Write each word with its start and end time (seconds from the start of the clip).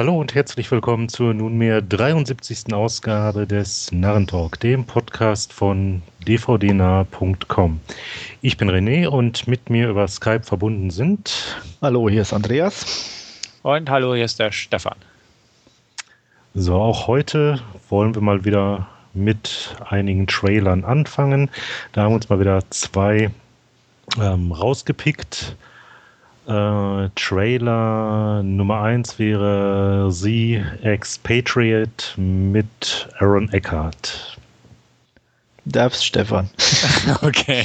Hallo 0.00 0.18
und 0.18 0.34
herzlich 0.34 0.70
willkommen 0.70 1.10
zur 1.10 1.34
nunmehr 1.34 1.82
73. 1.82 2.72
Ausgabe 2.72 3.46
des 3.46 3.92
Narrentalk, 3.92 4.58
dem 4.58 4.86
Podcast 4.86 5.52
von 5.52 6.00
dvdnah.com. 6.26 7.80
Ich 8.40 8.56
bin 8.56 8.70
René 8.70 9.08
und 9.08 9.46
mit 9.46 9.68
mir 9.68 9.90
über 9.90 10.08
Skype 10.08 10.44
verbunden 10.44 10.88
sind. 10.88 11.54
Hallo, 11.82 12.08
hier 12.08 12.22
ist 12.22 12.32
Andreas. 12.32 13.50
Und 13.60 13.90
hallo, 13.90 14.14
hier 14.14 14.24
ist 14.24 14.38
der 14.38 14.52
Stefan. 14.52 14.96
So, 16.54 16.76
auch 16.76 17.06
heute 17.06 17.60
wollen 17.90 18.14
wir 18.14 18.22
mal 18.22 18.46
wieder 18.46 18.88
mit 19.12 19.76
einigen 19.86 20.26
Trailern 20.26 20.82
anfangen. 20.82 21.50
Da 21.92 22.04
haben 22.04 22.12
wir 22.12 22.16
uns 22.16 22.30
mal 22.30 22.40
wieder 22.40 22.62
zwei 22.70 23.30
ähm, 24.18 24.50
rausgepickt. 24.50 25.56
Äh, 26.46 27.08
Trailer 27.14 28.42
Nummer 28.42 28.82
1 28.82 29.18
wäre 29.18 30.10
The 30.10 30.62
Expatriate 30.82 32.18
mit 32.20 33.08
Aaron 33.18 33.48
Eckhart. 33.52 34.38
Darfst 35.66 36.04
Stefan. 36.04 36.48
okay. 37.22 37.64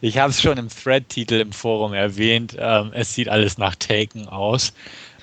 Ich 0.00 0.18
habe 0.18 0.30
es 0.30 0.40
schon 0.40 0.58
im 0.58 0.68
Thread-Titel 0.68 1.34
im 1.34 1.52
Forum 1.52 1.94
erwähnt. 1.94 2.56
Ähm, 2.58 2.90
es 2.92 3.14
sieht 3.14 3.28
alles 3.28 3.58
nach 3.58 3.74
Taken 3.74 4.28
aus, 4.28 4.72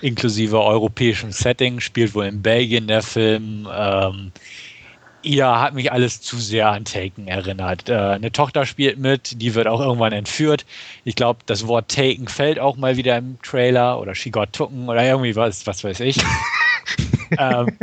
inklusive 0.02 0.62
europäischem 0.62 1.32
Setting. 1.32 1.80
Spielt 1.80 2.16
wohl 2.16 2.26
in 2.26 2.42
Belgien 2.42 2.88
der 2.88 3.04
Film. 3.04 3.68
Ähm, 3.72 4.32
ja, 5.26 5.62
hat 5.62 5.74
mich 5.74 5.92
alles 5.92 6.22
zu 6.22 6.38
sehr 6.38 6.70
an 6.70 6.86
Taken 6.86 7.28
erinnert. 7.28 7.90
Äh, 7.90 7.96
eine 7.96 8.32
Tochter 8.32 8.66
spielt 8.66 8.98
mit, 8.98 9.42
die 9.42 9.56
wird 9.56 9.68
auch 9.68 9.80
irgendwann 9.80 10.14
entführt. 10.14 10.66
Ich 11.04 11.16
glaube, 11.16 11.40
das 11.46 11.68
Wort 11.68 11.90
Taken 11.90 12.28
fällt 12.28 12.60
auch 12.60 12.78
mal 12.78 12.98
wieder 12.98 13.18
im 13.18 13.42
Trailer 13.42 14.00
oder 14.00 14.16
She 14.16 14.30
Got 14.30 14.54
Tucken 14.54 14.88
oder 14.88 15.04
irgendwie 15.04 15.36
was, 15.36 15.66
was 15.68 15.84
weiß 15.84 16.00
ich. 16.02 16.18
ähm, 17.40 17.78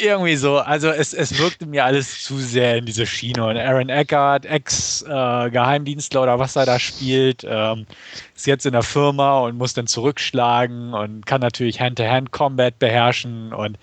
irgendwie 0.00 0.36
so, 0.36 0.58
also 0.58 0.88
es, 0.88 1.12
es 1.12 1.38
wirkte 1.38 1.66
mir 1.66 1.84
alles 1.84 2.22
zu 2.22 2.38
sehr 2.38 2.76
in 2.76 2.86
diese 2.86 3.06
Schiene. 3.06 3.46
Und 3.46 3.56
Aaron 3.56 3.88
Eckhart, 3.88 4.46
Ex-Geheimdienstler 4.46 6.22
oder 6.22 6.38
was 6.38 6.56
er 6.56 6.66
da 6.66 6.78
spielt, 6.78 7.44
ähm, 7.48 7.86
ist 8.34 8.46
jetzt 8.46 8.66
in 8.66 8.72
der 8.72 8.82
Firma 8.82 9.40
und 9.40 9.56
muss 9.56 9.74
dann 9.74 9.86
zurückschlagen 9.86 10.94
und 10.94 11.26
kann 11.26 11.40
natürlich 11.40 11.80
Hand-to-Hand-Combat 11.80 12.78
beherrschen 12.78 13.52
und 13.52 13.78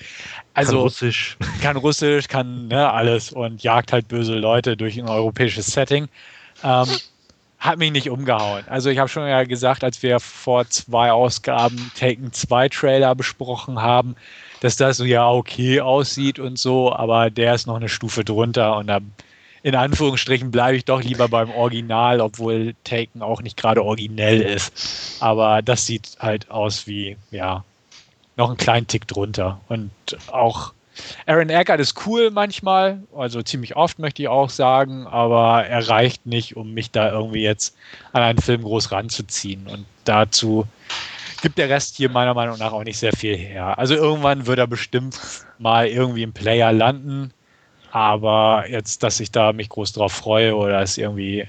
also 0.53 0.73
kann 0.73 0.81
Russisch, 0.81 1.37
kann 1.61 1.77
Russisch, 1.77 2.27
kann 2.27 2.67
ne, 2.67 2.91
alles 2.91 3.31
und 3.31 3.63
jagt 3.63 3.93
halt 3.93 4.07
böse 4.07 4.35
Leute 4.35 4.75
durch 4.75 4.97
ein 4.97 5.07
europäisches 5.07 5.67
Setting. 5.67 6.07
Ähm, 6.63 6.87
hat 7.59 7.79
mich 7.79 7.91
nicht 7.91 8.09
umgehauen. 8.09 8.63
Also 8.67 8.89
ich 8.89 8.99
habe 8.99 9.09
schon 9.09 9.27
ja 9.27 9.43
gesagt, 9.43 9.83
als 9.83 10.03
wir 10.03 10.19
vor 10.19 10.67
zwei 10.69 11.11
Ausgaben 11.11 11.91
Taken 11.97 12.31
2 12.31 12.69
Trailer 12.69 13.15
besprochen 13.15 13.81
haben, 13.81 14.15
dass 14.61 14.75
das 14.75 14.97
so 14.97 15.05
ja 15.05 15.29
okay 15.29 15.81
aussieht 15.81 16.39
und 16.39 16.57
so, 16.57 16.93
aber 16.93 17.29
der 17.29 17.55
ist 17.55 17.67
noch 17.67 17.75
eine 17.75 17.89
Stufe 17.89 18.23
drunter 18.23 18.77
und 18.77 18.87
da 18.87 18.99
in 19.63 19.75
Anführungsstrichen 19.75 20.51
bleibe 20.51 20.77
ich 20.77 20.85
doch 20.85 21.01
lieber 21.01 21.27
beim 21.27 21.49
Original, 21.51 22.21
obwohl 22.21 22.73
Taken 22.83 23.21
auch 23.21 23.41
nicht 23.41 23.57
gerade 23.57 23.83
originell 23.83 24.39
ist. 24.39 25.17
Aber 25.19 25.61
das 25.61 25.85
sieht 25.85 26.15
halt 26.19 26.49
aus 26.49 26.87
wie, 26.87 27.17
ja, 27.31 27.65
noch 28.37 28.47
einen 28.47 28.57
kleinen 28.57 28.87
Tick 28.87 29.07
drunter. 29.07 29.59
Und 29.67 29.91
auch 30.31 30.73
Aaron 31.25 31.49
Eckert 31.49 31.79
ist 31.79 32.05
cool 32.05 32.31
manchmal, 32.31 33.03
also 33.15 33.41
ziemlich 33.41 33.75
oft 33.75 33.99
möchte 33.99 34.21
ich 34.21 34.27
auch 34.27 34.49
sagen, 34.49 35.05
aber 35.05 35.65
er 35.65 35.87
reicht 35.89 36.25
nicht, 36.25 36.55
um 36.55 36.73
mich 36.73 36.91
da 36.91 37.11
irgendwie 37.11 37.43
jetzt 37.43 37.75
an 38.13 38.23
einen 38.23 38.39
Film 38.39 38.63
groß 38.63 38.91
ranzuziehen. 38.91 39.67
Und 39.67 39.85
dazu 40.05 40.65
gibt 41.41 41.57
der 41.57 41.69
Rest 41.69 41.97
hier 41.97 42.09
meiner 42.09 42.33
Meinung 42.33 42.57
nach 42.57 42.71
auch 42.71 42.83
nicht 42.83 42.97
sehr 42.97 43.13
viel 43.13 43.35
her. 43.35 43.77
Also 43.77 43.95
irgendwann 43.95 44.47
wird 44.47 44.59
er 44.59 44.67
bestimmt 44.67 45.19
mal 45.59 45.87
irgendwie 45.87 46.23
im 46.23 46.33
Player 46.33 46.71
landen, 46.71 47.31
aber 47.91 48.65
jetzt, 48.69 49.03
dass 49.03 49.19
ich 49.19 49.31
da 49.31 49.53
mich 49.53 49.69
groß 49.69 49.93
drauf 49.93 50.13
freue 50.13 50.55
oder 50.55 50.81
es 50.81 50.97
irgendwie 50.97 51.45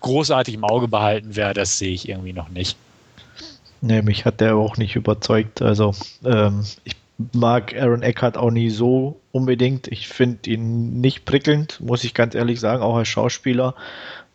großartig 0.00 0.54
im 0.54 0.64
Auge 0.64 0.88
behalten 0.88 1.36
werde, 1.36 1.60
das 1.60 1.78
sehe 1.78 1.92
ich 1.92 2.08
irgendwie 2.08 2.32
noch 2.32 2.48
nicht. 2.48 2.76
Nee, 3.80 4.02
mich 4.02 4.24
hat 4.24 4.40
der 4.40 4.56
auch 4.56 4.76
nicht 4.76 4.96
überzeugt. 4.96 5.60
Also 5.60 5.92
ähm, 6.24 6.64
ich 6.84 6.96
mag 7.32 7.74
Aaron 7.74 8.02
Eckhart 8.02 8.36
auch 8.36 8.50
nie 8.50 8.70
so 8.70 9.20
unbedingt. 9.32 9.88
Ich 9.88 10.08
finde 10.08 10.50
ihn 10.50 11.00
nicht 11.00 11.24
prickelnd, 11.24 11.80
muss 11.80 12.04
ich 12.04 12.14
ganz 12.14 12.34
ehrlich 12.34 12.60
sagen, 12.60 12.82
auch 12.82 12.96
als 12.96 13.08
Schauspieler. 13.08 13.74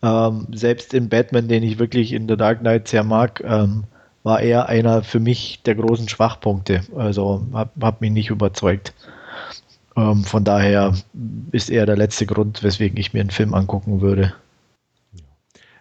Ähm, 0.04 0.48
selbst 0.52 0.94
in 0.94 1.10
Batman, 1.10 1.48
den 1.48 1.64
ich 1.64 1.80
wirklich 1.80 2.14
in 2.14 2.28
The 2.28 2.38
Dark 2.38 2.60
Knight 2.60 2.88
sehr 2.88 3.04
mag, 3.04 3.42
ähm, 3.46 3.86
war 4.28 4.42
er 4.42 4.68
einer 4.68 5.04
für 5.04 5.22
mich 5.22 5.62
der 5.66 5.76
großen 5.76 6.10
Schwachpunkte. 6.10 6.82
Also 6.98 7.48
hat, 7.54 7.70
hat 7.82 8.02
mich 8.02 8.12
nicht 8.12 8.30
überzeugt. 8.30 8.94
Ähm, 9.96 10.26
von 10.26 10.44
daher 10.44 10.94
ist 11.54 11.70
er 11.70 11.86
der 11.86 11.96
letzte 11.96 12.26
Grund, 12.26 12.62
weswegen 12.62 12.98
ich 12.98 13.14
mir 13.14 13.22
einen 13.22 13.30
Film 13.30 13.54
angucken 13.54 14.02
würde. 14.02 14.34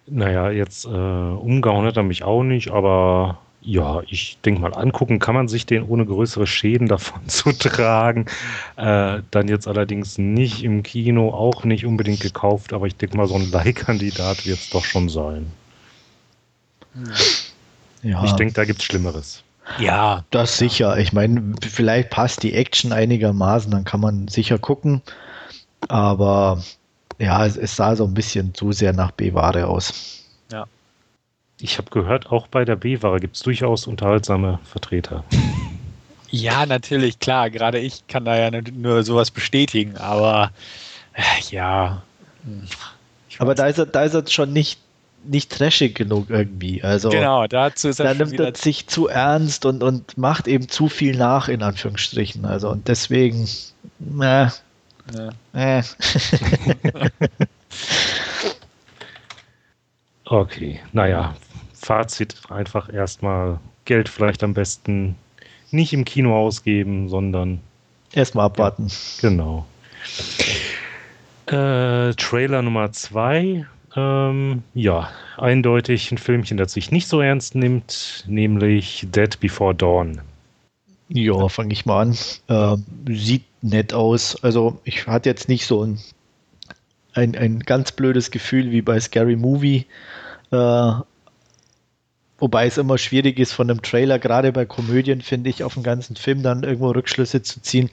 Naja, 0.06 0.52
jetzt 0.52 0.84
äh, 0.84 0.88
umgehauen 0.88 1.86
hat 1.86 1.96
er 1.96 2.04
mich 2.04 2.22
auch 2.22 2.44
nicht, 2.44 2.70
aber 2.70 3.38
ja, 3.62 4.02
ich 4.06 4.38
denke 4.44 4.60
mal, 4.60 4.74
angucken 4.74 5.18
kann 5.18 5.34
man 5.34 5.48
sich 5.48 5.66
den 5.66 5.82
ohne 5.82 6.06
größere 6.06 6.46
Schäden 6.46 6.86
davon 6.86 7.22
zu 7.28 7.50
tragen. 7.50 8.26
Äh, 8.76 9.22
dann 9.32 9.48
jetzt 9.48 9.66
allerdings 9.66 10.18
nicht 10.18 10.62
im 10.62 10.84
Kino, 10.84 11.30
auch 11.30 11.64
nicht 11.64 11.84
unbedingt 11.84 12.20
gekauft, 12.20 12.72
aber 12.72 12.86
ich 12.86 12.94
denke 12.94 13.16
mal, 13.16 13.26
so 13.26 13.34
ein 13.34 13.50
Leihkandidat 13.50 14.46
wird 14.46 14.60
es 14.60 14.70
doch 14.70 14.84
schon 14.84 15.08
sein. 15.08 15.50
Hm. 16.94 17.10
Ja. 18.06 18.24
Ich 18.24 18.32
denke, 18.32 18.54
da 18.54 18.64
gibt 18.64 18.80
es 18.80 18.84
Schlimmeres. 18.84 19.42
Ja. 19.78 20.24
Das 20.30 20.58
sicher. 20.58 20.96
Ich 20.98 21.12
meine, 21.12 21.54
vielleicht 21.60 22.10
passt 22.10 22.42
die 22.44 22.54
Action 22.54 22.92
einigermaßen, 22.92 23.70
dann 23.72 23.84
kann 23.84 24.00
man 24.00 24.28
sicher 24.28 24.58
gucken. 24.58 25.02
Aber 25.88 26.62
ja, 27.18 27.44
es, 27.44 27.56
es 27.56 27.74
sah 27.74 27.96
so 27.96 28.04
ein 28.04 28.14
bisschen 28.14 28.54
zu 28.54 28.70
sehr 28.70 28.92
nach 28.92 29.10
B-Ware 29.10 29.66
aus. 29.66 30.22
Ja. 30.52 30.66
Ich 31.60 31.78
habe 31.78 31.90
gehört, 31.90 32.30
auch 32.30 32.46
bei 32.46 32.64
der 32.64 32.76
B-Ware 32.76 33.18
gibt 33.18 33.34
es 33.36 33.42
durchaus 33.42 33.86
unterhaltsame 33.86 34.60
Vertreter. 34.64 35.24
Ja, 36.28 36.66
natürlich, 36.66 37.20
klar. 37.20 37.50
Gerade 37.50 37.78
ich 37.78 38.08
kann 38.08 38.24
da 38.24 38.36
ja 38.36 38.50
nur 38.50 39.04
sowas 39.04 39.30
bestätigen, 39.30 39.96
aber 39.96 40.50
äh, 41.14 41.22
ja. 41.50 42.02
Aber 43.38 43.54
da 43.54 43.68
ist, 43.68 43.78
er, 43.78 43.86
da 43.86 44.02
ist 44.02 44.12
er 44.12 44.26
schon 44.26 44.52
nicht 44.52 44.80
nicht 45.28 45.50
trashig 45.50 45.94
genug 45.94 46.30
irgendwie. 46.30 46.82
Also 46.82 47.10
genau, 47.10 47.46
dazu 47.46 47.88
ist 47.88 48.00
er 48.00 48.14
da 48.14 48.24
nimmt 48.24 48.38
er 48.38 48.54
sich 48.54 48.86
zu 48.86 49.08
ernst 49.08 49.64
und, 49.66 49.82
und 49.82 50.16
macht 50.18 50.48
eben 50.48 50.68
zu 50.68 50.88
viel 50.88 51.16
nach, 51.16 51.48
in 51.48 51.62
Anführungsstrichen. 51.62 52.44
Also 52.44 52.70
und 52.70 52.88
deswegen, 52.88 53.48
äh, 54.20 54.48
ja. 54.48 55.30
äh. 55.52 55.82
okay, 60.24 60.80
naja, 60.92 61.34
Fazit 61.74 62.36
einfach 62.50 62.92
erstmal 62.92 63.60
Geld 63.84 64.08
vielleicht 64.08 64.42
am 64.42 64.54
besten 64.54 65.16
nicht 65.70 65.92
im 65.92 66.04
Kino 66.04 66.36
ausgeben, 66.36 67.08
sondern 67.08 67.60
erstmal 68.12 68.46
abwarten. 68.46 68.88
Genau. 69.20 69.66
Äh, 71.46 72.12
Trailer 72.14 72.62
Nummer 72.62 72.90
zwei 72.92 73.66
ähm, 73.96 74.62
ja, 74.74 75.10
eindeutig 75.38 76.12
ein 76.12 76.18
Filmchen, 76.18 76.56
das 76.56 76.72
sich 76.72 76.90
nicht 76.90 77.08
so 77.08 77.20
ernst 77.20 77.54
nimmt, 77.54 78.24
nämlich 78.26 79.06
Dead 79.10 79.40
Before 79.40 79.74
Dawn. 79.74 80.20
Ja, 81.08 81.48
fange 81.48 81.72
ich 81.72 81.86
mal 81.86 82.02
an. 82.02 82.16
Äh, 82.48 82.76
sieht 83.12 83.44
nett 83.62 83.94
aus. 83.94 84.42
Also 84.42 84.80
ich 84.84 85.06
hatte 85.06 85.28
jetzt 85.28 85.48
nicht 85.48 85.66
so 85.66 85.84
ein, 85.84 85.98
ein, 87.14 87.36
ein 87.36 87.60
ganz 87.60 87.92
blödes 87.92 88.30
Gefühl 88.30 88.70
wie 88.70 88.82
bei 88.82 88.98
Scary 89.00 89.36
Movie. 89.36 89.86
Äh, 90.50 90.92
Wobei 92.38 92.66
es 92.66 92.76
immer 92.76 92.98
schwierig 92.98 93.38
ist, 93.38 93.52
von 93.52 93.70
einem 93.70 93.80
Trailer, 93.80 94.18
gerade 94.18 94.52
bei 94.52 94.66
Komödien, 94.66 95.22
finde 95.22 95.48
ich, 95.48 95.64
auf 95.64 95.74
den 95.74 95.82
ganzen 95.82 96.16
Film 96.16 96.42
dann 96.42 96.64
irgendwo 96.64 96.90
Rückschlüsse 96.90 97.42
zu 97.42 97.62
ziehen. 97.62 97.88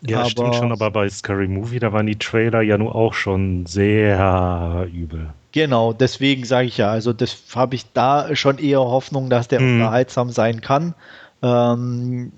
Ja, 0.00 0.20
aber, 0.20 0.30
stimmt 0.30 0.54
schon, 0.54 0.72
aber 0.72 0.90
bei 0.90 1.08
Scary 1.10 1.46
Movie, 1.46 1.78
da 1.78 1.92
waren 1.92 2.06
die 2.06 2.18
Trailer 2.18 2.62
ja 2.62 2.78
nur 2.78 2.94
auch 2.94 3.12
schon 3.12 3.66
sehr 3.66 4.88
übel. 4.90 5.28
Genau, 5.52 5.92
deswegen 5.92 6.44
sage 6.44 6.68
ich 6.68 6.78
ja, 6.78 6.90
also 6.90 7.12
das 7.12 7.36
habe 7.54 7.74
ich 7.74 7.84
da 7.92 8.34
schon 8.34 8.56
eher 8.56 8.80
Hoffnung, 8.80 9.28
dass 9.28 9.48
der 9.48 9.60
mhm. 9.60 9.74
unterhaltsam 9.74 10.30
sein 10.30 10.62
kann. 10.62 10.94
Ähm, 11.42 12.32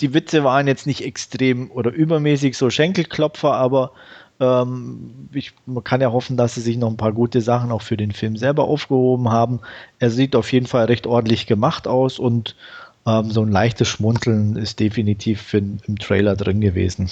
die 0.00 0.14
Witze 0.14 0.44
waren 0.44 0.66
jetzt 0.66 0.86
nicht 0.86 1.04
extrem 1.04 1.70
oder 1.70 1.90
übermäßig 1.90 2.56
so 2.56 2.70
Schenkelklopfer, 2.70 3.52
aber 3.52 3.92
ähm, 4.40 5.28
ich, 5.32 5.52
man 5.66 5.84
kann 5.84 6.00
ja 6.00 6.10
hoffen, 6.10 6.36
dass 6.36 6.54
sie 6.54 6.62
sich 6.62 6.78
noch 6.78 6.88
ein 6.88 6.96
paar 6.96 7.12
gute 7.12 7.40
Sachen 7.42 7.70
auch 7.70 7.82
für 7.82 7.96
den 7.96 8.12
Film 8.12 8.36
selber 8.36 8.64
aufgehoben 8.64 9.30
haben. 9.30 9.60
Er 9.98 10.10
sieht 10.10 10.34
auf 10.34 10.52
jeden 10.52 10.66
Fall 10.66 10.86
recht 10.86 11.06
ordentlich 11.06 11.46
gemacht 11.46 11.86
aus 11.86 12.18
und 12.18 12.56
ähm, 13.06 13.30
so 13.30 13.42
ein 13.42 13.52
leichtes 13.52 13.88
Schmunzeln 13.88 14.56
ist 14.56 14.80
definitiv 14.80 15.42
für, 15.42 15.58
im 15.58 15.98
Trailer 15.98 16.36
drin 16.36 16.60
gewesen. 16.60 17.10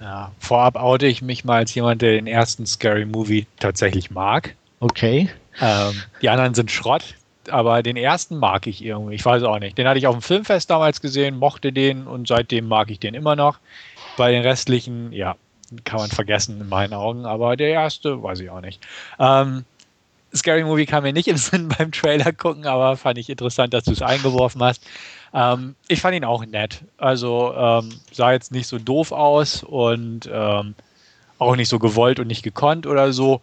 Ja, 0.00 0.32
vorab 0.38 0.76
oute 0.76 1.06
ich 1.06 1.20
mich 1.20 1.44
mal 1.44 1.56
als 1.56 1.74
jemand, 1.74 2.00
der 2.00 2.12
den 2.12 2.26
ersten 2.26 2.64
Scary 2.66 3.04
Movie 3.04 3.46
tatsächlich 3.58 4.10
mag. 4.10 4.54
Okay. 4.80 5.28
Ähm, 5.60 6.02
die 6.22 6.30
anderen 6.30 6.54
sind 6.54 6.70
Schrott. 6.70 7.16
aber 7.50 7.82
den 7.82 7.96
ersten 7.96 8.38
mag 8.38 8.66
ich 8.66 8.84
irgendwie. 8.84 9.14
Ich 9.14 9.24
weiß 9.24 9.42
auch 9.42 9.58
nicht. 9.58 9.76
Den 9.78 9.86
hatte 9.86 9.98
ich 9.98 10.06
auf 10.06 10.14
dem 10.14 10.22
Filmfest 10.22 10.70
damals 10.70 11.00
gesehen, 11.00 11.38
mochte 11.38 11.72
den 11.72 12.06
und 12.06 12.28
seitdem 12.28 12.68
mag 12.68 12.90
ich 12.90 12.98
den 12.98 13.14
immer 13.14 13.36
noch. 13.36 13.58
Bei 14.16 14.32
den 14.32 14.42
restlichen, 14.42 15.12
ja, 15.12 15.36
kann 15.84 16.00
man 16.00 16.10
vergessen 16.10 16.60
in 16.60 16.68
meinen 16.68 16.94
Augen, 16.94 17.26
aber 17.26 17.56
der 17.56 17.68
erste, 17.68 18.22
weiß 18.22 18.40
ich 18.40 18.50
auch 18.50 18.60
nicht. 18.60 18.80
Ähm, 19.18 19.64
Scary 20.34 20.64
Movie 20.64 20.86
kam 20.86 21.02
mir 21.02 21.12
nicht 21.12 21.28
im 21.28 21.36
Sinn 21.36 21.68
beim 21.78 21.92
Trailer 21.92 22.32
gucken, 22.32 22.66
aber 22.66 22.96
fand 22.96 23.18
ich 23.18 23.28
interessant, 23.28 23.74
dass 23.74 23.84
du 23.84 23.92
es 23.92 24.02
eingeworfen 24.02 24.62
hast. 24.62 24.82
Ähm, 25.34 25.74
ich 25.88 26.00
fand 26.00 26.16
ihn 26.16 26.24
auch 26.24 26.44
nett. 26.44 26.82
Also 26.98 27.54
ähm, 27.56 27.90
sah 28.12 28.32
jetzt 28.32 28.52
nicht 28.52 28.66
so 28.66 28.78
doof 28.78 29.12
aus 29.12 29.62
und 29.62 30.28
ähm, 30.32 30.74
auch 31.38 31.56
nicht 31.56 31.68
so 31.68 31.78
gewollt 31.78 32.20
und 32.20 32.26
nicht 32.26 32.42
gekonnt 32.42 32.86
oder 32.86 33.12
so. 33.12 33.40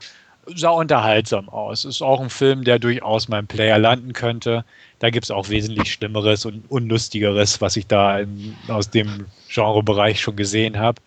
Sah 0.56 0.69
unterhaltsam 0.69 1.50
aus. 1.50 1.83
Ist 1.83 2.01
auch 2.01 2.21
ein 2.21 2.30
Film, 2.30 2.63
der 2.63 2.80
durchaus 2.80 3.27
meinem 3.27 3.47
Player 3.47 3.80
landen 3.80 4.13
könnte. 4.13 4.63
Da 5.00 5.09
gibt 5.09 5.25
es 5.25 5.31
auch 5.31 5.50
wesentlich 5.50 5.91
Schlimmeres 5.91 6.45
und 6.45 6.63
Unlustigeres, 6.71 7.59
was 7.59 7.75
ich 7.75 7.88
da 7.88 8.19
in, 8.19 8.56
aus 8.69 8.89
dem 8.89 9.25
Genrebereich 9.50 10.21
schon 10.21 10.38
gesehen 10.38 10.77
habe. 10.80 11.01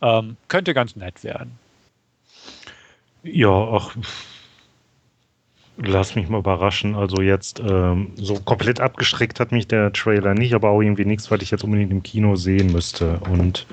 Ähm, 0.00 0.36
könnte 0.48 0.74
ganz 0.74 0.96
nett 0.96 1.24
werden. 1.24 1.58
Ja, 3.22 3.50
ach, 3.50 3.96
lass 5.78 6.14
mich 6.14 6.28
mal 6.28 6.38
überraschen. 6.38 6.94
Also 6.94 7.22
jetzt 7.22 7.60
ähm, 7.60 8.12
so 8.16 8.34
komplett 8.34 8.80
abgeschreckt 8.80 9.40
hat 9.40 9.52
mich 9.52 9.66
der 9.66 9.92
Trailer 9.92 10.34
nicht, 10.34 10.54
aber 10.54 10.70
auch 10.70 10.80
irgendwie 10.80 11.04
nichts, 11.04 11.30
was 11.30 11.42
ich 11.42 11.50
jetzt 11.50 11.64
unbedingt 11.64 11.92
im 11.92 12.02
Kino 12.02 12.36
sehen 12.36 12.72
müsste. 12.72 13.20
Und 13.30 13.66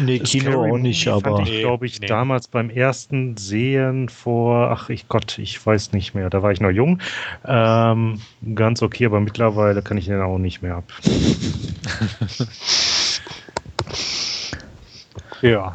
nee, 0.00 0.18
Kino 0.20 0.64
auch 0.64 0.78
nicht, 0.78 1.08
aber 1.08 1.40
ich 1.40 1.60
glaube 1.60 1.86
ich 1.86 2.00
nee. 2.00 2.06
damals 2.06 2.48
beim 2.48 2.70
ersten 2.70 3.36
Sehen 3.36 4.08
vor, 4.08 4.70
ach 4.70 4.88
ich 4.88 5.08
Gott, 5.08 5.38
ich 5.38 5.64
weiß 5.64 5.92
nicht 5.92 6.14
mehr, 6.14 6.30
da 6.30 6.42
war 6.42 6.52
ich 6.52 6.60
noch 6.60 6.70
jung, 6.70 7.00
ähm, 7.44 8.20
ganz 8.54 8.82
okay, 8.82 9.06
aber 9.06 9.20
mittlerweile 9.20 9.82
kann 9.82 9.98
ich 9.98 10.06
den 10.06 10.20
auch 10.20 10.38
nicht 10.38 10.62
mehr 10.62 10.76
ab. 10.76 10.92
Ja. 15.42 15.74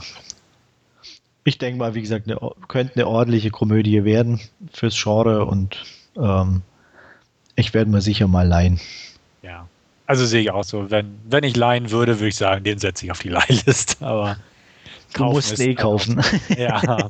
Ich 1.44 1.58
denke 1.58 1.78
mal, 1.78 1.94
wie 1.94 2.02
gesagt, 2.02 2.28
eine, 2.28 2.40
könnte 2.68 2.96
eine 2.96 3.08
ordentliche 3.08 3.50
Komödie 3.50 4.04
werden 4.06 4.40
fürs 4.72 4.96
Genre 5.02 5.46
und 5.46 5.84
ähm, 6.18 6.62
ich 7.56 7.74
werde 7.74 7.92
mir 7.92 8.02
sicher 8.02 8.28
mal 8.28 8.48
leihen. 8.48 8.80
Ja, 9.42 9.68
also 10.06 10.26
sehe 10.26 10.42
ich 10.42 10.52
auch 10.52 10.64
so. 10.64 10.90
Wenn, 10.90 11.20
wenn 11.26 11.44
ich 11.44 11.56
leihen 11.56 11.92
würde, 11.92 12.20
würde 12.20 12.30
ich 12.30 12.36
sagen, 12.36 12.64
den 12.64 12.80
setze 12.80 13.06
ich 13.06 13.12
auf 13.12 13.20
die 13.20 13.30
Leihliste. 13.30 14.06
Aber 14.06 14.38
du 15.14 15.24
musst 15.26 15.60
eh 15.60 15.76
kaufen. 15.76 16.22
Ja, 16.58 17.10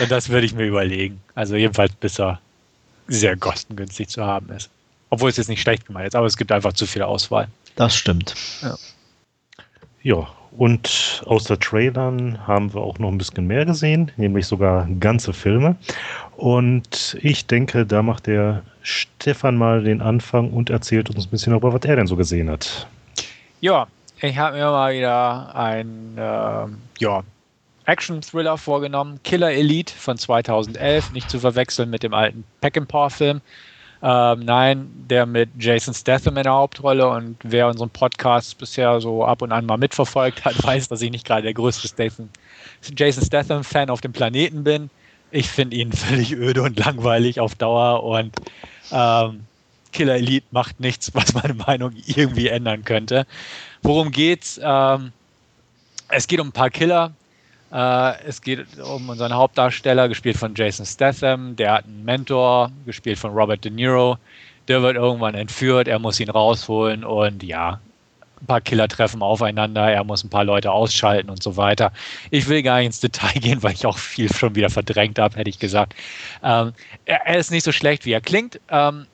und 0.00 0.10
das 0.10 0.28
würde 0.28 0.46
ich 0.46 0.54
mir 0.54 0.66
überlegen. 0.66 1.20
Also 1.34 1.56
jedenfalls, 1.56 1.92
bis 1.94 2.18
er 2.18 2.40
sehr 3.08 3.36
kostengünstig 3.36 4.08
zu 4.08 4.24
haben 4.24 4.48
ist. 4.50 4.70
Obwohl 5.10 5.30
es 5.30 5.36
jetzt 5.36 5.48
nicht 5.48 5.60
schlecht 5.60 5.86
gemeint 5.86 6.08
ist, 6.08 6.16
aber 6.16 6.26
es 6.26 6.36
gibt 6.36 6.50
einfach 6.50 6.72
zu 6.72 6.86
viel 6.86 7.02
Auswahl. 7.02 7.48
Das 7.76 7.94
stimmt. 7.94 8.34
Ja. 8.62 8.76
Ja, 10.02 10.28
und 10.56 11.22
außer 11.26 11.58
Trailern 11.58 12.46
haben 12.46 12.72
wir 12.74 12.80
auch 12.80 12.98
noch 12.98 13.08
ein 13.08 13.18
bisschen 13.18 13.46
mehr 13.46 13.64
gesehen, 13.64 14.12
nämlich 14.16 14.46
sogar 14.46 14.86
ganze 15.00 15.32
Filme. 15.32 15.76
Und 16.36 17.16
ich 17.22 17.46
denke, 17.46 17.84
da 17.86 18.02
macht 18.02 18.26
der 18.26 18.62
Stefan 18.82 19.56
mal 19.56 19.82
den 19.82 20.00
Anfang 20.00 20.50
und 20.50 20.70
erzählt 20.70 21.10
uns 21.10 21.26
ein 21.26 21.30
bisschen 21.30 21.50
darüber, 21.50 21.72
was 21.72 21.84
er 21.84 21.96
denn 21.96 22.06
so 22.06 22.16
gesehen 22.16 22.50
hat. 22.50 22.86
Ja, 23.60 23.88
ich 24.20 24.38
habe 24.38 24.56
mir 24.56 24.70
mal 24.70 24.94
wieder 24.94 25.54
ein 25.56 26.16
äh, 26.16 27.02
ja, 27.02 27.22
Action-Thriller 27.86 28.56
vorgenommen, 28.56 29.20
Killer 29.24 29.52
Elite 29.52 29.92
von 29.92 30.16
2011, 30.16 31.12
nicht 31.12 31.30
zu 31.30 31.40
verwechseln 31.40 31.90
mit 31.90 32.02
dem 32.02 32.14
alten 32.14 32.44
Peckinpah-Film. 32.60 33.40
Ähm, 34.06 34.40
nein, 34.40 34.90
der 35.08 35.24
mit 35.24 35.48
Jason 35.58 35.94
Statham 35.94 36.36
in 36.36 36.42
der 36.42 36.52
Hauptrolle 36.52 37.08
und 37.08 37.38
wer 37.42 37.68
unseren 37.68 37.88
Podcast 37.88 38.58
bisher 38.58 39.00
so 39.00 39.24
ab 39.24 39.40
und 39.40 39.50
an 39.50 39.64
mal 39.64 39.78
mitverfolgt 39.78 40.44
hat, 40.44 40.62
weiß, 40.62 40.88
dass 40.88 41.00
ich 41.00 41.10
nicht 41.10 41.26
gerade 41.26 41.44
der 41.44 41.54
größte 41.54 41.88
Statham, 41.88 42.28
Jason 42.94 43.24
Statham-Fan 43.24 43.88
auf 43.88 44.02
dem 44.02 44.12
Planeten 44.12 44.62
bin. 44.62 44.90
Ich 45.30 45.48
finde 45.48 45.78
ihn 45.78 45.90
völlig 45.94 46.32
öde 46.32 46.62
und 46.62 46.78
langweilig 46.78 47.40
auf 47.40 47.54
Dauer 47.54 48.02
und 48.04 48.36
ähm, 48.92 49.46
Killer 49.92 50.16
Elite 50.16 50.46
macht 50.50 50.80
nichts, 50.80 51.14
was 51.14 51.32
meine 51.32 51.54
Meinung 51.54 51.92
irgendwie 52.04 52.48
ändern 52.48 52.84
könnte. 52.84 53.26
Worum 53.82 54.10
geht's? 54.10 54.60
Ähm, 54.62 55.12
es 56.08 56.26
geht 56.26 56.40
um 56.40 56.48
ein 56.48 56.52
paar 56.52 56.68
Killer, 56.68 57.12
es 57.74 58.40
geht 58.40 58.78
um 58.78 59.08
unseren 59.08 59.34
Hauptdarsteller, 59.34 60.08
gespielt 60.08 60.36
von 60.36 60.54
Jason 60.54 60.86
Statham. 60.86 61.56
Der 61.56 61.72
hat 61.72 61.84
einen 61.86 62.04
Mentor, 62.04 62.70
gespielt 62.86 63.18
von 63.18 63.32
Robert 63.32 63.64
De 63.64 63.72
Niro. 63.72 64.16
Der 64.68 64.80
wird 64.82 64.96
irgendwann 64.96 65.34
entführt, 65.34 65.88
er 65.88 65.98
muss 65.98 66.20
ihn 66.20 66.30
rausholen 66.30 67.04
und 67.04 67.42
ja, 67.42 67.80
ein 68.40 68.46
paar 68.46 68.60
Killer 68.60 68.88
treffen 68.88 69.22
aufeinander, 69.22 69.90
er 69.90 70.04
muss 70.04 70.22
ein 70.22 70.30
paar 70.30 70.44
Leute 70.44 70.70
ausschalten 70.70 71.30
und 71.30 71.42
so 71.42 71.56
weiter. 71.56 71.92
Ich 72.30 72.48
will 72.48 72.62
gar 72.62 72.78
nicht 72.78 72.86
ins 72.86 73.00
Detail 73.00 73.32
gehen, 73.40 73.62
weil 73.62 73.72
ich 73.72 73.86
auch 73.86 73.98
viel 73.98 74.32
schon 74.32 74.54
wieder 74.54 74.70
verdrängt 74.70 75.18
habe, 75.18 75.36
hätte 75.36 75.50
ich 75.50 75.58
gesagt. 75.58 75.94
Ähm, 76.42 76.72
er, 77.04 77.26
er, 77.26 77.38
ist 77.38 77.50
nicht 77.50 77.64
so 77.64 77.72
schlecht, 77.72 78.04
wie 78.04 78.12
er 78.12 78.20
klingt. 78.20 78.60
Ähm, 78.70 79.06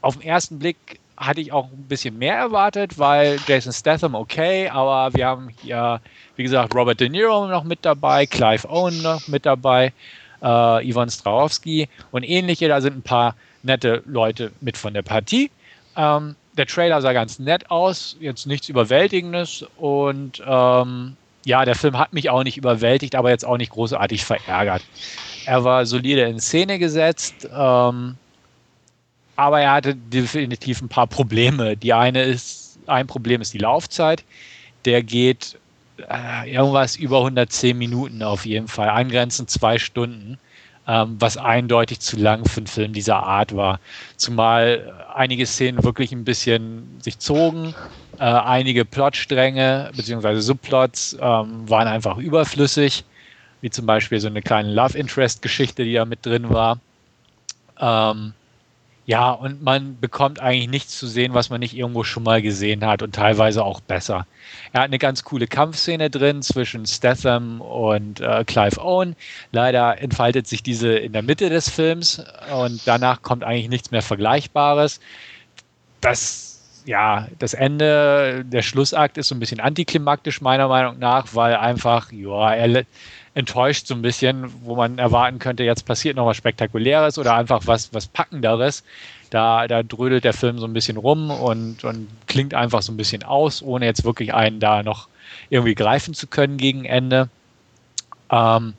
auf 0.00 0.16
den 0.16 0.26
ersten 0.26 0.58
Blick 0.58 1.00
hatte 1.18 1.40
ich 1.40 1.52
auch 1.52 1.70
ein 1.70 1.88
bisschen 1.88 2.16
mehr 2.16 2.36
erwartet, 2.36 2.98
weil 2.98 3.38
Jason 3.46 3.72
Statham 3.72 4.14
okay, 4.14 4.68
aber 4.68 5.14
wir 5.14 5.26
haben 5.26 5.48
hier 5.62 6.00
wie 6.38 6.44
gesagt, 6.44 6.72
Robert 6.74 7.00
De 7.00 7.08
Niro 7.08 7.48
noch 7.48 7.64
mit 7.64 7.80
dabei, 7.82 8.24
Clive 8.24 8.70
Owen 8.70 9.02
noch 9.02 9.26
mit 9.26 9.44
dabei, 9.44 9.92
äh, 10.40 10.88
Ivan 10.88 11.10
Strahovski 11.10 11.88
und 12.12 12.22
ähnliche. 12.22 12.68
Da 12.68 12.80
sind 12.80 12.96
ein 12.96 13.02
paar 13.02 13.34
nette 13.64 14.02
Leute 14.06 14.52
mit 14.60 14.76
von 14.76 14.94
der 14.94 15.02
Partie. 15.02 15.50
Ähm, 15.96 16.36
der 16.56 16.66
Trailer 16.66 17.02
sah 17.02 17.12
ganz 17.12 17.40
nett 17.40 17.72
aus, 17.72 18.16
jetzt 18.20 18.46
nichts 18.46 18.68
Überwältigendes 18.68 19.64
und 19.76 20.40
ähm, 20.46 21.16
ja, 21.44 21.64
der 21.64 21.74
Film 21.74 21.98
hat 21.98 22.12
mich 22.12 22.30
auch 22.30 22.44
nicht 22.44 22.56
überwältigt, 22.56 23.16
aber 23.16 23.30
jetzt 23.30 23.44
auch 23.44 23.56
nicht 23.56 23.72
großartig 23.72 24.24
verärgert. 24.24 24.82
Er 25.44 25.64
war 25.64 25.86
solide 25.86 26.22
in 26.22 26.38
Szene 26.38 26.78
gesetzt, 26.78 27.48
ähm, 27.52 28.16
aber 29.38 29.60
er 29.60 29.70
hatte 29.70 29.94
definitiv 29.94 30.82
ein 30.82 30.88
paar 30.88 31.06
Probleme. 31.06 31.76
Die 31.76 31.92
eine 31.92 32.24
ist, 32.24 32.76
ein 32.88 33.06
Problem 33.06 33.40
ist 33.40 33.54
die 33.54 33.58
Laufzeit. 33.58 34.24
Der 34.84 35.04
geht 35.04 35.56
äh, 35.98 36.52
irgendwas 36.52 36.96
über 36.96 37.18
110 37.18 37.78
Minuten 37.78 38.24
auf 38.24 38.44
jeden 38.44 38.66
Fall, 38.66 38.88
angrenzend 38.88 39.48
zwei 39.48 39.78
Stunden, 39.78 40.38
ähm, 40.88 41.18
was 41.20 41.36
eindeutig 41.36 42.00
zu 42.00 42.16
lang 42.16 42.46
für 42.46 42.58
einen 42.58 42.66
Film 42.66 42.92
dieser 42.92 43.22
Art 43.22 43.54
war. 43.54 43.78
Zumal 44.16 44.92
einige 45.14 45.46
Szenen 45.46 45.84
wirklich 45.84 46.10
ein 46.10 46.24
bisschen 46.24 46.98
sich 47.00 47.20
zogen, 47.20 47.76
äh, 48.18 48.24
einige 48.24 48.84
Plotstränge 48.84 49.92
bzw. 49.96 50.40
Subplots 50.40 51.12
ähm, 51.12 51.70
waren 51.70 51.86
einfach 51.86 52.16
überflüssig, 52.16 53.04
wie 53.60 53.70
zum 53.70 53.86
Beispiel 53.86 54.18
so 54.18 54.26
eine 54.26 54.42
kleine 54.42 54.72
Love 54.72 54.98
Interest-Geschichte, 54.98 55.84
die 55.84 55.92
da 55.92 56.04
mit 56.04 56.26
drin 56.26 56.50
war. 56.50 56.80
Ähm, 57.80 58.34
ja, 59.08 59.30
und 59.30 59.62
man 59.62 59.98
bekommt 59.98 60.38
eigentlich 60.38 60.68
nichts 60.68 60.98
zu 60.98 61.06
sehen, 61.06 61.32
was 61.32 61.48
man 61.48 61.60
nicht 61.60 61.74
irgendwo 61.74 62.04
schon 62.04 62.24
mal 62.24 62.42
gesehen 62.42 62.84
hat 62.84 63.00
und 63.00 63.14
teilweise 63.14 63.64
auch 63.64 63.80
besser. 63.80 64.26
Er 64.74 64.82
hat 64.82 64.88
eine 64.88 64.98
ganz 64.98 65.24
coole 65.24 65.46
Kampfszene 65.46 66.10
drin 66.10 66.42
zwischen 66.42 66.84
Statham 66.84 67.62
und 67.62 68.20
äh, 68.20 68.44
Clive 68.44 68.78
Owen. 68.84 69.16
Leider 69.50 69.98
entfaltet 70.02 70.46
sich 70.46 70.62
diese 70.62 70.90
in 70.90 71.14
der 71.14 71.22
Mitte 71.22 71.48
des 71.48 71.70
Films 71.70 72.22
und 72.54 72.82
danach 72.84 73.22
kommt 73.22 73.44
eigentlich 73.44 73.70
nichts 73.70 73.90
mehr 73.90 74.02
Vergleichbares. 74.02 75.00
Das, 76.02 76.82
ja, 76.84 77.28
das 77.38 77.54
Ende, 77.54 78.44
der 78.44 78.60
Schlussakt 78.60 79.16
ist 79.16 79.28
so 79.28 79.34
ein 79.34 79.40
bisschen 79.40 79.60
antiklimaktisch 79.60 80.42
meiner 80.42 80.68
Meinung 80.68 80.98
nach, 80.98 81.28
weil 81.32 81.56
einfach, 81.56 82.12
ja, 82.12 82.52
er 82.52 82.84
enttäuscht 83.38 83.86
so 83.86 83.94
ein 83.94 84.02
bisschen, 84.02 84.52
wo 84.64 84.74
man 84.74 84.98
erwarten 84.98 85.38
könnte, 85.38 85.62
jetzt 85.62 85.86
passiert 85.86 86.16
noch 86.16 86.26
was 86.26 86.36
Spektakuläres 86.36 87.18
oder 87.18 87.34
einfach 87.34 87.62
was, 87.66 87.94
was 87.94 88.08
Packenderes. 88.08 88.82
Da, 89.30 89.68
da 89.68 89.84
drödelt 89.84 90.24
der 90.24 90.32
Film 90.32 90.58
so 90.58 90.66
ein 90.66 90.72
bisschen 90.72 90.96
rum 90.96 91.30
und, 91.30 91.84
und 91.84 92.08
klingt 92.26 92.52
einfach 92.52 92.82
so 92.82 92.90
ein 92.90 92.96
bisschen 92.96 93.22
aus, 93.22 93.62
ohne 93.62 93.86
jetzt 93.86 94.04
wirklich 94.04 94.34
einen 94.34 94.58
da 94.58 94.82
noch 94.82 95.06
irgendwie 95.50 95.76
greifen 95.76 96.14
zu 96.14 96.26
können 96.26 96.56
gegen 96.56 96.84
Ende. 96.84 97.28
Ähm, 98.28 98.74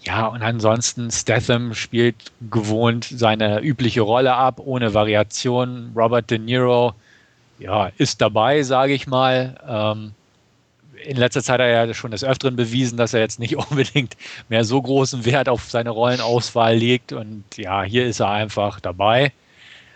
ja, 0.00 0.28
und 0.28 0.40
ansonsten 0.40 1.10
Statham 1.10 1.74
spielt 1.74 2.32
gewohnt 2.50 3.04
seine 3.04 3.60
übliche 3.60 4.00
Rolle 4.00 4.34
ab, 4.34 4.62
ohne 4.64 4.94
Variation. 4.94 5.92
Robert 5.94 6.30
De 6.30 6.38
Niro, 6.38 6.94
ja, 7.58 7.90
ist 7.98 8.22
dabei, 8.22 8.62
sage 8.62 8.94
ich 8.94 9.06
mal. 9.06 9.60
Ähm, 9.68 10.12
in 11.04 11.16
letzter 11.16 11.42
Zeit 11.42 11.54
hat 11.54 11.66
er 11.66 11.86
ja 11.86 11.94
schon 11.94 12.10
des 12.10 12.24
Öfteren 12.24 12.56
bewiesen, 12.56 12.96
dass 12.96 13.14
er 13.14 13.20
jetzt 13.20 13.38
nicht 13.38 13.56
unbedingt 13.70 14.16
mehr 14.48 14.64
so 14.64 14.80
großen 14.80 15.24
Wert 15.24 15.48
auf 15.48 15.70
seine 15.70 15.90
Rollenauswahl 15.90 16.76
legt. 16.76 17.12
Und 17.12 17.44
ja, 17.56 17.82
hier 17.82 18.06
ist 18.06 18.20
er 18.20 18.30
einfach 18.30 18.80
dabei. 18.80 19.32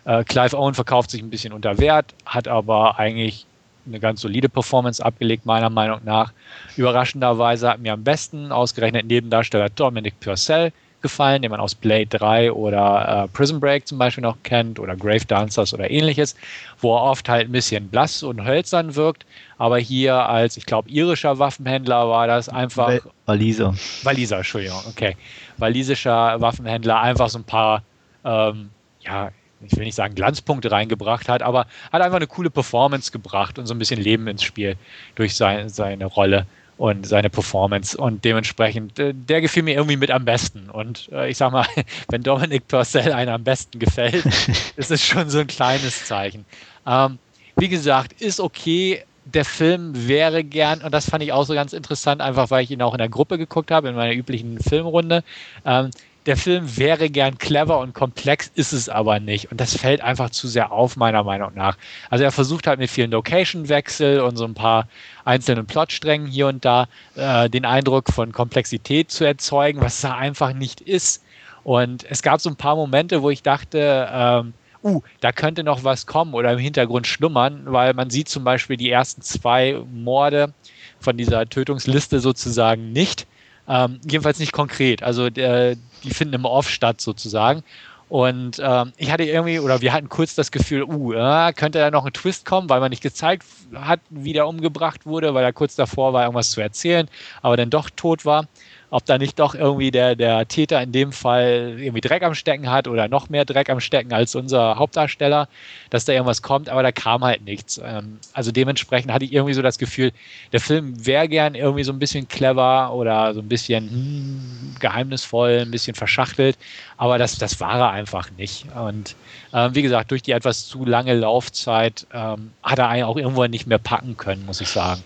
Äh, 0.04 0.24
Clive 0.24 0.58
Owen 0.58 0.74
verkauft 0.74 1.10
sich 1.10 1.22
ein 1.22 1.30
bisschen 1.30 1.52
unter 1.52 1.78
Wert, 1.78 2.14
hat 2.26 2.48
aber 2.48 2.98
eigentlich 2.98 3.46
eine 3.86 4.00
ganz 4.00 4.20
solide 4.20 4.48
Performance 4.48 5.04
abgelegt, 5.04 5.44
meiner 5.44 5.70
Meinung 5.70 6.00
nach. 6.04 6.32
Überraschenderweise 6.76 7.68
hat 7.68 7.80
mir 7.80 7.92
am 7.92 8.04
besten 8.04 8.50
ausgerechnet 8.50 9.06
Nebendarsteller 9.06 9.68
Dominic 9.68 10.18
Purcell 10.20 10.72
gefallen, 11.04 11.42
den 11.42 11.50
man 11.50 11.60
aus 11.60 11.74
Blade 11.74 12.06
3 12.06 12.50
oder 12.50 13.24
äh, 13.24 13.28
Prison 13.28 13.60
Break 13.60 13.86
zum 13.86 13.98
Beispiel 13.98 14.22
noch 14.22 14.38
kennt 14.42 14.80
oder 14.80 14.96
Grave 14.96 15.26
Dancers 15.26 15.74
oder 15.74 15.90
ähnliches, 15.90 16.34
wo 16.80 16.96
er 16.96 17.02
oft 17.02 17.28
halt 17.28 17.48
ein 17.48 17.52
bisschen 17.52 17.88
blass 17.88 18.22
und 18.22 18.42
hölzern 18.44 18.96
wirkt. 18.96 19.26
Aber 19.58 19.78
hier 19.78 20.14
als, 20.14 20.56
ich 20.56 20.64
glaube, 20.64 20.88
irischer 20.88 21.38
Waffenhändler 21.38 22.08
war 22.08 22.26
das 22.26 22.48
einfach. 22.48 22.90
Waliser. 23.26 23.74
Waliser, 24.02 24.38
Entschuldigung, 24.38 24.80
okay. 24.88 25.14
Walisischer 25.58 26.40
Waffenhändler 26.40 27.00
einfach 27.00 27.28
so 27.28 27.38
ein 27.38 27.44
paar, 27.44 27.82
ähm, 28.24 28.70
ja, 29.00 29.30
ich 29.60 29.76
will 29.76 29.84
nicht 29.84 29.94
sagen 29.94 30.14
Glanzpunkte 30.14 30.70
reingebracht 30.70 31.28
hat, 31.28 31.42
aber 31.42 31.66
hat 31.92 32.00
einfach 32.00 32.16
eine 32.16 32.26
coole 32.26 32.50
Performance 32.50 33.12
gebracht 33.12 33.58
und 33.58 33.66
so 33.66 33.74
ein 33.74 33.78
bisschen 33.78 34.00
Leben 34.00 34.26
ins 34.26 34.42
Spiel 34.42 34.76
durch 35.14 35.36
sein, 35.36 35.68
seine 35.68 36.06
Rolle 36.06 36.46
und 36.76 37.06
seine 37.06 37.30
Performance. 37.30 37.96
Und 37.96 38.24
dementsprechend, 38.24 38.98
äh, 38.98 39.12
der 39.14 39.40
gefiel 39.40 39.62
mir 39.62 39.74
irgendwie 39.74 39.96
mit 39.96 40.10
am 40.10 40.24
besten. 40.24 40.70
Und 40.70 41.08
äh, 41.12 41.30
ich 41.30 41.36
sag 41.36 41.52
mal, 41.52 41.66
wenn 42.08 42.22
Dominic 42.22 42.68
Purcell 42.68 43.12
einer 43.12 43.34
am 43.34 43.44
besten 43.44 43.78
gefällt, 43.78 44.24
ist 44.76 44.90
es 44.90 45.04
schon 45.04 45.30
so 45.30 45.38
ein 45.38 45.46
kleines 45.46 46.04
Zeichen. 46.04 46.44
Ähm, 46.86 47.18
wie 47.56 47.68
gesagt, 47.68 48.20
ist 48.20 48.40
okay. 48.40 49.04
Der 49.26 49.46
Film 49.46 50.06
wäre 50.06 50.44
gern, 50.44 50.82
und 50.82 50.92
das 50.92 51.08
fand 51.08 51.22
ich 51.22 51.32
auch 51.32 51.44
so 51.44 51.54
ganz 51.54 51.72
interessant, 51.72 52.20
einfach 52.20 52.50
weil 52.50 52.62
ich 52.62 52.70
ihn 52.70 52.82
auch 52.82 52.92
in 52.92 52.98
der 52.98 53.08
Gruppe 53.08 53.38
geguckt 53.38 53.70
habe, 53.70 53.88
in 53.88 53.94
meiner 53.94 54.14
üblichen 54.14 54.58
Filmrunde. 54.60 55.24
Ähm, 55.64 55.90
der 56.26 56.36
Film 56.36 56.76
wäre 56.76 57.10
gern 57.10 57.36
clever 57.36 57.78
und 57.80 57.92
komplex, 57.92 58.50
ist 58.54 58.72
es 58.72 58.88
aber 58.88 59.20
nicht. 59.20 59.50
Und 59.50 59.60
das 59.60 59.76
fällt 59.76 60.00
einfach 60.00 60.30
zu 60.30 60.48
sehr 60.48 60.72
auf, 60.72 60.96
meiner 60.96 61.22
Meinung 61.22 61.52
nach. 61.54 61.76
Also 62.08 62.24
er 62.24 62.32
versucht 62.32 62.66
halt 62.66 62.78
mit 62.78 62.90
vielen 62.90 63.10
Location-Wechsel 63.10 64.20
und 64.20 64.36
so 64.36 64.44
ein 64.44 64.54
paar 64.54 64.88
einzelnen 65.24 65.66
Plotsträngen 65.66 66.26
hier 66.26 66.48
und 66.48 66.64
da 66.64 66.88
äh, 67.14 67.50
den 67.50 67.66
Eindruck 67.66 68.10
von 68.10 68.32
Komplexität 68.32 69.10
zu 69.10 69.24
erzeugen, 69.24 69.80
was 69.80 70.00
da 70.00 70.16
einfach 70.16 70.54
nicht 70.54 70.80
ist. 70.80 71.22
Und 71.62 72.04
es 72.10 72.22
gab 72.22 72.40
so 72.40 72.48
ein 72.48 72.56
paar 72.56 72.76
Momente, 72.76 73.22
wo 73.22 73.30
ich 73.30 73.42
dachte, 73.42 74.08
ähm, 74.10 74.54
uh, 74.82 75.02
da 75.20 75.32
könnte 75.32 75.62
noch 75.64 75.84
was 75.84 76.06
kommen 76.06 76.34
oder 76.34 76.52
im 76.52 76.58
Hintergrund 76.58 77.06
schlummern, 77.06 77.62
weil 77.66 77.94
man 77.94 78.10
sieht 78.10 78.28
zum 78.28 78.44
Beispiel 78.44 78.76
die 78.76 78.90
ersten 78.90 79.22
zwei 79.22 79.80
Morde 79.92 80.52
von 81.00 81.16
dieser 81.16 81.46
Tötungsliste 81.48 82.20
sozusagen 82.20 82.92
nicht. 82.92 83.26
Ähm, 83.68 84.00
jedenfalls 84.08 84.38
nicht 84.38 84.52
konkret. 84.52 85.02
Also 85.02 85.30
der, 85.30 85.76
die 86.02 86.10
finden 86.10 86.34
im 86.34 86.44
Off 86.44 86.68
statt 86.68 87.00
sozusagen. 87.00 87.62
Und 88.08 88.60
ähm, 88.62 88.92
ich 88.96 89.10
hatte 89.10 89.24
irgendwie, 89.24 89.58
oder 89.58 89.80
wir 89.80 89.92
hatten 89.92 90.08
kurz 90.08 90.34
das 90.34 90.52
Gefühl, 90.52 90.84
uh, 90.84 91.14
äh, 91.14 91.52
könnte 91.54 91.78
da 91.78 91.90
noch 91.90 92.04
ein 92.04 92.12
Twist 92.12 92.44
kommen, 92.44 92.68
weil 92.68 92.80
man 92.80 92.90
nicht 92.90 93.02
gezeigt 93.02 93.44
hat, 93.74 94.00
wie 94.10 94.34
der 94.34 94.46
umgebracht 94.46 95.06
wurde, 95.06 95.34
weil 95.34 95.42
er 95.42 95.52
kurz 95.52 95.74
davor 95.74 96.12
war, 96.12 96.22
irgendwas 96.22 96.50
zu 96.50 96.60
erzählen, 96.60 97.08
aber 97.42 97.56
dann 97.56 97.70
doch 97.70 97.90
tot 97.90 98.24
war 98.24 98.46
ob 98.94 99.04
da 99.06 99.18
nicht 99.18 99.40
doch 99.40 99.56
irgendwie 99.56 99.90
der, 99.90 100.14
der 100.14 100.46
Täter 100.46 100.80
in 100.80 100.92
dem 100.92 101.10
Fall 101.10 101.74
irgendwie 101.78 102.00
Dreck 102.00 102.22
am 102.22 102.36
Stecken 102.36 102.70
hat 102.70 102.86
oder 102.86 103.08
noch 103.08 103.28
mehr 103.28 103.44
Dreck 103.44 103.68
am 103.68 103.80
Stecken 103.80 104.12
als 104.12 104.36
unser 104.36 104.76
Hauptdarsteller, 104.76 105.48
dass 105.90 106.04
da 106.04 106.12
irgendwas 106.12 106.42
kommt, 106.42 106.68
aber 106.68 106.84
da 106.84 106.92
kam 106.92 107.24
halt 107.24 107.42
nichts. 107.42 107.80
Ähm, 107.84 108.18
also 108.34 108.52
dementsprechend 108.52 109.12
hatte 109.12 109.24
ich 109.24 109.32
irgendwie 109.32 109.54
so 109.54 109.62
das 109.62 109.78
Gefühl, 109.78 110.12
der 110.52 110.60
Film 110.60 111.04
wäre 111.04 111.28
gern 111.28 111.56
irgendwie 111.56 111.82
so 111.82 111.92
ein 111.92 111.98
bisschen 111.98 112.28
clever 112.28 112.94
oder 112.94 113.34
so 113.34 113.40
ein 113.40 113.48
bisschen 113.48 113.90
hm, 113.90 114.76
geheimnisvoll, 114.78 115.62
ein 115.62 115.72
bisschen 115.72 115.96
verschachtelt, 115.96 116.56
aber 116.96 117.18
das, 117.18 117.36
das 117.36 117.58
war 117.58 117.80
er 117.80 117.90
einfach 117.90 118.30
nicht. 118.38 118.66
Und 118.76 119.16
ähm, 119.52 119.74
wie 119.74 119.82
gesagt, 119.82 120.12
durch 120.12 120.22
die 120.22 120.30
etwas 120.30 120.68
zu 120.68 120.84
lange 120.84 121.14
Laufzeit 121.14 122.06
ähm, 122.12 122.52
hat 122.62 122.78
er 122.78 122.90
einen 122.90 123.02
auch 123.02 123.16
irgendwo 123.16 123.44
nicht 123.46 123.66
mehr 123.66 123.78
packen 123.78 124.16
können, 124.16 124.46
muss 124.46 124.60
ich 124.60 124.68
sagen. 124.68 125.02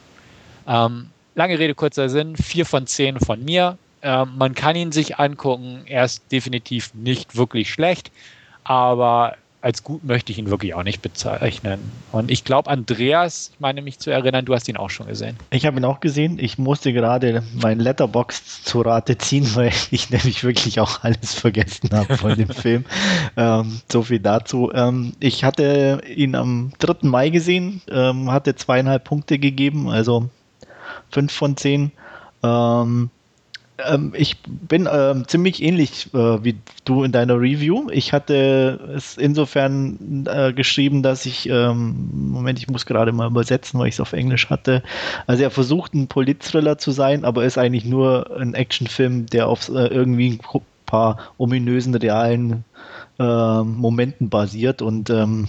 Ähm, 0.66 1.08
lange 1.38 1.58
Rede, 1.58 1.74
kurzer 1.74 2.08
Sinn, 2.08 2.36
vier 2.36 2.66
von 2.66 2.86
zehn 2.86 3.18
von 3.20 3.42
mir. 3.42 3.78
Äh, 4.02 4.24
man 4.24 4.54
kann 4.54 4.76
ihn 4.76 4.92
sich 4.92 5.18
angucken. 5.18 5.82
Er 5.86 6.04
ist 6.04 6.30
definitiv 6.32 6.92
nicht 6.94 7.36
wirklich 7.36 7.72
schlecht, 7.72 8.10
aber 8.64 9.36
als 9.60 9.82
gut 9.82 10.04
möchte 10.04 10.30
ich 10.32 10.38
ihn 10.38 10.50
wirklich 10.50 10.74
auch 10.74 10.82
nicht 10.82 11.00
bezeichnen. 11.00 11.80
Und 12.12 12.30
ich 12.30 12.44
glaube, 12.44 12.70
Andreas, 12.70 13.50
ich 13.52 13.60
meine 13.60 13.82
mich 13.82 13.98
zu 13.98 14.10
erinnern, 14.10 14.44
du 14.44 14.54
hast 14.54 14.68
ihn 14.68 14.76
auch 14.76 14.90
schon 14.90 15.06
gesehen. 15.06 15.36
Ich 15.50 15.66
habe 15.66 15.78
ihn 15.78 15.84
auch 15.84 16.00
gesehen. 16.00 16.38
Ich 16.40 16.58
musste 16.58 16.92
gerade 16.92 17.42
mein 17.60 17.78
Letterbox 17.78 18.64
zu 18.64 18.80
Rate 18.80 19.16
ziehen, 19.18 19.48
weil 19.54 19.72
ich 19.90 20.10
nämlich 20.10 20.42
wirklich 20.42 20.80
auch 20.80 21.04
alles 21.04 21.34
vergessen 21.34 21.90
habe 21.92 22.16
von 22.16 22.36
dem 22.36 22.48
Film. 22.50 22.84
Ähm, 23.36 23.80
so 23.90 24.02
viel 24.02 24.20
dazu. 24.20 24.72
Ähm, 24.74 25.12
ich 25.20 25.44
hatte 25.44 26.02
ihn 26.12 26.34
am 26.34 26.72
3. 26.80 27.08
Mai 27.08 27.30
gesehen, 27.30 27.80
ähm, 27.88 28.30
hatte 28.32 28.56
zweieinhalb 28.56 29.04
Punkte 29.04 29.38
gegeben, 29.38 29.88
also 29.88 30.30
5 31.10 31.32
von 31.32 31.56
10. 31.56 31.92
Ähm, 32.42 33.10
ähm, 33.86 34.12
ich 34.16 34.36
bin 34.42 34.88
ähm, 34.90 35.26
ziemlich 35.28 35.62
ähnlich 35.62 36.12
äh, 36.12 36.44
wie 36.44 36.56
du 36.84 37.04
in 37.04 37.12
deiner 37.12 37.40
Review. 37.40 37.88
Ich 37.90 38.12
hatte 38.12 38.80
es 38.96 39.16
insofern 39.16 40.26
äh, 40.28 40.52
geschrieben, 40.52 41.02
dass 41.02 41.26
ich, 41.26 41.48
ähm, 41.48 42.10
Moment, 42.12 42.58
ich 42.58 42.68
muss 42.68 42.86
gerade 42.86 43.12
mal 43.12 43.28
übersetzen, 43.28 43.78
weil 43.78 43.88
ich 43.88 43.94
es 43.94 44.00
auf 44.00 44.12
Englisch 44.12 44.50
hatte. 44.50 44.82
Also 45.26 45.42
er 45.44 45.50
versucht 45.50 45.94
ein 45.94 46.08
Politthriller 46.08 46.78
zu 46.78 46.90
sein, 46.90 47.24
aber 47.24 47.44
ist 47.44 47.58
eigentlich 47.58 47.84
nur 47.84 48.36
ein 48.36 48.54
Actionfilm, 48.54 49.26
der 49.26 49.48
auf 49.48 49.68
äh, 49.68 49.86
irgendwie 49.86 50.30
ein 50.30 50.60
paar 50.86 51.18
ominösen, 51.38 51.94
realen 51.94 52.64
äh, 53.18 53.62
Momenten 53.62 54.28
basiert 54.28 54.82
und 54.82 55.10
ähm, 55.10 55.48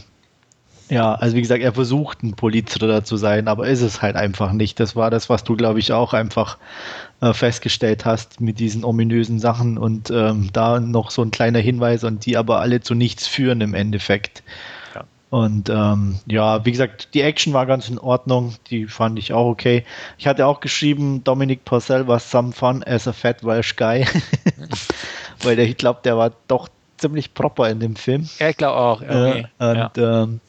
ja, 0.90 1.14
also 1.14 1.36
wie 1.36 1.42
gesagt, 1.42 1.62
er 1.62 1.74
versucht 1.74 2.24
ein 2.24 2.34
Politthriller 2.34 3.04
zu 3.04 3.16
sein, 3.16 3.48
aber 3.48 3.68
ist 3.68 3.82
es 3.82 4.02
halt 4.02 4.16
einfach 4.16 4.52
nicht. 4.52 4.80
Das 4.80 4.96
war 4.96 5.12
das, 5.12 5.30
was 5.30 5.44
du, 5.44 5.56
glaube 5.56 5.80
ich, 5.80 5.94
auch 5.94 6.14
einfach 6.14 6.58
äh, 7.22 7.32
festgestellt 7.32 8.06
hast 8.06 8.42
mit 8.42 8.60
diesen 8.60 8.84
ominösen 8.84 9.40
Sachen 9.40 9.78
und 9.78 10.10
ähm, 10.10 10.50
da 10.52 10.80
noch 10.80 11.12
so 11.12 11.22
ein 11.22 11.30
kleiner 11.30 11.60
Hinweis 11.60 12.04
und 12.04 12.26
die 12.26 12.38
aber 12.38 12.60
alle 12.60 12.82
zu 12.82 12.96
nichts 12.96 13.28
führen 13.28 13.62
im 13.62 13.76
Endeffekt. 13.76 14.42
Ja. 14.96 15.04
Und 15.30 15.70
ähm, 15.70 16.20
ja, 16.26 16.66
wie 16.66 16.72
gesagt, 16.72 17.14
die 17.14 17.22
Action 17.22 17.54
war 17.54 17.68
ganz 17.68 17.88
in 17.88 18.00
Ordnung, 18.00 18.56
die 18.72 18.88
fand 18.88 19.20
ich 19.20 19.32
auch 19.32 19.48
okay. 19.48 19.86
Ich 20.18 20.26
hatte 20.26 20.48
auch 20.48 20.60
geschrieben, 20.60 21.24
Dominic 21.24 21.66
Purcell 21.66 22.08
war 22.08 22.18
some 22.18 22.52
fun 22.52 22.84
as 22.84 23.08
a 23.08 23.14
fat 23.14 23.44
Welsh 23.44 23.76
guy, 23.76 24.08
weil 25.44 25.56
der, 25.56 25.66
ich 25.66 25.78
glaube, 25.78 26.00
der 26.04 26.18
war 26.18 26.32
doch 26.48 26.68
ziemlich 26.98 27.36
proper 27.36 27.70
in 27.70 27.80
dem 27.80 27.96
Film. 27.96 28.28
Ja, 28.40 28.50
ich 28.50 28.58
glaube 28.58 28.78
auch. 28.78 29.02
Okay. 29.04 29.46
Äh, 29.60 29.70
und 29.70 29.78
ja. 29.78 30.24
Ähm, 30.24 30.42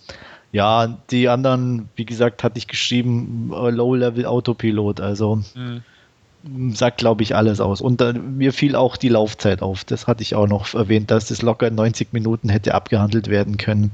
ja, 0.52 0.98
die 1.10 1.28
anderen, 1.28 1.88
wie 1.94 2.04
gesagt, 2.04 2.42
hatte 2.42 2.58
ich 2.58 2.66
geschrieben, 2.66 3.52
äh, 3.54 3.70
Low-Level 3.70 4.26
Autopilot, 4.26 5.00
also 5.00 5.42
mhm. 5.54 6.74
sagt, 6.74 6.98
glaube 6.98 7.22
ich, 7.22 7.36
alles 7.36 7.60
aus. 7.60 7.80
Und 7.80 8.00
äh, 8.00 8.12
mir 8.14 8.52
fiel 8.52 8.74
auch 8.74 8.96
die 8.96 9.08
Laufzeit 9.08 9.62
auf. 9.62 9.84
Das 9.84 10.06
hatte 10.06 10.22
ich 10.22 10.34
auch 10.34 10.48
noch 10.48 10.74
erwähnt, 10.74 11.10
dass 11.10 11.26
das 11.26 11.42
locker 11.42 11.70
90 11.70 12.12
Minuten 12.12 12.48
hätte 12.48 12.74
abgehandelt 12.74 13.28
werden 13.28 13.58
können. 13.58 13.92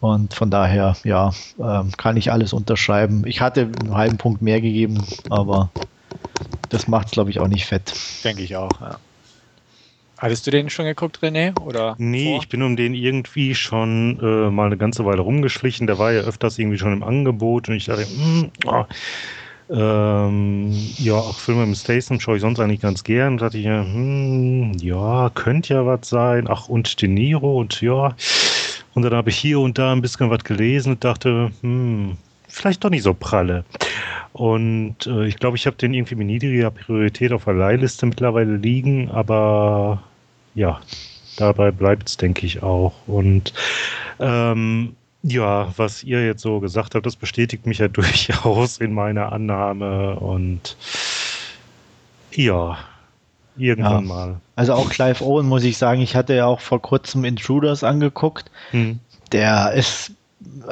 Und 0.00 0.34
von 0.34 0.50
daher, 0.50 0.96
ja, 1.04 1.30
äh, 1.58 1.82
kann 1.96 2.16
ich 2.16 2.32
alles 2.32 2.52
unterschreiben. 2.52 3.24
Ich 3.26 3.40
hatte 3.40 3.70
einen 3.80 3.94
halben 3.94 4.16
Punkt 4.16 4.42
mehr 4.42 4.60
gegeben, 4.60 5.04
aber 5.28 5.70
das 6.70 6.88
macht 6.88 7.08
es, 7.08 7.12
glaube 7.12 7.30
ich, 7.30 7.38
auch 7.38 7.48
nicht 7.48 7.66
fett. 7.66 7.92
Denke 8.24 8.42
ich 8.42 8.56
auch, 8.56 8.80
ja. 8.80 8.98
Hattest 10.20 10.46
du 10.46 10.50
den 10.50 10.68
schon 10.68 10.84
geguckt, 10.84 11.20
René? 11.22 11.58
Oder 11.60 11.96
nee, 11.96 12.26
vor? 12.26 12.42
ich 12.42 12.48
bin 12.50 12.62
um 12.62 12.76
den 12.76 12.92
irgendwie 12.92 13.54
schon 13.54 14.20
äh, 14.20 14.50
mal 14.50 14.66
eine 14.66 14.76
ganze 14.76 15.06
Weile 15.06 15.22
rumgeschlichen. 15.22 15.86
Der 15.86 15.98
war 15.98 16.12
ja 16.12 16.20
öfters 16.20 16.58
irgendwie 16.58 16.76
schon 16.76 16.92
im 16.92 17.02
Angebot 17.02 17.70
und 17.70 17.76
ich 17.76 17.86
dachte, 17.86 18.04
mm, 18.04 18.50
oh, 18.66 18.84
ähm, 19.70 20.72
ja, 20.98 21.14
auch 21.14 21.38
Filme 21.38 21.64
mit 21.64 21.78
Statham 21.78 22.20
schaue 22.20 22.36
ich 22.36 22.42
sonst 22.42 22.60
eigentlich 22.60 22.82
ganz 22.82 23.02
gern. 23.02 23.38
Da 23.38 23.46
dachte 23.46 23.56
ich, 23.56 23.64
hm, 23.64 24.74
ja, 24.78 25.30
könnte 25.34 25.72
ja 25.72 25.86
was 25.86 26.10
sein. 26.10 26.48
Ach, 26.50 26.68
und 26.68 27.00
De 27.00 27.08
Niro 27.08 27.58
und 27.58 27.80
ja. 27.80 28.14
Und 28.92 29.02
dann 29.02 29.14
habe 29.14 29.30
ich 29.30 29.38
hier 29.38 29.58
und 29.60 29.78
da 29.78 29.90
ein 29.90 30.02
bisschen 30.02 30.28
was 30.28 30.44
gelesen 30.44 30.92
und 30.92 31.02
dachte, 31.04 31.50
hm, 31.62 32.18
vielleicht 32.46 32.84
doch 32.84 32.90
nicht 32.90 33.04
so 33.04 33.14
pralle. 33.14 33.64
Und 34.34 35.06
äh, 35.06 35.24
ich 35.26 35.36
glaube, 35.38 35.56
ich 35.56 35.66
habe 35.66 35.76
den 35.76 35.94
irgendwie 35.94 36.16
mit 36.16 36.26
niedriger 36.26 36.70
Priorität 36.70 37.32
auf 37.32 37.44
der 37.44 37.54
Leihliste 37.54 38.04
mittlerweile 38.04 38.56
liegen, 38.56 39.10
aber 39.10 40.02
ja, 40.54 40.80
dabei 41.36 41.70
bleibt 41.70 42.08
es, 42.08 42.16
denke 42.16 42.46
ich, 42.46 42.62
auch. 42.62 42.94
Und 43.06 43.52
ähm, 44.18 44.96
ja, 45.22 45.72
was 45.76 46.02
ihr 46.02 46.24
jetzt 46.24 46.42
so 46.42 46.60
gesagt 46.60 46.94
habt, 46.94 47.06
das 47.06 47.16
bestätigt 47.16 47.66
mich 47.66 47.78
ja 47.78 47.88
durchaus 47.88 48.78
in 48.78 48.92
meiner 48.92 49.32
Annahme 49.32 50.16
und 50.16 50.76
ja, 52.32 52.78
irgendwann 53.56 54.06
ja. 54.06 54.14
mal. 54.14 54.40
Also 54.56 54.74
auch 54.74 54.88
Clive 54.88 55.24
Owen 55.24 55.46
muss 55.46 55.64
ich 55.64 55.78
sagen, 55.78 56.00
ich 56.00 56.16
hatte 56.16 56.34
ja 56.34 56.46
auch 56.46 56.60
vor 56.60 56.80
kurzem 56.80 57.24
Intruders 57.24 57.84
angeguckt. 57.84 58.50
Hm. 58.70 59.00
Der 59.32 59.72
ist 59.72 60.12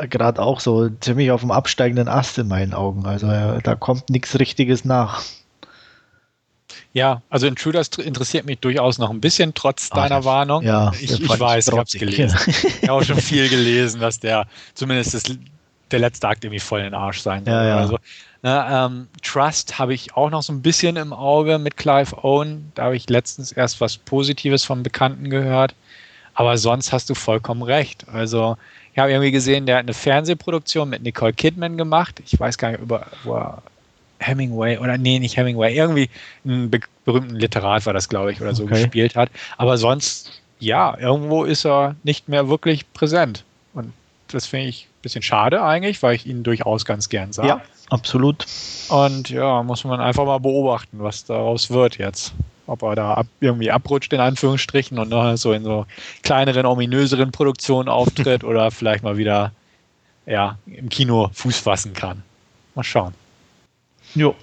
gerade 0.08 0.40
auch 0.40 0.60
so 0.60 0.88
ziemlich 0.88 1.30
auf 1.30 1.40
dem 1.42 1.50
absteigenden 1.50 2.08
Ast 2.08 2.38
in 2.38 2.48
meinen 2.48 2.72
Augen. 2.72 3.06
Also 3.06 3.26
da 3.62 3.74
kommt 3.74 4.08
nichts 4.10 4.38
Richtiges 4.38 4.84
nach. 4.84 5.22
Ja, 6.92 7.22
also 7.28 7.46
Intruders 7.46 7.88
interessiert 7.98 8.46
mich 8.46 8.58
durchaus 8.60 8.98
noch 8.98 9.10
ein 9.10 9.20
bisschen, 9.20 9.52
trotz 9.54 9.88
Ach, 9.90 9.96
deiner 9.96 10.24
Warnung. 10.24 10.64
Ja, 10.64 10.92
ich, 10.98 11.12
ich 11.12 11.40
weiß, 11.40 11.68
ich 11.68 11.72
habe 11.72 11.82
es 11.82 11.92
gelesen. 11.92 12.38
ich 12.46 12.88
habe 12.88 12.92
auch 12.92 13.02
schon 13.02 13.18
viel 13.18 13.48
gelesen, 13.48 14.00
dass 14.00 14.18
der 14.20 14.46
zumindest 14.74 15.14
das 15.14 15.24
der 15.90 15.98
letzte 15.98 16.28
Akt 16.28 16.44
irgendwie 16.44 16.60
voll 16.60 16.80
in 16.80 16.86
den 16.86 16.94
Arsch 16.94 17.20
sein 17.20 17.44
Ja, 17.46 17.64
ja. 17.64 17.76
oder 17.76 17.86
so. 17.88 17.98
Na, 18.42 18.86
ähm, 18.86 19.08
Trust 19.22 19.78
habe 19.78 19.94
ich 19.94 20.14
auch 20.14 20.30
noch 20.30 20.42
so 20.42 20.52
ein 20.52 20.62
bisschen 20.62 20.96
im 20.96 21.12
Auge 21.12 21.58
mit 21.58 21.76
Clive 21.76 22.24
Owen. 22.24 22.70
Da 22.74 22.84
habe 22.84 22.96
ich 22.96 23.08
letztens 23.08 23.52
erst 23.52 23.80
was 23.80 23.96
Positives 23.96 24.64
von 24.64 24.82
Bekannten 24.82 25.28
gehört. 25.28 25.74
Aber 26.34 26.56
sonst 26.56 26.92
hast 26.92 27.10
du 27.10 27.14
vollkommen 27.14 27.62
recht. 27.62 28.06
Also, 28.08 28.56
ich 28.92 28.98
habe 28.98 29.10
irgendwie 29.10 29.32
gesehen, 29.32 29.66
der 29.66 29.78
hat 29.78 29.82
eine 29.82 29.94
Fernsehproduktion 29.94 30.88
mit 30.88 31.02
Nicole 31.02 31.32
Kidman 31.32 31.76
gemacht. 31.76 32.22
Ich 32.24 32.38
weiß 32.38 32.58
gar 32.58 32.70
nicht, 32.70 32.80
über, 32.80 33.06
wo 33.24 33.34
er 33.34 33.62
Hemingway 34.20 34.78
oder 34.78 34.98
nee, 34.98 35.18
nicht 35.18 35.36
Hemingway, 35.36 35.74
irgendwie 35.74 36.10
einen 36.44 36.70
be 36.70 36.80
berühmten 37.04 37.36
Literat 37.36 37.86
war 37.86 37.94
das, 37.94 38.08
glaube 38.10 38.32
ich, 38.32 38.40
oder 38.42 38.54
so 38.54 38.64
Okay. 38.64 38.82
gespielt 38.82 39.16
hat. 39.16 39.30
Aber 39.56 39.78
sonst, 39.78 40.42
ja, 40.58 40.94
irgendwo 40.98 41.44
ist 41.44 41.64
er 41.64 41.96
nicht 42.02 42.28
mehr 42.28 42.48
wirklich 42.50 42.92
präsent. 42.92 43.44
Und 43.72 43.94
das 44.26 44.46
finde 44.46 44.66
ich 44.68 44.84
ein 44.84 45.02
bisschen 45.02 45.22
schade 45.22 45.62
eigentlich, 45.62 46.02
weil 46.02 46.14
ich 46.16 46.26
ihn 46.26 46.42
durchaus 46.42 46.84
ganz 46.84 47.08
gern 47.08 47.32
sah. 47.32 47.46
Ja, 47.46 47.60
absolut. 47.88 48.44
Und 48.90 49.30
ja, 49.30 49.62
muss 49.62 49.84
man 49.84 50.00
einfach 50.00 50.26
mal 50.26 50.38
beobachten, 50.38 50.98
was 51.00 51.24
daraus 51.24 51.70
wird 51.70 51.96
jetzt. 51.96 52.34
Ob 52.66 52.82
er 52.82 52.94
da 52.94 53.14
ab, 53.14 53.26
irgendwie 53.40 53.70
abrutscht, 53.70 54.12
in 54.12 54.20
Anführungsstrichen, 54.20 54.98
und 54.98 55.08
noch 55.08 55.34
so 55.38 55.54
in 55.54 55.64
so 55.64 55.86
kleineren, 56.22 56.66
ominöseren 56.66 57.32
Produktionen 57.32 57.88
auftritt 57.88 58.44
oder 58.44 58.70
vielleicht 58.70 59.02
mal 59.02 59.16
wieder 59.16 59.52
ja, 60.26 60.58
im 60.66 60.90
Kino 60.90 61.30
Fuß 61.32 61.58
fassen 61.60 61.94
kann. 61.94 62.22
Mal 62.74 62.82
schauen. 62.84 63.14
Jo. 64.14 64.34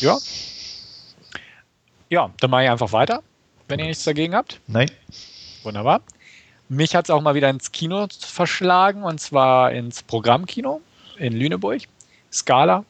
Ja. 0.00 0.18
Ja, 2.10 2.30
dann 2.40 2.50
mache 2.50 2.64
ich 2.64 2.70
einfach 2.70 2.92
weiter, 2.92 3.22
wenn 3.68 3.78
ihr 3.80 3.86
nichts 3.86 4.04
dagegen 4.04 4.34
habt. 4.34 4.60
Nein. 4.66 4.90
Wunderbar. 5.62 6.00
Mich 6.68 6.94
hat 6.94 7.06
es 7.06 7.10
auch 7.10 7.20
mal 7.20 7.34
wieder 7.34 7.50
ins 7.50 7.72
Kino 7.72 8.06
verschlagen 8.20 9.02
und 9.02 9.20
zwar 9.20 9.72
ins 9.72 10.02
Programmkino 10.02 10.80
in 11.16 11.32
Lüneburg. 11.32 11.82
Scala, 12.32 12.84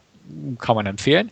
kann 0.58 0.76
man 0.76 0.86
empfehlen. 0.86 1.30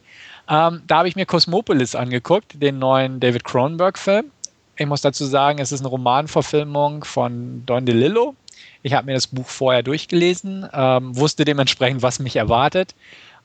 Ähm, 0.49 0.83
da 0.87 0.99
habe 0.99 1.09
ich 1.09 1.17
mir 1.17 1.27
Cosmopolis 1.27 1.95
angeguckt, 1.95 2.61
den 2.63 2.79
neuen 2.79 3.19
David 3.21 3.45
Cronenberg-Film. 3.45 4.31
Ich 4.77 4.87
muss 4.87 5.01
dazu 5.01 5.25
sagen, 5.25 5.59
es 5.59 5.73
ist 5.73 5.81
eine 5.81 5.89
Romanverfilmung 5.89 7.05
von 7.05 7.65
Don 7.67 7.85
DeLillo. 7.85 8.35
Ich 8.83 8.93
habe 8.93 9.07
mir 9.07 9.15
das 9.15 9.27
Buch 9.27 9.47
vorher 9.47 9.83
durchgelesen, 9.83 10.69
ähm, 10.73 11.17
wusste 11.17 11.45
dementsprechend, 11.45 12.03
was 12.03 12.21
mich 12.21 12.37
erwartet 12.37 12.95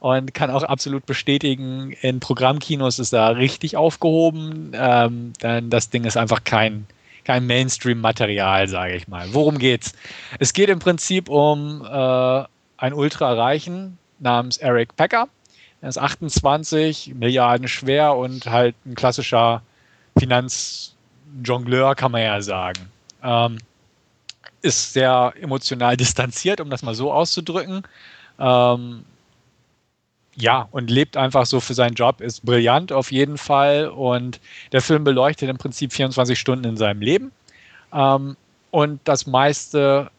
und 0.01 0.33
kann 0.33 0.49
auch 0.49 0.63
absolut 0.63 1.05
bestätigen, 1.05 1.91
in 2.01 2.19
Programmkinos 2.19 2.97
ist 2.97 3.13
er 3.13 3.37
richtig 3.37 3.77
aufgehoben, 3.77 4.71
ähm, 4.73 5.31
denn 5.43 5.69
das 5.69 5.91
Ding 5.91 6.05
ist 6.05 6.17
einfach 6.17 6.43
kein, 6.43 6.87
kein 7.23 7.45
Mainstream-Material, 7.45 8.67
sage 8.67 8.95
ich 8.95 9.07
mal. 9.07 9.27
Worum 9.31 9.59
geht's? 9.59 9.93
Es 10.39 10.53
geht 10.53 10.69
im 10.69 10.79
Prinzip 10.79 11.29
um 11.29 11.85
äh, 11.85 12.43
ein 12.77 12.93
Ultra-Reichen 12.93 13.99
namens 14.17 14.57
Eric 14.57 14.95
Packer. 14.95 15.27
Er 15.81 15.89
ist 15.89 15.99
28, 15.99 17.13
Milliarden 17.13 17.67
schwer 17.67 18.15
und 18.15 18.47
halt 18.47 18.75
ein 18.87 18.95
klassischer 18.95 19.61
Finanzjongleur, 20.17 21.93
kann 21.93 22.11
man 22.11 22.23
ja 22.23 22.41
sagen. 22.41 22.89
Ähm, 23.23 23.59
ist 24.63 24.93
sehr 24.93 25.33
emotional 25.39 25.95
distanziert, 25.95 26.59
um 26.59 26.71
das 26.71 26.81
mal 26.81 26.95
so 26.95 27.13
auszudrücken. 27.13 27.83
Ähm, 28.39 29.05
ja, 30.41 30.67
und 30.71 30.89
lebt 30.89 31.17
einfach 31.17 31.45
so 31.45 31.59
für 31.59 31.75
seinen 31.75 31.93
Job, 31.93 32.19
ist 32.19 32.43
brillant 32.43 32.91
auf 32.91 33.11
jeden 33.11 33.37
Fall. 33.37 33.87
Und 33.87 34.39
der 34.71 34.81
Film 34.81 35.03
beleuchtet 35.03 35.49
im 35.49 35.57
Prinzip 35.57 35.93
24 35.93 36.37
Stunden 36.37 36.65
in 36.65 36.77
seinem 36.77 37.01
Leben. 37.01 37.31
Ähm, 37.93 38.35
und 38.71 38.99
das 39.03 39.27
meiste 39.27 40.09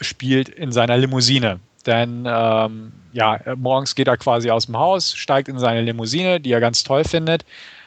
spielt 0.00 0.50
in 0.50 0.70
seiner 0.70 0.98
Limousine. 0.98 1.60
Denn 1.86 2.26
ähm, 2.28 2.92
ja, 3.12 3.40
morgens 3.56 3.94
geht 3.94 4.08
er 4.08 4.18
quasi 4.18 4.50
aus 4.50 4.66
dem 4.66 4.76
Haus, 4.76 5.14
steigt 5.14 5.48
in 5.48 5.58
seine 5.58 5.80
Limousine, 5.80 6.40
die 6.40 6.52
er 6.52 6.60
ganz 6.60 6.84
toll 6.84 7.04
findet, 7.04 7.44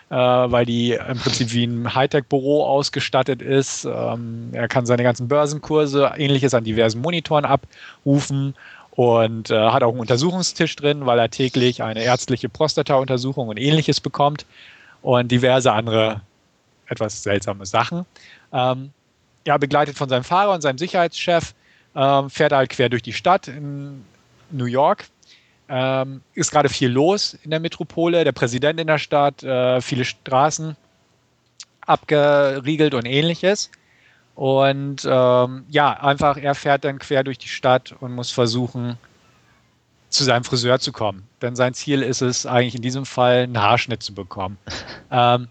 äh, 0.10 0.16
weil 0.16 0.66
die 0.66 0.94
im 0.94 1.20
Prinzip 1.20 1.54
wie 1.54 1.66
ein 1.66 1.94
Hightech-Büro 1.94 2.66
ausgestattet 2.66 3.44
ist. 3.44 3.86
Ähm, 3.86 4.50
er 4.54 4.68
kann 4.68 4.88
seine 4.88 5.04
ganzen 5.04 5.28
Börsenkurse, 5.28 6.14
ähnliches 6.18 6.56
an 6.56 6.64
diversen 6.64 7.02
Monitoren 7.02 7.46
abrufen 7.46 8.56
und 8.92 9.50
äh, 9.50 9.70
hat 9.70 9.84
auch 9.84 9.92
einen 9.92 10.00
Untersuchungstisch 10.00 10.76
drin, 10.76 11.06
weil 11.06 11.20
er 11.20 11.30
täglich 11.30 11.82
eine 11.82 12.04
ärztliche 12.04 12.50
Prostata-Untersuchung 12.50 13.48
und 13.48 13.58
ähnliches 13.58 14.02
bekommt 14.02 14.46
und 15.02 15.32
diverse 15.32 15.72
andere 15.72 16.22
etwas 16.88 17.24
seltsame 17.24 17.66
Sachen. 17.66 18.06
Ähm, 18.52 18.92
ja, 19.48 19.58
begleitet 19.58 19.98
von 19.98 20.10
seinem 20.10 20.24
Fahrer 20.24 20.54
und 20.54 20.62
seinem 20.62 20.78
Sicherheitschef, 20.78 21.54
ähm, 21.96 22.30
fährt 22.30 22.52
er 22.52 22.60
halt 22.60 22.70
quer 22.70 22.90
durch 22.90 23.02
die 23.02 23.14
Stadt 23.14 23.48
in 23.48 24.04
New 24.52 24.66
York. 24.66 25.06
Ähm, 25.70 26.22
ist 26.34 26.52
gerade 26.52 26.68
viel 26.68 26.90
los 26.90 27.38
in 27.44 27.50
der 27.50 27.62
Metropole, 27.62 28.26
der 28.26 28.34
Präsident 28.34 28.80
in 28.80 28.88
der 28.88 28.98
Stadt, 28.98 29.42
äh, 29.42 29.80
viele 29.80 30.04
Straßen 30.04 30.76
abgeriegelt 31.88 32.94
und 32.94 33.06
ähnliches. 33.06 33.72
Und 34.42 35.08
ähm, 35.08 35.66
ja, 35.70 35.92
einfach, 36.02 36.36
er 36.36 36.56
fährt 36.56 36.84
dann 36.84 36.98
quer 36.98 37.24
durch 37.24 37.38
die 37.38 37.48
Stadt 37.48 37.94
und 38.00 38.16
muss 38.16 38.32
versuchen, 38.32 38.98
zu 40.10 40.24
seinem 40.24 40.44
Friseur 40.44 40.80
zu 40.80 40.92
kommen. 40.92 41.28
Denn 41.44 41.56
sein 41.56 41.76
Ziel 41.76 42.02
ist 42.02 42.24
es 42.24 42.48
eigentlich 42.48 42.74
in 42.74 42.82
diesem 42.82 43.06
Fall, 43.06 43.44
einen 43.44 43.62
Haarschnitt 43.62 44.02
zu 44.02 44.16
bekommen. 44.16 44.58
ähm, 45.12 45.48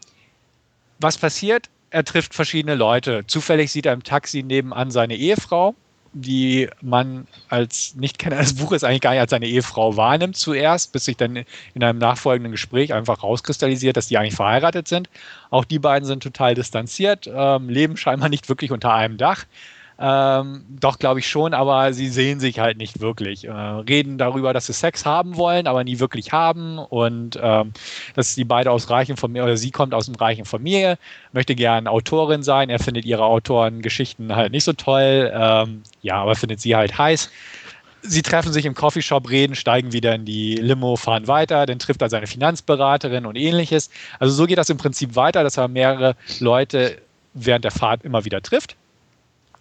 was 0.99 1.17
passiert? 1.17 1.71
Er 1.91 2.03
trifft 2.03 2.35
verschiedene 2.35 2.75
Leute. 2.75 3.25
Zufällig 3.29 3.71
sieht 3.71 3.87
er 3.87 3.93
im 3.93 4.03
Taxi 4.03 4.43
nebenan 4.43 4.91
seine 4.91 5.15
Ehefrau, 5.15 5.77
die 6.13 6.69
man 6.81 7.27
als 7.49 7.95
Nichtkenner 7.95 8.39
des 8.39 8.57
Buches 8.57 8.83
eigentlich 8.83 9.01
gar 9.01 9.13
nicht 9.13 9.21
als 9.21 9.31
seine 9.31 9.47
Ehefrau 9.47 9.97
wahrnimmt 9.97 10.37
zuerst, 10.37 10.93
bis 10.93 11.05
sich 11.05 11.17
dann 11.17 11.45
in 11.75 11.85
einem 11.85 11.99
nachfolgenden 11.99 12.53
Gespräch 12.53 12.93
einfach 12.93 13.23
rauskristallisiert, 13.23 13.97
dass 13.97 14.09
die 14.09 14.19
eigentlich 14.19 14.35
verheiratet 14.35 14.89
sind. 14.89 15.09
Auch 15.51 15.65
die 15.65 15.79
beiden 15.79 16.07
sind 16.07 16.23
total 16.23 16.55
distanziert, 16.55 17.31
ähm, 17.33 17.69
leben 17.69 17.97
scheinbar 17.97 18.29
nicht 18.29 18.49
wirklich 18.49 18.73
unter 18.73 18.93
einem 18.93 19.19
Dach. 19.19 19.45
Ähm, 20.03 20.65
doch, 20.81 20.99
glaube 20.99 21.21
ich 21.21 21.29
schon, 21.29 21.53
aber 21.53 21.93
sie 21.93 22.09
sehen 22.09 22.41
sich 22.41 22.59
halt 22.59 22.79
nicht 22.79 23.01
wirklich. 23.01 23.45
Äh, 23.45 23.51
reden 23.51 24.17
darüber, 24.17 24.55
dass 24.55 24.67
sie 24.67 24.73
Sex 24.73 25.05
haben 25.05 25.37
wollen, 25.37 25.67
aber 25.67 25.85
nie 25.85 26.01
wirklich 26.01 26.33
haben 26.33 26.79
und 26.79 27.39
ähm, 27.41 27.75
dass 28.17 28.35
die 28.35 28.45
beide 28.45 28.71
aus 28.71 28.89
reichen 28.89 29.19
Familie 29.19 29.45
oder 29.45 29.59
sie 29.59 29.71
kommt 29.71 29.93
aus 29.93 30.09
einem 30.09 30.17
reichen 30.17 30.47
Familie, 30.47 30.97
möchte 31.33 31.55
gern 31.55 31.87
Autorin 31.87 32.43
sein. 32.43 32.71
Er 32.71 32.79
findet 32.79 33.05
ihre 33.05 33.25
Autorengeschichten 33.25 34.35
halt 34.35 34.53
nicht 34.53 34.65
so 34.65 34.73
toll, 34.73 35.31
ähm, 35.35 35.83
ja, 36.01 36.15
aber 36.15 36.35
findet 36.35 36.63
sie 36.63 36.75
halt 36.75 36.97
heiß. 36.97 37.31
Sie 38.01 38.23
treffen 38.23 38.55
sich 38.55 38.65
im 38.65 38.75
Coffeeshop, 38.75 39.29
reden, 39.29 39.55
steigen 39.55 39.93
wieder 39.93 40.15
in 40.15 40.25
die 40.25 40.55
Limo, 40.55 40.97
fahren 40.97 41.29
weiter, 41.29 41.67
dann 41.67 41.79
trifft 41.79 42.01
er 42.01 42.09
seine 42.09 42.27
Finanzberaterin 42.27 43.27
und 43.27 43.37
ähnliches. 43.37 43.91
Also 44.19 44.33
so 44.35 44.47
geht 44.47 44.57
das 44.57 44.71
im 44.71 44.79
Prinzip 44.79 45.15
weiter, 45.15 45.43
dass 45.43 45.59
er 45.59 45.69
mehrere 45.69 46.17
Leute 46.39 46.97
während 47.35 47.65
der 47.65 47.71
Fahrt 47.71 48.03
immer 48.03 48.25
wieder 48.25 48.41
trifft. 48.41 48.77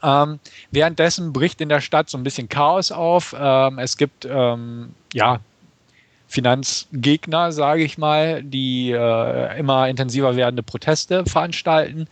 Ähm, 0.03 0.39
währenddessen 0.71 1.33
bricht 1.33 1.61
in 1.61 1.69
der 1.69 1.81
Stadt 1.81 2.09
so 2.09 2.17
ein 2.17 2.23
bisschen 2.23 2.49
Chaos 2.49 2.91
auf. 2.91 3.35
Ähm, 3.37 3.79
es 3.79 3.97
gibt 3.97 4.25
ähm, 4.25 4.93
ja 5.13 5.39
Finanzgegner, 6.27 7.51
sage 7.51 7.83
ich 7.83 7.97
mal, 7.97 8.43
die 8.43 8.91
äh, 8.91 9.59
immer 9.59 9.89
intensiver 9.89 10.35
werdende 10.35 10.63
Proteste 10.63 11.25
veranstalten. 11.25 12.07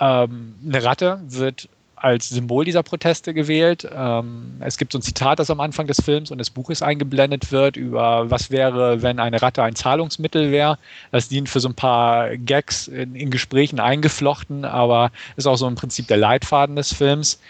Ähm, 0.00 0.54
eine 0.66 0.82
Ratte 0.82 1.20
wird 1.28 1.68
als 2.04 2.28
Symbol 2.28 2.66
dieser 2.66 2.82
Proteste 2.82 3.32
gewählt. 3.32 3.88
Ähm, 3.90 4.56
es 4.60 4.76
gibt 4.76 4.92
so 4.92 4.98
ein 4.98 5.02
Zitat, 5.02 5.38
das 5.38 5.48
am 5.48 5.60
Anfang 5.60 5.86
des 5.86 6.02
Films 6.04 6.30
und 6.30 6.36
des 6.36 6.50
Buches 6.50 6.82
eingeblendet 6.82 7.50
wird, 7.50 7.78
über 7.78 8.30
was 8.30 8.50
wäre, 8.50 9.00
wenn 9.00 9.18
eine 9.18 9.40
Ratte 9.40 9.62
ein 9.62 9.74
Zahlungsmittel 9.74 10.52
wäre. 10.52 10.78
Das 11.12 11.28
dient 11.28 11.48
für 11.48 11.60
so 11.60 11.68
ein 11.70 11.74
paar 11.74 12.36
Gags 12.36 12.88
in, 12.88 13.14
in 13.14 13.30
Gesprächen 13.30 13.80
eingeflochten, 13.80 14.66
aber 14.66 15.12
ist 15.36 15.46
auch 15.46 15.56
so 15.56 15.66
im 15.66 15.76
Prinzip 15.76 16.06
der 16.06 16.18
Leitfaden 16.18 16.76
des 16.76 16.92
Films. 16.92 17.40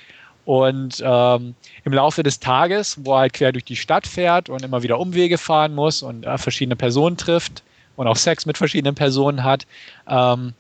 Und 0.45 1.03
ähm, 1.05 1.57
im 1.85 1.93
Laufe 1.93 2.23
des 2.23 2.39
Tages, 2.39 2.99
wo 3.03 3.15
er 3.15 3.21
halt 3.21 3.33
quer 3.33 3.51
durch 3.51 3.65
die 3.65 3.77
Stadt 3.77 4.07
fährt 4.07 4.51
und 4.51 4.63
immer 4.63 4.85
wieder 4.85 5.01
Umwege 5.01 5.37
fahren 5.37 5.75
muss 5.75 6.03
und 6.05 6.27
äh, 6.27 6.39
verschiedene 6.39 6.77
Personen 6.77 7.17
trifft 7.17 7.65
und 7.97 8.07
auch 8.07 8.17
Sex 8.17 8.47
mit 8.47 8.57
verschiedenen 8.57 8.95
Personen 8.95 9.43
hat, 9.43 9.67
ähm, 10.09 10.53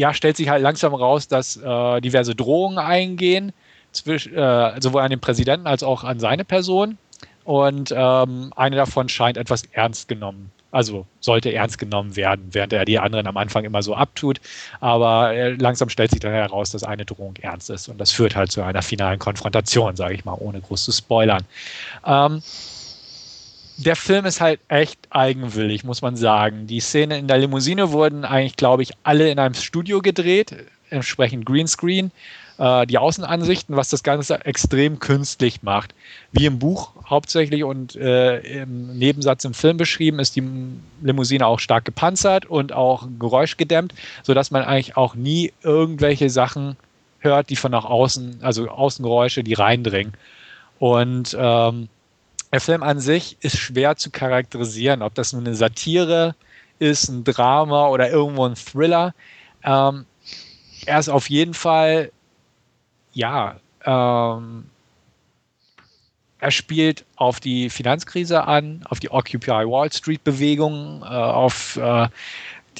ja, 0.00 0.14
stellt 0.14 0.38
sich 0.38 0.48
halt 0.48 0.62
langsam 0.62 0.94
raus, 0.94 1.28
dass 1.28 1.58
äh, 1.58 2.00
diverse 2.00 2.34
Drohungen 2.34 2.78
eingehen, 2.78 3.52
zwischen, 3.92 4.34
äh, 4.34 4.80
sowohl 4.80 5.02
an 5.02 5.10
den 5.10 5.20
Präsidenten 5.20 5.66
als 5.66 5.82
auch 5.82 6.04
an 6.04 6.18
seine 6.18 6.44
Person. 6.44 6.96
Und 7.44 7.92
ähm, 7.94 8.50
eine 8.56 8.76
davon 8.76 9.10
scheint 9.10 9.36
etwas 9.36 9.64
ernst 9.72 10.08
genommen. 10.08 10.52
Also 10.70 11.04
sollte 11.18 11.52
ernst 11.52 11.78
genommen 11.78 12.16
werden, 12.16 12.46
während 12.52 12.72
er 12.72 12.86
die 12.86 12.98
anderen 12.98 13.26
am 13.26 13.36
Anfang 13.36 13.64
immer 13.64 13.82
so 13.82 13.94
abtut. 13.94 14.40
Aber 14.80 15.34
äh, 15.34 15.50
langsam 15.50 15.90
stellt 15.90 16.12
sich 16.12 16.20
dann 16.20 16.32
heraus, 16.32 16.70
dass 16.70 16.82
eine 16.82 17.04
Drohung 17.04 17.34
ernst 17.42 17.68
ist. 17.68 17.88
Und 17.88 17.98
das 17.98 18.10
führt 18.10 18.34
halt 18.34 18.50
zu 18.50 18.62
einer 18.62 18.80
finalen 18.80 19.18
Konfrontation, 19.18 19.96
sage 19.96 20.14
ich 20.14 20.24
mal, 20.24 20.36
ohne 20.38 20.62
groß 20.62 20.84
zu 20.84 20.92
spoilern. 20.92 21.42
Ähm, 22.06 22.40
der 23.84 23.96
Film 23.96 24.26
ist 24.26 24.40
halt 24.40 24.60
echt 24.68 24.98
eigenwillig, 25.10 25.84
muss 25.84 26.02
man 26.02 26.16
sagen. 26.16 26.66
Die 26.66 26.80
Szene 26.80 27.18
in 27.18 27.28
der 27.28 27.38
Limousine 27.38 27.92
wurden 27.92 28.24
eigentlich, 28.24 28.56
glaube 28.56 28.82
ich, 28.82 28.92
alle 29.02 29.30
in 29.30 29.38
einem 29.38 29.54
Studio 29.54 30.00
gedreht, 30.02 30.54
entsprechend 30.90 31.46
Greenscreen. 31.46 32.10
äh, 32.58 32.86
die 32.86 32.98
Außenansichten, 32.98 33.74
was 33.74 33.88
das 33.88 34.02
Ganze 34.02 34.44
extrem 34.44 34.98
künstlich 34.98 35.62
macht. 35.62 35.94
Wie 36.30 36.44
im 36.44 36.58
Buch 36.58 36.92
hauptsächlich 37.08 37.64
und 37.64 37.96
äh, 37.96 38.62
im 38.62 38.98
Nebensatz 38.98 39.44
im 39.44 39.54
Film 39.54 39.78
beschrieben, 39.78 40.18
ist 40.18 40.36
die 40.36 40.42
Limousine 41.00 41.46
auch 41.46 41.58
stark 41.58 41.86
gepanzert 41.86 42.46
und 42.46 42.72
auch 42.72 43.08
geräuschgedämmt, 43.18 43.94
sodass 44.22 44.50
man 44.50 44.62
eigentlich 44.62 44.96
auch 44.96 45.14
nie 45.14 45.52
irgendwelche 45.62 46.28
Sachen 46.28 46.76
hört, 47.18 47.48
die 47.50 47.56
von 47.56 47.72
nach 47.72 47.86
außen, 47.86 48.40
also 48.42 48.68
Außengeräusche, 48.68 49.42
die 49.42 49.54
reindringen. 49.54 50.12
Und 50.78 51.36
ähm, 51.38 51.88
der 52.52 52.60
Film 52.60 52.82
an 52.82 53.00
sich 53.00 53.36
ist 53.40 53.56
schwer 53.58 53.96
zu 53.96 54.10
charakterisieren, 54.10 55.02
ob 55.02 55.14
das 55.14 55.32
nun 55.32 55.46
eine 55.46 55.54
Satire 55.54 56.34
ist, 56.78 57.08
ein 57.08 57.24
Drama 57.24 57.88
oder 57.88 58.10
irgendwo 58.10 58.46
ein 58.46 58.56
Thriller. 58.56 59.14
Ähm, 59.62 60.06
er 60.86 60.98
ist 60.98 61.08
auf 61.08 61.28
jeden 61.28 61.54
Fall 61.54 62.10
ja, 63.12 63.56
ähm, 63.84 64.70
er 66.38 66.50
spielt 66.50 67.04
auf 67.16 67.38
die 67.40 67.68
Finanzkrise 67.68 68.44
an, 68.44 68.82
auf 68.88 68.98
die 68.98 69.10
Occupy 69.10 69.50
Wall 69.50 69.92
Street 69.92 70.24
Bewegung, 70.24 71.02
äh, 71.02 71.06
auf 71.06 71.76
äh, 71.76 72.08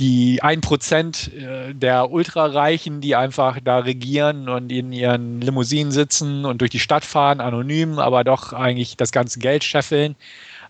die 0.00 0.42
1% 0.42 1.30
äh, 1.30 1.74
der 1.74 2.10
Ultrareichen, 2.10 3.02
die 3.02 3.14
einfach 3.14 3.58
da 3.62 3.80
regieren 3.80 4.48
und 4.48 4.72
in 4.72 4.92
ihren 4.92 5.42
Limousinen 5.42 5.92
sitzen 5.92 6.46
und 6.46 6.62
durch 6.62 6.70
die 6.70 6.78
Stadt 6.78 7.04
fahren, 7.04 7.40
anonym, 7.40 7.98
aber 7.98 8.24
doch 8.24 8.54
eigentlich 8.54 8.96
das 8.96 9.12
ganze 9.12 9.38
Geld 9.38 9.62
scheffeln. 9.62 10.16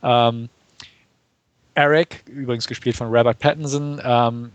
Ähm, 0.02 0.48
Eric, 1.74 2.24
übrigens 2.26 2.66
gespielt 2.66 2.96
von 2.96 3.06
Robert 3.06 3.38
Pattinson, 3.38 4.00
ähm, 4.04 4.50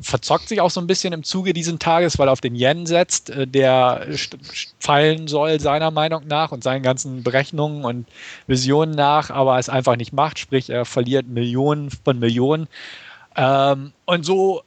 verzockt 0.00 0.48
sich 0.48 0.60
auch 0.60 0.70
so 0.70 0.80
ein 0.80 0.86
bisschen 0.86 1.12
im 1.12 1.24
Zuge 1.24 1.52
dieses 1.52 1.76
Tages, 1.80 2.16
weil 2.16 2.28
er 2.28 2.32
auf 2.32 2.40
den 2.40 2.54
Yen 2.54 2.86
setzt, 2.86 3.28
äh, 3.30 3.48
der 3.48 4.06
fallen 4.78 5.26
soll, 5.26 5.58
seiner 5.58 5.90
Meinung 5.90 6.28
nach, 6.28 6.52
und 6.52 6.62
seinen 6.62 6.84
ganzen 6.84 7.24
Berechnungen 7.24 7.84
und 7.84 8.06
Visionen 8.46 8.94
nach, 8.94 9.30
aber 9.30 9.58
es 9.58 9.68
einfach 9.68 9.96
nicht 9.96 10.12
macht, 10.12 10.38
sprich, 10.38 10.70
er 10.70 10.84
verliert 10.84 11.26
Millionen 11.26 11.90
von 11.90 12.20
Millionen. 12.20 12.68
Ähm, 13.36 13.92
und 14.04 14.24
so 14.24 14.62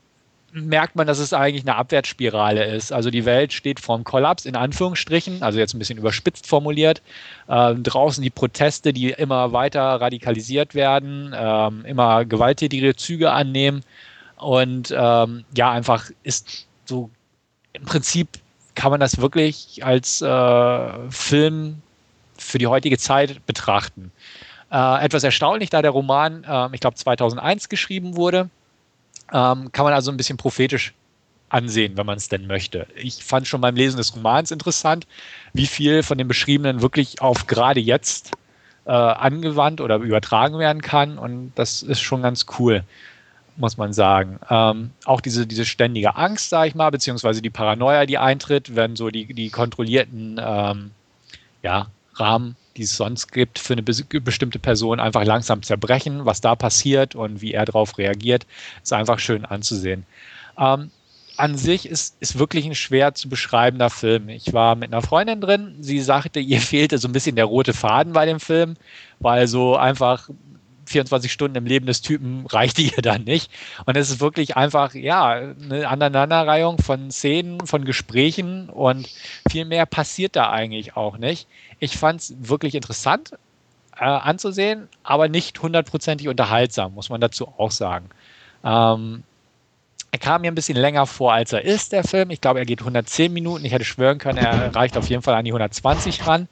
merkt 0.56 0.96
man, 0.96 1.06
dass 1.06 1.20
es 1.20 1.34
eigentlich 1.34 1.64
eine 1.64 1.76
Abwärtsspirale 1.76 2.64
ist. 2.64 2.94
Also 2.94 3.10
die 3.10 3.26
Welt 3.26 3.52
steht 3.52 3.80
vorm 3.82 4.06
Kollaps, 4.06 4.46
in 4.46 4.56
Anführungsstrichen, 4.56 5.44
also 5.44 5.60
jetzt 5.60 5.74
ein 5.74 5.80
bisschen 5.80 5.98
überspitzt 5.98 6.48
formuliert. 6.48 7.02
Ähm, 7.50 7.84
draußen 7.84 8.24
die 8.24 8.30
Proteste, 8.30 8.94
die 8.94 9.10
immer 9.10 9.52
weiter 9.52 9.82
radikalisiert 9.82 10.74
werden, 10.74 11.34
ähm, 11.36 11.84
immer 11.86 12.24
gewalttätigere 12.24 12.96
Züge 12.96 13.32
annehmen. 13.32 13.84
Und 14.38 14.94
ähm, 14.98 15.44
ja, 15.56 15.72
einfach 15.72 16.10
ist 16.24 16.68
so 16.86 17.10
im 17.74 17.84
Prinzip 17.84 18.30
kann 18.76 18.92
man 18.92 19.00
das 19.00 19.18
wirklich 19.18 19.84
als 19.84 20.22
äh, 20.22 21.10
Film 21.10 21.82
für 22.38 22.58
die 22.58 22.68
heutige 22.68 22.98
Zeit 22.98 23.46
betrachten. 23.46 24.12
Äh, 24.76 25.06
etwas 25.06 25.24
erstaunlich, 25.24 25.70
da 25.70 25.82
der 25.82 25.92
Roman, 25.92 26.44
äh, 26.44 26.68
ich 26.74 26.82
glaube, 26.82 26.98
2001 26.98 27.70
geschrieben 27.70 28.18
wurde, 28.18 28.50
ähm, 29.32 29.72
kann 29.72 29.86
man 29.86 29.94
also 29.94 30.12
ein 30.12 30.18
bisschen 30.18 30.36
prophetisch 30.36 30.94
ansehen, 31.48 31.96
wenn 31.96 32.06
man 32.06 32.18
es 32.18 32.28
denn 32.28 32.46
möchte. 32.46 32.86
Ich 32.98 33.24
fand 33.24 33.48
schon 33.48 33.62
beim 33.62 33.78
Lesen 33.78 33.96
des 33.96 34.14
Romans 34.14 34.52
interessant, 34.52 35.08
wie 35.54 35.66
viel 35.66 36.04
von 36.04 36.18
dem 36.18 36.28
Beschriebenen 36.28 36.82
wirklich 36.82 37.22
auf 37.22 37.48
gerade 37.48 37.80
jetzt 37.80 38.32
äh, 38.84 38.92
angewandt 38.92 39.80
oder 39.80 39.96
übertragen 39.96 40.60
werden 40.60 40.82
kann. 40.82 41.18
Und 41.18 41.54
das 41.56 41.82
ist 41.82 42.02
schon 42.02 42.22
ganz 42.22 42.46
cool 42.60 42.84
muss 43.58 43.78
man 43.78 43.94
sagen. 43.94 44.38
Ähm, 44.50 44.92
auch 45.06 45.22
diese, 45.22 45.48
diese 45.48 45.64
ständige 45.64 46.18
Angst, 46.18 46.50
sage 46.50 46.68
ich 46.68 46.76
mal, 46.76 46.90
beziehungsweise 46.90 47.42
die 47.42 47.50
Paranoia, 47.50 48.06
die 48.06 48.18
eintritt, 48.18 48.76
wenn 48.76 48.98
so 48.98 49.10
die, 49.10 49.34
die 49.34 49.50
kontrollierten 49.50 50.42
ähm, 50.44 50.92
ja, 51.64 51.88
Rahmen, 52.16 52.58
die 52.78 52.84
es 52.84 52.98
sonst 52.98 53.32
gibt, 53.32 53.60
für 53.60 53.74
eine 53.74 53.84
bestimmte 53.84 54.60
Person 54.60 55.00
einfach 55.00 55.24
langsam 55.24 55.64
zerbrechen, 55.64 56.26
was 56.26 56.42
da 56.42 56.56
passiert 56.56 57.16
und 57.16 57.42
wie 57.42 57.54
er 57.54 57.66
darauf 57.66 57.98
reagiert, 57.98 58.46
ist 58.84 58.94
einfach 58.94 59.20
schön 59.20 59.46
anzusehen. 59.46 60.06
Ähm, 60.58 60.92
an 61.38 61.58
sich 61.58 61.88
ist, 61.88 62.16
ist 62.22 62.40
wirklich 62.40 62.66
ein 62.66 62.76
schwer 62.76 63.14
zu 63.14 63.28
beschreibender 63.30 63.90
Film. 63.90 64.30
Ich 64.30 64.54
war 64.54 64.76
mit 64.76 64.94
einer 64.94 65.02
Freundin 65.02 65.42
drin, 65.42 65.76
sie 65.80 66.00
sagte, 66.02 66.40
ihr 66.40 66.62
fehlte 66.62 66.98
so 66.98 67.08
ein 67.08 67.14
bisschen 67.14 67.36
der 67.36 67.46
rote 67.46 67.74
Faden 67.74 68.14
bei 68.14 68.26
dem 68.26 68.40
Film, 68.40 68.76
weil 69.20 69.48
so 69.48 69.76
einfach 69.76 70.30
24 70.86 71.32
Stunden 71.32 71.58
im 71.58 71.66
Leben 71.66 71.86
des 71.86 72.02
Typen 72.02 72.46
reichte 72.48 72.82
ihr 72.82 73.02
dann 73.02 73.24
nicht. 73.24 73.52
Und 73.86 73.98
es 73.98 74.10
ist 74.10 74.20
wirklich 74.20 74.58
einfach, 74.58 74.94
ja, 74.94 75.30
eine 75.30 75.88
Aneinanderreihung 75.88 76.80
von 76.80 77.12
Szenen, 77.12 77.66
von 77.66 77.86
Gesprächen 77.86 78.70
und 78.70 79.10
viel 79.50 79.66
mehr 79.66 79.86
passiert 79.86 80.36
da 80.36 80.50
eigentlich 80.50 80.96
auch 80.96 81.18
nicht. 81.18 81.48
Ich 81.80 81.98
fand 81.98 82.22
es 82.22 82.36
wirklich 82.40 82.76
interessant 82.76 83.34
äh, 83.98 84.04
anzusehen, 84.04 84.88
aber 85.04 85.30
nicht 85.30 85.62
hundertprozentig 85.62 86.28
unterhaltsam, 86.28 86.94
muss 86.94 87.10
man 87.10 87.22
dazu 87.22 87.48
auch 87.58 87.72
sagen. 87.72 88.10
Ähm, 88.64 89.24
er 90.12 90.20
kam 90.20 90.42
mir 90.42 90.52
ein 90.52 90.56
bisschen 90.56 90.78
länger 90.78 91.08
vor, 91.08 91.34
als 91.34 91.52
er 91.52 91.64
ist, 91.64 91.92
der 91.92 92.06
Film. 92.06 92.30
Ich 92.30 92.40
glaube, 92.40 92.60
er 92.60 92.66
geht 92.66 92.80
110 92.80 93.34
Minuten. 93.34 93.66
Ich 93.66 93.74
hätte 93.74 93.84
schwören 93.84 94.18
können, 94.18 94.38
er 94.38 94.74
reicht 94.74 94.98
auf 94.98 95.10
jeden 95.10 95.22
Fall 95.22 95.36
an 95.36 95.44
die 95.44 95.52
120 95.52 96.26
ran. 96.26 96.48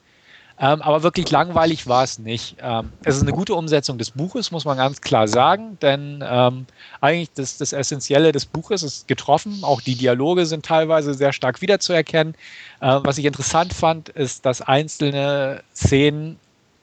Ähm, 0.58 0.82
aber 0.82 1.02
wirklich 1.02 1.30
langweilig 1.30 1.88
war 1.88 2.04
es 2.04 2.18
nicht. 2.18 2.56
Ähm, 2.60 2.92
es 3.04 3.16
ist 3.16 3.22
eine 3.22 3.32
gute 3.32 3.54
Umsetzung 3.54 3.98
des 3.98 4.12
Buches, 4.12 4.52
muss 4.52 4.64
man 4.64 4.76
ganz 4.76 5.00
klar 5.00 5.26
sagen, 5.26 5.78
denn 5.82 6.22
ähm, 6.24 6.66
eigentlich 7.00 7.32
das, 7.34 7.58
das 7.58 7.72
Essentielle 7.72 8.30
des 8.30 8.46
Buches 8.46 8.84
ist 8.84 9.08
getroffen. 9.08 9.58
Auch 9.62 9.80
die 9.80 9.96
Dialoge 9.96 10.46
sind 10.46 10.64
teilweise 10.64 11.12
sehr 11.14 11.32
stark 11.32 11.60
wiederzuerkennen. 11.60 12.34
Äh, 12.80 13.00
was 13.02 13.18
ich 13.18 13.24
interessant 13.24 13.74
fand, 13.74 14.10
ist, 14.10 14.46
dass 14.46 14.60
einzelne 14.60 15.64
Szenen, 15.74 16.38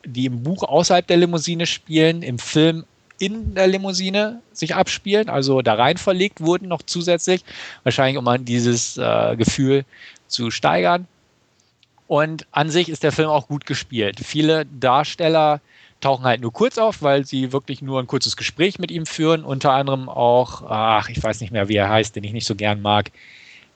die 0.06 0.26
im 0.26 0.44
Buch 0.44 0.64
außerhalb 0.64 1.08
der 1.08 1.18
Limousine 1.18 1.66
spielen, 1.66 2.24
im 2.24 2.40
Film 2.40 2.84
in 3.20 3.54
der 3.54 3.68
Limousine 3.68 4.42
sich 4.52 4.76
abspielen, 4.76 5.30
also 5.30 5.62
da 5.62 5.76
rein 5.76 5.98
verlegt 5.98 6.42
wurden 6.42 6.68
noch 6.68 6.82
zusätzlich, 6.82 7.46
wahrscheinlich 7.84 8.18
um 8.18 8.46
dieses 8.46 8.98
äh, 8.98 9.36
Gefühl 9.38 9.86
zu 10.28 10.50
steigern. 10.50 11.08
Und 12.12 12.46
an 12.52 12.70
sich 12.70 12.90
ist 12.90 13.04
der 13.04 13.14
Film 13.14 13.30
auch 13.30 13.48
gut 13.48 13.66
gespielt. 13.66 14.20
Viele 14.22 14.66
Darsteller 14.66 15.62
tauchen 16.02 16.26
halt 16.26 16.42
nur 16.42 16.52
kurz 16.52 16.78
auf, 16.78 17.02
weil 17.02 17.26
sie 17.26 17.54
wirklich 17.54 17.82
nur 17.82 18.02
ein 18.02 18.08
kurzes 18.08 18.36
Gespräch 18.36 18.80
mit 18.80 18.92
ihm 18.92 19.06
führen. 19.06 19.46
Unter 19.46 19.72
anderem 19.72 20.10
auch, 20.10 20.62
ach, 20.70 21.08
ich 21.08 21.24
weiß 21.24 21.40
nicht 21.40 21.54
mehr, 21.54 21.70
wie 21.70 21.78
er 21.78 21.88
heißt, 21.88 22.14
den 22.14 22.26
ich 22.26 22.34
nicht 22.34 22.46
so 22.46 22.56
gern 22.56 22.82
mag, 22.82 23.12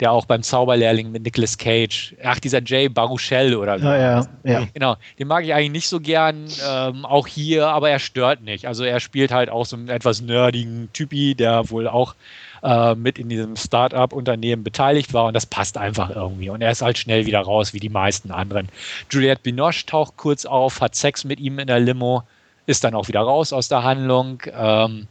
der 0.01 0.11
auch 0.11 0.25
beim 0.25 0.43
Zauberlehrling 0.43 1.13
mit 1.13 1.23
Nicolas 1.23 1.57
Cage, 1.57 2.13
ach, 2.25 2.41
dieser 2.41 2.61
Jay 2.61 2.89
Baruchel 2.89 3.55
oder 3.55 3.79
so. 3.79 3.85
Ja, 3.85 3.97
ja, 3.97 4.27
ja. 4.43 4.67
Genau, 4.73 4.97
den 5.17 5.29
mag 5.29 5.45
ich 5.45 5.53
eigentlich 5.53 5.71
nicht 5.71 5.87
so 5.87 6.01
gern, 6.01 6.49
ähm, 6.69 7.05
auch 7.05 7.27
hier, 7.27 7.69
aber 7.69 7.89
er 7.89 7.99
stört 7.99 8.41
nicht. 8.41 8.67
Also 8.67 8.83
er 8.83 8.99
spielt 8.99 9.31
halt 9.31 9.49
auch 9.49 9.65
so 9.65 9.77
einen 9.77 9.87
etwas 9.87 10.19
nerdigen 10.19 10.89
Typi, 10.91 11.35
der 11.35 11.69
wohl 11.69 11.87
auch 11.87 12.15
äh, 12.63 12.95
mit 12.95 13.19
in 13.19 13.29
diesem 13.29 13.55
Start-up-Unternehmen 13.55 14.63
beteiligt 14.63 15.13
war 15.13 15.25
und 15.25 15.33
das 15.33 15.45
passt 15.45 15.77
einfach 15.77 16.09
irgendwie. 16.09 16.49
Und 16.49 16.61
er 16.61 16.71
ist 16.71 16.81
halt 16.81 16.97
schnell 16.97 17.25
wieder 17.25 17.41
raus, 17.41 17.73
wie 17.73 17.79
die 17.79 17.89
meisten 17.89 18.31
anderen. 18.31 18.69
Juliette 19.09 19.41
Binoche 19.41 19.85
taucht 19.85 20.17
kurz 20.17 20.45
auf, 20.45 20.81
hat 20.81 20.95
Sex 20.95 21.23
mit 21.23 21.39
ihm 21.39 21.59
in 21.59 21.67
der 21.67 21.79
Limo, 21.79 22.23
ist 22.65 22.83
dann 22.83 22.95
auch 22.95 23.07
wieder 23.07 23.21
raus 23.21 23.53
aus 23.53 23.67
der 23.67 23.83
Handlung. 23.83 24.41
Ähm, 24.53 25.07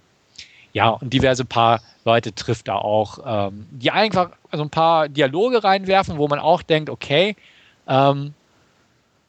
ja, 0.73 0.89
und 0.91 1.13
diverse 1.13 1.45
paar 1.45 1.81
Leute 2.05 2.35
trifft 2.35 2.69
er 2.69 2.85
auch, 2.85 3.19
ähm, 3.25 3.67
die 3.71 3.91
einfach 3.91 4.31
so 4.53 4.63
ein 4.63 4.71
paar 4.71 5.09
Dialoge 5.09 5.63
reinwerfen, 5.63 6.19
wo 6.19 6.29
man 6.29 6.39
auch 6.39 6.63
denkt, 6.63 6.91
okay, 6.91 7.37
ähm, 7.87 8.35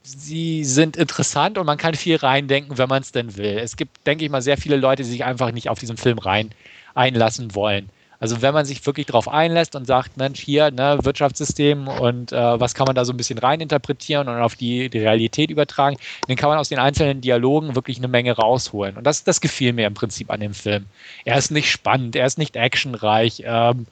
sie 0.04 0.64
sind 0.64 0.98
interessant 0.98 1.58
und 1.58 1.66
man 1.66 1.78
kann 1.78 1.96
viel 1.96 2.18
reindenken, 2.18 2.78
wenn 2.78 2.90
man 2.90 3.02
es 3.02 3.12
denn 3.12 3.38
will. 3.38 3.58
Es 3.58 3.76
gibt, 3.76 4.06
denke 4.06 4.26
ich 4.26 4.32
mal, 4.32 4.42
sehr 4.42 4.58
viele 4.58 4.76
Leute, 4.76 5.04
die 5.04 5.10
sich 5.10 5.24
einfach 5.24 5.52
nicht 5.52 5.70
auf 5.70 5.80
diesen 5.80 5.98
Film 5.98 6.20
rein 6.20 6.52
einlassen 6.94 7.56
wollen. 7.56 7.90
Also 8.20 8.42
wenn 8.42 8.54
man 8.54 8.66
sich 8.66 8.86
wirklich 8.86 9.06
darauf 9.08 9.28
einlässt 9.28 9.76
und 9.76 9.86
sagt, 9.86 10.18
Mensch, 10.18 10.40
hier, 10.40 10.72
ne, 10.72 10.98
Wirtschaftssystem 11.02 11.88
und 11.88 12.32
äh, 12.32 12.60
was 12.60 12.74
kann 12.74 12.86
man 12.86 12.96
da 12.96 13.06
so 13.06 13.14
ein 13.14 13.18
bisschen 13.18 13.38
reininterpretieren 13.38 14.28
und 14.28 14.42
auf 14.42 14.56
die, 14.56 14.90
die 14.90 15.00
Realität 15.00 15.52
übertragen, 15.52 15.98
dann 16.28 16.36
kann 16.36 16.50
man 16.50 16.58
aus 16.58 16.70
den 16.70 16.80
einzelnen 16.80 17.22
Dialogen 17.22 17.76
wirklich 17.76 17.98
eine 17.98 18.08
Menge 18.08 18.34
rausholen. 18.34 18.98
Und 18.98 19.06
das, 19.06 19.24
das 19.24 19.42
gefiel 19.42 19.74
mir 19.74 19.88
im 19.88 19.94
Prinzip 19.94 20.32
an 20.32 20.40
dem 20.40 20.54
Film. 20.54 20.86
Er 21.26 21.38
ist 21.38 21.52
nicht 21.52 21.70
spannend, 21.70 22.16
er 22.16 22.26
ist 22.26 22.38
nicht 22.38 22.56
actionreich, 22.56 23.44
ähm, 23.46 23.86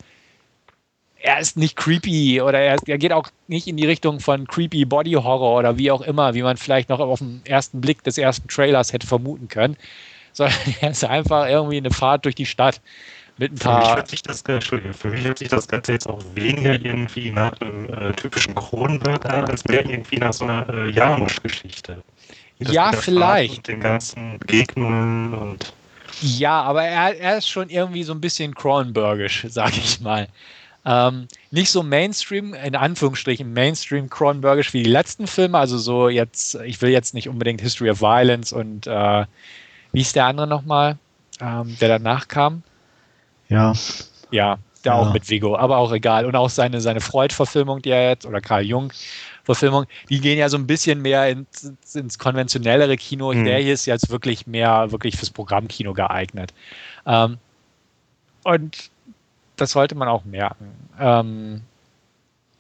er 1.23 1.39
ist 1.39 1.55
nicht 1.55 1.77
creepy 1.77 2.41
oder 2.41 2.59
er, 2.59 2.77
er, 2.85 2.97
geht 2.97 3.13
auch 3.13 3.29
nicht 3.47 3.67
in 3.67 3.77
die 3.77 3.85
Richtung 3.85 4.19
von 4.19 4.45
creepy 4.45 4.83
Body 4.83 5.13
Horror 5.13 5.57
oder 5.57 5.77
wie 5.77 5.89
auch 5.89 6.01
immer, 6.01 6.33
wie 6.33 6.43
man 6.43 6.57
vielleicht 6.57 6.89
noch 6.89 6.99
auf 6.99 7.19
den 7.19 7.41
ersten 7.45 7.79
Blick 7.79 8.03
des 8.03 8.17
ersten 8.17 8.49
Trailers 8.49 8.91
hätte 8.91 9.07
vermuten 9.07 9.47
können, 9.47 9.77
sondern 10.33 10.57
er 10.81 10.91
ist 10.91 11.05
einfach 11.05 11.47
irgendwie 11.47 11.77
eine 11.77 11.91
Fahrt 11.91 12.25
durch 12.25 12.35
die 12.35 12.45
Stadt 12.45 12.81
mit 13.37 13.53
ein 13.53 13.57
paar. 13.57 13.81
Für 13.81 13.87
mich 13.87 13.95
hört 13.95 14.07
sich 14.09 14.21
das, 14.21 14.41
Entschuldigung, 14.41 14.93
für 14.93 15.09
mich 15.09 15.23
hört 15.23 15.39
sich 15.39 15.49
das 15.49 15.67
Ganze 15.67 15.93
jetzt 15.93 16.07
auch 16.07 16.23
weniger 16.35 16.73
irgendwie 16.73 17.31
nach 17.31 17.59
einem 17.61 17.89
äh, 17.93 18.13
typischen 18.13 18.55
Kronenberg 18.55 19.25
an, 19.25 19.45
als 19.45 19.65
mehr 19.65 19.85
irgendwie 19.85 20.17
nach 20.17 20.33
so 20.33 20.45
einer 20.45 20.67
äh, 20.69 20.89
Janusz-Geschichte. 20.89 22.01
Ja, 22.59 22.91
vielleicht. 22.91 23.57
Und 23.57 23.67
den 23.67 23.79
ganzen 23.79 24.39
Begegnungen 24.39 25.33
und. 25.33 25.73
Ja, 26.21 26.61
aber 26.61 26.83
er, 26.83 27.19
er 27.19 27.37
ist 27.37 27.49
schon 27.49 27.69
irgendwie 27.69 28.03
so 28.03 28.13
ein 28.13 28.21
bisschen 28.21 28.53
Cronenbergisch, 28.53 29.45
sag 29.49 29.75
ich 29.75 29.99
mal. 29.99 30.27
Ähm, 30.85 31.27
nicht 31.49 31.71
so 31.71 31.81
Mainstream, 31.81 32.53
in 32.53 32.75
Anführungsstrichen 32.75 33.51
Mainstream 33.51 34.09
Cronenbergisch 34.09 34.73
wie 34.73 34.83
die 34.83 34.89
letzten 34.89 35.27
Filme. 35.27 35.57
Also 35.57 35.77
so 35.77 36.09
jetzt, 36.09 36.55
ich 36.55 36.81
will 36.81 36.89
jetzt 36.89 37.13
nicht 37.13 37.29
unbedingt 37.29 37.61
History 37.61 37.89
of 37.89 38.01
Violence 38.01 38.51
und 38.53 38.85
äh, 38.85 39.25
wie 39.91 40.01
ist 40.01 40.15
der 40.15 40.25
andere 40.25 40.47
nochmal, 40.47 40.97
ähm, 41.39 41.77
der 41.79 41.87
danach 41.87 42.27
kam? 42.27 42.63
Ja. 43.53 43.73
Ja, 44.31 44.57
der 44.83 44.93
ja. 44.93 44.97
auch 44.97 45.13
mit 45.13 45.29
Vigo, 45.29 45.55
aber 45.55 45.77
auch 45.77 45.91
egal. 45.91 46.25
Und 46.25 46.35
auch 46.35 46.49
seine, 46.49 46.81
seine 46.81 47.01
Freud-Verfilmung, 47.01 47.81
die 47.81 47.91
er 47.91 48.09
jetzt, 48.09 48.25
oder 48.25 48.41
Karl 48.41 48.63
Jung, 48.63 48.91
Verfilmung, 49.43 49.85
die 50.09 50.19
gehen 50.19 50.39
ja 50.39 50.49
so 50.49 50.57
ein 50.57 50.65
bisschen 50.65 51.01
mehr 51.01 51.29
ins, 51.29 51.71
ins 51.93 52.17
konventionellere 52.17 52.97
Kino. 52.97 53.31
Mhm. 53.31 53.45
Der 53.45 53.59
hier 53.59 53.73
ist 53.73 53.85
jetzt 53.85 54.09
wirklich 54.09 54.47
mehr 54.47 54.91
wirklich 54.91 55.17
fürs 55.17 55.29
Programmkino 55.29 55.93
geeignet. 55.93 56.53
Ähm, 57.05 57.37
und 58.43 58.89
das 59.55 59.71
sollte 59.71 59.93
man 59.93 60.07
auch 60.07 60.25
merken. 60.25 60.71
Ähm, 60.99 61.61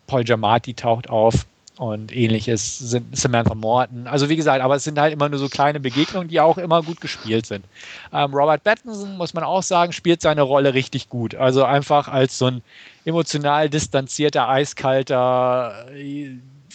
Paul 0.05 0.23
Giamatti 0.23 0.75
taucht 0.75 1.09
auf 1.09 1.45
und 1.83 2.15
ähnliches 2.15 2.79
sind 2.79 3.15
Samantha 3.15 3.53
Morton. 3.55 4.07
Also 4.07 4.29
wie 4.29 4.35
gesagt, 4.35 4.61
aber 4.61 4.75
es 4.75 4.83
sind 4.83 4.99
halt 4.99 5.13
immer 5.13 5.29
nur 5.29 5.39
so 5.39 5.49
kleine 5.49 5.79
Begegnungen, 5.79 6.29
die 6.29 6.39
auch 6.39 6.57
immer 6.57 6.81
gut 6.81 7.01
gespielt 7.01 7.45
sind. 7.45 7.65
Ähm, 8.11 8.33
Robert 8.33 8.63
Pattinson, 8.63 9.17
muss 9.17 9.33
man 9.33 9.43
auch 9.43 9.63
sagen, 9.63 9.91
spielt 9.91 10.21
seine 10.21 10.41
Rolle 10.43 10.73
richtig 10.73 11.09
gut. 11.09 11.35
Also 11.35 11.63
einfach 11.65 12.07
als 12.07 12.37
so 12.37 12.47
ein 12.47 12.61
emotional 13.05 13.69
distanzierter, 13.69 14.47
eiskalter 14.47 15.85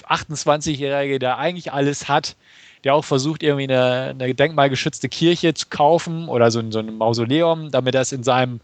28-Jährige, 0.09 1.15
äh, 1.15 1.19
der 1.19 1.39
eigentlich 1.39 1.73
alles 1.73 2.09
hat, 2.09 2.37
der 2.85 2.95
auch 2.95 3.05
versucht, 3.05 3.43
irgendwie 3.43 3.65
eine, 3.65 4.15
eine 4.19 4.35
denkmalgeschützte 4.35 5.09
Kirche 5.09 5.55
zu 5.55 5.67
kaufen 5.69 6.29
oder 6.29 6.51
so, 6.51 6.63
so 6.71 6.79
ein 6.79 6.97
Mausoleum, 6.97 7.71
damit 7.71 7.95
er 7.95 8.03
es 8.03 8.13
in 8.13 8.23
seinem 8.23 8.61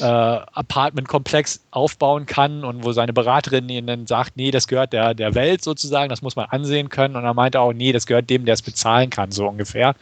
äh, 0.00 0.04
Apartmentkomplex 0.04 1.60
aufbauen 1.70 2.26
kann 2.26 2.64
und 2.64 2.84
wo 2.84 2.92
seine 2.92 3.12
Beraterin 3.12 3.68
ihn 3.68 3.86
dann 3.86 4.06
sagt, 4.06 4.36
nee, 4.36 4.50
das 4.50 4.68
gehört 4.68 4.92
der, 4.92 5.14
der 5.14 5.34
Welt 5.34 5.62
sozusagen, 5.62 6.08
das 6.08 6.22
muss 6.22 6.36
man 6.36 6.46
ansehen 6.46 6.88
können. 6.88 7.16
Und 7.16 7.24
er 7.24 7.34
meinte 7.34 7.60
auch, 7.60 7.72
nee, 7.72 7.92
das 7.92 8.06
gehört 8.06 8.30
dem, 8.30 8.44
der 8.44 8.54
es 8.54 8.62
bezahlen 8.62 9.10
kann, 9.10 9.30
so 9.30 9.46
ungefähr. 9.46 9.94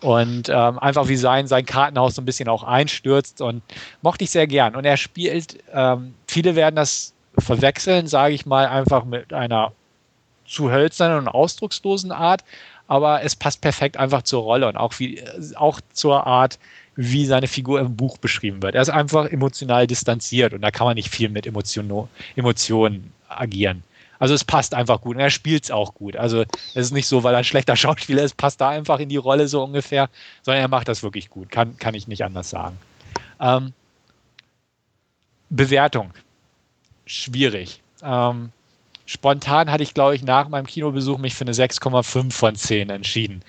Und 0.00 0.48
ähm, 0.50 0.78
einfach 0.78 1.08
wie 1.08 1.16
sein, 1.16 1.46
sein 1.46 1.64
Kartenhaus 1.64 2.14
so 2.14 2.22
ein 2.22 2.26
bisschen 2.26 2.48
auch 2.48 2.62
einstürzt 2.62 3.40
und 3.40 3.62
mochte 4.02 4.24
ich 4.24 4.30
sehr 4.30 4.46
gern. 4.46 4.76
Und 4.76 4.84
er 4.84 4.98
spielt, 4.98 5.58
ähm, 5.72 6.14
viele 6.26 6.56
werden 6.56 6.76
das 6.76 7.14
verwechseln, 7.38 8.06
sage 8.06 8.34
ich 8.34 8.46
mal, 8.46 8.66
einfach 8.66 9.04
mit 9.04 9.32
einer 9.32 9.72
zu 10.46 10.70
hölzernen 10.70 11.18
und 11.18 11.28
ausdruckslosen 11.28 12.12
Art 12.12 12.44
aber 12.86 13.22
es 13.22 13.36
passt 13.36 13.60
perfekt 13.60 13.96
einfach 13.96 14.22
zur 14.22 14.42
Rolle 14.42 14.68
und 14.68 14.76
auch, 14.76 14.98
wie, 14.98 15.22
auch 15.56 15.80
zur 15.92 16.26
Art, 16.26 16.58
wie 16.96 17.26
seine 17.26 17.48
Figur 17.48 17.80
im 17.80 17.96
Buch 17.96 18.18
beschrieben 18.18 18.62
wird. 18.62 18.74
Er 18.74 18.82
ist 18.82 18.90
einfach 18.90 19.26
emotional 19.26 19.86
distanziert 19.86 20.52
und 20.52 20.62
da 20.62 20.70
kann 20.70 20.86
man 20.86 20.94
nicht 20.94 21.10
viel 21.10 21.28
mit 21.28 21.46
Emotion, 21.46 22.08
Emotionen 22.36 23.12
agieren. 23.28 23.82
Also 24.18 24.34
es 24.34 24.44
passt 24.44 24.74
einfach 24.74 25.00
gut 25.00 25.16
und 25.16 25.20
er 25.20 25.30
spielt 25.30 25.64
es 25.64 25.70
auch 25.70 25.94
gut. 25.94 26.16
Also 26.16 26.42
es 26.42 26.86
ist 26.86 26.92
nicht 26.92 27.06
so, 27.06 27.24
weil 27.24 27.34
er 27.34 27.38
ein 27.38 27.44
schlechter 27.44 27.76
Schauspieler 27.76 28.22
ist, 28.22 28.36
passt 28.36 28.60
da 28.60 28.68
einfach 28.68 28.98
in 29.00 29.08
die 29.08 29.16
Rolle 29.16 29.48
so 29.48 29.62
ungefähr, 29.62 30.08
sondern 30.42 30.62
er 30.62 30.68
macht 30.68 30.88
das 30.88 31.02
wirklich 31.02 31.30
gut. 31.30 31.50
Kann, 31.50 31.76
kann 31.78 31.94
ich 31.94 32.06
nicht 32.06 32.24
anders 32.24 32.50
sagen. 32.50 32.78
Ähm, 33.40 33.72
Bewertung. 35.50 36.12
Schwierig. 37.06 37.82
Ähm, 38.02 38.50
spontan 39.06 39.70
hatte 39.70 39.82
ich, 39.82 39.94
glaube 39.94 40.14
ich, 40.14 40.22
nach 40.22 40.48
meinem 40.48 40.66
Kinobesuch 40.66 41.18
mich 41.18 41.34
für 41.34 41.44
eine 41.44 41.52
6,5 41.52 42.32
von 42.32 42.56
10 42.56 42.90
entschieden. 42.90 43.42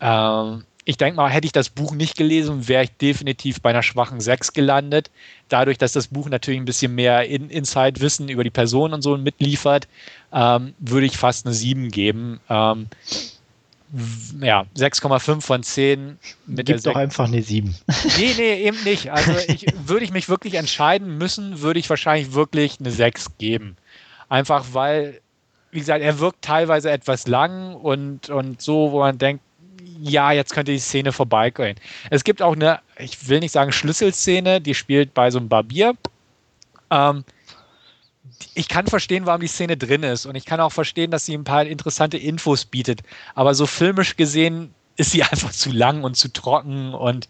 Ähm, 0.00 0.64
ich 0.88 0.96
denke 0.96 1.16
mal, 1.16 1.28
hätte 1.28 1.46
ich 1.46 1.52
das 1.52 1.68
Buch 1.68 1.92
nicht 1.92 2.16
gelesen, 2.16 2.68
wäre 2.68 2.84
ich 2.84 2.92
definitiv 2.92 3.60
bei 3.60 3.70
einer 3.70 3.82
schwachen 3.82 4.20
6 4.20 4.52
gelandet. 4.52 5.10
Dadurch, 5.48 5.78
dass 5.78 5.92
das 5.92 6.06
Buch 6.06 6.28
natürlich 6.28 6.60
ein 6.60 6.64
bisschen 6.64 6.94
mehr 6.94 7.26
in 7.26 7.50
Inside-Wissen 7.50 8.28
über 8.28 8.44
die 8.44 8.50
Person 8.50 8.94
und 8.94 9.02
so 9.02 9.16
mitliefert, 9.16 9.88
ähm, 10.32 10.74
würde 10.78 11.06
ich 11.06 11.18
fast 11.18 11.44
eine 11.44 11.54
7 11.54 11.90
geben. 11.90 12.38
Ähm, 12.48 12.86
ja, 14.40 14.64
6,5 14.76 15.40
von 15.40 15.62
10 15.64 16.18
mit 16.46 16.66
Gib 16.66 16.66
der 16.66 16.92
doch 16.92 16.96
einfach 16.96 17.26
eine 17.26 17.42
7. 17.42 17.74
Nee, 18.18 18.34
nee, 18.36 18.62
eben 18.66 18.82
nicht. 18.84 19.10
Also 19.10 19.32
ich, 19.48 19.66
würde 19.86 20.04
ich 20.04 20.12
mich 20.12 20.28
wirklich 20.28 20.54
entscheiden 20.54 21.18
müssen, 21.18 21.62
würde 21.62 21.80
ich 21.80 21.90
wahrscheinlich 21.90 22.32
wirklich 22.32 22.78
eine 22.78 22.92
6 22.92 23.38
geben. 23.38 23.76
Einfach 24.28 24.66
weil, 24.72 25.20
wie 25.70 25.78
gesagt, 25.78 26.02
er 26.02 26.18
wirkt 26.18 26.42
teilweise 26.42 26.90
etwas 26.90 27.26
lang 27.26 27.74
und, 27.74 28.28
und 28.30 28.60
so, 28.60 28.92
wo 28.92 29.00
man 29.00 29.18
denkt, 29.18 29.42
ja, 30.00 30.32
jetzt 30.32 30.52
könnte 30.52 30.72
die 30.72 30.78
Szene 30.78 31.12
vorbeigehen. 31.12 31.76
Es 32.10 32.24
gibt 32.24 32.42
auch 32.42 32.54
eine, 32.54 32.80
ich 32.98 33.28
will 33.28 33.40
nicht 33.40 33.52
sagen 33.52 33.72
Schlüsselszene, 33.72 34.60
die 34.60 34.74
spielt 34.74 35.14
bei 35.14 35.30
so 35.30 35.38
einem 35.38 35.48
Barbier. 35.48 35.94
Ähm, 36.90 37.24
ich 38.54 38.68
kann 38.68 38.86
verstehen, 38.86 39.26
warum 39.26 39.40
die 39.40 39.46
Szene 39.46 39.76
drin 39.76 40.02
ist 40.02 40.26
und 40.26 40.34
ich 40.34 40.44
kann 40.44 40.60
auch 40.60 40.72
verstehen, 40.72 41.10
dass 41.10 41.24
sie 41.24 41.34
ein 41.34 41.44
paar 41.44 41.64
interessante 41.64 42.18
Infos 42.18 42.64
bietet. 42.64 43.02
Aber 43.34 43.54
so 43.54 43.66
filmisch 43.66 44.16
gesehen 44.16 44.74
ist 44.96 45.12
sie 45.12 45.22
einfach 45.22 45.52
zu 45.52 45.70
lang 45.72 46.04
und 46.04 46.16
zu 46.16 46.32
trocken 46.32 46.94
und 46.94 47.28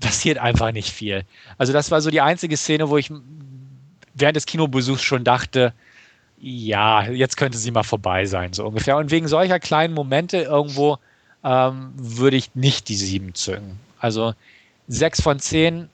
passiert 0.00 0.38
einfach 0.38 0.72
nicht 0.72 0.90
viel. 0.90 1.24
Also 1.58 1.72
das 1.72 1.90
war 1.90 2.00
so 2.00 2.10
die 2.10 2.20
einzige 2.20 2.56
Szene, 2.56 2.88
wo 2.88 2.96
ich 2.96 3.10
während 4.14 4.36
des 4.36 4.46
Kinobesuchs 4.46 5.02
schon 5.02 5.24
dachte, 5.24 5.72
ja, 6.46 7.08
jetzt 7.08 7.38
könnte 7.38 7.56
sie 7.56 7.70
mal 7.70 7.84
vorbei 7.84 8.26
sein, 8.26 8.52
so 8.52 8.66
ungefähr. 8.66 8.98
Und 8.98 9.10
wegen 9.10 9.28
solcher 9.28 9.58
kleinen 9.58 9.94
Momente 9.94 10.36
irgendwo 10.42 10.98
ähm, 11.42 11.92
würde 11.96 12.36
ich 12.36 12.54
nicht 12.54 12.90
die 12.90 12.96
sieben 12.96 13.34
zücken. 13.34 13.80
Also 13.98 14.34
sechs 14.86 15.22
von 15.22 15.38
zehn, 15.40 15.88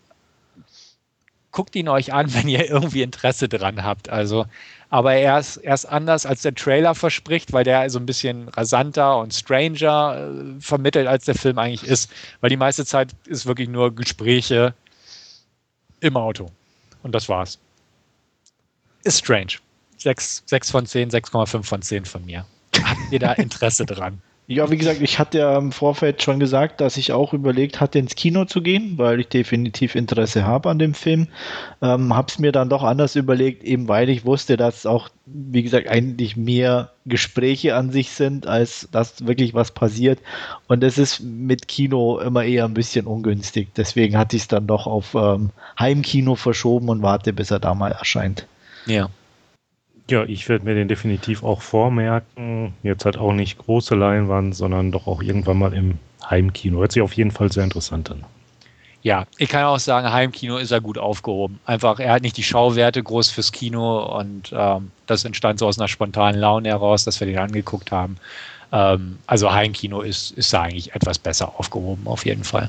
guckt 1.53 1.77
ihn 1.77 1.89
euch 1.89 2.13
an, 2.13 2.35
wenn 2.35 2.49
ihr 2.49 2.69
irgendwie 2.69 3.03
Interesse 3.03 3.49
dran 3.49 3.85
habt. 3.85 4.09
Also, 4.09 4.45
aber 4.89 5.15
er 5.15 5.39
ist, 5.39 5.59
er 5.59 5.75
ist 5.75 5.85
anders, 5.85 6.27
als 6.27 6.43
der 6.43 6.57
Trailer 6.57 6.97
verspricht, 6.97 7.53
weil 7.53 7.63
der 7.63 7.89
so 7.89 8.01
ein 8.01 8.07
bisschen 8.07 8.49
rasanter 8.49 9.19
und 9.19 9.33
stranger 9.33 10.33
äh, 10.33 10.61
vermittelt, 10.61 11.07
als 11.07 11.27
der 11.27 11.37
Film 11.37 11.61
eigentlich 11.61 11.89
ist. 11.89 12.11
Weil 12.41 12.51
die 12.51 12.57
meiste 12.57 12.85
Zeit 12.85 13.11
ist 13.25 13.47
wirklich 13.47 13.69
nur 13.69 13.95
Gespräche 13.95 14.75
im 16.01 16.17
Auto. 16.17 16.51
Und 17.05 17.15
das 17.15 17.29
war's. 17.29 17.61
Ist 19.05 19.21
strange. 19.21 19.61
6, 20.03 20.45
6 20.47 20.71
von 20.71 20.87
10, 20.87 21.11
6,5 21.11 21.63
von 21.63 21.83
10 21.83 22.05
von 22.05 22.25
mir. 22.25 22.47
Habt 22.83 23.13
ihr 23.13 23.19
da 23.19 23.33
Interesse 23.35 23.87
dran? 23.87 24.21
Ja, 24.53 24.69
wie 24.69 24.77
gesagt, 24.77 25.01
ich 25.01 25.21
hatte 25.21 25.39
ja 25.39 25.57
im 25.57 25.71
Vorfeld 25.71 26.25
schon 26.25 26.41
gesagt, 26.41 26.81
dass 26.81 26.97
ich 26.97 27.13
auch 27.13 27.33
überlegt 27.33 27.79
hatte, 27.79 28.01
ins 28.01 28.17
Kino 28.17 28.47
zu 28.47 28.63
gehen, 28.63 28.99
weil 28.99 29.21
ich 29.21 29.29
definitiv 29.29 29.95
Interesse 29.95 30.45
habe 30.45 30.71
an 30.71 30.81
dem 30.81 30.93
Film. 30.93 31.29
Ähm, 31.81 32.17
habe 32.17 32.27
es 32.29 32.41
mir 32.41 32.51
dann 32.51 32.69
doch 32.69 32.83
anders 32.83 33.15
überlegt, 33.15 33.63
eben 33.63 33.87
weil 33.87 34.09
ich 34.09 34.25
wusste, 34.25 34.57
dass 34.57 34.87
auch, 34.87 35.09
wie 35.25 35.63
gesagt, 35.63 35.89
eigentlich 35.89 36.37
mehr 36.37 36.91
Gespräche 37.07 37.77
an 37.77 37.93
sich 37.93 38.11
sind, 38.11 38.49
als 38.49 38.89
dass 38.91 39.25
wirklich 39.25 39.55
was 39.55 39.71
passiert. 39.71 40.19
Und 40.67 40.83
das 40.83 40.99
ist 40.99 41.21
mit 41.21 41.69
Kino 41.69 42.19
immer 42.19 42.43
eher 42.43 42.65
ein 42.65 42.75
bisschen 42.75 43.07
ungünstig. 43.07 43.69
Deswegen 43.77 44.19
hatte 44.19 44.35
ich 44.35 44.43
es 44.43 44.49
dann 44.49 44.67
doch 44.67 44.89
auf 44.89 45.15
ähm, 45.15 45.51
Heimkino 45.79 46.35
verschoben 46.35 46.89
und 46.89 47.03
warte, 47.03 47.33
bis 47.33 47.53
er 47.53 47.61
da 47.61 47.73
mal 47.73 47.93
erscheint. 47.93 48.49
Ja. 48.87 49.11
Ja, 50.11 50.25
ich 50.25 50.49
werde 50.49 50.65
mir 50.65 50.75
den 50.75 50.89
definitiv 50.89 51.45
auch 51.45 51.63
vormerken. 51.63 52.75
Jetzt 52.83 53.05
halt 53.05 53.17
auch 53.17 53.33
nicht 53.33 53.59
große 53.59 53.95
Leinwand, 53.95 54.57
sondern 54.57 54.91
doch 54.91 55.07
auch 55.07 55.23
irgendwann 55.23 55.59
mal 55.59 55.73
im 55.73 55.99
Heimkino. 56.29 56.81
Hört 56.81 56.93
sich 56.93 57.03
auf 57.03 57.13
jeden 57.13 57.31
Fall 57.31 57.53
sehr 57.53 57.65
interessant 57.65 58.11
an. 58.11 58.25
Ja, 59.03 59.25
ich 59.39 59.49
kann 59.49 59.65
auch 59.65 59.79
sagen, 59.79 60.13
Heimkino 60.13 60.59
ist 60.59 60.73
er 60.73 60.81
gut 60.81 60.99
aufgehoben. 60.99 61.59
Einfach, 61.65 62.01
er 62.01 62.13
hat 62.13 62.23
nicht 62.23 62.37
die 62.37 62.43
Schauwerte 62.43 63.03
groß 63.03 63.31
fürs 63.31 63.51
Kino 63.51 64.19
und 64.19 64.53
ähm, 64.53 64.91
das 65.07 65.25
entstand 65.25 65.59
so 65.59 65.67
aus 65.67 65.79
einer 65.79 65.89
spontanen 65.89 66.39
Laune 66.39 66.69
heraus, 66.69 67.05
dass 67.05 67.19
wir 67.19 67.27
den 67.27 67.39
angeguckt 67.39 67.93
haben. 67.93 68.17
Ähm, 68.73 69.19
also 69.27 69.53
Heimkino 69.53 70.03
ist, 70.03 70.33
ist 70.33 70.53
da 70.53 70.63
eigentlich 70.63 70.95
etwas 70.95 71.19
besser 71.19 71.55
aufgehoben, 71.57 72.07
auf 72.07 72.27
jeden 72.27 72.45
Fall. 72.45 72.69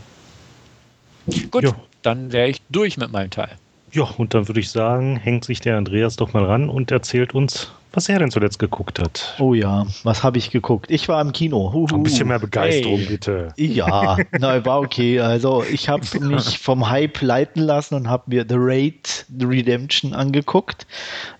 Gut, 1.51 1.63
jo. 1.63 1.73
dann 2.01 2.31
wäre 2.31 2.47
ich 2.47 2.61
durch 2.69 2.97
mit 2.97 3.11
meinem 3.11 3.29
Teil. 3.29 3.57
Ja, 3.91 4.03
und 4.17 4.33
dann 4.33 4.47
würde 4.47 4.59
ich 4.59 4.69
sagen, 4.69 5.17
hängt 5.17 5.45
sich 5.45 5.59
der 5.59 5.77
Andreas 5.77 6.15
doch 6.15 6.33
mal 6.33 6.45
ran 6.45 6.69
und 6.69 6.91
erzählt 6.91 7.35
uns, 7.35 7.71
was 7.93 8.07
er 8.07 8.19
denn 8.19 8.31
zuletzt 8.31 8.57
geguckt 8.57 8.99
hat. 8.99 9.35
Oh 9.37 9.53
ja, 9.53 9.85
was 10.03 10.23
habe 10.23 10.37
ich 10.37 10.49
geguckt? 10.49 10.89
Ich 10.89 11.09
war 11.09 11.19
im 11.19 11.33
Kino. 11.33 11.73
Huhu. 11.73 11.95
Ein 11.95 12.03
bisschen 12.03 12.29
mehr 12.29 12.39
Begeisterung, 12.39 12.99
hey. 12.99 13.05
bitte. 13.05 13.53
Ja, 13.57 14.17
na, 14.39 14.63
war 14.63 14.79
okay. 14.79 15.19
Also 15.19 15.63
ich 15.69 15.89
habe 15.89 16.05
mich 16.21 16.57
vom 16.57 16.89
Hype 16.89 17.21
leiten 17.21 17.61
lassen 17.61 17.95
und 17.95 18.09
habe 18.09 18.23
mir 18.27 18.45
The 18.47 18.55
Raid 18.57 19.25
The 19.37 19.45
Redemption 19.45 20.13
angeguckt. 20.13 20.87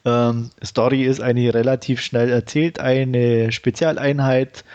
Ähm, 0.04 0.50
Story 0.64 1.04
ist 1.04 1.22
eigentlich 1.22 1.54
relativ 1.54 2.02
schnell 2.02 2.30
erzählt. 2.30 2.80
Eine 2.82 3.54
Spezialeinheit 3.54 4.66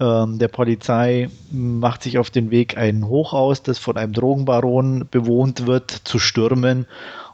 ähm, 0.00 0.38
der 0.38 0.48
Polizei 0.48 1.28
macht 1.50 2.02
sich 2.02 2.18
auf 2.18 2.30
den 2.30 2.50
Weg, 2.50 2.76
ein 2.76 3.08
Hochhaus, 3.08 3.62
das 3.62 3.78
von 3.78 3.96
einem 3.96 4.12
Drogenbaron 4.12 5.08
bewohnt 5.10 5.66
wird, 5.66 5.90
zu 5.90 6.18
stürmen. 6.18 6.86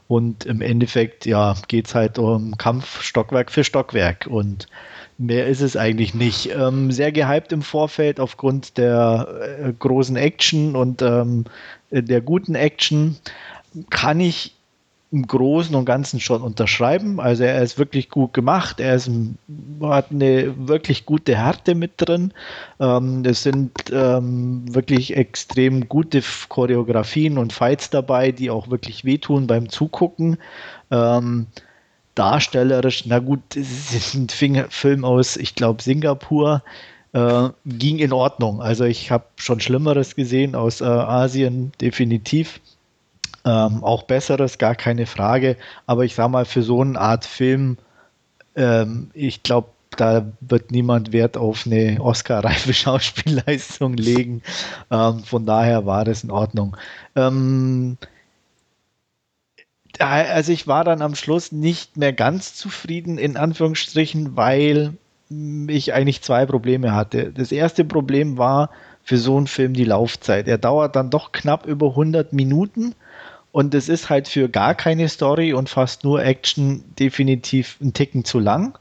Und 0.07 0.45
im 0.45 0.61
Endeffekt, 0.61 1.25
ja, 1.25 1.55
geht 1.67 1.87
es 1.87 1.95
halt 1.95 2.19
um 2.19 2.57
Kampf 2.57 3.01
Stockwerk 3.01 3.51
für 3.51 3.63
Stockwerk. 3.63 4.27
Und 4.27 4.67
mehr 5.17 5.47
ist 5.47 5.61
es 5.61 5.75
eigentlich 5.77 6.13
nicht. 6.13 6.51
Ähm, 6.55 6.91
sehr 6.91 7.11
gehypt 7.11 7.51
im 7.51 7.61
Vorfeld 7.61 8.19
aufgrund 8.19 8.77
der 8.77 9.27
äh, 9.63 9.73
großen 9.73 10.15
Action 10.15 10.75
und 10.75 11.01
ähm, 11.01 11.45
der 11.89 12.21
guten 12.21 12.55
Action. 12.55 13.17
Kann 13.89 14.19
ich 14.19 14.55
im 15.15 15.25
Großen 15.25 15.73
und 15.73 15.85
Ganzen 15.85 16.19
schon 16.19 16.41
unterschreiben. 16.41 17.21
Also 17.21 17.45
er 17.45 17.61
ist 17.61 17.79
wirklich 17.79 18.09
gut 18.09 18.33
gemacht, 18.33 18.81
er 18.81 18.95
ist, 18.95 19.09
hat 19.81 20.11
eine 20.11 20.67
wirklich 20.67 21.05
gute 21.05 21.37
Härte 21.37 21.73
mit 21.73 21.93
drin. 21.95 22.33
Ähm, 22.81 23.23
es 23.25 23.43
sind 23.43 23.71
ähm, 23.91 24.63
wirklich 24.75 25.15
extrem 25.15 25.87
gute 25.87 26.21
Choreografien 26.49 27.37
und 27.37 27.53
Fights 27.53 27.89
dabei, 27.89 28.33
die 28.33 28.49
auch 28.49 28.69
wirklich 28.69 29.05
wehtun 29.05 29.47
beim 29.47 29.69
Zugucken. 29.69 30.37
Ähm, 30.91 31.47
darstellerisch, 32.15 33.05
na 33.05 33.19
gut, 33.19 33.55
es 33.55 33.93
ist 33.93 34.15
ein 34.15 34.27
Film 34.69 35.05
aus, 35.05 35.37
ich 35.37 35.55
glaube, 35.55 35.81
Singapur. 35.81 36.61
Äh, 37.13 37.49
ging 37.65 37.99
in 37.99 38.11
Ordnung. 38.11 38.61
Also 38.61 38.83
ich 38.83 39.09
habe 39.09 39.23
schon 39.37 39.61
Schlimmeres 39.61 40.15
gesehen 40.15 40.53
aus 40.53 40.81
äh, 40.81 40.83
Asien, 40.83 41.71
definitiv. 41.79 42.59
Ähm, 43.45 43.83
auch 43.83 44.03
besseres, 44.03 44.57
gar 44.57 44.75
keine 44.75 45.05
Frage. 45.05 45.55
Aber 45.85 46.03
ich 46.03 46.15
sage 46.15 46.29
mal, 46.29 46.45
für 46.45 46.63
so 46.63 46.81
eine 46.81 46.99
Art 46.99 47.25
Film, 47.25 47.77
ähm, 48.55 49.11
ich 49.13 49.43
glaube, 49.43 49.69
da 49.97 50.25
wird 50.41 50.71
niemand 50.71 51.13
Wert 51.13 51.37
auf 51.37 51.65
eine 51.65 51.97
Oscar-reife 52.01 52.73
Schauspielleistung 52.73 53.93
legen. 53.95 54.41
Ähm, 54.91 55.19
von 55.23 55.45
daher 55.45 55.85
war 55.85 56.05
das 56.05 56.23
in 56.23 56.31
Ordnung. 56.31 56.75
Ähm, 57.15 57.97
also 59.99 60.51
ich 60.51 60.67
war 60.67 60.83
dann 60.83 61.01
am 61.01 61.15
Schluss 61.15 61.51
nicht 61.51 61.97
mehr 61.97 62.13
ganz 62.13 62.55
zufrieden, 62.55 63.17
in 63.17 63.37
Anführungsstrichen, 63.37 64.35
weil 64.35 64.93
ich 65.67 65.93
eigentlich 65.93 66.21
zwei 66.21 66.45
Probleme 66.45 66.93
hatte. 66.93 67.31
Das 67.31 67.51
erste 67.51 67.85
Problem 67.85 68.37
war 68.37 68.69
für 69.03 69.17
so 69.17 69.37
einen 69.37 69.47
Film 69.47 69.73
die 69.73 69.85
Laufzeit. 69.85 70.47
Er 70.47 70.57
dauert 70.57 70.95
dann 70.95 71.09
doch 71.09 71.31
knapp 71.31 71.65
über 71.65 71.89
100 71.89 72.33
Minuten 72.33 72.95
und 73.55 73.73
es 73.73 73.87
ist 73.87 74.09
halt 74.09 74.27
für 74.27 74.49
gar 74.49 74.75
keine 74.75 75.07
Story 75.07 75.53
und 75.53 75.69
fast 75.69 76.03
nur 76.03 76.21
Action 76.21 76.83
definitiv 76.99 77.77
ein 77.79 77.93
Ticken 77.93 78.25
zu 78.25 78.37
lang. 78.37 78.77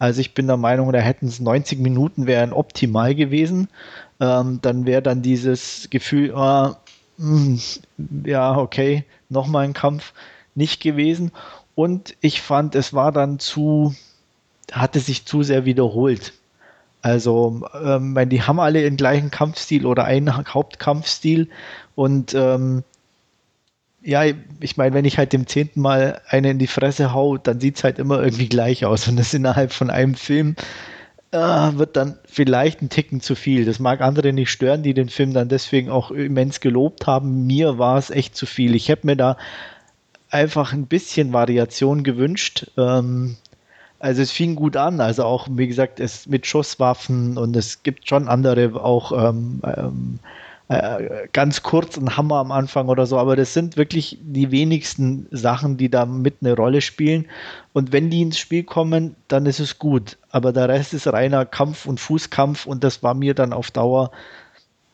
Also 0.00 0.20
ich 0.20 0.34
bin 0.34 0.48
der 0.48 0.56
Meinung, 0.56 0.90
da 0.90 0.98
hätten 0.98 1.28
es 1.28 1.38
90 1.38 1.78
Minuten 1.78 2.26
wären 2.26 2.52
optimal 2.52 3.14
gewesen. 3.14 3.68
Ähm, 4.18 4.58
dann 4.62 4.84
wäre 4.84 5.00
dann 5.00 5.22
dieses 5.22 5.86
Gefühl, 5.90 6.30
äh, 6.30 6.70
mh, 7.18 7.60
ja, 8.24 8.56
okay, 8.56 9.04
nochmal 9.28 9.62
ein 9.62 9.74
Kampf 9.74 10.12
nicht 10.56 10.82
gewesen. 10.82 11.30
Und 11.76 12.16
ich 12.20 12.42
fand, 12.42 12.74
es 12.74 12.92
war 12.92 13.12
dann 13.12 13.38
zu, 13.38 13.94
hatte 14.72 14.98
sich 14.98 15.24
zu 15.24 15.44
sehr 15.44 15.66
wiederholt. 15.66 16.32
Also, 17.00 17.60
ähm, 17.80 18.18
die 18.28 18.42
haben 18.42 18.58
alle 18.58 18.82
den 18.82 18.96
gleichen 18.96 19.30
Kampfstil 19.30 19.86
oder 19.86 20.02
einen 20.02 20.36
Hauptkampfstil 20.36 21.48
und 21.94 22.34
ähm, 22.34 22.82
ja, 24.06 24.22
ich 24.60 24.76
meine, 24.76 24.94
wenn 24.94 25.04
ich 25.04 25.18
halt 25.18 25.32
dem 25.32 25.48
zehnten 25.48 25.80
Mal 25.80 26.20
eine 26.28 26.50
in 26.50 26.58
die 26.60 26.68
Fresse 26.68 27.12
hau, 27.12 27.38
dann 27.38 27.58
sieht 27.58 27.76
es 27.76 27.84
halt 27.84 27.98
immer 27.98 28.22
irgendwie 28.22 28.48
gleich 28.48 28.84
aus. 28.84 29.08
Und 29.08 29.16
das 29.16 29.34
innerhalb 29.34 29.72
von 29.72 29.90
einem 29.90 30.14
Film 30.14 30.54
äh, 31.32 31.38
wird 31.38 31.96
dann 31.96 32.16
vielleicht 32.24 32.82
ein 32.82 32.88
Ticken 32.88 33.20
zu 33.20 33.34
viel. 33.34 33.64
Das 33.64 33.80
mag 33.80 34.00
andere 34.00 34.32
nicht 34.32 34.50
stören, 34.50 34.84
die 34.84 34.94
den 34.94 35.08
Film 35.08 35.32
dann 35.32 35.48
deswegen 35.48 35.90
auch 35.90 36.12
immens 36.12 36.60
gelobt 36.60 37.08
haben. 37.08 37.48
Mir 37.48 37.78
war 37.78 37.98
es 37.98 38.10
echt 38.10 38.36
zu 38.36 38.46
viel. 38.46 38.76
Ich 38.76 38.88
hätte 38.88 39.06
mir 39.06 39.16
da 39.16 39.36
einfach 40.30 40.72
ein 40.72 40.86
bisschen 40.86 41.32
Variation 41.32 42.04
gewünscht. 42.04 42.70
Ähm, 42.78 43.36
also 43.98 44.22
es 44.22 44.30
fing 44.30 44.54
gut 44.54 44.76
an, 44.76 45.00
also 45.00 45.24
auch, 45.24 45.48
wie 45.50 45.66
gesagt, 45.66 45.98
es 45.98 46.28
mit 46.28 46.46
Schusswaffen 46.46 47.38
und 47.38 47.56
es 47.56 47.82
gibt 47.82 48.08
schon 48.08 48.28
andere 48.28 48.80
auch 48.80 49.10
ähm, 49.10 49.60
ähm, 49.64 50.18
äh, 50.68 51.28
ganz 51.32 51.62
kurz 51.62 51.96
ein 51.96 52.16
Hammer 52.16 52.36
am 52.36 52.50
Anfang 52.50 52.88
oder 52.88 53.06
so, 53.06 53.18
aber 53.18 53.36
das 53.36 53.54
sind 53.54 53.76
wirklich 53.76 54.18
die 54.20 54.50
wenigsten 54.50 55.28
Sachen, 55.30 55.76
die 55.76 55.88
da 55.88 56.06
mit 56.06 56.36
eine 56.40 56.56
Rolle 56.56 56.80
spielen. 56.80 57.26
Und 57.72 57.92
wenn 57.92 58.10
die 58.10 58.22
ins 58.22 58.38
Spiel 58.38 58.64
kommen, 58.64 59.14
dann 59.28 59.46
ist 59.46 59.60
es 59.60 59.78
gut. 59.78 60.18
Aber 60.30 60.52
der 60.52 60.68
Rest 60.68 60.92
ist 60.92 61.06
reiner 61.06 61.46
Kampf 61.46 61.86
und 61.86 62.00
Fußkampf 62.00 62.66
und 62.66 62.82
das 62.82 63.02
war 63.02 63.14
mir 63.14 63.34
dann 63.34 63.52
auf 63.52 63.70
Dauer 63.70 64.10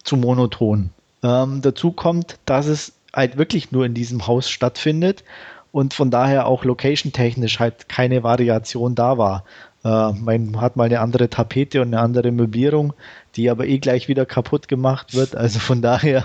zu 0.04 0.16
monoton. 0.16 0.90
Ähm, 1.22 1.62
dazu 1.62 1.92
kommt, 1.92 2.38
dass 2.44 2.66
es 2.66 2.92
halt 3.14 3.38
wirklich 3.38 3.72
nur 3.72 3.86
in 3.86 3.94
diesem 3.94 4.26
Haus 4.26 4.50
stattfindet 4.50 5.24
und 5.70 5.94
von 5.94 6.10
daher 6.10 6.46
auch 6.46 6.64
location-technisch 6.64 7.60
halt 7.60 7.88
keine 7.88 8.22
Variation 8.22 8.94
da 8.94 9.16
war. 9.16 9.44
Äh, 9.84 10.12
man 10.12 10.60
hat 10.60 10.76
mal 10.76 10.84
eine 10.84 11.00
andere 11.00 11.28
Tapete 11.28 11.80
und 11.80 11.88
eine 11.88 12.00
andere 12.00 12.30
Möblierung 12.32 12.94
die 13.36 13.48
aber 13.48 13.66
eh 13.66 13.78
gleich 13.78 14.08
wieder 14.08 14.26
kaputt 14.26 14.68
gemacht 14.68 15.14
wird. 15.14 15.36
Also 15.36 15.58
von 15.58 15.82
daher, 15.82 16.24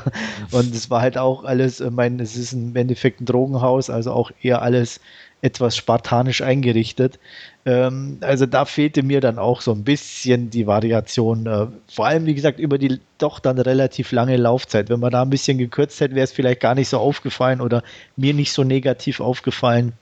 und 0.51 0.73
es 0.73 0.89
war 0.89 1.01
halt 1.01 1.17
auch 1.17 1.43
alles, 1.43 1.79
ich 1.79 1.91
meine, 1.91 2.21
es 2.21 2.35
ist 2.35 2.53
im 2.53 2.75
Endeffekt 2.75 3.21
ein 3.21 3.25
Drogenhaus, 3.25 3.89
also 3.89 4.11
auch 4.11 4.31
eher 4.41 4.61
alles 4.61 4.99
etwas 5.41 5.77
spartanisch 5.77 6.41
eingerichtet. 6.41 7.19
Ähm, 7.65 8.17
also 8.21 8.47
da 8.47 8.65
fehlte 8.65 9.03
mir 9.03 9.21
dann 9.21 9.37
auch 9.37 9.61
so 9.61 9.71
ein 9.71 9.83
bisschen 9.83 10.49
die 10.49 10.65
Variation. 10.65 11.45
Äh, 11.45 11.67
vor 11.87 12.07
allem, 12.07 12.25
wie 12.25 12.33
gesagt, 12.33 12.59
über 12.59 12.79
die 12.79 12.99
doch 13.19 13.39
dann 13.39 13.59
relativ 13.59 14.11
lange 14.11 14.35
Laufzeit. 14.35 14.89
Wenn 14.89 14.99
man 14.99 15.11
da 15.11 15.21
ein 15.21 15.29
bisschen 15.29 15.59
gekürzt 15.59 16.01
hätte, 16.01 16.15
wäre 16.15 16.23
es 16.23 16.31
vielleicht 16.31 16.59
gar 16.59 16.73
nicht 16.73 16.89
so 16.89 16.97
aufgefallen 16.97 17.61
oder 17.61 17.83
mir 18.15 18.33
nicht 18.33 18.51
so 18.51 18.63
negativ 18.63 19.19
aufgefallen. 19.19 19.93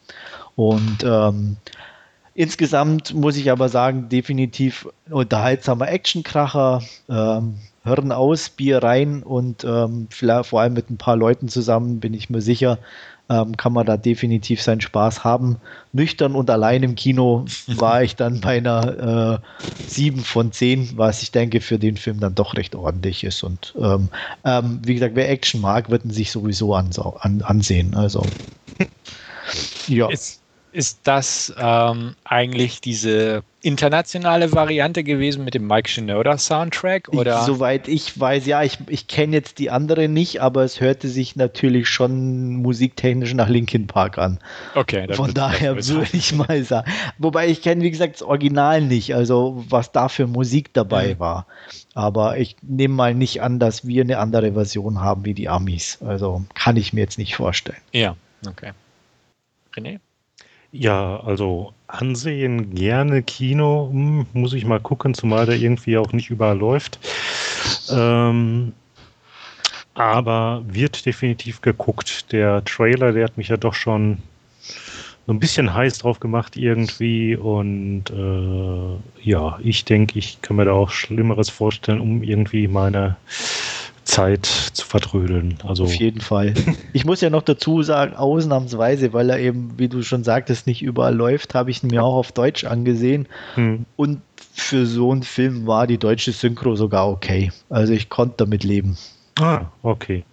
Und 0.56 1.04
ähm, 1.04 1.58
Insgesamt 2.38 3.14
muss 3.14 3.38
ich 3.38 3.50
aber 3.50 3.70
sagen, 3.70 4.10
definitiv 4.10 4.90
unterhaltsamer 5.10 5.88
Actionkracher. 5.90 6.84
Ähm, 7.10 7.56
Hören 7.86 8.12
aus, 8.12 8.50
Bier 8.50 8.84
rein 8.84 9.22
und 9.22 9.64
ähm, 9.64 10.08
vor 10.10 10.60
allem 10.60 10.74
mit 10.74 10.90
ein 10.90 10.98
paar 10.98 11.16
Leuten 11.16 11.48
zusammen, 11.50 12.00
bin 12.00 12.16
ich 12.16 12.32
mir 12.32 12.42
sicher, 12.42 12.80
ähm, 13.30 13.56
kann 13.56 13.74
man 13.74 13.86
da 13.86 13.96
definitiv 13.96 14.62
seinen 14.62 14.82
Spaß 14.82 15.24
haben. 15.24 15.58
Nüchtern 15.94 16.36
und 16.36 16.50
allein 16.50 16.82
im 16.82 16.96
Kino 16.96 17.46
war 17.68 18.04
ich 18.04 18.16
dann 18.16 18.42
bei 18.42 18.58
einer 18.58 19.40
äh, 19.40 19.88
7 19.88 20.20
von 20.20 20.52
10, 20.52 20.98
was 20.98 21.22
ich 21.22 21.32
denke 21.32 21.62
für 21.62 21.78
den 21.78 21.96
Film 21.96 22.20
dann 22.20 22.36
doch 22.36 22.56
recht 22.56 22.76
ordentlich 22.76 23.24
ist. 23.24 23.44
Und 23.44 23.76
ähm, 23.80 24.10
ähm, 24.44 24.82
wie 24.84 24.96
gesagt, 24.96 25.16
wer 25.16 25.30
Action 25.30 25.62
mag, 25.62 25.92
wird 25.92 26.06
ihn 26.06 26.12
sich 26.12 26.32
sowieso 26.32 26.74
an, 26.74 26.90
ansehen. 27.44 27.96
Also 27.96 28.26
ja. 29.88 30.10
Ist 30.10 30.42
ist 30.76 31.00
das 31.06 31.54
ähm, 31.58 32.16
eigentlich 32.26 32.82
diese 32.82 33.44
internationale 33.62 34.52
Variante 34.52 35.06
gewesen 35.06 35.46
mit 35.46 35.54
dem 35.54 35.66
Mike 35.66 35.90
Shinoda 35.90 36.38
Soundtrack? 36.38 37.08
Oder? 37.14 37.44
Soweit 37.44 37.88
ich 37.88 38.20
weiß, 38.20 38.46
ja, 38.46 38.62
ich, 38.62 38.78
ich 38.90 39.08
kenne 39.08 39.38
jetzt 39.38 39.58
die 39.58 39.72
andere 39.72 40.10
nicht, 40.10 40.42
aber 40.42 40.66
es 40.66 40.82
hörte 40.82 41.08
sich 41.08 41.38
natürlich 41.38 41.88
schon 41.88 42.58
musiktechnisch 42.58 43.34
nach 43.34 43.48
Linkin 43.48 43.88
Park 43.88 44.18
an. 44.18 44.40
Okay. 44.76 45.08
Von 45.14 45.34
daher 45.34 45.78
würde 45.78 46.10
ich 46.12 46.34
mal 46.34 46.62
sagen. 46.64 46.92
Wobei 47.20 47.48
ich 47.48 47.62
kenne, 47.62 47.82
wie 47.82 47.92
gesagt, 47.92 48.16
das 48.16 48.22
Original 48.22 48.82
nicht, 48.82 49.16
also 49.16 49.64
was 49.70 49.94
da 49.94 50.10
für 50.10 50.28
Musik 50.28 50.74
dabei 50.74 51.16
mhm. 51.16 51.20
war. 51.20 51.48
Aber 51.94 52.38
ich 52.38 52.58
nehme 52.62 52.94
mal 52.94 53.16
nicht 53.16 53.42
an, 53.42 53.60
dass 53.60 53.88
wir 53.88 54.04
eine 54.04 54.18
andere 54.18 54.52
Version 54.52 55.00
haben 55.00 55.24
wie 55.24 55.34
die 55.34 55.48
Amis. 55.48 56.00
Also 56.06 56.44
kann 56.54 56.76
ich 56.76 56.92
mir 56.92 57.02
jetzt 57.02 57.18
nicht 57.18 57.38
vorstellen. 57.38 57.82
Ja, 57.94 58.18
okay. 58.46 58.74
René? 59.74 60.00
Ja, 60.78 61.22
also 61.22 61.74
ansehen 61.88 62.76
gerne 62.76 63.24
Kino, 63.24 63.90
hm, 63.92 64.26
muss 64.34 64.52
ich 64.52 64.66
mal 64.66 64.82
gucken, 64.82 65.14
zumal 65.14 65.46
der 65.46 65.56
irgendwie 65.56 65.98
auch 65.98 66.12
nicht 66.12 66.30
überall 66.30 66.58
läuft. 66.58 67.00
Ähm, 67.90 68.74
aber 69.94 70.64
wird 70.68 71.06
definitiv 71.06 71.62
geguckt. 71.62 72.30
Der 72.34 72.62
Trailer, 72.66 73.14
der 73.14 73.24
hat 73.24 73.38
mich 73.38 73.48
ja 73.48 73.56
doch 73.56 73.74
schon 73.74 74.18
so 75.26 75.32
ein 75.32 75.40
bisschen 75.40 75.74
heiß 75.74 76.00
drauf 76.00 76.20
gemacht 76.20 76.58
irgendwie 76.58 77.38
und 77.38 78.10
äh, 78.10 79.28
ja, 79.30 79.58
ich 79.64 79.86
denke, 79.86 80.20
ich 80.20 80.42
kann 80.42 80.58
mir 80.58 80.66
da 80.66 80.74
auch 80.74 80.90
Schlimmeres 80.90 81.50
vorstellen, 81.50 82.02
um 82.02 82.22
irgendwie 82.22 82.68
meine 82.68 83.16
Zeit 84.06 84.46
zu 84.46 84.86
vertrödeln. 84.86 85.58
Also 85.68 85.84
Auf 85.84 85.96
jeden 85.96 86.22
Fall. 86.22 86.54
Ich 86.94 87.06
muss 87.06 87.22
ja 87.22 87.30
noch 87.30 87.42
dazu 87.42 87.84
sagen, 87.84 88.16
ausnahmsweise, 88.16 89.12
weil 89.12 89.30
er 89.30 89.40
eben, 89.40 89.74
wie 89.78 89.90
du 89.90 90.04
schon 90.04 90.24
sagtest, 90.24 90.68
nicht 90.68 90.82
überall 90.82 91.14
läuft, 91.14 91.56
habe 91.56 91.72
ich 91.72 91.84
ihn 91.84 91.90
mir 91.90 92.04
auch 92.04 92.16
auf 92.16 92.32
Deutsch 92.32 92.64
angesehen. 92.64 93.28
Hm. 93.56 93.86
Und 93.96 94.22
für 94.54 94.86
so 94.86 95.12
einen 95.12 95.24
Film 95.24 95.68
war 95.68 95.88
die 95.88 95.98
deutsche 95.98 96.32
Synchro 96.32 96.76
sogar 96.76 97.10
okay. 97.10 97.52
Also 97.70 97.94
ich 97.94 98.10
konnte 98.10 98.36
damit 98.38 98.64
leben. 98.64 98.98
Ah, 99.40 99.66
okay. 99.82 100.24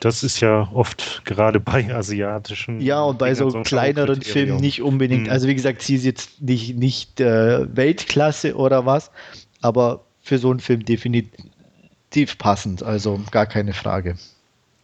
Das 0.00 0.22
ist 0.22 0.40
ja 0.40 0.68
oft 0.72 1.22
gerade 1.24 1.60
bei 1.60 1.94
asiatischen. 1.94 2.80
Ja, 2.80 3.02
und 3.02 3.18
bei 3.18 3.34
so, 3.34 3.48
kleineren 3.62 4.22
Filmen 4.22 4.56
nicht 4.58 4.82
unbedingt. 4.82 5.26
Hm. 5.26 5.32
Also, 5.32 5.48
wie 5.48 5.54
gesagt, 5.54 5.82
sie 5.82 5.96
ist 5.96 6.04
jetzt 6.04 6.42
nicht, 6.42 6.76
nicht 6.76 7.20
äh, 7.20 7.66
Weltklasse 7.74 8.54
oder 8.56 8.86
was, 8.86 9.10
aber 9.62 10.04
für 10.20 10.38
so 10.38 10.50
einen 10.50 10.60
Film 10.60 10.84
definitiv 10.84 11.32
definitiv 12.14 12.38
passend, 12.38 12.82
also 12.82 13.20
gar 13.30 13.46
keine 13.46 13.72
Frage. 13.72 14.16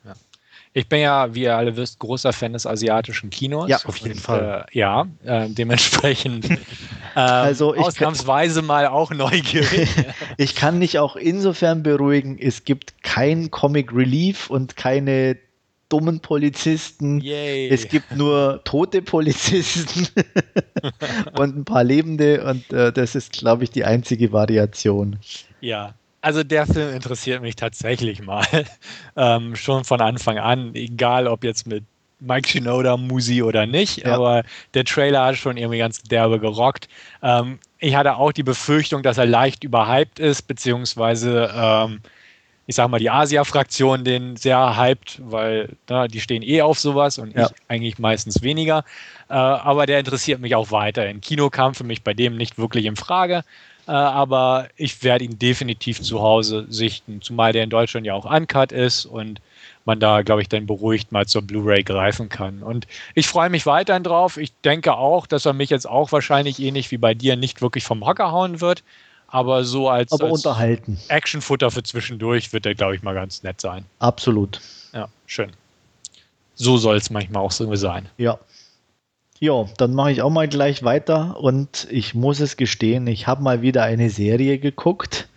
Ja. 0.04 0.12
Ich 0.72 0.88
bin 0.88 1.00
ja, 1.00 1.34
wie 1.34 1.42
ihr 1.42 1.56
alle 1.56 1.76
wisst, 1.76 1.98
großer 1.98 2.32
Fan 2.32 2.52
des 2.52 2.66
asiatischen 2.66 3.30
Kinos. 3.30 3.68
Ja, 3.68 3.78
auf 3.84 3.96
jeden 3.98 4.14
und, 4.14 4.20
Fall. 4.20 4.66
Äh, 4.70 4.78
ja, 4.78 5.06
äh, 5.24 5.48
dementsprechend 5.48 6.50
ähm, 6.50 6.58
also 7.14 7.74
ausnahmsweise 7.74 8.60
kann, 8.60 8.66
mal 8.66 8.86
auch 8.86 9.10
neugierig. 9.10 9.88
ich 10.36 10.54
kann 10.54 10.78
mich 10.78 10.98
auch 10.98 11.16
insofern 11.16 11.82
beruhigen, 11.82 12.38
es 12.38 12.64
gibt 12.64 13.02
kein 13.02 13.50
Comic 13.50 13.92
Relief 13.92 14.50
und 14.50 14.76
keine 14.76 15.36
dummen 15.88 16.20
Polizisten. 16.20 17.20
Yay. 17.20 17.68
Es 17.68 17.88
gibt 17.88 18.14
nur 18.14 18.60
tote 18.62 19.02
Polizisten 19.02 20.06
und 21.36 21.56
ein 21.56 21.64
paar 21.64 21.82
Lebende. 21.82 22.44
Und 22.44 22.72
äh, 22.72 22.92
das 22.92 23.16
ist, 23.16 23.32
glaube 23.32 23.64
ich, 23.64 23.70
die 23.70 23.84
einzige 23.84 24.32
Variation. 24.32 25.18
Ja, 25.60 25.94
also 26.20 26.42
der 26.42 26.66
Film 26.66 26.94
interessiert 26.94 27.42
mich 27.42 27.56
tatsächlich 27.56 28.22
mal. 28.22 28.46
Ähm, 29.16 29.54
schon 29.56 29.84
von 29.84 30.00
Anfang 30.00 30.38
an, 30.38 30.74
egal 30.74 31.26
ob 31.26 31.44
jetzt 31.44 31.66
mit 31.66 31.84
Mike 32.20 32.48
Shinoda 32.48 32.96
Musi 32.96 33.42
oder 33.42 33.66
nicht, 33.66 33.98
ja. 33.98 34.14
aber 34.14 34.44
der 34.72 34.84
Trailer 34.84 35.26
hat 35.26 35.36
schon 35.36 35.56
irgendwie 35.56 35.78
ganz 35.78 36.00
derbe 36.02 36.38
gerockt. 36.38 36.88
Ähm, 37.22 37.58
ich 37.78 37.96
hatte 37.96 38.16
auch 38.16 38.32
die 38.32 38.42
Befürchtung, 38.42 39.02
dass 39.02 39.18
er 39.18 39.26
leicht 39.26 39.64
überhyped 39.64 40.18
ist, 40.18 40.42
beziehungsweise 40.42 41.50
ähm, 41.54 42.00
ich 42.66 42.76
sag 42.76 42.88
mal, 42.88 43.00
die 43.00 43.10
Asia-Fraktion 43.10 44.04
den 44.04 44.36
sehr 44.36 44.76
hyped, 44.76 45.20
weil 45.24 45.70
na, 45.88 46.06
die 46.06 46.20
stehen 46.20 46.42
eh 46.42 46.62
auf 46.62 46.78
sowas 46.78 47.18
und 47.18 47.34
ja. 47.34 47.46
ich 47.46 47.52
eigentlich 47.66 47.98
meistens 47.98 48.42
weniger. 48.42 48.84
Äh, 49.28 49.34
aber 49.34 49.86
der 49.86 49.98
interessiert 49.98 50.40
mich 50.40 50.54
auch 50.54 50.70
weiter. 50.70 51.04
In 51.08 51.20
Kino 51.20 51.50
kam 51.50 51.74
für 51.74 51.82
mich 51.82 52.04
bei 52.04 52.14
dem 52.14 52.36
nicht 52.36 52.58
wirklich 52.58 52.84
in 52.84 52.94
Frage. 52.94 53.42
Äh, 53.90 53.92
aber 53.92 54.68
ich 54.76 55.02
werde 55.02 55.24
ihn 55.24 55.36
definitiv 55.36 56.00
zu 56.00 56.22
Hause 56.22 56.64
sichten, 56.68 57.22
zumal 57.22 57.52
der 57.52 57.64
in 57.64 57.70
Deutschland 57.70 58.06
ja 58.06 58.14
auch 58.14 58.24
uncut 58.24 58.70
ist 58.70 59.04
und 59.04 59.40
man 59.84 59.98
da, 59.98 60.22
glaube 60.22 60.42
ich, 60.42 60.48
dann 60.48 60.64
beruhigt 60.64 61.10
mal 61.10 61.26
zur 61.26 61.42
Blu-ray 61.42 61.82
greifen 61.82 62.28
kann. 62.28 62.62
Und 62.62 62.86
ich 63.16 63.26
freue 63.26 63.50
mich 63.50 63.66
weiterhin 63.66 64.04
drauf. 64.04 64.36
Ich 64.36 64.52
denke 64.62 64.94
auch, 64.94 65.26
dass 65.26 65.44
er 65.44 65.54
mich 65.54 65.70
jetzt 65.70 65.88
auch 65.88 66.12
wahrscheinlich 66.12 66.60
ähnlich 66.60 66.92
wie 66.92 66.98
bei 66.98 67.14
dir 67.14 67.34
nicht 67.34 67.62
wirklich 67.62 67.82
vom 67.82 68.06
Hocker 68.06 68.30
hauen 68.30 68.60
wird. 68.60 68.84
Aber 69.26 69.64
so 69.64 69.88
als, 69.88 70.12
aber 70.12 70.26
als 70.26 70.44
unterhalten. 70.44 70.96
Actionfutter 71.08 71.72
für 71.72 71.82
zwischendurch 71.82 72.52
wird 72.52 72.66
der, 72.66 72.76
glaube 72.76 72.94
ich, 72.94 73.02
mal 73.02 73.14
ganz 73.14 73.42
nett 73.42 73.60
sein. 73.60 73.84
Absolut. 73.98 74.60
Ja, 74.92 75.08
schön. 75.26 75.50
So 76.54 76.76
soll 76.76 76.96
es 76.96 77.10
manchmal 77.10 77.42
auch 77.42 77.50
so 77.50 77.74
sein. 77.74 78.08
Ja. 78.18 78.38
Ja, 79.42 79.64
dann 79.78 79.94
mache 79.94 80.12
ich 80.12 80.20
auch 80.20 80.28
mal 80.28 80.48
gleich 80.48 80.82
weiter 80.82 81.40
und 81.40 81.88
ich 81.90 82.14
muss 82.14 82.40
es 82.40 82.58
gestehen, 82.58 83.06
ich 83.06 83.26
habe 83.26 83.42
mal 83.42 83.62
wieder 83.62 83.84
eine 83.84 84.10
Serie 84.10 84.58
geguckt. 84.58 85.28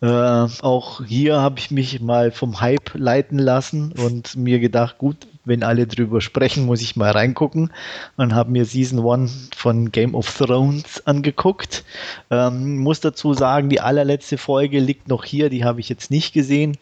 Äh, 0.00 0.06
auch 0.06 1.04
hier 1.04 1.38
habe 1.40 1.58
ich 1.58 1.70
mich 1.70 2.00
mal 2.00 2.30
vom 2.30 2.62
Hype 2.62 2.94
leiten 2.94 3.38
lassen 3.38 3.92
und 3.92 4.36
mir 4.36 4.58
gedacht, 4.58 4.96
gut, 4.96 5.26
wenn 5.44 5.62
alle 5.62 5.86
drüber 5.86 6.22
sprechen, 6.22 6.64
muss 6.64 6.80
ich 6.80 6.96
mal 6.96 7.10
reingucken 7.10 7.70
und 8.16 8.34
habe 8.34 8.50
mir 8.50 8.64
Season 8.64 9.06
1 9.06 9.50
von 9.54 9.92
Game 9.92 10.14
of 10.14 10.34
Thrones 10.34 11.06
angeguckt. 11.06 11.84
Ähm, 12.30 12.78
muss 12.78 13.00
dazu 13.00 13.34
sagen, 13.34 13.68
die 13.68 13.82
allerletzte 13.82 14.38
Folge 14.38 14.80
liegt 14.80 15.08
noch 15.08 15.24
hier, 15.26 15.50
die 15.50 15.62
habe 15.62 15.80
ich 15.80 15.90
jetzt 15.90 16.10
nicht 16.10 16.32
gesehen. 16.32 16.78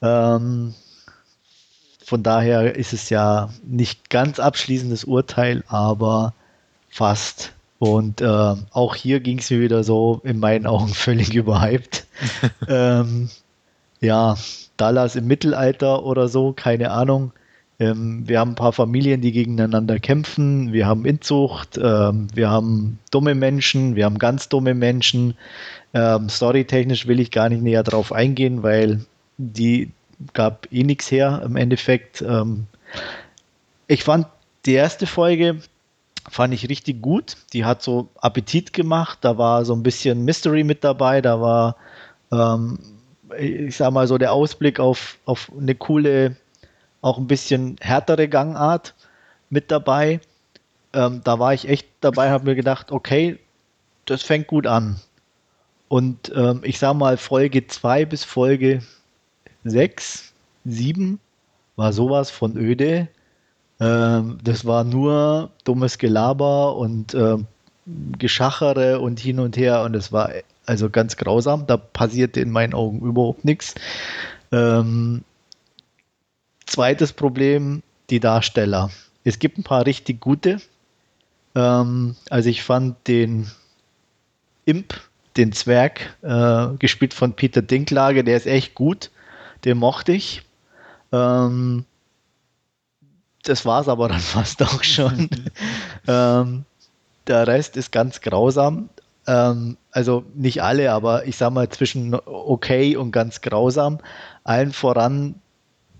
Ähm, 0.00 0.74
von 2.04 2.22
daher 2.22 2.76
ist 2.76 2.92
es 2.92 3.10
ja 3.10 3.50
nicht 3.64 4.10
ganz 4.10 4.38
abschließendes 4.38 5.04
Urteil, 5.04 5.64
aber 5.68 6.34
fast. 6.90 7.52
Und 7.78 8.20
äh, 8.20 8.54
auch 8.70 8.94
hier 8.94 9.20
ging 9.20 9.38
es 9.38 9.50
mir 9.50 9.60
wieder 9.60 9.84
so 9.84 10.20
in 10.24 10.38
meinen 10.38 10.66
Augen 10.66 10.88
völlig 10.94 11.34
überhyped. 11.34 12.06
ähm, 12.68 13.30
ja, 14.00 14.36
Dallas 14.76 15.16
im 15.16 15.26
Mittelalter 15.26 16.04
oder 16.04 16.28
so, 16.28 16.52
keine 16.52 16.90
Ahnung. 16.90 17.32
Ähm, 17.80 18.28
wir 18.28 18.38
haben 18.38 18.52
ein 18.52 18.56
paar 18.56 18.72
Familien, 18.72 19.20
die 19.20 19.32
gegeneinander 19.32 19.98
kämpfen. 19.98 20.72
Wir 20.72 20.86
haben 20.86 21.04
Inzucht. 21.04 21.78
Ähm, 21.82 22.28
wir 22.34 22.50
haben 22.50 22.98
dumme 23.10 23.34
Menschen. 23.34 23.96
Wir 23.96 24.04
haben 24.04 24.18
ganz 24.18 24.48
dumme 24.48 24.74
Menschen. 24.74 25.34
Ähm, 25.92 26.28
storytechnisch 26.28 27.06
will 27.06 27.18
ich 27.18 27.30
gar 27.30 27.48
nicht 27.48 27.62
näher 27.62 27.82
drauf 27.82 28.12
eingehen, 28.12 28.62
weil 28.62 29.04
die 29.38 29.90
gab 30.32 30.68
eh 30.72 30.82
nichts 30.82 31.10
her 31.10 31.42
im 31.44 31.56
Endeffekt. 31.56 32.22
Ähm, 32.22 32.66
ich 33.86 34.04
fand 34.04 34.26
die 34.66 34.74
erste 34.74 35.06
Folge 35.06 35.60
fand 36.28 36.54
ich 36.54 36.68
richtig 36.68 37.02
gut. 37.02 37.36
Die 37.52 37.64
hat 37.64 37.82
so 37.82 38.08
Appetit 38.20 38.72
gemacht. 38.72 39.18
Da 39.22 39.38
war 39.38 39.64
so 39.64 39.74
ein 39.74 39.82
bisschen 39.82 40.24
Mystery 40.24 40.64
mit 40.64 40.84
dabei. 40.84 41.20
Da 41.20 41.40
war, 41.40 41.76
ähm, 42.32 42.78
ich 43.38 43.76
sag 43.76 43.92
mal 43.92 44.06
so, 44.06 44.18
der 44.18 44.32
Ausblick 44.32 44.80
auf, 44.80 45.18
auf 45.24 45.50
eine 45.58 45.74
coole, 45.74 46.36
auch 47.02 47.18
ein 47.18 47.26
bisschen 47.26 47.76
härtere 47.80 48.28
Gangart 48.28 48.94
mit 49.50 49.70
dabei. 49.70 50.20
Ähm, 50.92 51.20
da 51.24 51.38
war 51.38 51.52
ich 51.52 51.68
echt 51.68 51.88
dabei, 52.00 52.30
habe 52.30 52.44
mir 52.44 52.54
gedacht, 52.54 52.92
okay, 52.92 53.38
das 54.06 54.22
fängt 54.22 54.46
gut 54.46 54.66
an. 54.66 55.00
Und 55.88 56.32
ähm, 56.34 56.60
ich 56.64 56.78
sag 56.78 56.94
mal, 56.94 57.16
Folge 57.16 57.66
2 57.66 58.04
bis 58.06 58.24
Folge 58.24 58.82
6, 59.64 60.32
7 60.64 61.18
war 61.76 61.92
sowas 61.92 62.30
von 62.30 62.56
öde. 62.56 63.08
Ähm, 63.80 64.38
das 64.42 64.64
war 64.64 64.84
nur 64.84 65.50
dummes 65.64 65.98
Gelaber 65.98 66.76
und 66.76 67.14
äh, 67.14 67.36
Geschachere 68.18 69.00
und 69.00 69.20
hin 69.20 69.40
und 69.40 69.56
her 69.56 69.82
und 69.82 69.94
es 69.94 70.10
war 70.10 70.30
also 70.64 70.88
ganz 70.88 71.16
grausam. 71.16 71.66
Da 71.66 71.76
passierte 71.76 72.40
in 72.40 72.50
meinen 72.50 72.72
Augen 72.72 73.00
überhaupt 73.00 73.44
nichts. 73.44 73.74
Ähm, 74.52 75.22
zweites 76.66 77.12
Problem, 77.12 77.82
die 78.10 78.20
Darsteller. 78.20 78.90
Es 79.24 79.38
gibt 79.38 79.58
ein 79.58 79.64
paar 79.64 79.86
richtig 79.86 80.20
gute. 80.20 80.60
Ähm, 81.54 82.16
also 82.30 82.48
ich 82.48 82.62
fand 82.62 82.96
den 83.06 83.50
Imp, 84.64 84.94
den 85.36 85.52
Zwerg, 85.52 86.16
äh, 86.22 86.76
gespielt 86.78 87.12
von 87.12 87.34
Peter 87.34 87.62
Dinklage, 87.62 88.24
der 88.24 88.36
ist 88.36 88.46
echt 88.46 88.74
gut. 88.74 89.10
Den 89.64 89.78
mochte 89.78 90.12
ich. 90.12 90.42
Ähm, 91.12 91.84
das 93.44 93.64
war 93.64 93.80
es 93.80 93.88
aber 93.88 94.08
dann 94.08 94.20
fast 94.20 94.62
auch 94.62 94.82
schon. 94.82 95.28
ähm, 96.08 96.64
der 97.26 97.46
Rest 97.46 97.76
ist 97.76 97.92
ganz 97.92 98.20
grausam. 98.20 98.88
Ähm, 99.26 99.76
also 99.90 100.24
nicht 100.34 100.62
alle, 100.62 100.92
aber 100.92 101.26
ich 101.26 101.36
sag 101.36 101.52
mal 101.52 101.68
zwischen 101.68 102.14
okay 102.14 102.96
und 102.96 103.12
ganz 103.12 103.40
grausam. 103.40 103.98
Allen 104.42 104.72
voran 104.72 105.36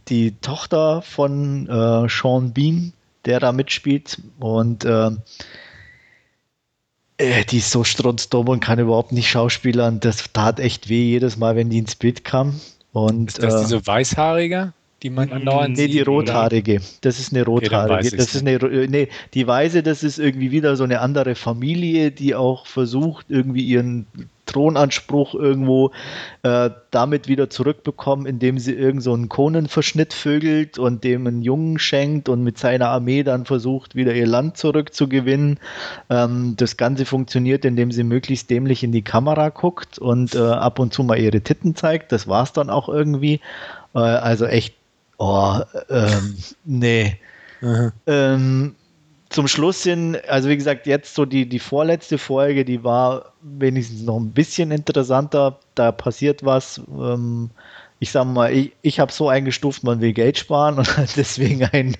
die 0.08 0.32
Tochter 0.40 1.00
von 1.00 1.68
äh, 1.68 2.08
Sean 2.08 2.52
Bean, 2.52 2.92
der 3.24 3.40
da 3.40 3.52
mitspielt. 3.52 4.20
Und 4.38 4.84
äh, 4.84 5.10
äh, 7.16 7.44
die 7.44 7.58
ist 7.58 7.70
so 7.70 7.84
strunzdumm 7.84 8.48
und 8.48 8.60
kann 8.60 8.78
überhaupt 8.78 9.12
nicht 9.12 9.30
schauspielern. 9.30 10.00
Das 10.00 10.32
tat 10.32 10.60
echt 10.60 10.88
weh 10.88 11.04
jedes 11.04 11.36
Mal, 11.36 11.56
wenn 11.56 11.70
die 11.70 11.78
ins 11.78 11.94
Bild 11.94 12.24
kam. 12.24 12.60
Und, 12.94 13.32
ist 13.32 13.42
das 13.42 13.54
äh, 13.54 13.60
diese 13.60 13.86
Weißhaarige? 13.86 14.72
die 15.02 15.10
man 15.10 15.30
andauernd 15.30 15.76
Nee, 15.76 15.88
die 15.88 16.00
rothaarige. 16.00 16.80
Das 17.02 17.18
ist 17.20 17.30
eine 17.32 17.44
rothaarige. 17.44 18.08
Okay, 18.08 18.16
das 18.16 18.34
ist 18.34 18.46
eine, 18.46 18.88
nee, 18.88 19.08
die 19.34 19.46
Weiße, 19.46 19.82
das 19.82 20.02
ist 20.02 20.18
irgendwie 20.18 20.50
wieder 20.50 20.76
so 20.76 20.84
eine 20.84 21.00
andere 21.00 21.34
Familie, 21.34 22.10
die 22.10 22.34
auch 22.34 22.66
versucht, 22.66 23.26
irgendwie 23.28 23.64
ihren 23.64 24.06
Thronanspruch 24.46 25.34
irgendwo 25.34 25.90
äh, 26.42 26.70
damit 26.90 27.28
wieder 27.28 27.50
zurückbekommen, 27.50 28.26
indem 28.26 28.58
sie 28.58 28.74
irgend 28.74 29.02
so 29.02 29.12
einen 29.12 29.28
Konenverschnitt 29.28 30.12
vögelt 30.12 30.78
und 30.78 31.04
dem 31.04 31.26
einen 31.26 31.42
Jungen 31.42 31.78
schenkt 31.78 32.28
und 32.28 32.42
mit 32.42 32.58
seiner 32.58 32.88
Armee 32.88 33.22
dann 33.22 33.44
versucht, 33.44 33.94
wieder 33.94 34.14
ihr 34.14 34.26
Land 34.26 34.56
zurückzugewinnen. 34.56 35.58
Ähm, 36.10 36.54
das 36.56 36.76
Ganze 36.76 37.04
funktioniert, 37.04 37.64
indem 37.64 37.92
sie 37.92 38.04
möglichst 38.04 38.50
dämlich 38.50 38.82
in 38.82 38.92
die 38.92 39.02
Kamera 39.02 39.48
guckt 39.48 39.98
und 39.98 40.34
äh, 40.34 40.38
ab 40.38 40.78
und 40.78 40.92
zu 40.92 41.04
mal 41.04 41.18
ihre 41.18 41.40
Titten 41.40 41.74
zeigt. 41.74 42.12
Das 42.12 42.28
war 42.28 42.42
es 42.42 42.52
dann 42.52 42.70
auch 42.70 42.88
irgendwie. 42.88 43.40
Äh, 43.94 43.98
also 43.98 44.46
echt 44.46 44.74
Oh, 45.18 45.60
ähm, 45.90 46.36
nee. 46.64 47.18
Ähm, 48.06 48.74
zum 49.34 49.48
Schluss 49.48 49.82
hin, 49.82 50.16
also 50.28 50.48
wie 50.48 50.56
gesagt, 50.56 50.86
jetzt 50.86 51.16
so 51.16 51.24
die, 51.24 51.48
die 51.48 51.58
vorletzte 51.58 52.18
Folge, 52.18 52.64
die 52.64 52.84
war 52.84 53.32
wenigstens 53.42 54.02
noch 54.02 54.16
ein 54.16 54.30
bisschen 54.30 54.70
interessanter. 54.70 55.58
Da 55.74 55.90
passiert 55.90 56.44
was. 56.44 56.80
Ähm, 56.88 57.50
ich 57.98 58.12
sag 58.12 58.26
mal, 58.26 58.52
ich, 58.52 58.72
ich 58.82 59.00
habe 59.00 59.10
so 59.10 59.28
eingestuft, 59.28 59.82
man 59.82 60.00
will 60.00 60.12
Geld 60.12 60.38
sparen 60.38 60.78
und 60.78 60.88
deswegen 61.16 61.64
ein, 61.64 61.96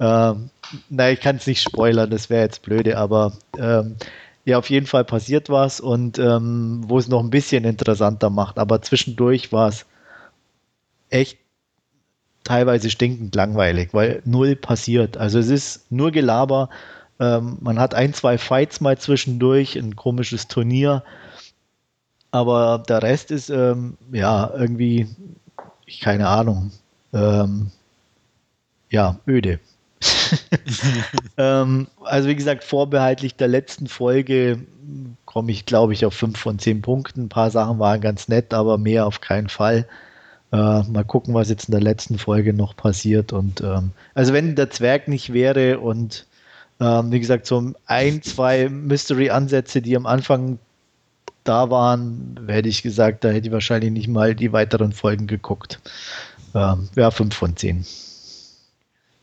ähm, 0.00 0.50
na, 0.90 1.10
ich 1.12 1.20
kann 1.20 1.36
es 1.36 1.46
nicht 1.46 1.62
spoilern, 1.62 2.10
das 2.10 2.28
wäre 2.28 2.42
jetzt 2.42 2.62
blöde, 2.62 2.98
aber 2.98 3.34
ähm, 3.56 3.94
ja, 4.44 4.58
auf 4.58 4.68
jeden 4.68 4.86
Fall 4.86 5.04
passiert 5.04 5.48
was 5.50 5.78
und 5.78 6.18
ähm, 6.18 6.82
wo 6.88 6.98
es 6.98 7.06
noch 7.06 7.20
ein 7.20 7.30
bisschen 7.30 7.62
interessanter 7.62 8.30
macht. 8.30 8.58
Aber 8.58 8.82
zwischendurch 8.82 9.52
war 9.52 9.68
es 9.68 9.86
echt 11.08 11.38
teilweise 12.44 12.90
stinkend 12.90 13.34
langweilig, 13.34 13.90
weil 13.92 14.22
null 14.24 14.54
passiert. 14.54 15.16
Also 15.16 15.38
es 15.38 15.48
ist 15.48 15.90
nur 15.90 16.12
Gelaber. 16.12 16.68
Ähm, 17.18 17.58
man 17.60 17.78
hat 17.78 17.94
ein, 17.94 18.12
zwei 18.14 18.38
Fights 18.38 18.80
mal 18.80 18.98
zwischendurch, 18.98 19.76
ein 19.76 19.96
komisches 19.96 20.46
Turnier. 20.46 21.02
Aber 22.30 22.82
der 22.88 23.02
Rest 23.02 23.30
ist 23.30 23.48
ähm, 23.48 23.96
ja 24.12 24.50
irgendwie, 24.54 25.08
ich 25.86 26.00
keine 26.00 26.28
Ahnung, 26.28 26.72
ähm, 27.12 27.70
ja, 28.90 29.18
öde. 29.26 29.60
ähm, 31.38 31.86
also 32.02 32.28
wie 32.28 32.36
gesagt, 32.36 32.64
vorbehaltlich 32.64 33.36
der 33.36 33.48
letzten 33.48 33.86
Folge 33.86 34.60
komme 35.24 35.50
ich, 35.52 35.64
glaube 35.64 35.92
ich, 35.92 36.04
auf 36.04 36.14
fünf 36.14 36.38
von 36.38 36.58
zehn 36.58 36.82
Punkten. 36.82 37.24
Ein 37.24 37.28
paar 37.28 37.50
Sachen 37.50 37.78
waren 37.78 38.00
ganz 38.00 38.28
nett, 38.28 38.52
aber 38.52 38.78
mehr 38.78 39.06
auf 39.06 39.20
keinen 39.20 39.48
Fall. 39.48 39.86
Äh, 40.54 40.84
mal 40.84 41.04
gucken, 41.04 41.34
was 41.34 41.48
jetzt 41.48 41.68
in 41.68 41.72
der 41.72 41.80
letzten 41.80 42.16
Folge 42.16 42.54
noch 42.54 42.76
passiert. 42.76 43.32
Und 43.32 43.60
ähm, 43.60 43.90
also 44.14 44.32
wenn 44.32 44.54
der 44.54 44.70
Zwerg 44.70 45.08
nicht 45.08 45.32
wäre 45.32 45.80
und 45.80 46.26
ähm, 46.78 47.10
wie 47.10 47.18
gesagt, 47.18 47.46
so 47.46 47.72
ein, 47.86 48.22
zwei 48.22 48.68
Mystery-Ansätze, 48.68 49.82
die 49.82 49.96
am 49.96 50.06
Anfang 50.06 50.60
da 51.42 51.70
waren, 51.70 52.38
hätte 52.46 52.68
ich 52.68 52.84
gesagt, 52.84 53.24
da 53.24 53.30
hätte 53.30 53.48
ich 53.48 53.52
wahrscheinlich 53.52 53.90
nicht 53.90 54.06
mal 54.06 54.36
die 54.36 54.52
weiteren 54.52 54.92
Folgen 54.92 55.26
geguckt. 55.26 55.80
Ähm, 56.54 56.88
ja, 56.94 57.10
5 57.10 57.34
von 57.34 57.56
10. 57.56 57.84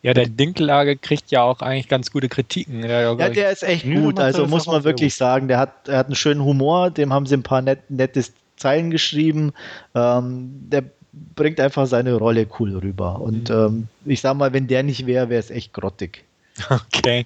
Ja, 0.02 0.14
der 0.14 0.28
Dinklage 0.28 0.98
kriegt 0.98 1.32
ja 1.32 1.44
auch 1.44 1.62
eigentlich 1.62 1.88
ganz 1.88 2.12
gute 2.12 2.28
Kritiken. 2.28 2.84
Ja, 2.84 3.14
ja 3.14 3.30
der 3.30 3.52
ist 3.52 3.64
echt 3.64 3.86
gut. 3.86 4.20
Also 4.20 4.48
muss 4.48 4.66
man 4.66 4.84
wirklich 4.84 5.16
sagen, 5.16 5.48
der 5.48 5.60
hat, 5.60 5.88
der 5.88 5.98
hat 5.98 6.08
einen 6.08 6.16
schönen 6.16 6.44
Humor, 6.44 6.92
dem 6.92 7.14
haben 7.14 7.26
sie 7.26 7.36
ein 7.36 7.44
paar 7.44 7.62
net, 7.62 7.90
nette 7.90 8.22
Zeilen 8.58 8.92
geschrieben. 8.92 9.54
Ähm, 9.96 10.50
der 10.70 10.84
bringt 11.14 11.60
einfach 11.60 11.88
seine 11.88 12.14
Rolle 12.14 12.48
cool 12.60 12.78
rüber. 12.78 13.20
Und 13.20 13.50
mhm. 13.50 13.56
ähm, 13.56 13.88
ich 14.06 14.22
sag 14.22 14.36
mal, 14.36 14.54
wenn 14.54 14.68
der 14.68 14.84
nicht 14.84 15.06
wäre, 15.06 15.30
wäre 15.30 15.40
es 15.40 15.52
echt 15.52 15.74
grottig. 15.74 16.24
Okay. 16.70 17.26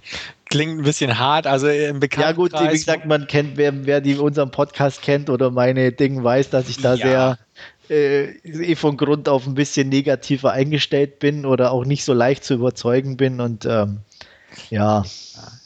Klingt 0.50 0.80
ein 0.80 0.84
bisschen 0.84 1.18
hart, 1.18 1.48
also 1.48 1.68
im 1.68 2.00
Bekannten. 2.00 2.30
Ja, 2.30 2.32
gut, 2.32 2.54
wie 2.54 2.68
gesagt, 2.68 3.06
man 3.06 3.28
kennt, 3.28 3.58
wer, 3.58 3.86
wer 3.86 4.00
die, 4.00 4.16
unseren 4.16 4.52
Podcast 4.52 5.02
kennt 5.02 5.30
oder 5.30 5.50
meine 5.50 5.92
Dinge 5.92 6.24
weiß, 6.24 6.52
dass 6.52 6.70
ich 6.70 6.78
da 6.78 6.94
ja. 6.94 6.98
sehr 6.98 7.40
äh, 7.90 8.26
eh 8.44 8.76
von 8.76 8.98
Grund 8.98 9.28
auf 9.28 9.48
ein 9.48 9.56
bisschen 9.56 9.90
negativer 9.90 10.52
eingestellt 10.52 11.20
bin 11.20 11.46
oder 11.46 11.72
auch 11.72 11.86
nicht 11.86 12.06
so 12.06 12.14
leicht 12.14 12.44
zu 12.44 12.54
überzeugen 12.54 13.18
bin 13.18 13.42
und 13.42 13.66
ähm, 13.66 14.00
ja. 14.70 15.04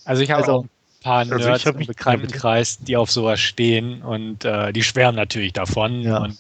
Also 0.06 0.24
ich 0.24 0.32
habe 0.32 0.42
also, 0.42 0.54
auch 0.54 0.64
ein 0.64 0.70
paar 1.04 1.26
Nerds 1.26 1.46
also 1.46 1.70
im 1.72 1.86
Bekanntenkreis, 1.86 2.80
die 2.80 2.98
auf 2.98 3.12
sowas 3.12 3.40
stehen 3.40 4.02
und 4.02 4.46
äh, 4.46 4.74
die 4.74 4.84
schwärmen 4.84 5.16
natürlich 5.16 5.54
davon 5.54 6.02
ja. 6.02 6.20
und 6.20 6.38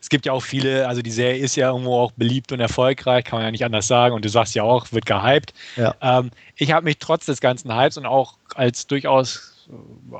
es 0.00 0.08
gibt 0.08 0.26
ja 0.26 0.32
auch 0.32 0.42
viele, 0.42 0.88
also 0.88 1.02
die 1.02 1.10
Serie 1.10 1.42
ist 1.42 1.56
ja 1.56 1.70
irgendwo 1.70 1.98
auch 1.98 2.12
beliebt 2.12 2.52
und 2.52 2.60
erfolgreich, 2.60 3.24
kann 3.24 3.38
man 3.38 3.46
ja 3.46 3.50
nicht 3.50 3.64
anders 3.64 3.86
sagen. 3.86 4.14
Und 4.14 4.24
du 4.24 4.28
sagst 4.28 4.54
ja 4.54 4.62
auch, 4.62 4.90
wird 4.92 5.06
gehypt. 5.06 5.52
Ja. 5.76 5.94
Ähm, 6.00 6.30
ich 6.56 6.72
habe 6.72 6.84
mich 6.84 6.98
trotz 6.98 7.26
des 7.26 7.40
ganzen 7.40 7.74
Hypes 7.74 7.96
und 7.96 8.06
auch 8.06 8.34
als 8.54 8.86
durchaus 8.86 9.66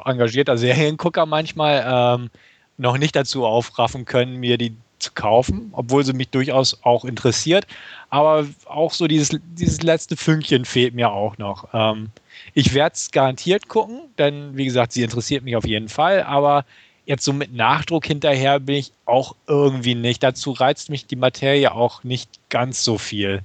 engagierter 0.05 0.57
Seriengucker 0.57 1.27
manchmal 1.27 1.85
ähm, 1.87 2.31
noch 2.79 2.99
nicht 2.99 3.15
dazu 3.15 3.45
aufraffen 3.45 4.05
können, 4.05 4.37
mir 4.37 4.59
die 4.59 4.75
zu 4.99 5.11
kaufen, 5.15 5.71
obwohl 5.73 6.05
sie 6.05 6.13
mich 6.13 6.29
durchaus 6.31 6.79
auch 6.83 7.05
interessiert. 7.05 7.67
Aber 8.09 8.47
auch 8.67 8.93
so 8.93 9.07
dieses, 9.07 9.31
dieses 9.57 9.83
letzte 9.83 10.17
Fünkchen 10.17 10.65
fehlt 10.65 10.95
mir 10.95 11.11
auch 11.11 11.39
noch. 11.39 11.69
Ähm, 11.75 12.11
ich 12.55 12.73
werde 12.73 12.95
es 12.95 13.11
garantiert 13.11 13.69
gucken, 13.69 14.03
denn 14.19 14.57
wie 14.57 14.65
gesagt, 14.65 14.93
sie 14.93 15.03
interessiert 15.03 15.45
mich 15.45 15.57
auf 15.57 15.67
jeden 15.67 15.89
Fall. 15.89 16.23
Aber 16.23 16.65
jetzt 17.05 17.25
so 17.25 17.33
mit 17.33 17.53
Nachdruck 17.53 18.07
hinterher 18.07 18.61
bin 18.61 18.77
ich 18.77 18.93
auch 19.05 19.35
irgendwie 19.47 19.95
nicht. 19.95 20.23
Dazu 20.23 20.53
reizt 20.53 20.91
mich 20.91 21.07
die 21.07 21.17
Materie 21.17 21.73
auch 21.73 22.05
nicht 22.05 22.31
ganz 22.49 22.85
so 22.85 22.99
viel. 22.99 23.43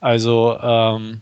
Also 0.00 0.58
ähm, 0.60 1.20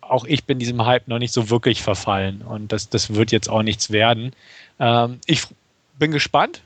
auch 0.00 0.24
ich 0.24 0.44
bin 0.44 0.58
diesem 0.58 0.84
Hype 0.84 1.08
noch 1.08 1.18
nicht 1.18 1.32
so 1.32 1.50
wirklich 1.50 1.82
verfallen 1.82 2.42
und 2.42 2.72
das, 2.72 2.88
das 2.88 3.14
wird 3.14 3.32
jetzt 3.32 3.48
auch 3.48 3.62
nichts 3.62 3.90
werden. 3.90 4.32
Ähm, 4.78 5.20
ich 5.26 5.44
bin 5.98 6.10
gespannt, 6.10 6.62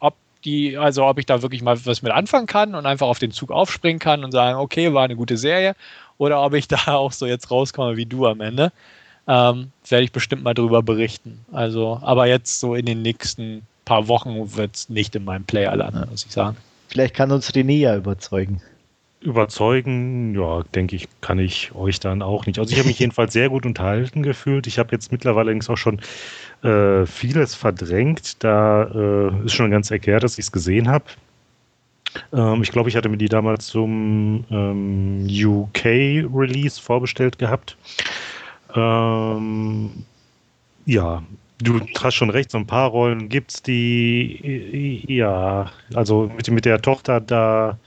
ob 0.00 0.14
die, 0.44 0.76
also 0.76 1.06
ob 1.06 1.18
ich 1.18 1.26
da 1.26 1.42
wirklich 1.42 1.62
mal 1.62 1.84
was 1.86 2.02
mit 2.02 2.12
anfangen 2.12 2.46
kann 2.46 2.74
und 2.74 2.86
einfach 2.86 3.06
auf 3.06 3.18
den 3.18 3.30
Zug 3.30 3.50
aufspringen 3.50 3.98
kann 3.98 4.24
und 4.24 4.32
sagen, 4.32 4.58
okay, 4.58 4.92
war 4.92 5.04
eine 5.04 5.16
gute 5.16 5.36
Serie, 5.36 5.74
oder 6.18 6.42
ob 6.42 6.54
ich 6.54 6.68
da 6.68 6.94
auch 6.94 7.12
so 7.12 7.26
jetzt 7.26 7.50
rauskomme 7.50 7.96
wie 7.96 8.06
du 8.06 8.26
am 8.26 8.40
Ende 8.40 8.72
ähm, 9.26 9.70
werde 9.88 10.04
ich 10.04 10.12
bestimmt 10.12 10.42
mal 10.42 10.54
drüber 10.54 10.82
berichten. 10.82 11.44
Also, 11.52 11.98
aber 12.02 12.26
jetzt 12.26 12.60
so 12.60 12.74
in 12.74 12.86
den 12.86 13.02
nächsten 13.02 13.62
paar 13.84 14.08
Wochen 14.08 14.56
wird 14.56 14.76
es 14.76 14.88
nicht 14.88 15.14
in 15.14 15.24
meinem 15.24 15.44
Player 15.44 15.74
landen, 15.76 16.08
muss 16.10 16.24
ich 16.24 16.32
sagen. 16.32 16.56
Vielleicht 16.88 17.14
kann 17.14 17.32
uns 17.32 17.50
René 17.52 17.78
ja 17.78 17.96
überzeugen. 17.96 18.60
Überzeugen, 19.20 20.34
ja, 20.34 20.62
denke 20.74 20.96
ich, 20.96 21.08
kann 21.20 21.38
ich 21.38 21.74
euch 21.74 22.00
dann 22.00 22.22
auch 22.22 22.46
nicht. 22.46 22.58
Also 22.58 22.72
ich 22.72 22.78
habe 22.78 22.88
mich 22.88 22.98
jedenfalls 23.00 23.32
sehr 23.32 23.48
gut 23.48 23.64
unterhalten 23.64 24.22
gefühlt. 24.22 24.66
Ich 24.66 24.78
habe 24.78 24.90
jetzt 24.92 25.12
mittlerweile 25.12 25.46
allerdings 25.46 25.70
auch 25.70 25.76
schon 25.76 26.00
äh, 26.62 27.06
vieles 27.06 27.54
verdrängt. 27.54 28.42
Da 28.42 28.84
äh, 28.84 29.44
ist 29.46 29.54
schon 29.54 29.70
ganz 29.70 29.90
erklärt, 29.90 30.24
dass 30.24 30.38
ich 30.38 30.46
es 30.46 30.52
gesehen 30.52 30.88
habe. 30.88 31.04
Ähm, 32.32 32.62
ich 32.62 32.72
glaube, 32.72 32.88
ich 32.88 32.96
hatte 32.96 33.08
mir 33.08 33.16
die 33.16 33.28
damals 33.28 33.66
zum 33.68 34.44
ähm, 34.50 35.26
UK-Release 35.28 36.80
vorbestellt 36.80 37.38
gehabt. 37.38 37.76
Ähm, 38.74 39.90
ja, 40.86 41.22
du 41.62 41.80
hast 42.00 42.14
schon 42.14 42.30
recht, 42.30 42.50
so 42.50 42.58
ein 42.58 42.66
paar 42.66 42.90
Rollen 42.90 43.28
gibt 43.28 43.52
es, 43.52 43.62
die, 43.62 45.04
ja, 45.06 45.70
also 45.94 46.30
mit, 46.34 46.50
mit 46.50 46.64
der 46.64 46.80
Tochter 46.80 47.20
da, 47.20 47.78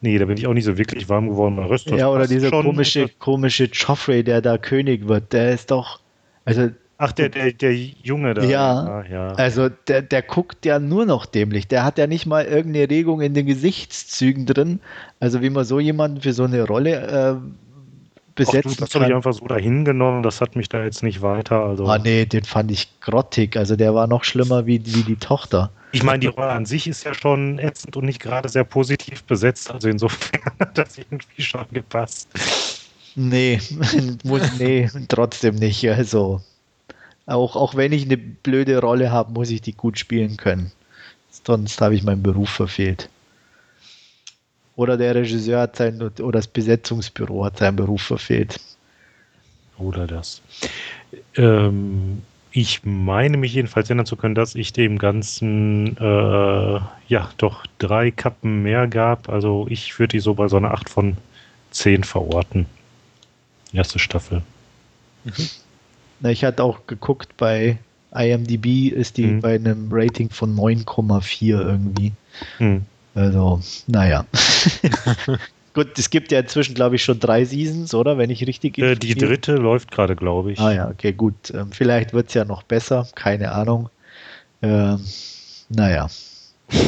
nee, 0.00 0.18
da 0.18 0.24
bin 0.24 0.36
ich 0.36 0.46
auch 0.46 0.54
nicht 0.54 0.64
so 0.64 0.78
wirklich 0.78 1.08
warm 1.08 1.28
geworden. 1.28 1.58
Röstos 1.58 1.98
ja, 1.98 2.08
oder 2.08 2.26
dieser 2.26 2.50
komische, 2.50 3.08
komische 3.18 3.64
Joffrey, 3.64 4.24
der 4.24 4.40
da 4.40 4.58
König 4.58 5.08
wird, 5.08 5.32
der 5.32 5.52
ist 5.52 5.70
doch, 5.70 6.00
also 6.44 6.70
Ach, 6.96 7.10
der, 7.10 7.28
der, 7.28 7.52
der 7.52 7.74
Junge 7.74 8.34
da. 8.34 8.44
Ja, 8.44 8.72
ah, 8.72 9.04
ja. 9.10 9.28
also 9.32 9.68
der, 9.68 10.00
der 10.02 10.22
guckt 10.22 10.64
ja 10.64 10.78
nur 10.78 11.06
noch 11.06 11.26
dämlich. 11.26 11.66
Der 11.66 11.84
hat 11.84 11.98
ja 11.98 12.06
nicht 12.06 12.24
mal 12.24 12.44
irgendeine 12.44 12.88
Regung 12.88 13.20
in 13.20 13.34
den 13.34 13.46
Gesichtszügen 13.46 14.46
drin. 14.46 14.78
Also 15.18 15.42
wie 15.42 15.50
man 15.50 15.64
so 15.64 15.80
jemanden 15.80 16.20
für 16.20 16.32
so 16.32 16.44
eine 16.44 16.62
Rolle 16.62 17.40
äh, 17.42 17.63
besetzen 18.34 18.72
Ach, 18.74 18.80
das 18.80 18.94
habe 18.94 19.06
ich 19.06 19.14
einfach 19.14 19.32
so 19.32 19.46
dahin 19.46 19.84
genommen, 19.84 20.22
das 20.22 20.40
hat 20.40 20.56
mich 20.56 20.68
da 20.68 20.82
jetzt 20.84 21.02
nicht 21.02 21.22
weiter. 21.22 21.64
Also. 21.64 21.86
Ah, 21.86 21.98
nee, 21.98 22.26
den 22.26 22.44
fand 22.44 22.70
ich 22.70 22.88
grottig. 23.00 23.56
Also 23.56 23.76
der 23.76 23.94
war 23.94 24.06
noch 24.06 24.24
schlimmer 24.24 24.66
wie, 24.66 24.84
wie 24.84 25.02
die 25.02 25.16
Tochter. 25.16 25.70
Ich 25.92 26.02
meine, 26.02 26.18
die 26.18 26.26
Rolle 26.26 26.50
an 26.50 26.66
sich 26.66 26.88
ist 26.88 27.04
ja 27.04 27.14
schon 27.14 27.58
ätzend 27.58 27.96
und 27.96 28.04
nicht 28.04 28.20
gerade 28.20 28.48
sehr 28.48 28.64
positiv 28.64 29.22
besetzt. 29.24 29.70
Also 29.70 29.88
insofern 29.88 30.40
hat 30.60 30.76
das 30.76 30.98
irgendwie 30.98 31.42
schon 31.42 31.66
gepasst. 31.72 32.28
Nee, 33.14 33.60
nee, 34.58 34.90
trotzdem 35.08 35.54
nicht. 35.54 35.88
Also 35.88 36.40
auch, 37.26 37.56
auch 37.56 37.74
wenn 37.74 37.92
ich 37.92 38.04
eine 38.04 38.16
blöde 38.16 38.80
Rolle 38.80 39.12
habe, 39.12 39.32
muss 39.32 39.50
ich 39.50 39.62
die 39.62 39.72
gut 39.72 39.98
spielen 39.98 40.36
können. 40.36 40.72
Sonst 41.46 41.80
habe 41.80 41.94
ich 41.94 42.02
meinen 42.02 42.22
Beruf 42.22 42.50
verfehlt. 42.50 43.08
Oder 44.76 44.96
der 44.96 45.14
Regisseur 45.14 45.60
hat 45.60 45.76
sein, 45.76 46.02
oder 46.02 46.32
das 46.32 46.48
Besetzungsbüro 46.48 47.44
hat 47.44 47.58
seinen 47.58 47.76
Beruf 47.76 48.02
verfehlt. 48.02 48.58
Oder 49.78 50.06
das. 50.06 50.42
Ähm, 51.36 52.22
ich 52.50 52.84
meine 52.84 53.36
mich 53.36 53.54
jedenfalls 53.54 53.88
erinnern 53.88 54.06
zu 54.06 54.16
können, 54.16 54.34
dass 54.34 54.54
ich 54.54 54.72
dem 54.72 54.98
Ganzen 54.98 55.96
äh, 55.96 56.80
ja 57.08 57.30
doch 57.36 57.66
drei 57.78 58.10
Kappen 58.10 58.62
mehr 58.62 58.86
gab. 58.86 59.28
Also 59.28 59.66
ich 59.68 59.98
würde 59.98 60.12
die 60.12 60.20
so 60.20 60.34
bei 60.34 60.48
so 60.48 60.56
einer 60.56 60.72
8 60.72 60.88
von 60.88 61.16
10 61.72 62.04
verorten. 62.04 62.66
Erste 63.72 63.98
Staffel. 63.98 64.42
Mhm. 65.24 65.48
Na, 66.20 66.30
ich 66.30 66.44
hatte 66.44 66.62
auch 66.62 66.86
geguckt, 66.86 67.36
bei 67.36 67.78
IMDb 68.14 68.92
ist 68.92 69.16
die 69.16 69.26
mhm. 69.26 69.40
bei 69.40 69.56
einem 69.56 69.88
Rating 69.90 70.30
von 70.30 70.56
9,4 70.56 71.60
irgendwie. 71.60 72.12
Mhm. 72.60 72.86
Also, 73.14 73.60
naja. 73.86 74.26
Gut, 75.74 75.98
es 75.98 76.08
gibt 76.08 76.30
ja 76.30 76.38
inzwischen, 76.38 76.74
glaube 76.74 76.96
ich, 76.96 77.04
schon 77.04 77.18
drei 77.18 77.44
Seasons, 77.44 77.94
oder? 77.94 78.16
Wenn 78.16 78.30
ich 78.30 78.46
richtig. 78.46 78.78
Äh, 78.78 78.94
die 78.94 79.16
dritte 79.16 79.56
läuft 79.56 79.90
gerade, 79.90 80.14
glaube 80.14 80.52
ich. 80.52 80.60
Ah 80.60 80.72
ja, 80.72 80.88
okay, 80.88 81.12
gut. 81.12 81.34
Ähm, 81.52 81.72
vielleicht 81.72 82.12
wird 82.12 82.28
es 82.28 82.34
ja 82.34 82.44
noch 82.44 82.62
besser, 82.62 83.08
keine 83.16 83.50
Ahnung. 83.50 83.90
Ähm, 84.62 85.04
naja. 85.68 86.08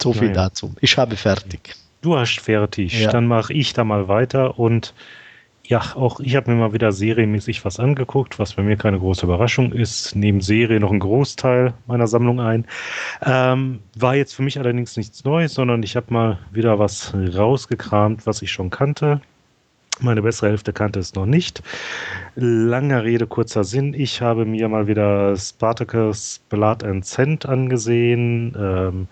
so 0.00 0.12
viel 0.12 0.28
naja. 0.28 0.44
dazu. 0.44 0.72
Ich 0.80 0.96
habe 0.96 1.16
fertig. 1.16 1.74
Du 2.00 2.16
hast 2.16 2.40
fertig. 2.40 3.00
Ja. 3.00 3.10
Dann 3.10 3.26
mache 3.26 3.52
ich 3.52 3.72
da 3.72 3.82
mal 3.82 4.06
weiter 4.06 4.60
und 4.60 4.94
ja, 5.64 5.80
auch 5.94 6.20
ich 6.20 6.36
habe 6.36 6.50
mir 6.50 6.56
mal 6.58 6.72
wieder 6.72 6.92
serienmäßig 6.92 7.64
was 7.64 7.78
angeguckt, 7.78 8.38
was 8.38 8.54
bei 8.54 8.62
mir 8.62 8.76
keine 8.76 8.98
große 8.98 9.24
Überraschung 9.26 9.72
ist. 9.72 10.16
Neben 10.16 10.40
Serie 10.40 10.80
noch 10.80 10.90
ein 10.90 10.98
Großteil 10.98 11.74
meiner 11.86 12.06
Sammlung 12.06 12.40
ein. 12.40 12.66
Ähm, 13.24 13.80
war 13.96 14.16
jetzt 14.16 14.34
für 14.34 14.42
mich 14.42 14.58
allerdings 14.58 14.96
nichts 14.96 15.24
Neues, 15.24 15.54
sondern 15.54 15.82
ich 15.82 15.94
habe 15.96 16.12
mal 16.12 16.38
wieder 16.50 16.78
was 16.78 17.14
rausgekramt, 17.14 18.26
was 18.26 18.42
ich 18.42 18.50
schon 18.50 18.70
kannte. 18.70 19.20
Meine 20.00 20.22
bessere 20.22 20.48
Hälfte 20.48 20.72
kannte 20.72 20.98
es 20.98 21.14
noch 21.14 21.26
nicht. 21.26 21.62
Langer 22.34 23.04
Rede, 23.04 23.26
kurzer 23.26 23.62
Sinn. 23.62 23.94
Ich 23.94 24.20
habe 24.20 24.44
mir 24.44 24.68
mal 24.68 24.88
wieder 24.88 25.36
Spartacus 25.36 26.40
Blood 26.48 26.82
and 26.82 27.04
Scent 27.06 27.46
angesehen. 27.46 28.56
Ähm, 28.58 29.08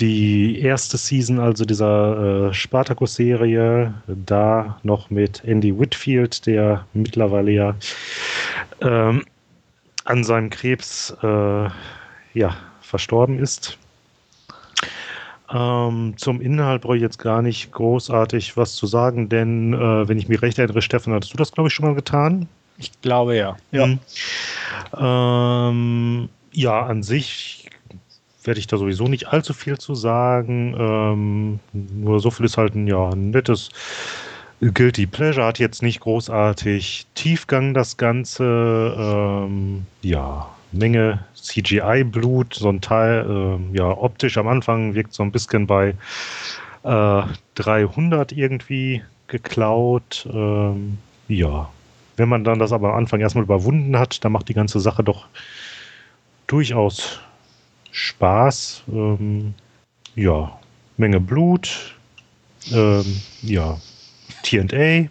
die 0.00 0.60
erste 0.60 0.96
Season, 0.96 1.38
also 1.38 1.64
dieser 1.64 2.48
äh, 2.48 2.54
Spartacus-Serie, 2.54 3.94
da 4.06 4.78
noch 4.82 5.10
mit 5.10 5.44
Andy 5.44 5.78
Whitfield, 5.78 6.46
der 6.46 6.86
mittlerweile 6.92 7.50
ja 7.50 7.74
ähm, 8.80 9.24
an 10.04 10.24
seinem 10.24 10.50
Krebs 10.50 11.14
äh, 11.22 11.68
ja, 12.34 12.56
verstorben 12.80 13.38
ist. 13.38 13.78
Ähm, 15.52 16.14
zum 16.16 16.40
Inhalt 16.40 16.82
brauche 16.82 16.96
ich 16.96 17.02
jetzt 17.02 17.18
gar 17.18 17.42
nicht 17.42 17.72
großartig 17.72 18.56
was 18.56 18.74
zu 18.74 18.86
sagen, 18.86 19.28
denn 19.28 19.74
äh, 19.74 20.08
wenn 20.08 20.18
ich 20.18 20.28
mich 20.28 20.40
recht 20.42 20.58
erinnere, 20.58 20.80
Steffen, 20.80 21.12
hattest 21.12 21.32
du 21.32 21.36
das, 21.36 21.52
glaube 21.52 21.68
ich, 21.68 21.74
schon 21.74 21.86
mal 21.86 21.94
getan? 21.94 22.48
Ich 22.78 22.92
glaube 23.02 23.36
ja. 23.36 23.56
Ja. 23.72 23.86
Mhm. 23.86 23.98
Ähm, 24.96 26.28
ja, 26.52 26.86
an 26.86 27.02
sich 27.02 27.59
werde 28.44 28.60
ich 28.60 28.66
da 28.66 28.76
sowieso 28.76 29.08
nicht 29.08 29.28
allzu 29.28 29.52
viel 29.52 29.78
zu 29.78 29.94
sagen. 29.94 30.74
Ähm, 30.78 31.60
nur 31.72 32.20
so 32.20 32.30
viel 32.30 32.46
ist 32.46 32.56
halt 32.56 32.74
ein, 32.74 32.86
ja, 32.86 33.10
ein 33.10 33.30
nettes 33.30 33.70
Guilty 34.60 35.06
Pleasure. 35.06 35.46
Hat 35.46 35.58
jetzt 35.58 35.82
nicht 35.82 36.00
großartig 36.00 37.06
Tiefgang 37.14 37.74
das 37.74 37.96
Ganze. 37.96 38.94
Ähm, 38.98 39.86
ja, 40.02 40.48
Menge 40.72 41.24
CGI-Blut. 41.34 42.54
So 42.54 42.68
ein 42.68 42.80
Teil, 42.80 43.26
äh, 43.28 43.76
ja, 43.76 43.90
optisch 43.90 44.38
am 44.38 44.48
Anfang 44.48 44.94
wirkt 44.94 45.12
so 45.12 45.22
ein 45.22 45.32
bisschen 45.32 45.66
bei 45.66 45.94
äh, 46.84 47.22
300 47.54 48.32
irgendwie 48.32 49.02
geklaut. 49.26 50.28
Ähm, 50.32 50.98
ja, 51.28 51.68
wenn 52.16 52.28
man 52.28 52.44
dann 52.44 52.58
das 52.58 52.72
aber 52.72 52.90
am 52.90 52.98
Anfang 52.98 53.20
erstmal 53.20 53.44
überwunden 53.44 53.98
hat, 53.98 54.24
dann 54.24 54.32
macht 54.32 54.48
die 54.48 54.54
ganze 54.54 54.80
Sache 54.80 55.02
doch 55.02 55.26
durchaus 56.46 57.20
Spaß. 57.92 58.82
Ähm, 58.88 59.54
ja, 60.14 60.58
Menge 60.96 61.20
Blut. 61.20 61.94
Ähm, 62.72 63.20
ja, 63.42 63.78
TA. 64.42 64.66
Ähm, 64.66 65.08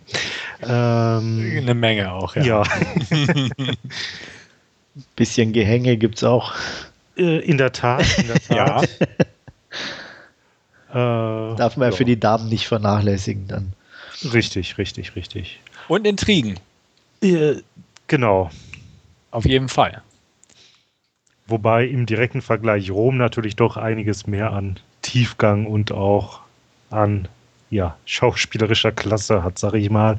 Eine 0.62 1.74
Menge 1.74 2.12
auch, 2.12 2.36
ja. 2.36 2.44
ja. 2.44 2.64
Bisschen 5.16 5.54
Gehänge 5.54 5.98
gibt 5.98 6.18
es 6.18 6.24
auch. 6.24 6.54
Äh, 7.18 7.40
in 7.40 7.58
der 7.58 7.72
Tat, 7.72 8.06
in 8.18 8.28
der 8.28 8.38
Ja. 8.58 8.66
Tat. 8.82 8.90
Äh, 10.92 10.94
Darf 10.96 11.78
man 11.78 11.86
ja 11.90 11.92
ja. 11.92 11.96
für 11.98 12.04
die 12.06 12.20
Damen 12.20 12.50
nicht 12.50 12.68
vernachlässigen 12.68 13.48
dann. 13.48 13.74
Richtig, 14.34 14.80
richtig, 14.80 15.16
richtig. 15.16 15.60
Und 15.88 16.08
Intrigen, 16.08 16.60
Äh, 17.22 17.58
genau. 18.08 18.50
auf 19.30 19.46
jeden 19.46 19.70
Fall. 19.70 20.02
Wobei 21.50 21.86
im 21.86 22.06
direkten 22.06 22.42
Vergleich 22.42 22.92
Rom 22.92 23.18
natürlich 23.18 23.56
doch 23.56 23.78
einiges 23.78 24.28
mehr 24.28 24.54
an 24.54 24.80
Tiefgang 25.02 25.66
und 25.66 25.92
auch 25.92 26.42
an 26.90 27.28
ja, 27.70 27.96
schauspielerischer 28.06 28.92
Klasse 28.92 29.44
hat, 29.44 29.60
sag 29.60 29.74
ich 29.74 29.90
mal. 29.90 30.18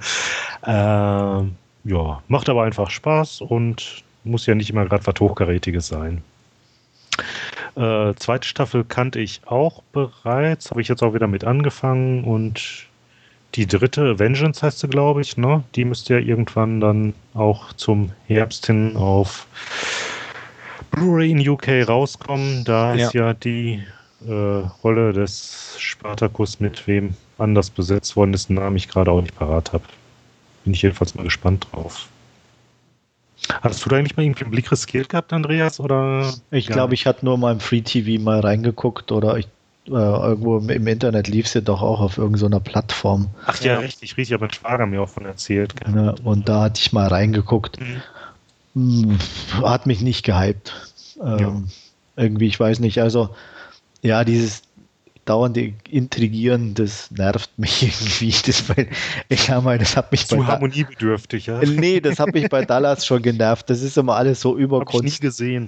Ähm, 0.64 1.57
ja, 1.85 2.22
macht 2.28 2.49
aber 2.49 2.64
einfach 2.64 2.91
Spaß 2.91 3.41
und 3.41 4.05
muss 4.24 4.47
ja 4.47 4.55
nicht 4.55 4.70
immer 4.70 4.85
gerade 4.87 5.07
was 5.07 5.20
Hochkarätiges 5.20 5.89
sein. 5.89 6.22
Äh, 7.76 8.14
zweite 8.14 8.47
Staffel 8.47 8.85
kannte 8.85 9.20
ich 9.20 9.43
auch 9.47 9.83
bereits, 9.93 10.70
habe 10.70 10.81
ich 10.81 10.89
jetzt 10.89 11.03
auch 11.03 11.14
wieder 11.14 11.26
mit 11.26 11.45
angefangen 11.45 12.24
und 12.24 12.87
die 13.55 13.66
dritte, 13.66 14.18
Vengeance 14.18 14.62
heißt 14.62 14.81
sie, 14.81 14.89
glaube 14.89 15.20
ich, 15.22 15.37
ne? 15.37 15.64
Die 15.74 15.85
müsste 15.85 16.14
ja 16.14 16.20
irgendwann 16.20 16.81
dann 16.81 17.14
auch 17.35 17.72
zum 17.72 18.12
Herbst 18.28 18.66
hin 18.66 18.97
auf 18.97 19.47
Blu-ray 20.91 21.30
in 21.30 21.49
UK 21.49 21.86
rauskommen. 21.88 22.64
Da 22.64 22.95
ist 22.95 23.12
ja 23.14 23.32
die 23.34 23.82
äh, 24.26 24.32
Rolle 24.84 25.12
des 25.12 25.76
Spartacus 25.78 26.61
mit 26.61 26.86
wem 26.86 27.14
anders 27.38 27.70
besetzt 27.70 28.16
worden 28.16 28.34
ist, 28.34 28.51
einen 28.51 28.59
Namen 28.59 28.76
ich 28.76 28.88
gerade 28.88 29.11
auch 29.11 29.20
nicht 29.20 29.34
parat 29.36 29.72
habe. 29.72 29.84
Bin 30.64 30.74
ich 30.74 30.82
jedenfalls 30.82 31.14
mal 31.14 31.22
gespannt 31.22 31.66
drauf. 31.72 32.09
Hast 33.62 33.84
du 33.84 33.88
da 33.88 33.97
eigentlich 33.97 34.16
mal 34.16 34.22
irgendwie 34.24 34.45
einen 34.45 34.51
Blick 34.51 34.70
riskiert 34.70 35.09
gehabt, 35.09 35.32
Andreas? 35.32 35.80
Oder 35.80 36.34
Ich 36.51 36.68
Ja. 36.68 36.74
glaube, 36.74 36.95
ich 36.95 37.07
hatte 37.07 37.24
nur 37.24 37.38
mal 37.38 37.53
im 37.53 37.61
Free 37.61 37.80
TV 37.80 38.22
mal 38.22 38.41
reingeguckt 38.41 39.11
oder 39.12 39.38
ich, 39.38 39.47
äh, 39.88 39.93
irgendwo 39.93 40.59
im, 40.59 40.68
im 40.68 40.86
Internet 40.86 41.26
lief 41.28 41.49
sie 41.49 41.62
doch 41.62 41.80
auch 41.80 42.01
auf 42.01 42.18
irgendeiner 42.18 42.61
Plattform. 42.61 43.28
Ach 43.47 43.59
ja, 43.61 43.74
Ja. 43.74 43.78
richtig, 43.78 44.16
richtig, 44.18 44.34
aber 44.34 44.45
mein 44.47 44.53
Schwager 44.53 44.84
mir 44.86 45.01
auch 45.01 45.09
von 45.09 45.24
erzählt. 45.24 45.74
Ne? 45.88 46.14
Und 46.22 46.49
da 46.49 46.64
hatte 46.64 46.80
ich 46.80 46.93
mal 46.93 47.09
reingeguckt. 47.09 47.80
Mhm. 47.80 48.03
Hat 49.62 49.87
mich 49.87 50.01
nicht 50.01 50.25
gehypt. 50.25 50.73
Ähm, 51.23 51.68
Irgendwie, 52.16 52.47
ich 52.47 52.59
weiß 52.59 52.81
nicht. 52.81 53.01
Also, 53.01 53.31
ja, 54.03 54.25
dieses 54.25 54.62
dauernde 55.31 55.75
Intrigieren, 55.89 56.75
das 56.75 57.11
nervt 57.11 57.57
mich 57.57 57.83
irgendwie. 58.01 58.35
Das, 58.47 58.68
weil, 58.68 58.89
ich 59.29 59.43
sag 59.43 59.62
mal, 59.62 59.79
das 59.79 59.97
hat 59.97 60.11
mich 60.11 60.27
Zu 60.27 60.37
bei 60.37 60.45
harmoniebedürftig, 60.45 61.47
ja? 61.47 61.61
Nee, 61.61 62.01
das 62.01 62.18
hat 62.18 62.35
mich 62.35 62.49
bei 62.49 62.64
Dallas 62.64 63.07
schon 63.07 63.23
genervt. 63.23 63.71
Das 63.71 63.83
ist 63.83 63.97
immer 63.97 64.16
alles 64.16 64.41
so 64.41 64.57
nie 64.57 64.62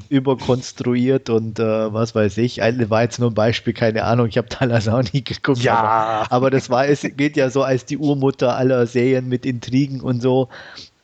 überkonstruiert 0.09 1.31
und 1.31 1.59
äh, 1.59 1.93
was 1.93 2.15
weiß 2.15 2.39
ich. 2.39 2.63
Eine 2.63 2.91
war 2.91 3.03
jetzt 3.03 3.21
nur 3.21 3.31
ein 3.31 3.35
Beispiel, 3.35 3.73
keine 3.73 4.05
Ahnung. 4.05 4.27
Ich 4.27 4.39
habe 4.39 4.49
Dallas 4.49 4.89
auch 4.89 5.03
nie 5.13 5.23
geguckt. 5.23 5.67
Aber, 5.69 6.33
aber 6.33 6.51
das 6.51 6.71
war, 6.71 6.87
es 6.87 7.03
geht 7.17 7.37
ja 7.37 7.51
so 7.51 7.63
als 7.63 7.85
die 7.85 7.99
Urmutter 7.99 8.57
aller 8.57 8.87
Serien 8.87 9.29
mit 9.29 9.47
Intrigen 9.47 10.01
und 10.01 10.21
so. 10.21 10.49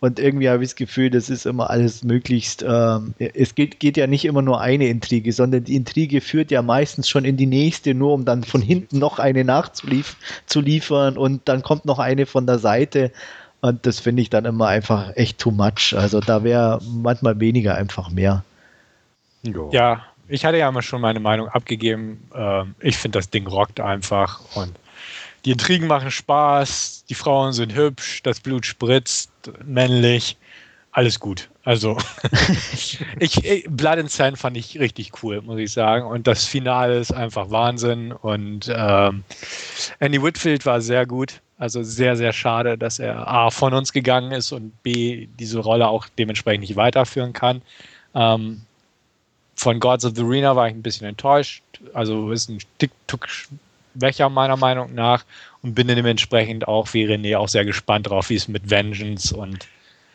Und 0.00 0.20
irgendwie 0.20 0.48
habe 0.48 0.62
ich 0.62 0.70
das 0.70 0.76
Gefühl, 0.76 1.10
das 1.10 1.28
ist 1.28 1.44
immer 1.44 1.70
alles 1.70 2.04
möglichst. 2.04 2.64
Ähm, 2.66 3.14
es 3.18 3.56
geht, 3.56 3.80
geht 3.80 3.96
ja 3.96 4.06
nicht 4.06 4.24
immer 4.24 4.42
nur 4.42 4.60
eine 4.60 4.86
Intrige, 4.86 5.32
sondern 5.32 5.64
die 5.64 5.74
Intrige 5.74 6.20
führt 6.20 6.52
ja 6.52 6.62
meistens 6.62 7.08
schon 7.08 7.24
in 7.24 7.36
die 7.36 7.46
nächste, 7.46 7.94
nur 7.94 8.12
um 8.14 8.24
dann 8.24 8.44
von 8.44 8.62
hinten 8.62 8.98
noch 8.98 9.18
eine 9.18 9.44
nachzuliefern 9.44 11.16
und 11.16 11.48
dann 11.48 11.62
kommt 11.62 11.84
noch 11.84 11.98
eine 11.98 12.26
von 12.26 12.46
der 12.46 12.60
Seite. 12.60 13.10
Und 13.60 13.86
das 13.86 13.98
finde 13.98 14.22
ich 14.22 14.30
dann 14.30 14.44
immer 14.44 14.68
einfach 14.68 15.16
echt 15.16 15.38
too 15.38 15.50
much. 15.50 15.92
Also 15.96 16.20
da 16.20 16.44
wäre 16.44 16.80
manchmal 16.88 17.40
weniger 17.40 17.74
einfach 17.74 18.08
mehr. 18.08 18.44
Jo. 19.42 19.68
Ja, 19.72 20.04
ich 20.28 20.44
hatte 20.44 20.58
ja 20.58 20.68
immer 20.68 20.82
schon 20.82 21.00
meine 21.00 21.18
Meinung 21.18 21.48
abgegeben. 21.48 22.22
Ähm, 22.34 22.76
ich 22.78 22.98
finde, 22.98 23.18
das 23.18 23.30
Ding 23.30 23.48
rockt 23.48 23.80
einfach 23.80 24.40
und 24.54 24.72
die 25.44 25.52
Intrigen 25.52 25.86
machen 25.86 26.10
Spaß, 26.10 27.04
die 27.08 27.14
Frauen 27.14 27.52
sind 27.52 27.74
hübsch, 27.74 28.22
das 28.22 28.40
Blut 28.40 28.66
spritzt, 28.66 29.30
männlich, 29.64 30.36
alles 30.92 31.20
gut. 31.20 31.48
Also, 31.64 31.98
ich, 32.72 32.98
ich, 33.20 33.66
Blood 33.68 33.98
and 33.98 34.10
Sand 34.10 34.38
fand 34.38 34.56
ich 34.56 34.80
richtig 34.80 35.22
cool, 35.22 35.42
muss 35.42 35.58
ich 35.58 35.70
sagen. 35.70 36.06
Und 36.06 36.26
das 36.26 36.44
Finale 36.44 36.98
ist 36.98 37.12
einfach 37.12 37.50
Wahnsinn. 37.50 38.12
Und 38.12 38.72
ähm, 38.74 39.22
Andy 39.98 40.22
Whitfield 40.22 40.64
war 40.66 40.80
sehr 40.80 41.06
gut. 41.06 41.40
Also 41.58 41.82
sehr, 41.82 42.16
sehr 42.16 42.32
schade, 42.32 42.78
dass 42.78 42.98
er 42.98 43.28
A 43.28 43.50
von 43.50 43.74
uns 43.74 43.92
gegangen 43.92 44.32
ist 44.32 44.52
und 44.52 44.82
B 44.82 45.28
diese 45.38 45.58
Rolle 45.58 45.88
auch 45.88 46.06
dementsprechend 46.18 46.62
nicht 46.62 46.76
weiterführen 46.76 47.32
kann. 47.32 47.62
Ähm, 48.14 48.62
von 49.56 49.80
Gods 49.80 50.04
of 50.04 50.12
the 50.14 50.22
Arena 50.22 50.56
war 50.56 50.68
ich 50.68 50.74
ein 50.74 50.82
bisschen 50.82 51.08
enttäuscht. 51.08 51.62
Also 51.92 52.30
ist 52.30 52.48
ein 52.48 52.60
Tick 52.78 52.92
schwächer 53.96 54.28
meiner 54.28 54.56
Meinung 54.56 54.94
nach 54.94 55.24
und 55.62 55.74
bin 55.74 55.88
dementsprechend 55.88 56.66
auch 56.68 56.92
wie 56.94 57.06
René 57.06 57.36
auch 57.38 57.48
sehr 57.48 57.64
gespannt 57.64 58.08
drauf, 58.10 58.30
wie 58.30 58.34
es 58.36 58.48
mit 58.48 58.70
Vengeance 58.70 59.34
und 59.36 59.66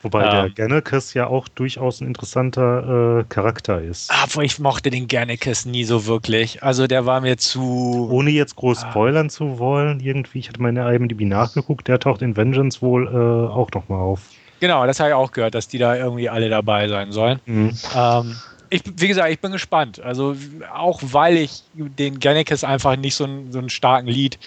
Wobei 0.02 0.24
der 0.30 0.44
Ähm. 0.48 0.54
Gennekes 0.56 1.14
ja 1.14 1.28
auch 1.28 1.48
durchaus 1.48 2.02
ein 2.02 2.08
interessanter 2.08 3.20
äh, 3.22 3.24
Charakter 3.30 3.82
ist. 3.82 4.12
aber 4.12 4.44
ich 4.44 4.60
mochte 4.60 4.90
den 4.90 5.08
Gernicus 5.08 5.66
nie 5.66 5.86
so 5.86 6.06
wirklich. 6.06 6.62
Also 6.62 6.88
der 6.88 7.06
war 7.06 7.22
mir 7.22 7.38
zu 7.38 8.10
Ohne 8.12 8.30
jetzt 8.32 8.58
groß 8.58 8.84
Ah. 8.84 8.90
spoilern 8.92 9.30
zu 9.30 9.60
wollen, 9.60 10.02
irgendwie, 10.02 10.40
ich 10.40 10.50
hatte 10.50 10.62
mal 10.62 10.68
in 10.70 10.76
der 10.76 10.90
IMDb 10.90 11.22
nachgeguckt, 11.22 11.88
der 11.88 12.00
taucht 12.00 12.22
in 12.22 12.36
Vengeance 12.36 12.82
wohl 12.82 13.08
äh, 13.08 13.52
auch 13.54 13.72
nochmal 13.72 14.02
auf. 14.02 14.20
Genau, 14.60 14.86
das 14.86 15.00
habe 15.00 15.10
ich 15.12 15.16
auch 15.16 15.32
gehört, 15.32 15.56
dass 15.56 15.70
die 15.70 15.78
da 15.78 15.96
irgendwie 15.96 16.28
alle 16.28 16.50
dabei 16.50 16.90
sein 16.90 17.14
sollen. 17.14 17.40
Mhm. 17.46 17.72
Ähm, 17.96 18.36
ich, 18.74 18.82
wie 18.98 19.08
gesagt, 19.08 19.30
ich 19.30 19.40
bin 19.40 19.52
gespannt. 19.52 20.00
Also 20.02 20.36
auch 20.74 21.00
weil 21.04 21.38
ich 21.38 21.64
den 21.74 22.20
Gernicus 22.20 22.64
einfach 22.64 22.96
nicht 22.96 23.16
so, 23.16 23.26
einen- 23.26 23.52
so 23.52 23.60
einen 23.60 23.70
starken 23.70 24.08
Lied 24.08 24.40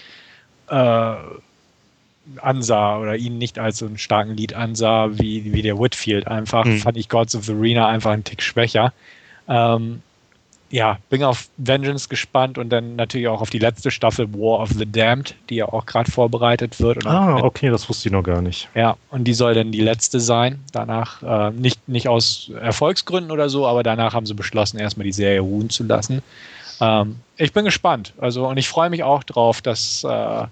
äh, 0.69 1.15
ansah 2.41 2.97
oder 2.97 3.15
ihn 3.15 3.37
nicht 3.37 3.57
als 3.57 3.77
so 3.77 3.85
einen 3.85 3.97
starken 3.97 4.35
Lied 4.35 4.53
ansah 4.53 5.17
wie, 5.17 5.53
wie 5.53 5.61
der 5.61 5.79
Whitfield 5.79 6.27
einfach, 6.27 6.65
Mhm. 6.65 6.79
fand 6.79 6.97
ich 6.97 7.07
Gods 7.07 7.35
of 7.35 7.45
the 7.45 7.53
Arena 7.53 7.87
einfach 7.87 8.11
einen 8.11 8.25
Tick 8.25 8.41
schwächer. 8.41 8.91
Ähm, 9.47 10.01
ja, 10.69 10.97
bin 11.09 11.23
auf 11.23 11.47
Vengeance 11.57 12.09
gespannt 12.09 12.57
und 12.57 12.69
dann 12.69 12.95
natürlich 12.95 13.27
auch 13.27 13.41
auf 13.41 13.49
die 13.49 13.59
letzte 13.59 13.89
Staffel 13.91 14.31
War 14.33 14.59
of 14.59 14.69
the 14.71 14.85
Damned, 14.85 15.35
die 15.49 15.55
ja 15.55 15.65
auch 15.65 15.85
gerade 15.85 16.11
vorbereitet 16.11 16.79
wird. 16.79 17.05
Ah, 17.05 17.37
okay, 17.37 17.69
das 17.69 17.87
wusste 17.87 18.09
ich 18.09 18.13
noch 18.13 18.23
gar 18.23 18.41
nicht. 18.41 18.67
ja, 18.75 18.97
und 19.09 19.23
die 19.25 19.33
soll 19.33 19.53
dann 19.53 19.71
die 19.71 19.81
letzte 19.81 20.19
sein. 20.19 20.59
Danach, 20.73 21.23
äh, 21.23 21.51
nicht, 21.51 21.87
nicht 21.87 22.09
aus 22.09 22.51
Erfolgsgründen 22.61 23.31
oder 23.31 23.49
so, 23.49 23.65
aber 23.65 23.83
danach 23.83 24.13
haben 24.13 24.25
sie 24.25 24.33
beschlossen, 24.33 24.77
erstmal 24.77 25.05
die 25.05 25.13
Serie 25.13 25.39
ruhen 25.39 25.69
zu 25.69 25.83
lassen. 25.83 26.21
Ähm, 26.81 27.17
ich 27.37 27.53
bin 27.53 27.65
gespannt. 27.65 28.13
Also, 28.19 28.47
und 28.47 28.57
ich 28.57 28.67
freue 28.67 28.89
mich 28.89 29.03
auch 29.03 29.23
drauf, 29.23 29.61
dass 29.61 30.03
äh, 30.03 30.45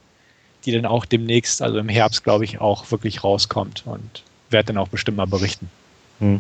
die 0.66 0.72
dann 0.72 0.86
auch 0.86 1.06
demnächst, 1.06 1.62
also 1.62 1.78
im 1.78 1.90
Herbst, 1.90 2.24
glaube 2.24 2.46
ich, 2.46 2.60
auch 2.62 2.90
wirklich 2.92 3.24
rauskommt 3.24 3.84
und 3.86 4.24
werde 4.50 4.68
dann 4.68 4.78
auch 4.78 4.88
bestimmt 4.88 5.18
mal 5.18 5.28
berichten. 5.28 5.70
Hm. 6.20 6.40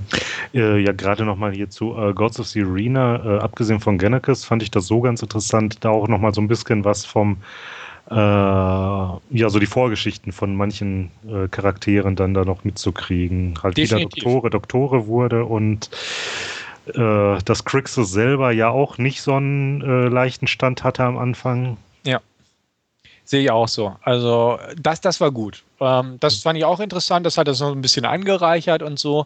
Äh, 0.54 0.80
ja, 0.80 0.94
gerade 0.94 1.26
nochmal 1.26 1.52
hier 1.52 1.70
zu 1.70 1.96
äh, 1.98 2.14
Gods 2.14 2.40
of 2.40 2.48
the 2.48 2.64
Arena, 2.64 3.38
äh, 3.38 3.40
abgesehen 3.40 3.80
von 3.80 3.98
Gennekes, 3.98 4.46
fand 4.46 4.64
ich 4.64 4.72
das 4.72 4.88
so 4.88 5.02
ganz 5.02 5.22
interessant, 5.22 5.84
da 5.84 5.90
auch 5.90 6.08
nochmal 6.08 6.34
so 6.34 6.42
ein 6.42 6.48
bisschen 6.48 6.86
was 6.86 7.06
vom, 7.06 7.38
äh, 8.10 8.16
ja, 8.16 9.20
so 9.48 9.60
die 9.60 9.66
Vorgeschichten 9.66 10.32
von 10.32 10.56
manchen 10.56 11.12
äh, 11.28 11.48
Charakteren 11.50 12.16
dann 12.16 12.34
da 12.34 12.46
noch 12.46 12.64
mitzukriegen. 12.64 13.60
Halt 13.62 13.78
wieder 13.78 13.98
Definitiv. 13.98 14.24
Doktore, 14.24 14.50
Doktore 14.50 15.08
wurde 15.08 15.46
und 15.46 15.90
äh, 16.94 17.38
dass 17.44 17.66
Crixus 17.66 18.12
selber 18.12 18.52
ja 18.52 18.70
auch 18.70 18.98
nicht 18.98 19.22
so 19.22 19.34
einen 19.34 19.82
leichten 19.82 20.48
Stand 20.48 20.84
hatte 20.84 21.04
am 21.04 21.18
Anfang. 21.18 21.78
Sehe 23.26 23.42
ich 23.42 23.52
auch 23.52 23.68
so. 23.68 23.96
Also, 24.04 24.60
das, 24.80 25.02
das 25.02 25.20
war 25.20 25.32
gut. 25.32 25.64
Ähm, 25.82 26.18
das 26.20 26.36
fand 26.36 26.60
ich 26.60 26.64
auch 26.64 26.80
interessant. 26.80 27.26
Das 27.26 27.40
hat 27.40 27.48
das 27.48 27.60
noch 27.60 27.72
ein 27.72 27.82
bisschen 27.82 28.06
angereichert 28.06 28.84
und 28.84 29.00
so. 29.00 29.26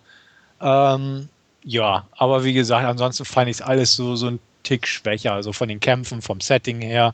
Ähm, 0.62 1.30
ja, 1.64 2.06
aber 2.18 2.44
wie 2.44 2.54
gesagt, 2.54 2.86
ansonsten 2.86 3.26
fand 3.26 3.50
ich 3.50 3.58
es 3.58 3.62
alles 3.62 3.96
so, 3.96 4.16
so 4.16 4.28
ein 4.28 4.40
Tick 4.64 4.88
schwächer, 4.88 5.34
also 5.34 5.54
von 5.54 5.68
den 5.68 5.80
Kämpfen, 5.80 6.22
vom 6.22 6.40
Setting 6.42 6.82
her. 6.82 7.14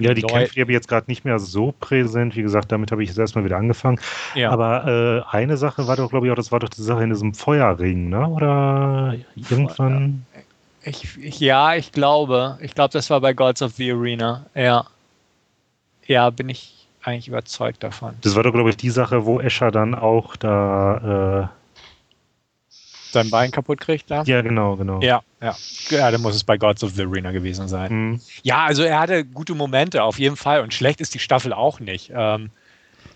ja, 0.00 0.14
die 0.14 0.20
Leu 0.20 0.28
Kämpfe 0.28 0.54
die 0.54 0.60
habe 0.60 0.72
ich 0.72 0.76
jetzt 0.76 0.88
gerade 0.88 1.06
nicht 1.08 1.24
mehr 1.24 1.38
so 1.38 1.72
präsent. 1.78 2.36
Wie 2.36 2.42
gesagt, 2.42 2.72
damit 2.72 2.92
habe 2.92 3.02
ich 3.02 3.08
jetzt 3.08 3.18
erstmal 3.18 3.44
wieder 3.44 3.56
angefangen. 3.56 4.00
Ja. 4.34 4.50
Aber 4.50 5.24
äh, 5.32 5.36
eine 5.36 5.56
Sache 5.56 5.86
war 5.86 5.96
doch, 5.96 6.10
glaube 6.10 6.26
ich, 6.26 6.32
auch, 6.32 6.36
das 6.36 6.52
war 6.52 6.60
doch 6.60 6.68
die 6.68 6.82
Sache 6.82 7.02
in 7.02 7.10
diesem 7.10 7.34
Feuerring, 7.34 8.08
ne? 8.08 8.28
Oder 8.28 9.16
irgendwann. 9.34 10.26
Ich, 10.82 11.18
ich, 11.18 11.40
ja, 11.40 11.74
ich 11.74 11.92
glaube. 11.92 12.58
Ich 12.60 12.74
glaube, 12.74 12.92
das 12.92 13.10
war 13.10 13.20
bei 13.20 13.32
Gods 13.32 13.62
of 13.62 13.72
the 13.72 13.92
Arena. 13.92 14.46
Ja. 14.54 14.86
Ja, 16.06 16.30
bin 16.30 16.48
ich 16.48 16.86
eigentlich 17.02 17.28
überzeugt 17.28 17.82
davon. 17.82 18.14
Das 18.22 18.34
war 18.36 18.42
doch, 18.42 18.52
glaube 18.52 18.70
ich, 18.70 18.76
die 18.76 18.90
Sache, 18.90 19.26
wo 19.26 19.40
Escher 19.40 19.70
dann 19.70 19.94
auch 19.94 20.36
da 20.36 21.50
äh, 21.50 21.57
sein 23.12 23.30
Bein 23.30 23.50
kaputt 23.50 23.80
kriegt 23.80 24.10
da? 24.10 24.22
Ja, 24.24 24.42
genau, 24.42 24.76
genau. 24.76 25.00
Ja, 25.00 25.22
ja. 25.40 25.56
Ja, 25.90 26.10
dann 26.10 26.20
muss 26.20 26.34
es 26.34 26.44
bei 26.44 26.58
Gods 26.58 26.84
of 26.84 26.92
the 26.92 27.02
Arena 27.02 27.30
gewesen 27.30 27.68
sein. 27.68 27.92
Mhm. 27.92 28.20
Ja, 28.42 28.64
also 28.64 28.82
er 28.82 29.00
hatte 29.00 29.24
gute 29.24 29.54
Momente 29.54 30.02
auf 30.02 30.18
jeden 30.18 30.36
Fall 30.36 30.62
und 30.62 30.74
schlecht 30.74 31.00
ist 31.00 31.14
die 31.14 31.18
Staffel 31.18 31.52
auch 31.52 31.80
nicht. 31.80 32.12
Ähm, 32.14 32.50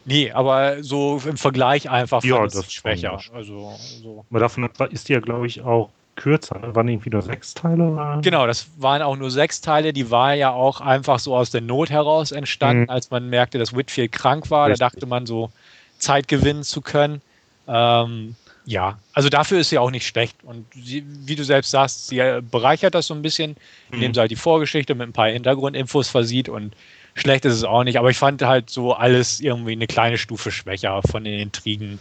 nee, 0.05 0.31
aber 0.31 0.83
so 0.83 1.21
im 1.27 1.37
Vergleich 1.37 1.91
einfach 1.91 2.25
ja, 2.25 2.43
das 2.43 2.55
ist 2.55 2.73
schwächer. 2.73 3.21
Also, 3.35 3.75
so. 4.03 4.25
Aber 4.31 4.41
davon 4.41 4.69
ist 4.91 5.09
die 5.09 5.13
ja, 5.13 5.21
glaube 5.21 5.47
ich, 5.47 5.63
auch 5.63 5.91
kürzer. 6.17 6.59
Ne? 6.59 6.75
Waren 6.75 6.89
irgendwie 6.89 7.11
nur 7.11 7.23
sechs 7.23 7.55
Teile? 7.55 7.85
Oder? 7.85 8.21
Genau, 8.23 8.47
das 8.47 8.69
waren 8.79 9.03
auch 9.03 9.17
nur 9.17 9.31
sechs 9.31 9.61
Teile. 9.61 9.93
Die 9.93 10.11
war 10.11 10.35
ja 10.35 10.51
auch 10.51 10.81
einfach 10.81 11.19
so 11.19 11.35
aus 11.35 11.51
der 11.51 11.61
Not 11.61 11.91
heraus 11.91 12.33
entstanden, 12.33 12.85
mhm. 12.85 12.91
als 12.91 13.11
man 13.11 13.29
merkte, 13.29 13.59
dass 13.59 13.75
Whitfield 13.75 14.13
krank 14.13 14.51
war. 14.51 14.69
Richtig. 14.69 14.81
Da 14.81 14.89
dachte 14.91 15.07
man 15.07 15.27
so, 15.27 15.51
Zeit 15.99 16.29
gewinnen 16.29 16.65
zu 16.65 16.81
können. 16.81 17.23
Ähm, 17.69 18.35
ja, 18.65 18.99
also 19.13 19.29
dafür 19.29 19.59
ist 19.61 19.71
sie 19.71 19.79
auch 19.79 19.91
nicht 19.91 20.07
schlecht. 20.07 20.37
Und 20.45 20.67
sie, 20.75 21.05
wie 21.07 21.37
du 21.37 21.45
selbst 21.45 21.71
sagst, 21.71 22.09
sie 22.09 22.23
bereichert 22.51 22.95
das 22.95 23.07
so 23.07 23.15
ein 23.15 23.23
bisschen, 23.23 23.57
indem 23.91 24.11
mhm. 24.11 24.15
sie 24.15 24.21
halt 24.21 24.31
die 24.31 24.37
Vorgeschichte 24.37 24.95
mit 24.95 25.09
ein 25.09 25.13
paar 25.13 25.29
Hintergrundinfos 25.29 26.09
versieht 26.09 26.49
und 26.49 26.75
schlecht 27.15 27.45
ist 27.45 27.55
es 27.55 27.65
auch 27.65 27.85
nicht. 27.85 27.99
Aber 27.99 28.11
ich 28.11 28.19
fand 28.19 28.43
halt 28.43 28.71
so 28.71 28.93
alles 28.95 29.41
irgendwie 29.41 29.73
eine 29.73 29.87
kleine 29.87 30.19
Stufe 30.19 30.53
schwächer 30.53 31.03
von 31.03 31.25
den 31.25 31.41
Intrigen 31.41 31.99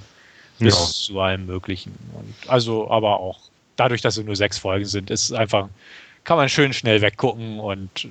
bis 0.60 0.76
ja. 0.76 0.86
zu 0.86 1.20
allem 1.20 1.48
Möglichen. 1.48 1.94
Und 2.14 2.34
also, 2.48 2.90
aber 2.92 3.20
auch 3.20 3.40
dadurch, 3.76 4.02
dass 4.02 4.18
es 4.18 4.26
nur 4.26 4.36
sechs 4.36 4.60
Folgen 4.60 4.86
sind, 4.86 5.10
ist 5.10 5.26
es 5.26 5.34
einfach, 5.34 5.70
kann 6.24 6.38
man 6.38 6.50
schön 6.50 6.74
schnell 6.74 7.02
weggucken 7.02 7.60
und 7.60 8.08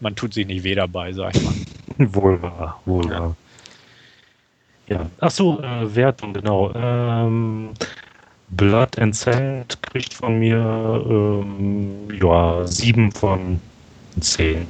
man 0.00 0.14
tut 0.14 0.34
sich 0.34 0.46
nicht 0.46 0.64
weh 0.64 0.74
dabei, 0.74 1.12
sag 1.12 1.34
ich 1.34 1.42
mal. 1.42 1.54
Wohl 2.12 2.42
wahr, 2.42 2.80
wohl 2.84 3.04
wahr. 3.08 3.10
Ja, 3.12 3.36
ach 5.20 5.30
so, 5.30 5.60
äh, 5.60 5.94
Wertung, 5.94 6.32
genau. 6.32 6.72
Ähm, 6.74 7.70
Blood 8.50 8.98
and 8.98 9.16
Sand 9.16 9.78
kriegt 9.82 10.14
von 10.14 10.38
mir 10.38 10.58
ähm, 11.08 12.08
ja, 12.20 12.66
sieben 12.66 13.10
von 13.12 13.60
zehn. 14.20 14.66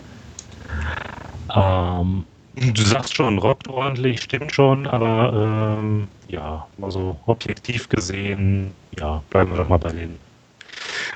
Ähm, 1.55 2.25
du 2.55 2.83
sagst 2.83 3.15
schon, 3.17 3.39
rockt 3.39 3.69
ordentlich, 3.69 4.23
stimmt 4.23 4.53
schon, 4.53 4.87
aber 4.87 5.79
ähm, 5.79 6.09
ja, 6.29 6.67
also 6.81 7.19
objektiv 7.27 7.89
gesehen, 7.89 8.73
ja, 8.99 9.23
bleiben 9.31 9.51
wir 9.51 9.59
doch 9.59 9.69
mal 9.69 9.79
bei 9.79 9.93
den 9.93 10.19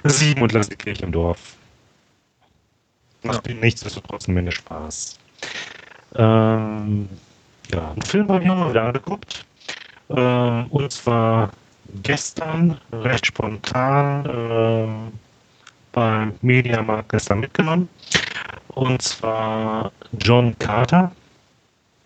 sieben 0.05 0.43
und 0.43 0.53
lassen 0.53 0.71
die 0.71 0.77
Kirche 0.77 1.05
im 1.05 1.13
Dorf. 1.13 1.57
Macht 3.23 3.49
ja. 3.49 3.55
nichtsdestotrotz 3.55 4.29
Menge 4.29 4.53
Spaß. 4.53 5.19
Ähm, 6.17 7.09
ja, 7.73 7.91
einen 7.91 8.03
Film 8.03 8.29
habe 8.29 8.45
ich 8.45 8.51
auch 8.51 8.57
mal 8.57 8.71
wieder 8.71 8.85
angeguckt. 8.85 9.45
Äh, 10.09 10.63
und 10.71 10.93
zwar 10.93 11.51
gestern, 12.03 12.79
recht 12.93 13.27
spontan, 13.27 14.27
äh, 14.27 15.13
beim 15.93 16.35
Mediamarkt 16.43 17.11
gestern 17.11 17.41
mitgenommen. 17.41 17.89
Und 18.69 19.03
zwar 19.03 19.93
John 20.21 20.57
Carter, 20.59 21.11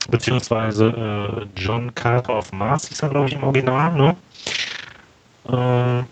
beziehungsweise 0.08 0.86
äh, 0.88 1.60
John 1.60 1.94
Carter 1.94 2.38
of 2.38 2.52
Mars, 2.52 2.90
ist 2.90 3.02
er, 3.02 3.10
glaube 3.10 3.28
ich, 3.28 3.34
im 3.34 3.44
Original, 3.44 3.92
ne? 3.92 4.16
Äh, 5.48 6.04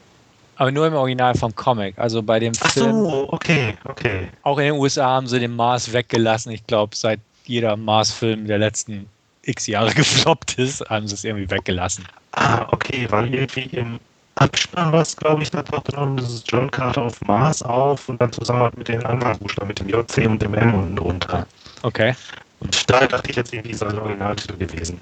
aber 0.61 0.73
nur 0.73 0.87
im 0.87 0.95
Original 0.95 1.35
vom 1.35 1.55
Comic. 1.55 1.99
Also 1.99 2.23
bei 2.23 2.39
dem 2.39 2.53
Ach 2.61 2.71
Film. 2.71 2.93
So, 2.93 3.33
okay, 3.33 3.75
okay. 3.85 4.29
Auch 4.43 4.59
in 4.59 4.65
den 4.67 4.75
USA 4.75 5.07
haben 5.09 5.27
sie 5.27 5.41
den 5.41 5.57
Mars 5.57 5.91
weggelassen. 5.91 6.53
Ich 6.53 6.67
glaube, 6.67 6.95
seit 6.95 7.19
jeder 7.47 7.79
Mars-Film 7.79 8.47
der 8.47 8.59
letzten 8.59 9.09
x 9.45 9.67
Jahre 9.67 9.91
gefloppt 9.95 10.59
ist, 10.59 10.89
haben 10.89 11.07
sie 11.07 11.15
es 11.15 11.25
irgendwie 11.25 11.51
weggelassen. 11.51 12.07
Ah, 12.33 12.67
okay, 12.71 13.07
weil 13.11 13.33
irgendwie 13.35 13.77
im 13.77 13.99
Abspann 14.37 14.93
war 14.93 15.03
es, 15.03 15.17
glaube 15.17 15.43
ich, 15.43 15.51
da 15.51 15.63
tauchte 15.63 15.95
noch 15.95 16.17
dieses 16.17 16.43
John 16.47 16.71
Carter 16.71 17.03
auf 17.03 17.21
Mars 17.23 17.63
auf 17.63 18.09
und 18.09 18.21
dann 18.21 18.33
zusammen 18.33 18.71
mit 18.77 18.89
den 18.89 19.05
anderen 19.05 19.39
Buchstaben, 19.39 19.69
mit 19.69 19.81
dem 19.81 19.89
JC 19.89 20.27
und 20.27 20.41
dem 20.41 20.55
M 20.55 20.75
unten 20.75 20.97
drunter. 20.97 21.47
Okay. 21.83 22.15
Und 22.61 22.91
da 22.91 23.07
dachte 23.07 23.31
ich 23.31 23.37
jetzt 23.37 23.53
irgendwie, 23.53 23.75
sei 23.75 23.89
der 23.89 24.03
Originaltitel 24.03 24.57
gewesen. 24.57 25.01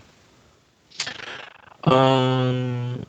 Ähm, 1.86 3.00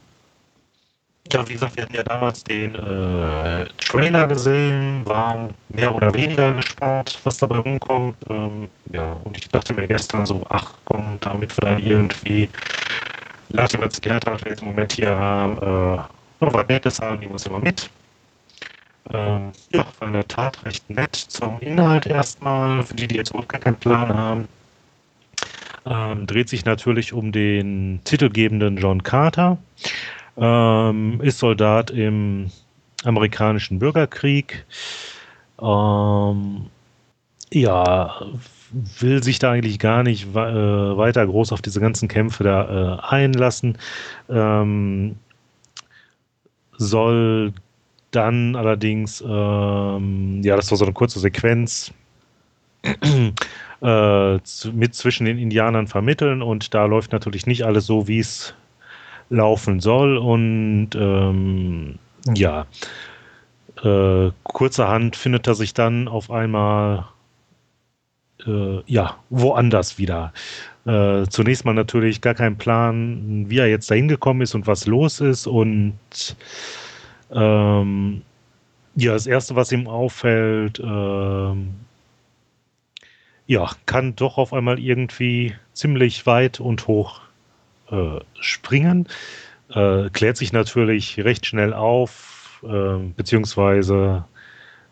ja, 1.31 1.47
wie 1.47 1.53
gesagt, 1.53 1.75
wir 1.75 1.83
hatten 1.83 1.95
ja 1.95 2.03
damals 2.03 2.43
den 2.43 2.75
äh, 2.75 3.65
Trailer 3.77 4.27
gesehen, 4.27 5.05
waren 5.05 5.53
mehr 5.69 5.93
oder 5.93 6.13
weniger 6.13 6.53
gespannt, 6.53 7.19
was 7.23 7.37
dabei 7.37 7.57
rumkommt. 7.57 8.17
Ähm, 8.29 8.69
ja, 8.91 9.13
und 9.23 9.37
ich 9.37 9.47
dachte 9.49 9.73
mir 9.73 9.87
gestern 9.87 10.25
so, 10.25 10.45
ach 10.49 10.73
komm, 10.85 11.17
damit 11.21 11.55
wir 11.57 11.69
dann 11.69 11.83
irgendwie 11.83 12.49
Leute 13.49 13.77
mit 13.77 13.93
Zigarette 13.93 14.37
jetzt 14.45 14.61
im 14.61 14.69
Moment 14.69 14.93
hier 14.93 15.15
haben, 15.15 15.57
äh, 15.57 16.01
noch 16.45 16.53
was 16.53 16.67
Nettes 16.67 16.99
haben, 16.99 17.19
die 17.21 17.27
muss 17.27 17.45
immer 17.45 17.59
mit. 17.59 17.89
Ähm, 19.11 19.51
ja, 19.71 19.85
war 19.99 20.07
in 20.07 20.13
der 20.13 20.27
Tat 20.27 20.63
recht 20.65 20.89
nett 20.89 21.15
zum 21.15 21.59
Inhalt 21.59 22.05
erstmal, 22.05 22.83
für 22.83 22.95
die, 22.95 23.07
die 23.07 23.15
jetzt 23.15 23.31
überhaupt 23.31 23.49
keinen 23.49 23.75
Plan 23.75 24.13
haben. 24.13 24.47
Ähm, 25.85 26.27
dreht 26.27 26.49
sich 26.49 26.65
natürlich 26.65 27.13
um 27.13 27.31
den 27.31 28.01
titelgebenden 28.03 28.77
John 28.77 29.01
Carter 29.01 29.57
ähm, 30.39 31.21
ist 31.21 31.39
Soldat 31.39 31.91
im 31.91 32.51
amerikanischen 33.03 33.79
Bürgerkrieg. 33.79 34.65
Ähm, 35.61 36.65
ja, 37.51 38.21
will 38.99 39.23
sich 39.23 39.39
da 39.39 39.51
eigentlich 39.51 39.79
gar 39.79 40.03
nicht 40.03 40.27
äh, 40.29 40.35
weiter 40.35 41.25
groß 41.25 41.51
auf 41.51 41.61
diese 41.61 41.79
ganzen 41.79 42.07
Kämpfe 42.07 42.43
da 42.43 42.99
äh, 43.03 43.15
einlassen. 43.15 43.77
Ähm, 44.29 45.15
soll 46.77 47.53
dann 48.11 48.55
allerdings, 48.55 49.21
ähm, 49.21 50.41
ja, 50.43 50.55
das 50.55 50.71
war 50.71 50.77
so 50.77 50.85
eine 50.85 50.93
kurze 50.93 51.19
Sequenz, 51.19 51.91
äh, 53.81 54.33
mit 54.71 54.95
zwischen 54.95 55.25
den 55.25 55.37
Indianern 55.37 55.87
vermitteln 55.87 56.41
und 56.41 56.73
da 56.73 56.85
läuft 56.85 57.11
natürlich 57.11 57.45
nicht 57.45 57.65
alles 57.65 57.85
so, 57.85 58.07
wie 58.07 58.19
es 58.19 58.53
laufen 59.29 59.79
soll. 59.79 60.17
Und 60.17 60.89
ähm, 60.95 61.99
ja, 62.35 62.65
äh, 63.83 64.31
kurzerhand 64.43 65.15
findet 65.15 65.47
er 65.47 65.55
sich 65.55 65.73
dann 65.73 66.07
auf 66.07 66.31
einmal 66.31 67.05
äh, 68.45 68.81
ja, 68.85 69.17
woanders 69.29 69.97
wieder. 69.97 70.33
Äh, 70.85 71.25
zunächst 71.29 71.65
mal 71.65 71.73
natürlich 71.73 72.21
gar 72.21 72.33
kein 72.33 72.57
Plan, 72.57 73.45
wie 73.49 73.57
er 73.57 73.67
jetzt 73.67 73.91
dahin 73.91 74.07
gekommen 74.07 74.41
ist 74.41 74.55
und 74.55 74.67
was 74.67 74.85
los 74.85 75.19
ist. 75.19 75.47
Und 75.47 75.97
ähm, 77.31 78.21
ja, 78.95 79.13
das 79.13 79.27
Erste, 79.27 79.55
was 79.55 79.71
ihm 79.71 79.87
auffällt, 79.87 80.79
ähm, 80.79 81.75
ja, 83.47 83.71
kann 83.85 84.15
doch 84.15 84.37
auf 84.37 84.53
einmal 84.53 84.79
irgendwie 84.79 85.55
ziemlich 85.73 86.25
weit 86.25 86.59
und 86.59 86.87
hoch 86.87 87.21
äh, 87.91 88.19
springen. 88.39 89.07
Äh, 89.73 90.09
klärt 90.09 90.37
sich 90.37 90.53
natürlich 90.53 91.19
recht 91.19 91.45
schnell 91.45 91.73
auf, 91.73 92.63
äh, 92.63 92.97
beziehungsweise 93.15 94.25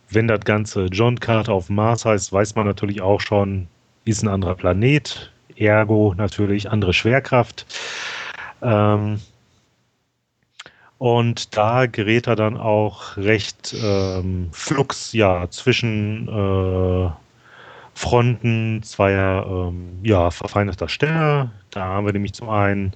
wenn 0.09 0.27
das 0.27 0.41
Ganze 0.41 0.85
John 0.85 1.19
Carter 1.19 1.53
auf 1.53 1.69
Mars 1.69 2.05
heißt, 2.05 2.31
weiß 2.31 2.55
man 2.55 2.65
natürlich 2.65 3.01
auch 3.01 3.19
schon, 3.19 3.67
ist 4.05 4.23
ein 4.23 4.29
anderer 4.29 4.55
Planet, 4.55 5.31
ergo 5.55 6.13
natürlich 6.15 6.69
andere 6.69 6.93
Schwerkraft. 6.93 7.65
Ähm, 8.61 9.19
und 10.97 11.55
da 11.55 11.85
gerät 11.85 12.27
er 12.27 12.35
dann 12.35 12.57
auch 12.57 13.17
recht 13.17 13.75
ähm, 13.79 14.49
flux 14.51 15.13
ja, 15.13 15.49
zwischen 15.49 16.27
äh, 16.27 17.09
Fronten 17.97 18.83
zweier 18.83 19.43
ähm, 19.49 19.97
ja, 20.03 20.29
verfeindeter 20.29 20.87
Stämme. 20.87 21.51
Da 21.71 21.83
haben 21.83 22.05
wir 22.05 22.13
nämlich 22.13 22.33
zum 22.33 22.47
einen 22.47 22.93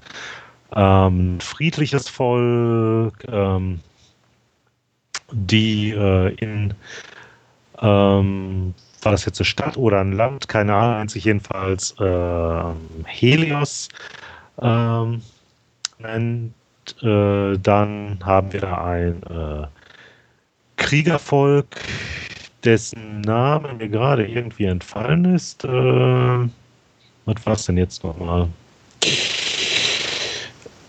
ähm, 0.76 1.39
friedliches 1.39 2.08
Volk, 2.08 3.16
ähm, 3.28 3.80
die 5.32 5.89
äh, 5.89 6.36
in 6.36 6.76
ähm, 7.82 8.76
war 9.02 9.12
das 9.12 9.26
jetzt 9.26 9.39
eine 9.39 9.45
Stadt 9.45 9.76
oder 9.76 10.02
ein 10.02 10.12
Land, 10.12 10.47
keine 10.47 10.76
Ahnung, 10.76 10.99
nennt 10.99 11.10
sich 11.10 11.26
jedenfalls 11.26 11.95
äh, 11.99 12.64
Helios 13.06 13.89
ähm, 14.62 15.24
nennt. 15.97 16.54
Äh, 17.02 17.58
dann 17.58 18.20
haben 18.24 18.54
wir 18.54 18.80
ein 18.80 19.24
äh, 19.24 19.66
Kriegervolk, 20.78 21.76
dessen 22.66 23.22
Name 23.22 23.74
mir 23.74 23.89
gerade 23.89 24.28
irgendwie 24.28 24.66
entfallen 24.66 25.26
ist. 25.36 25.64
Äh, 25.64 25.70
was 27.26 27.45
war 27.45 27.53
es 27.53 27.66
denn 27.66 27.78
jetzt 27.78 28.03
nochmal? 28.03 28.47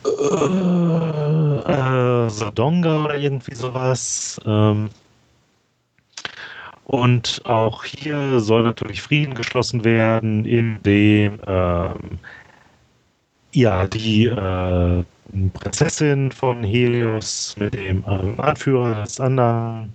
Äh, 0.05 1.73
äh, 1.73 2.31
Sodonga 2.31 3.05
oder 3.05 3.17
irgendwie 3.17 3.55
sowas. 3.55 4.41
Ähm, 4.47 4.91
und 6.85 7.41
auch 7.45 7.85
hier 7.85 8.41
soll 8.41 8.65
natürlich 8.65 9.01
Frieden 9.01 9.35
geschlossen 9.35 9.85
werden, 9.85 10.45
indem 10.45 11.39
ähm, 11.47 12.19
ja 13.53 13.87
die 13.87 14.27
äh, 14.27 15.05
Prinzessin 15.55 16.33
von 16.33 16.63
Helios 16.65 17.55
mit 17.59 17.75
dem 17.75 18.05
ähm, 18.07 18.39
Anführer 18.39 19.03
des 19.03 19.21
anderen 19.21 19.95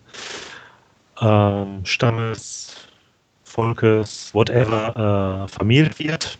ähm, 1.21 1.85
Stammes, 1.85 2.75
Volkes, 3.43 4.33
whatever, 4.33 5.45
äh, 5.45 5.47
vermählt 5.47 5.99
wird. 5.99 6.37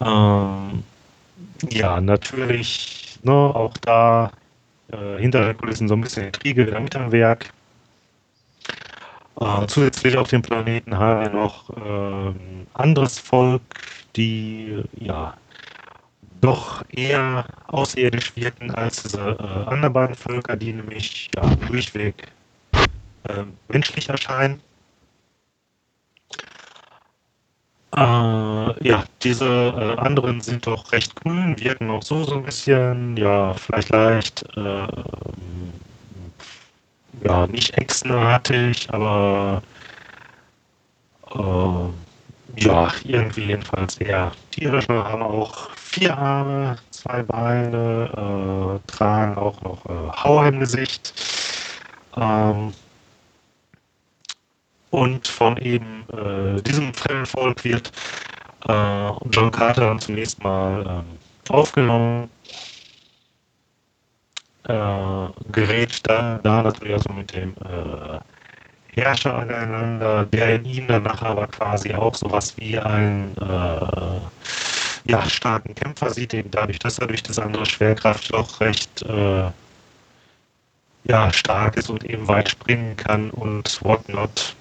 Ähm, 0.00 0.82
ja, 1.68 2.00
natürlich, 2.00 3.18
ne, 3.22 3.32
auch 3.32 3.76
da 3.78 4.32
äh, 4.92 5.18
hinter 5.18 5.44
den 5.44 5.56
Kulissen 5.56 5.88
so 5.88 5.94
ein 5.94 6.00
bisschen 6.00 6.26
Intrige 6.26 6.66
wieder 6.66 6.80
mit 6.80 6.96
am 6.96 7.12
Werk. 7.12 7.52
Äh, 9.40 9.66
zusätzlich 9.66 10.16
auf 10.16 10.28
dem 10.28 10.42
Planeten 10.42 10.96
haben 10.96 11.20
wir 11.20 11.30
noch 11.30 11.70
äh, 11.70 12.34
anderes 12.74 13.18
Volk, 13.18 13.62
die 14.16 14.82
ja 14.98 15.34
doch 16.40 16.82
eher 16.90 17.46
außerirdisch 17.68 18.34
wirken 18.36 18.70
als 18.72 19.02
diese 19.02 19.36
äh, 19.38 19.70
anderen 19.70 20.14
Völker, 20.14 20.56
die 20.56 20.72
nämlich 20.72 21.30
ja, 21.36 21.42
durchweg 21.68 22.32
äh, 23.24 23.44
menschlich 23.68 24.08
erscheinen. 24.08 24.60
Äh, 27.96 28.00
ja, 28.88 29.04
diese 29.22 29.46
äh, 29.46 30.00
anderen 30.00 30.40
sind 30.40 30.66
doch 30.66 30.92
recht 30.92 31.14
grün, 31.16 31.58
wirken 31.58 31.90
auch 31.90 32.02
so 32.02 32.22
so 32.24 32.36
ein 32.36 32.44
bisschen, 32.44 33.16
ja, 33.16 33.52
vielleicht 33.54 33.90
leicht, 33.90 34.44
äh, 34.56 34.86
ja, 37.24 37.46
nicht 37.48 37.76
echsenartig, 37.76 38.88
aber 38.92 39.62
äh, 41.34 42.09
ja, 42.60 42.92
irgendwie 43.04 43.44
jedenfalls 43.44 43.96
eher 43.98 44.32
tierisch. 44.50 44.88
Wir 44.88 45.02
haben 45.04 45.22
auch 45.22 45.70
vier 45.76 46.16
Arme, 46.16 46.76
zwei 46.90 47.22
Beine, 47.22 48.80
äh, 48.84 48.90
tragen 48.90 49.36
auch 49.36 49.60
noch 49.62 49.86
äh, 49.86 50.22
Hauer 50.22 50.46
im 50.46 50.60
Gesicht. 50.60 51.14
Ähm, 52.16 52.72
und 54.90 55.26
von 55.28 55.56
eben 55.58 56.04
äh, 56.12 56.60
diesem 56.62 56.92
fremden 56.92 57.26
Volk 57.26 57.64
wird 57.64 57.92
äh, 58.68 59.10
John 59.30 59.50
Carter 59.50 59.96
zunächst 59.98 60.42
mal 60.42 61.04
äh, 61.48 61.52
aufgenommen, 61.52 62.28
äh, 64.64 65.28
gerät 65.52 66.00
dann 66.08 66.42
da 66.42 66.62
natürlich 66.62 66.94
also 66.94 67.12
mit 67.12 67.34
dem 67.34 67.54
äh, 67.64 68.18
Herrscher 69.00 69.34
aneinander, 69.34 70.26
der 70.26 70.56
in 70.56 70.64
ihm 70.64 70.86
danach 70.86 71.22
aber 71.22 71.46
quasi 71.46 71.92
auch 71.94 72.14
sowas 72.14 72.54
wie 72.58 72.78
einen 72.78 73.36
äh, 73.38 75.10
ja, 75.10 75.28
starken 75.28 75.74
Kämpfer 75.74 76.10
sieht, 76.10 76.34
eben 76.34 76.50
dadurch, 76.50 76.78
dass 76.78 76.98
er 76.98 77.06
durch 77.06 77.22
das 77.22 77.38
andere 77.38 77.66
Schwerkraft 77.66 78.32
doch 78.32 78.60
recht 78.60 79.02
äh, 79.02 79.50
ja, 81.04 81.32
stark 81.32 81.76
ist 81.76 81.90
und 81.90 82.04
eben 82.04 82.28
weit 82.28 82.50
springen 82.50 82.96
kann 82.96 83.30
und 83.30 83.82
whatnot. 83.82 84.54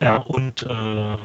Ja, 0.00 0.16
und 0.16 0.62
äh, 0.64 1.16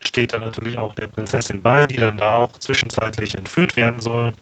steht 0.00 0.32
dann 0.32 0.42
natürlich 0.42 0.76
auch 0.78 0.94
der 0.94 1.06
Prinzessin 1.06 1.62
bei, 1.62 1.86
die 1.86 1.96
dann 1.96 2.18
da 2.18 2.36
auch 2.36 2.52
zwischenzeitlich 2.58 3.34
entführt 3.34 3.76
werden 3.76 4.00
soll. 4.00 4.32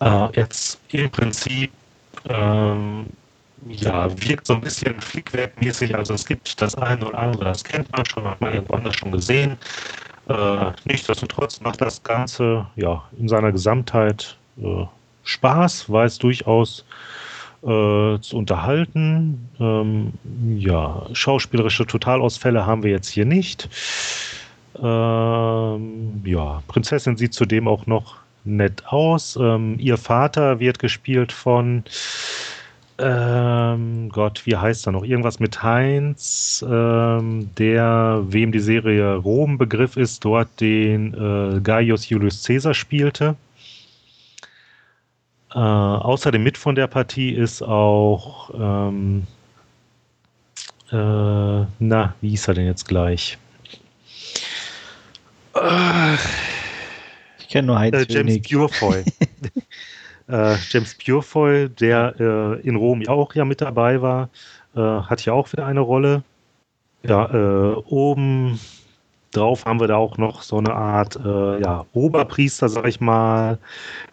Äh, 0.00 0.28
jetzt 0.36 0.80
im 0.88 1.10
Prinzip 1.10 1.72
ähm, 2.28 3.06
ja, 3.68 4.08
wirkt 4.28 4.46
so 4.46 4.54
ein 4.54 4.60
bisschen 4.60 5.00
flickwerkmäßig. 5.00 5.94
Also 5.94 6.14
es 6.14 6.26
gibt 6.26 6.60
das 6.60 6.74
eine 6.74 7.06
oder 7.06 7.18
andere, 7.18 7.44
das 7.44 7.64
kennt 7.64 7.90
man 7.92 8.04
schon, 8.06 8.24
hat 8.24 8.40
man 8.40 8.54
irgendwo 8.54 8.74
anders 8.74 8.96
schon 8.96 9.12
gesehen. 9.12 9.56
Äh, 10.28 10.72
nichtsdestotrotz 10.84 11.60
macht 11.60 11.80
das 11.80 12.02
Ganze 12.02 12.66
ja 12.76 13.02
in 13.18 13.28
seiner 13.28 13.52
Gesamtheit 13.52 14.36
äh, 14.58 14.84
Spaß, 15.24 15.90
weil 15.90 16.06
es 16.06 16.18
durchaus 16.18 16.84
äh, 17.62 18.18
zu 18.20 18.36
unterhalten. 18.36 19.48
Ähm, 19.60 20.12
ja, 20.56 21.06
schauspielerische 21.12 21.86
Totalausfälle 21.86 22.66
haben 22.66 22.82
wir 22.82 22.90
jetzt 22.90 23.08
hier 23.08 23.24
nicht. 23.24 23.68
Ähm, 24.82 26.22
ja, 26.24 26.62
Prinzessin 26.68 27.16
sieht 27.16 27.34
zudem 27.34 27.68
auch 27.68 27.86
noch 27.86 28.16
nett 28.44 28.82
aus. 28.86 29.36
Ähm, 29.40 29.76
ihr 29.78 29.96
Vater 29.96 30.60
wird 30.60 30.78
gespielt 30.78 31.32
von 31.32 31.84
ähm, 32.98 34.08
Gott, 34.10 34.46
wie 34.46 34.56
heißt 34.56 34.86
er 34.86 34.92
noch? 34.92 35.02
Irgendwas 35.02 35.40
mit 35.40 35.62
Heinz, 35.62 36.64
ähm, 36.68 37.50
der, 37.58 38.22
wem 38.28 38.52
die 38.52 38.60
Serie 38.60 39.16
Rom 39.16 39.58
Begriff 39.58 39.96
ist, 39.96 40.24
dort 40.24 40.60
den 40.60 41.14
äh, 41.14 41.60
Gaius 41.60 42.08
Julius 42.08 42.44
Caesar 42.44 42.74
spielte. 42.74 43.34
Äh, 45.52 45.58
außerdem 45.58 46.42
mit 46.42 46.56
von 46.56 46.76
der 46.76 46.86
Partie 46.86 47.32
ist 47.32 47.62
auch, 47.62 48.50
ähm, 48.54 49.26
äh, 50.92 51.66
na, 51.78 52.14
wie 52.20 52.28
hieß 52.30 52.48
er 52.48 52.54
denn 52.54 52.66
jetzt 52.66 52.86
gleich? 52.86 53.38
ich 57.38 57.48
kenne 57.48 57.66
nur 57.68 57.78
Heinz 57.78 57.96
äh, 57.96 58.06
James 58.08 58.42
Purefoy. 58.42 59.04
äh, 60.28 60.56
James 60.70 60.94
Purefoy, 60.94 61.68
der 61.68 62.14
äh, 62.18 62.60
in 62.66 62.76
Rom 62.76 63.02
ja 63.02 63.10
auch 63.10 63.34
ja 63.34 63.44
mit 63.44 63.60
dabei 63.60 64.00
war, 64.00 64.28
äh, 64.74 64.80
hat 64.80 65.24
ja 65.24 65.32
auch 65.32 65.52
wieder 65.52 65.66
eine 65.66 65.80
Rolle. 65.80 66.22
Ja, 67.02 67.26
äh, 67.32 67.74
oben 67.86 68.58
drauf 69.32 69.64
haben 69.66 69.80
wir 69.80 69.88
da 69.88 69.96
auch 69.96 70.16
noch 70.16 70.42
so 70.42 70.58
eine 70.58 70.74
Art 70.74 71.16
äh, 71.16 71.60
ja, 71.60 71.84
Oberpriester, 71.92 72.68
sag 72.68 72.86
ich 72.86 73.00
mal. 73.00 73.58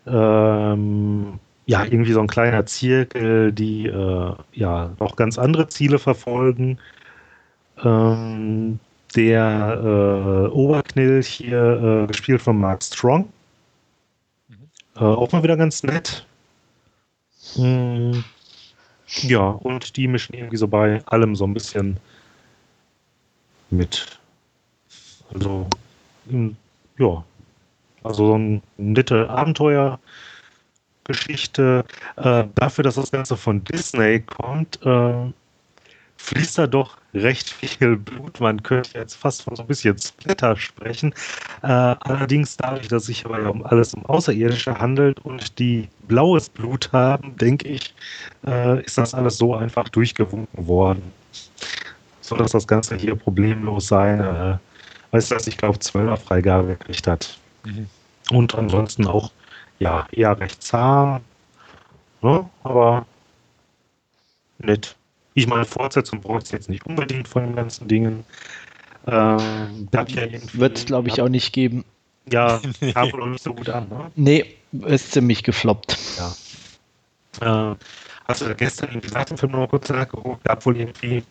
Ähm, 0.07 1.39
ja, 1.67 1.83
irgendwie 1.85 2.11
so 2.11 2.19
ein 2.19 2.27
kleiner 2.27 2.65
Zirkel, 2.65 3.51
die 3.53 3.87
äh, 3.87 4.33
ja 4.53 4.91
noch 4.99 5.15
ganz 5.15 5.39
andere 5.39 5.67
Ziele 5.69 5.99
verfolgen. 5.99 6.79
Ähm, 7.83 8.79
der 9.15 9.81
äh, 9.83 10.47
Oberknill 10.49 11.21
hier, 11.23 12.05
gespielt 12.07 12.41
von 12.41 12.57
Mark 12.57 12.83
Strong. 12.83 13.29
Äh, 14.95 14.99
auch 14.99 15.31
mal 15.31 15.43
wieder 15.43 15.57
ganz 15.57 15.83
nett. 15.83 16.25
Mhm. 17.55 18.23
Ja, 19.23 19.49
und 19.49 19.97
die 19.97 20.07
mischen 20.07 20.35
irgendwie 20.35 20.57
so 20.57 20.67
bei 20.67 21.03
allem 21.05 21.35
so 21.35 21.45
ein 21.45 21.53
bisschen 21.53 21.97
mit. 23.69 24.19
Also, 25.33 25.67
ja, 26.97 27.23
also 28.03 28.27
so 28.27 28.37
ein 28.37 28.61
nette 28.77 29.29
Abenteuergeschichte. 29.29 31.85
Äh, 32.17 32.43
dafür, 32.55 32.83
dass 32.83 32.95
das 32.95 33.11
Ganze 33.11 33.37
von 33.37 33.63
Disney 33.63 34.21
kommt, 34.21 34.79
äh, 34.85 35.31
fließt 36.21 36.57
da 36.57 36.67
doch 36.67 36.97
recht 37.13 37.49
viel 37.49 37.97
Blut. 37.97 38.39
Man 38.39 38.63
könnte 38.63 38.97
jetzt 38.97 39.15
fast 39.15 39.43
von 39.43 39.55
so 39.55 39.63
ein 39.63 39.67
bisschen 39.67 39.97
Splitter 39.97 40.55
sprechen. 40.55 41.13
Äh, 41.63 41.67
allerdings 41.67 42.57
dadurch, 42.57 42.87
dass 42.87 43.05
sich 43.05 43.25
aber 43.25 43.41
ja 43.41 43.49
um 43.49 43.65
alles 43.65 43.93
um 43.93 44.05
Außerirdische 44.05 44.77
handelt 44.77 45.19
und 45.19 45.59
die 45.59 45.89
blaues 46.07 46.49
Blut 46.49 46.91
haben, 46.93 47.35
denke 47.37 47.67
ich, 47.67 47.93
äh, 48.45 48.83
ist 48.83 48.97
das 48.97 49.13
alles 49.13 49.37
so 49.37 49.55
einfach 49.55 49.89
durchgewunken 49.89 50.67
worden. 50.67 51.11
So 52.21 52.35
dass 52.35 52.51
das 52.51 52.67
Ganze 52.67 52.95
hier 52.95 53.15
problemlos 53.15 53.87
seine, 53.87 54.59
äh, 55.11 55.15
weißt 55.15 55.31
du, 55.31 55.35
ich 55.47 55.57
glaube, 55.57 55.79
12er 55.79 56.17
Freigabe 56.17 56.77
gekriegt 56.77 57.07
hat. 57.07 57.37
Mhm. 57.65 57.87
Und 58.29 58.55
ansonsten 58.55 59.07
auch, 59.07 59.31
ja, 59.79 60.07
eher 60.11 60.39
recht 60.39 60.63
zahm. 60.63 61.21
Ne? 62.21 62.47
Aber 62.63 63.05
nett. 64.59 64.95
Ich 65.33 65.47
meine, 65.47 65.65
Fortsetzung 65.65 66.21
braucht 66.21 66.43
es 66.43 66.51
jetzt 66.51 66.69
nicht 66.69 66.85
unbedingt 66.85 67.27
von 67.27 67.43
den 67.43 67.55
ganzen 67.55 67.87
Dingen. 67.87 68.25
Ähm, 69.07 69.87
ja 69.93 70.05
Wird 70.53 70.77
es, 70.77 70.85
glaube 70.85 71.07
ich, 71.07 71.21
auch 71.21 71.29
nicht 71.29 71.53
geben. 71.53 71.85
Ja, 72.31 72.61
kam 72.93 73.11
wohl 73.11 73.23
auch 73.23 73.27
nicht 73.27 73.43
so 73.43 73.53
gut 73.53 73.69
an, 73.69 73.87
ne? 73.89 74.11
Nee, 74.15 74.45
ist 74.85 75.11
ziemlich 75.11 75.43
gefloppt. 75.43 75.97
Ja. 77.41 77.71
Äh, 77.71 77.75
hast 78.27 78.41
du 78.41 78.55
gestern 78.55 78.89
irgendwie 78.89 79.07
gesagt, 79.07 79.31
den 79.31 79.37
Film 79.37 79.53
noch 79.53 79.67
kurz 79.67 79.89
nachgeguckt? 79.89 80.43
Gab 80.43 80.65
wohl 80.65 80.77
irgendwie 80.77 81.23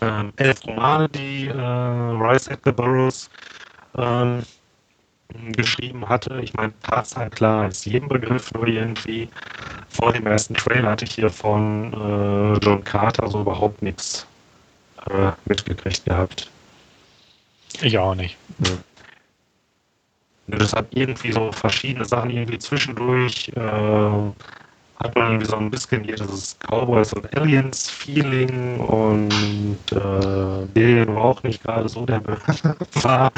ähm, 0.00 0.32
elf 0.36 0.64
Romane, 0.66 1.08
die 1.08 1.46
äh, 1.46 1.52
Rice 1.58 2.48
Edgar 2.48 2.74
Burroughs 2.74 3.30
ähm, 3.96 4.42
geschrieben 5.52 6.08
hatte. 6.08 6.40
Ich 6.42 6.54
meine, 6.54 6.72
Tatsache 6.82 7.30
klar 7.30 7.68
ist 7.68 7.84
jedem 7.84 8.08
Begriff 8.08 8.52
nur 8.54 8.66
irgendwie 8.66 9.28
vor 9.88 10.12
dem 10.12 10.26
ersten 10.26 10.54
Trailer 10.54 10.90
hatte 10.90 11.04
ich 11.04 11.12
hier 11.12 11.30
von 11.30 11.92
äh, 11.92 12.58
John 12.64 12.84
Carter 12.84 13.28
so 13.28 13.40
überhaupt 13.40 13.82
nichts 13.82 14.26
äh, 15.10 15.32
mitgekriegt 15.44 16.04
gehabt. 16.04 16.50
Ich 17.82 17.98
auch 17.98 18.14
nicht. 18.14 18.36
Ja. 18.64 18.76
Das 20.58 20.72
hat 20.72 20.86
irgendwie 20.90 21.32
so 21.32 21.52
verschiedene 21.52 22.04
Sachen 22.04 22.30
irgendwie 22.30 22.58
zwischendurch. 22.58 23.52
Äh, 23.54 23.60
hat 23.60 25.14
man 25.14 25.26
irgendwie 25.26 25.46
so 25.46 25.56
ein 25.56 25.70
bisschen 25.70 26.02
hier 26.02 26.16
dieses 26.16 26.58
Cowboys 26.58 27.12
und 27.12 27.36
Aliens 27.36 27.88
Feeling 27.88 28.80
und 28.80 29.78
äh, 29.92 30.66
der 30.74 31.06
war 31.08 31.24
auch 31.24 31.42
nicht 31.44 31.62
gerade 31.62 31.88
so 31.88 32.04
der 32.04 32.22
war. 32.94 33.30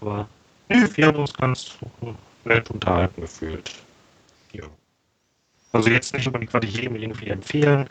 Aber 0.00 0.28
wir 0.68 1.06
haben 1.06 1.18
uns 1.18 1.32
ganz 1.32 1.76
nett 2.44 2.70
unterhalten 2.70 3.20
gefühlt. 3.20 3.72
Ja. 4.52 4.64
Also 5.72 5.90
jetzt 5.90 6.14
nicht 6.14 6.26
unbedingt, 6.26 6.52
was 6.54 6.64
ich 6.64 6.76
jedem 6.76 6.96
irgendwie 6.96 7.28
empfehlen 7.28 7.88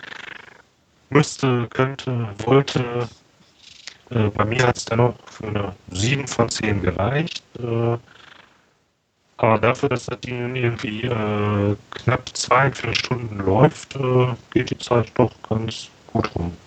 müsste, 1.09 1.67
könnte, 1.69 2.30
wollte. 2.39 3.07
Äh, 4.09 4.30
bei 4.30 4.45
mir 4.45 4.67
hat 4.67 4.78
es 4.78 4.86
dann 4.86 4.99
noch 4.99 5.15
für 5.30 5.47
eine 5.47 5.75
7 5.91 6.28
von 6.28 6.49
10 6.49 6.82
gereicht. 6.82 7.43
Äh, 7.59 7.97
aber 9.39 9.59
dafür, 9.59 9.89
dass 9.89 10.07
das 10.07 10.19
Ding 10.21 10.55
irgendwie 10.55 11.03
äh, 11.03 11.75
knapp 11.91 12.30
zweieinviertel 12.36 12.95
Stunden 12.95 13.38
läuft, 13.38 13.95
äh, 13.95 14.28
geht 14.51 14.71
die 14.71 14.78
Zeit 14.80 15.11
doch 15.15 15.32
ganz 15.47 15.89
gut 16.07 16.34
rum. 16.36 16.57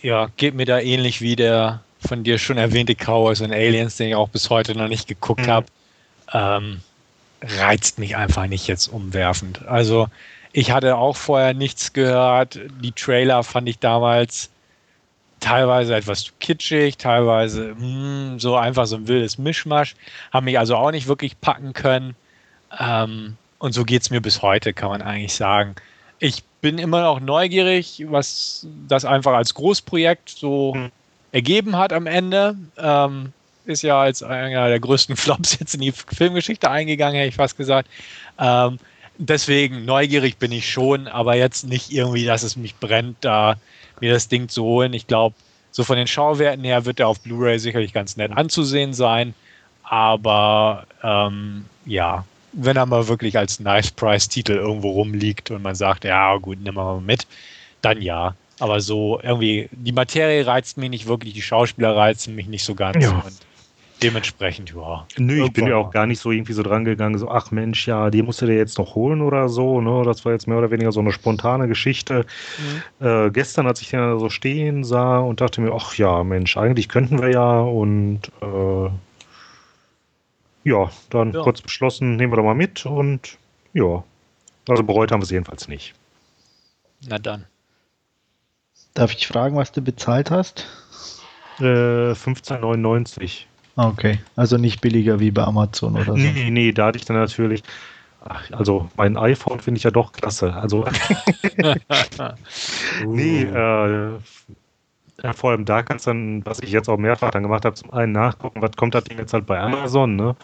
Ja, 0.00 0.28
geht 0.36 0.54
mir 0.54 0.64
da 0.64 0.78
ähnlich 0.78 1.20
wie 1.20 1.36
der 1.36 1.82
von 2.06 2.24
dir 2.24 2.38
schon 2.38 2.58
erwähnte 2.58 2.94
Cowboys 2.94 3.40
und 3.40 3.52
Aliens, 3.52 3.96
den 3.96 4.08
ich 4.08 4.14
auch 4.14 4.28
bis 4.28 4.50
heute 4.50 4.76
noch 4.76 4.88
nicht 4.88 5.06
geguckt 5.08 5.46
mhm. 5.46 5.50
habe. 5.50 5.66
Ähm, 6.32 6.80
reizt 7.42 7.98
mich 7.98 8.16
einfach 8.16 8.46
nicht 8.46 8.66
jetzt 8.66 8.88
umwerfend. 8.88 9.66
Also 9.66 10.08
ich 10.52 10.70
hatte 10.70 10.96
auch 10.96 11.16
vorher 11.16 11.54
nichts 11.54 11.92
gehört. 11.92 12.58
Die 12.82 12.92
Trailer 12.92 13.42
fand 13.42 13.68
ich 13.68 13.78
damals 13.78 14.50
teilweise 15.40 15.94
etwas 15.94 16.32
kitschig, 16.40 16.96
teilweise 16.96 17.74
mh, 17.74 17.80
hm, 17.80 18.40
so 18.40 18.56
einfach 18.56 18.86
so 18.86 18.96
ein 18.96 19.06
wildes 19.06 19.38
Mischmasch. 19.38 19.94
Haben 20.32 20.46
mich 20.46 20.58
also 20.58 20.76
auch 20.76 20.90
nicht 20.90 21.08
wirklich 21.08 21.40
packen 21.40 21.72
können. 21.72 22.16
Ähm, 22.78 23.36
und 23.58 23.72
so 23.72 23.84
geht 23.84 24.02
es 24.02 24.10
mir 24.10 24.20
bis 24.20 24.42
heute, 24.42 24.72
kann 24.72 24.88
man 24.88 25.02
eigentlich 25.02 25.34
sagen. 25.34 25.74
Ich 26.18 26.42
bin 26.60 26.78
immer 26.78 27.02
noch 27.02 27.20
neugierig, 27.20 28.04
was 28.08 28.66
das 28.88 29.04
einfach 29.04 29.34
als 29.34 29.54
Großprojekt 29.54 30.30
so 30.30 30.74
mhm. 30.74 30.90
Ergeben 31.36 31.76
hat 31.76 31.92
am 31.92 32.06
Ende. 32.06 32.56
Ähm, 32.78 33.32
ist 33.66 33.82
ja 33.82 34.00
als 34.00 34.22
einer 34.22 34.68
der 34.68 34.80
größten 34.80 35.16
Flops 35.16 35.58
jetzt 35.60 35.74
in 35.74 35.82
die 35.82 35.92
Filmgeschichte 35.92 36.70
eingegangen, 36.70 37.16
hätte 37.16 37.28
ich 37.28 37.34
fast 37.34 37.58
gesagt. 37.58 37.88
Ähm, 38.38 38.78
deswegen 39.18 39.84
neugierig 39.84 40.38
bin 40.38 40.50
ich 40.50 40.70
schon, 40.70 41.08
aber 41.08 41.34
jetzt 41.34 41.64
nicht 41.64 41.92
irgendwie, 41.92 42.24
dass 42.24 42.42
es 42.42 42.56
mich 42.56 42.74
brennt, 42.76 43.18
da 43.20 43.56
mir 44.00 44.14
das 44.14 44.28
Ding 44.28 44.48
zu 44.48 44.64
holen. 44.64 44.94
Ich 44.94 45.06
glaube, 45.06 45.34
so 45.72 45.84
von 45.84 45.96
den 45.98 46.06
Schauwerten 46.06 46.64
her 46.64 46.86
wird 46.86 47.00
er 47.00 47.08
auf 47.08 47.20
Blu-ray 47.20 47.58
sicherlich 47.58 47.92
ganz 47.92 48.16
nett 48.16 48.32
anzusehen 48.34 48.94
sein. 48.94 49.34
Aber 49.82 50.86
ähm, 51.02 51.66
ja, 51.84 52.24
wenn 52.52 52.76
er 52.76 52.86
mal 52.86 53.08
wirklich 53.08 53.36
als 53.36 53.60
Nice 53.60 53.90
Price-Titel 53.90 54.52
irgendwo 54.52 54.90
rumliegt 54.92 55.50
und 55.50 55.62
man 55.62 55.74
sagt, 55.74 56.04
ja 56.04 56.34
gut, 56.38 56.58
nimm 56.62 56.76
mal 56.76 56.98
mit, 57.00 57.26
dann 57.82 58.00
ja. 58.00 58.34
Aber 58.58 58.80
so 58.80 59.20
irgendwie, 59.22 59.68
die 59.72 59.92
Materie 59.92 60.46
reizt 60.46 60.78
mich 60.78 60.90
nicht 60.90 61.06
wirklich, 61.06 61.34
die 61.34 61.42
Schauspieler 61.42 61.94
reizen 61.94 62.34
mich 62.34 62.46
nicht 62.46 62.64
so 62.64 62.74
ganz. 62.74 63.04
Ja. 63.04 63.22
Und 63.24 63.36
dementsprechend, 64.02 64.74
ja. 64.74 65.06
Nö, 65.18 65.44
ich 65.44 65.52
bin 65.52 65.66
ja 65.66 65.76
auch 65.76 65.90
gar 65.90 66.06
nicht 66.06 66.20
so 66.20 66.30
irgendwie 66.30 66.52
so 66.52 66.62
dran 66.62 66.84
gegangen, 66.84 67.18
so, 67.18 67.28
ach 67.28 67.50
Mensch, 67.50 67.86
ja, 67.86 68.10
die 68.10 68.22
musst 68.22 68.40
du 68.40 68.46
dir 68.46 68.56
jetzt 68.56 68.78
noch 68.78 68.94
holen 68.94 69.20
oder 69.20 69.48
so, 69.48 69.80
ne? 69.80 70.02
Das 70.04 70.24
war 70.24 70.32
jetzt 70.32 70.46
mehr 70.48 70.58
oder 70.58 70.70
weniger 70.70 70.92
so 70.92 71.00
eine 71.00 71.12
spontane 71.12 71.68
Geschichte. 71.68 72.26
Mhm. 73.00 73.06
Äh, 73.06 73.30
gestern, 73.30 73.66
als 73.66 73.80
ich 73.82 73.90
den 73.90 74.00
da 74.00 74.18
so 74.18 74.30
stehen 74.30 74.84
sah 74.84 75.18
und 75.18 75.40
dachte 75.40 75.60
mir, 75.60 75.72
ach 75.74 75.94
ja, 75.96 76.24
Mensch, 76.24 76.56
eigentlich 76.56 76.88
könnten 76.88 77.20
wir 77.20 77.30
ja 77.30 77.60
und 77.60 78.20
äh, 78.42 78.90
ja, 80.64 80.90
dann 81.10 81.32
ja. 81.32 81.42
kurz 81.42 81.60
beschlossen, 81.62 82.16
nehmen 82.16 82.32
wir 82.32 82.36
doch 82.36 82.44
mal 82.44 82.54
mit 82.54 82.86
und 82.86 83.38
ja. 83.72 84.02
Also 84.68 84.82
bereut 84.82 85.12
haben 85.12 85.20
wir 85.20 85.24
es 85.24 85.30
jedenfalls 85.30 85.68
nicht. 85.68 85.94
Na 87.06 87.18
dann. 87.18 87.44
Darf 88.96 89.12
ich 89.12 89.26
fragen, 89.26 89.56
was 89.56 89.72
du 89.72 89.82
bezahlt 89.82 90.30
hast? 90.30 90.66
Äh, 91.58 92.12
15,99. 92.12 93.42
Okay, 93.76 94.18
also 94.36 94.56
nicht 94.56 94.80
billiger 94.80 95.20
wie 95.20 95.30
bei 95.30 95.42
Amazon 95.44 95.96
oder 95.96 96.04
so. 96.06 96.14
Nee, 96.14 96.48
nee, 96.50 96.72
da 96.72 96.86
hatte 96.86 96.98
ich 96.98 97.04
dann 97.04 97.18
natürlich. 97.18 97.62
Ach, 98.24 98.50
also 98.52 98.88
mein 98.96 99.18
iPhone 99.18 99.60
finde 99.60 99.76
ich 99.76 99.84
ja 99.84 99.90
doch 99.90 100.12
klasse. 100.12 100.54
Also 100.54 100.86
nee, 103.06 103.44
uh. 103.44 104.18
äh, 105.22 105.32
vor 105.34 105.50
allem 105.50 105.66
da 105.66 105.82
kannst 105.82 106.06
du 106.06 106.10
dann, 106.10 106.46
was 106.46 106.60
ich 106.60 106.70
jetzt 106.70 106.88
auch 106.88 106.96
mehrfach 106.96 107.30
dann 107.32 107.42
gemacht 107.42 107.66
habe, 107.66 107.76
zum 107.76 107.92
einen 107.92 108.12
nachgucken, 108.12 108.62
was 108.62 108.72
kommt 108.76 108.94
das 108.94 109.04
Ding 109.04 109.18
jetzt 109.18 109.34
halt 109.34 109.44
bei 109.44 109.60
Amazon, 109.60 110.16
ne? 110.16 110.36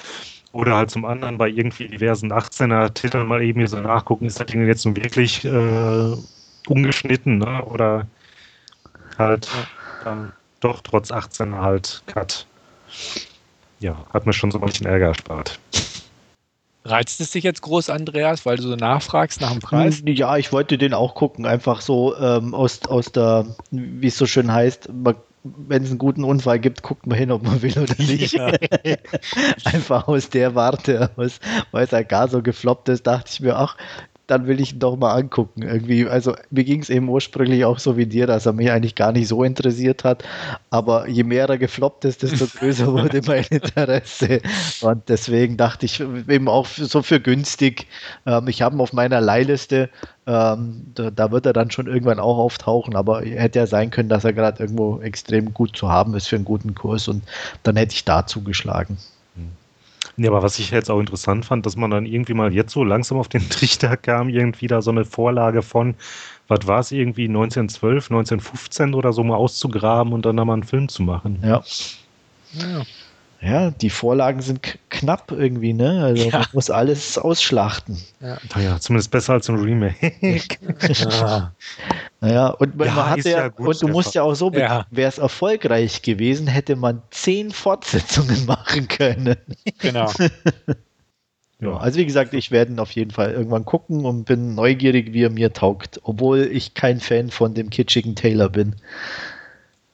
Oder 0.53 0.77
halt 0.77 0.91
zum 0.91 1.07
anderen 1.07 1.39
bei 1.39 1.49
irgendwie 1.49 1.89
diversen 1.89 2.31
18er-Titeln 2.31 3.27
mal 3.27 3.43
eben 3.43 3.61
hier 3.61 3.69
so 3.69 3.81
nachgucken, 3.81 4.27
ist 4.27 4.39
das 4.39 4.47
Ding 4.47 4.67
jetzt 4.67 4.85
nun 4.85 4.95
wirklich 4.95 5.43
äh, 5.47 6.15
ungeschnitten, 6.69 7.39
ne? 7.39 7.65
Oder 7.65 8.07
halt 9.19 9.49
dann 10.05 10.33
doch 10.61 10.81
trotz 10.81 11.11
18er 11.11 11.61
halt 11.61 12.03
Cut 12.07 12.47
ja, 13.83 13.97
hat 14.13 14.27
mir 14.27 14.33
schon 14.33 14.51
so 14.51 14.59
ein 14.59 14.65
bisschen 14.65 14.87
Ärger 14.87 15.09
erspart. 15.09 15.59
Reizt 16.85 17.21
es 17.21 17.31
dich 17.31 17.45
jetzt 17.45 17.63
groß, 17.63 17.91
Andreas, 17.91 18.45
weil 18.45 18.57
du 18.57 18.63
so 18.63 18.75
nachfragst 18.75 19.41
nach 19.41 19.53
dem 19.53 19.61
Preis? 19.61 19.99
Hm, 19.99 20.09
ja, 20.09 20.37
ich 20.37 20.53
wollte 20.53 20.79
den 20.79 20.95
auch 20.95 21.15
gucken, 21.15 21.47
einfach 21.47 21.81
so 21.81 22.17
ähm, 22.17 22.55
aus, 22.55 22.81
aus 22.89 23.13
der, 23.13 23.47
wie 23.71 24.07
es 24.07 24.19
so 24.19 24.27
schön 24.27 24.53
heißt, 24.53 24.89
wenn 25.45 25.83
es 25.83 25.91
einen 25.91 25.99
guten 25.99 26.25
Unfall 26.25 26.59
gibt, 26.59 26.83
guckt 26.83 27.07
man 27.07 27.19
hin, 27.19 27.31
ob 27.31 27.43
man 27.45 27.63
will 27.63 27.79
oder 27.79 27.95
nicht. 27.99 28.33
Ja. 28.33 28.53
einfach 29.65 30.09
aus 30.09 30.31
der 30.31 30.55
Warte, 30.55 31.11
aus, 31.17 31.39
weil 31.71 31.85
es 31.85 31.91
ja 31.91 32.03
gar 32.03 32.29
so 32.29 32.43
gefloppt 32.43 32.89
ist, 32.89 33.07
dachte 33.07 33.31
ich 33.33 33.41
mir, 33.41 33.57
ach, 33.57 33.77
dann 34.33 34.47
will 34.47 34.61
ich 34.61 34.73
ihn 34.73 34.79
doch 34.79 34.97
mal 34.97 35.13
angucken. 35.13 35.63
Irgendwie, 35.63 36.09
also 36.09 36.35
mir 36.51 36.65
ging 36.65 36.81
es 36.81 36.89
eben 36.89 37.09
ursprünglich 37.11 37.67
auch 37.67 37.79
so 37.79 37.99
wie 37.99 38.07
dir, 38.07 38.27
dass 38.27 38.47
er 38.47 38.55
mich 38.55 38.71
eigentlich 38.71 38.95
gar 38.95 39.13
nicht 39.13 39.29
so 39.29 39.45
interessiert 39.45 40.05
hat. 40.05 40.25
Aber 40.71 41.07
je 41.07 41.23
mehr 41.23 41.47
er 41.49 41.59
gefloppt 41.59 42.07
ist, 42.07 42.23
desto 42.23 42.47
größer 42.59 42.91
wurde 42.91 43.21
mein 43.27 43.45
Interesse. 43.51 44.41
Und 44.81 45.07
deswegen 45.09 45.59
dachte 45.59 45.85
ich 45.85 46.01
eben 46.01 46.49
auch 46.49 46.67
so 46.67 47.03
für 47.03 47.21
günstig. 47.21 47.87
Ähm, 48.25 48.49
ich 48.49 48.63
habe 48.63 48.75
ihn 48.75 48.81
auf 48.81 48.95
meiner 48.95 49.21
Leihliste. 49.21 49.91
Ähm, 50.27 50.87
da, 50.95 51.11
da, 51.11 51.31
wird 51.31 51.45
er 51.45 51.53
dann 51.53 51.71
schon 51.71 51.87
irgendwann 51.87 52.21
auch 52.21 52.39
auftauchen, 52.39 52.97
aber 52.97 53.21
hätte 53.21 53.59
ja 53.59 53.67
sein 53.67 53.91
können, 53.91 54.09
dass 54.09 54.25
er 54.25 54.33
gerade 54.33 54.63
irgendwo 54.63 55.01
extrem 55.01 55.53
gut 55.53 55.77
zu 55.77 55.91
haben 55.91 56.15
ist 56.15 56.29
für 56.29 56.37
einen 56.37 56.45
guten 56.45 56.75
Kurs 56.75 57.09
und 57.09 57.23
dann 57.65 57.77
hätte 57.77 57.93
ich 57.93 58.05
da 58.05 58.27
zugeschlagen. 58.27 58.97
Nee, 60.17 60.29
aber 60.29 60.43
was 60.43 60.59
ich 60.59 60.71
jetzt 60.71 60.91
auch 60.91 61.01
interessant 61.01 61.45
fand, 61.45 61.65
dass 61.65 61.77
man 61.77 61.91
dann 61.91 62.07
irgendwie 62.07 62.35
mal 62.35 62.53
jetzt 62.53 62.73
so 62.73 62.85
langsam 62.85 63.19
auf 63.19 63.29
den 63.29 63.49
Trichter 63.51 63.97
kam, 63.97 64.29
irgendwie 64.29 64.67
da 64.67 64.83
so 64.83 64.91
eine 64.91 65.05
Vorlage 65.05 65.63
von, 65.63 65.95
was 66.49 66.67
war 66.67 66.81
es 66.81 66.93
irgendwie, 66.93 67.25
1912, 67.25 68.11
1915 68.11 68.95
oder 68.95 69.13
so 69.13 69.25
mal 69.25 69.37
auszugraben 69.37 70.13
und 70.13 70.27
dann 70.27 70.37
da 70.37 70.45
mal 70.45 70.55
einen 70.55 70.65
Film 70.65 70.89
zu 70.89 71.03
machen. 71.03 71.39
Ja. 71.43 71.63
Ja. 72.53 72.83
Ja, 73.45 73.73
die 73.73 73.91
Vorlagen 73.91 74.41
sind 74.41 74.79
knapp 74.89 75.33
irgendwie, 75.33 75.73
ne? 75.73 76.05
Also 76.05 76.29
ja. 76.29 76.39
man 76.39 76.47
muss 76.53 76.71
alles 76.71 77.19
ausschlachten. 77.19 77.99
Ja. 78.21 78.39
Naja, 78.55 78.79
zumindest 78.79 79.11
besser 79.11 79.33
als 79.33 79.51
ein 79.51 79.57
Remake. 79.57 80.59
ja. 80.93 81.53
Naja, 82.23 82.51
und 82.51 82.77
man, 82.77 82.87
ja, 82.87 82.95
man 82.95 83.11
hatte 83.11 83.31
ja, 83.31 83.49
gut, 83.49 83.67
und 83.67 83.83
du 83.83 83.89
musst 83.89 84.15
ja 84.15 84.23
auch 84.23 84.35
so, 84.35 84.53
ja. 84.53 84.87
wäre 84.93 85.09
es 85.09 85.19
erfolgreich 85.19 86.03
gewesen, 86.03 86.47
hätte 86.47 86.77
man 86.77 87.03
zehn 87.11 87.51
Fortsetzungen 87.51 88.47
machen 88.47 88.87
können. 88.87 89.35
Genau. 89.81 90.09
ja, 91.61 91.77
also 91.79 91.99
wie 91.99 92.07
gesagt, 92.07 92.33
ich 92.35 92.53
werde 92.53 92.75
ihn 92.75 92.79
auf 92.79 92.93
jeden 92.93 93.11
Fall 93.11 93.33
irgendwann 93.33 93.65
gucken 93.65 94.05
und 94.05 94.23
bin 94.25 94.55
neugierig, 94.55 95.13
wie 95.13 95.25
er 95.25 95.31
mir 95.31 95.53
taugt, 95.53 96.01
obwohl 96.05 96.49
ich 96.53 96.75
kein 96.75 97.01
Fan 97.01 97.29
von 97.29 97.55
dem 97.55 97.71
kitschigen 97.71 98.15
Taylor 98.15 98.51
bin. 98.51 98.77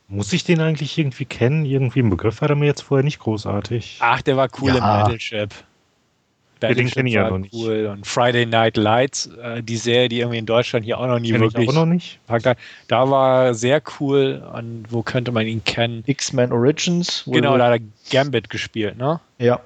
Muss 0.06 0.30
ich 0.34 0.44
den 0.44 0.60
eigentlich 0.60 0.98
irgendwie 0.98 1.24
kennen? 1.24 1.64
Irgendwie 1.64 2.00
ein 2.00 2.10
Begriff 2.10 2.42
hat 2.42 2.50
er 2.50 2.56
mir 2.56 2.66
jetzt 2.66 2.82
vorher 2.82 3.04
nicht 3.04 3.20
großartig. 3.20 4.00
Ach, 4.00 4.20
der 4.20 4.36
war 4.36 4.50
cool 4.60 4.68
ja. 4.68 4.74
im 4.74 4.80
Battleship. 4.80 5.54
Ja, 6.62 6.74
den 6.74 6.90
kenne 6.90 7.08
ich 7.08 7.14
ja 7.14 7.30
noch 7.30 7.38
nicht. 7.38 7.54
Cool. 7.54 7.86
Und 7.86 8.06
Friday 8.06 8.46
Night 8.46 8.76
Lights, 8.76 9.26
äh, 9.42 9.62
die 9.62 9.76
Serie, 9.76 10.08
die 10.08 10.20
irgendwie 10.20 10.38
in 10.38 10.46
Deutschland 10.46 10.84
hier 10.84 10.98
auch 10.98 11.06
noch 11.06 11.18
nie 11.18 11.32
kenn 11.32 11.40
wirklich. 11.40 11.64
Ich 11.64 11.70
auch 11.70 11.74
noch 11.74 11.86
nicht. 11.86 12.18
Da 12.88 13.10
war 13.10 13.54
sehr 13.54 13.82
cool. 14.00 14.42
Und 14.54 14.86
wo 14.90 15.02
könnte 15.02 15.32
man 15.32 15.46
ihn 15.46 15.62
kennen? 15.64 16.02
X-Men 16.06 16.52
Origins. 16.52 17.24
Genau, 17.26 17.56
da 17.56 17.70
hat 17.70 17.80
er 17.80 17.86
Gambit 18.10 18.50
gespielt, 18.50 18.98
ne? 18.98 19.20
Ja. 19.38 19.60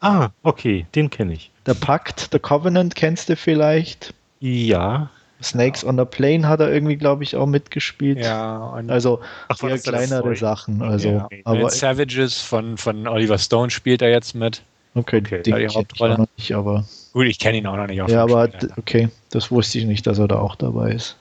Ah, 0.00 0.28
okay, 0.42 0.86
den 0.94 1.10
kenne 1.10 1.34
ich. 1.34 1.50
Der 1.66 1.74
Pakt, 1.74 2.28
The 2.32 2.38
Covenant 2.38 2.94
kennst 2.94 3.28
du 3.28 3.36
vielleicht? 3.36 4.14
Ja. 4.40 5.10
Snakes 5.42 5.84
on 5.84 5.96
the 5.96 6.04
Plane 6.04 6.48
hat 6.48 6.60
er 6.60 6.72
irgendwie, 6.72 6.96
glaube 6.96 7.22
ich, 7.22 7.36
auch 7.36 7.46
mitgespielt. 7.46 8.18
Ja, 8.18 8.72
also 8.88 9.20
Ach, 9.48 9.62
eher 9.62 9.78
kleinere 9.78 10.34
Sachen. 10.34 10.82
Also, 10.82 11.08
ja. 11.10 11.28
aber 11.44 11.70
Savages 11.70 12.40
von, 12.40 12.76
von 12.76 13.06
Oliver 13.06 13.38
Stone 13.38 13.70
spielt 13.70 14.02
er 14.02 14.10
jetzt 14.10 14.34
mit. 14.34 14.62
Okay, 14.98 15.18
Okay, 15.18 15.42
den 15.42 15.52
ja, 15.52 15.58
die 15.60 15.64
ich 15.66 15.76
Hauptrolle. 15.76 16.14
auch 16.14 16.18
noch 16.18 16.28
nicht, 16.36 16.52
aber 16.54 16.84
Gut, 17.12 17.26
ich 17.26 17.38
kenne 17.38 17.58
ihn 17.58 17.66
auch 17.66 17.76
noch 17.76 17.86
nicht 17.86 18.02
auf 18.02 18.10
ja, 18.10 18.22
aber 18.22 18.48
Spiel. 18.48 18.70
okay, 18.76 19.08
das 19.30 19.50
wusste 19.50 19.78
ich 19.78 19.84
nicht, 19.84 20.06
dass 20.06 20.18
er 20.18 20.28
da 20.28 20.38
auch 20.38 20.56
dabei 20.56 20.92
ist. 20.92 21.16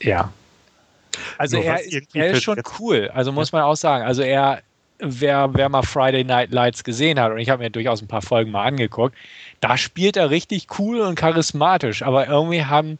Ja. 0.00 0.30
Also 1.38 1.56
Nur 1.56 1.64
er, 1.66 1.80
er 2.14 2.30
ist 2.30 2.42
schon 2.42 2.56
jetzt- 2.56 2.78
cool, 2.80 3.10
also 3.14 3.32
muss 3.32 3.52
man 3.52 3.62
auch 3.62 3.76
sagen. 3.76 4.04
Also 4.04 4.22
er, 4.22 4.60
wer, 4.98 5.48
wer 5.54 5.68
mal 5.68 5.82
Friday 5.82 6.24
Night 6.24 6.50
Lights 6.52 6.84
gesehen 6.84 7.18
hat, 7.20 7.32
und 7.32 7.38
ich 7.38 7.48
habe 7.50 7.62
mir 7.62 7.70
durchaus 7.70 8.02
ein 8.02 8.08
paar 8.08 8.22
Folgen 8.22 8.50
mal 8.50 8.64
angeguckt, 8.64 9.16
da 9.60 9.76
spielt 9.76 10.16
er 10.16 10.30
richtig 10.30 10.66
cool 10.78 11.00
und 11.00 11.14
charismatisch, 11.14 12.02
aber 12.02 12.26
irgendwie 12.26 12.64
haben 12.64 12.98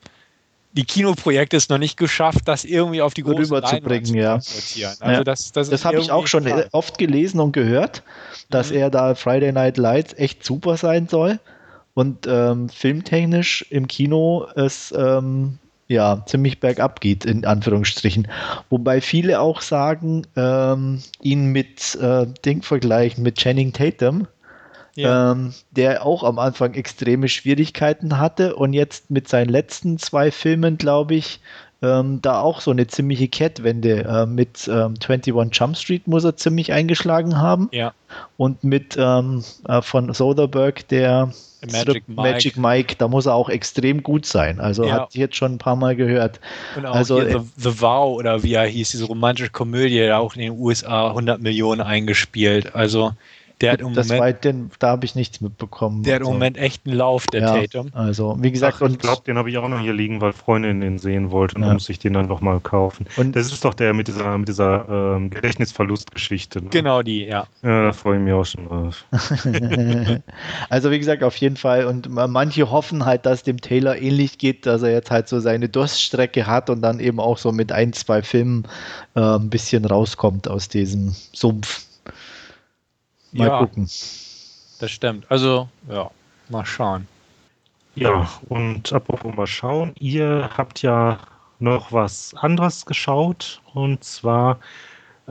die 0.77 0.85
Kinoprojekte 0.85 1.57
es 1.57 1.69
noch 1.69 1.79
nicht 1.79 1.97
geschafft, 1.97 2.41
das 2.47 2.65
irgendwie 2.65 3.01
auf 3.03 3.15
die 3.15 3.23
große 3.23 3.39
Rüberzubringen, 3.55 4.15
ja. 4.15 4.35
Also 4.35 5.01
Ja. 5.01 5.25
das, 5.25 5.53
das, 5.53 5.71
Das 5.71 5.85
habe 5.85 6.01
ich 6.01 6.11
auch 6.13 6.27
schon 6.27 6.47
schade. 6.47 6.69
oft 6.73 6.99
gelesen 6.99 7.41
und 7.41 7.53
gehört, 7.53 8.03
dass 8.51 8.71
Mhm. 8.71 8.77
er 8.77 8.91
da 8.91 9.15
Friday 9.15 9.53
Night 9.53 9.79
Lights 9.79 10.15
echt 10.15 10.45
super 10.45 10.77
sein 10.77 11.09
soll 11.09 11.41
und 11.95 12.27
ähm, 12.29 12.69
filmtechnisch 12.69 13.65
im 13.71 13.89
Kino 13.89 14.47
es 14.55 14.93
ähm, 14.97 15.59
ja 15.89 16.23
ziemlich 16.27 16.61
bergab 16.61 17.01
geht, 17.01 17.25
in 17.25 17.47
Anführungsstrichen. 17.47 18.29
Wobei 18.69 19.01
viele 19.01 19.41
auch 19.41 19.63
sagen, 19.63 20.27
ähm, 20.37 21.03
ihn 21.23 21.47
mit 21.53 21.95
äh, 21.95 22.27
Ding 22.45 22.63
vergleichen, 22.63 23.23
mit 23.23 23.37
Channing 23.37 23.73
Tatum, 23.73 24.27
Ja. 24.97 25.33
ähm, 25.33 25.55
der 25.71 26.05
auch 26.05 26.25
am 26.25 26.39
Anfang 26.39 26.75
extreme 26.75 27.29
Schwierigkeiten 27.29 28.19
hatte 28.19 28.57
und 28.57 28.73
jetzt 28.73 29.11
mit 29.11 29.29
seinen 29.29 29.51
letzten 29.51 29.99
zwei 29.99 30.31
Filmen, 30.31 30.79
glaube 30.79 31.15
ich, 31.15 31.41
ähm, 31.83 32.21
da 32.23 32.41
auch 32.41 32.61
so 32.61 32.71
eine 32.71 32.87
ziemliche 32.87 33.29
Kehrtwende. 33.29 34.05
Äh, 34.05 34.27
mit 34.27 34.67
ähm, 34.69 34.95
21 35.07 35.35
Jump 35.53 35.77
Street 35.77 36.07
muss 36.07 36.25
er 36.25 36.37
ziemlich 36.37 36.73
eingeschlagen 36.73 37.39
haben 37.39 37.69
ja. 37.73 37.93
und 38.37 38.65
mit 38.65 38.97
ähm, 38.99 39.45
äh, 39.69 39.83
von 39.83 40.13
Soderbergh, 40.13 40.83
der 40.89 41.33
Magic 41.71 42.09
Mike. 42.09 42.21
Magic 42.23 42.57
Mike, 42.57 42.95
da 42.99 43.09
muss 43.09 43.27
er 43.27 43.35
auch 43.35 43.49
extrem 43.49 44.03
gut 44.03 44.25
sein. 44.25 44.61
Also 44.61 44.85
Ja. 44.85 44.93
hat 44.93 45.09
ich 45.13 45.17
jetzt 45.17 45.37
schon 45.37 45.55
ein 45.55 45.59
paar 45.59 45.77
Mal 45.77 45.97
gehört. 45.97 46.41
Und 46.77 46.87
auch 46.87 46.95
Also, 46.95 47.21
hier 47.21 47.41
The, 47.41 47.47
The 47.57 47.81
Vow 47.81 48.17
oder 48.17 48.43
wie 48.43 48.55
er 48.55 48.67
hieß, 48.67 48.91
diese 48.91 49.05
romantische 49.05 49.51
Komödie, 49.51 50.11
auch 50.13 50.35
in 50.35 50.43
den 50.43 50.59
USA 50.59 51.09
100 51.09 51.41
Millionen 51.41 51.81
eingespielt. 51.81 52.75
Also 52.75 53.13
der 53.61 53.73
hat 53.73 53.81
im 53.81 53.95
das 53.95 54.09
Moment, 54.09 54.23
war, 54.23 54.33
den, 54.35 54.71
da 54.79 54.89
habe 54.89 55.05
ich 55.07 55.15
nichts 55.15 55.41
mitbekommen. 55.41 56.03
der 56.03 56.17
hat 56.17 56.21
im 56.21 56.27
Also, 56.27 56.33
Moment 56.35 56.59
echt 56.59 56.87
einen 56.87 56.95
Lauf, 56.97 57.27
der 57.27 57.41
ja, 57.41 57.55
Tatum. 57.55 57.89
Also, 57.95 58.37
wie 58.41 58.53
gesagt, 58.53 58.77
Ach, 58.77 58.83
ich 58.83 58.93
und 58.93 58.99
glaube, 58.99 59.23
den 59.25 59.39
habe 59.39 59.49
ich 59.49 59.57
auch 59.59 59.69
noch 59.69 59.81
hier 59.81 59.95
liegen, 59.95 60.21
weil 60.21 60.33
Freundin 60.35 60.81
den 60.83 60.99
sehen 60.99 61.31
wollte 61.31 61.55
und 61.57 61.63
Ja. 61.63 61.69
dann 61.69 61.77
muss 61.77 61.89
ich 61.89 61.99
den 61.99 62.13
dann 62.13 62.27
noch 62.27 62.41
mal 62.43 62.61
kaufen. 62.61 63.07
Und- 63.17 63.35
das 63.35 63.51
ist 63.51 63.65
doch 63.65 63.73
der 63.75 63.95
mit 63.95 64.09
dieser, 64.09 64.37
mit 64.37 64.49
dieser 64.49 64.89
ähm, 65.17 65.31
Gedächtnisverlustgeschichte. 65.31 66.63
Ne? 66.63 66.69
Genau 66.71 67.03
die, 67.03 67.25
ja. 67.25 67.47
Ja, 67.63 67.85
da 67.85 67.93
freue 67.93 68.19
ich 68.19 68.23
mich 68.25 68.33
auch 68.35 68.45
schon 68.45 68.67
drauf. 68.69 69.05
also 70.69 70.91
wie 70.91 70.99
gesagt, 70.99 71.23
auf 71.23 71.37
jeden 71.37 71.57
Fall. 71.57 71.87
Und 71.87 72.09
ma- 72.09 72.27
manche 72.27 72.71
hoffen 72.71 73.05
halt, 73.05 73.27
dass 73.27 73.43
dem 73.43 73.61
Taylor 73.61 73.97
ähnlich 73.97 74.39
geht, 74.39 74.67
dass 74.67 74.83
er 74.83 74.91
jetzt 74.93 75.11
halt 75.11 75.29
so 75.29 75.41
seine 75.41 75.69
Durststrecke 75.69 76.47
hat 76.47 76.71
und 76.71 76.83
dann 76.83 77.01
eben 77.01 77.21
auch 77.21 77.39
so 77.39 77.53
mit 77.53 77.73
ein, 77.73 77.93
zwei 77.93 78.23
Filmen 78.23 78.67
äh, 79.15 79.21
ein 79.21 79.51
bisschen 79.51 79.85
rauskommt 79.85 80.49
aus 80.49 80.69
diesem 80.69 81.15
Sumpf. 81.33 81.85
Mal 83.33 83.49
ja, 83.49 83.59
gucken. 83.59 83.85
das 83.85 84.91
stimmt. 84.91 85.27
Also, 85.31 85.69
ja, 85.91 86.11
mal 86.49 86.65
schauen. 86.65 87.07
Ja, 87.95 88.29
und 88.49 88.93
apropos 88.93 89.35
mal 89.35 89.47
schauen, 89.47 89.93
ihr 89.99 90.51
habt 90.57 90.83
ja 90.83 91.19
noch 91.59 91.93
was 91.93 92.35
anderes 92.35 92.85
geschaut 92.85 93.63
und 93.73 94.05
zwar 94.05 94.59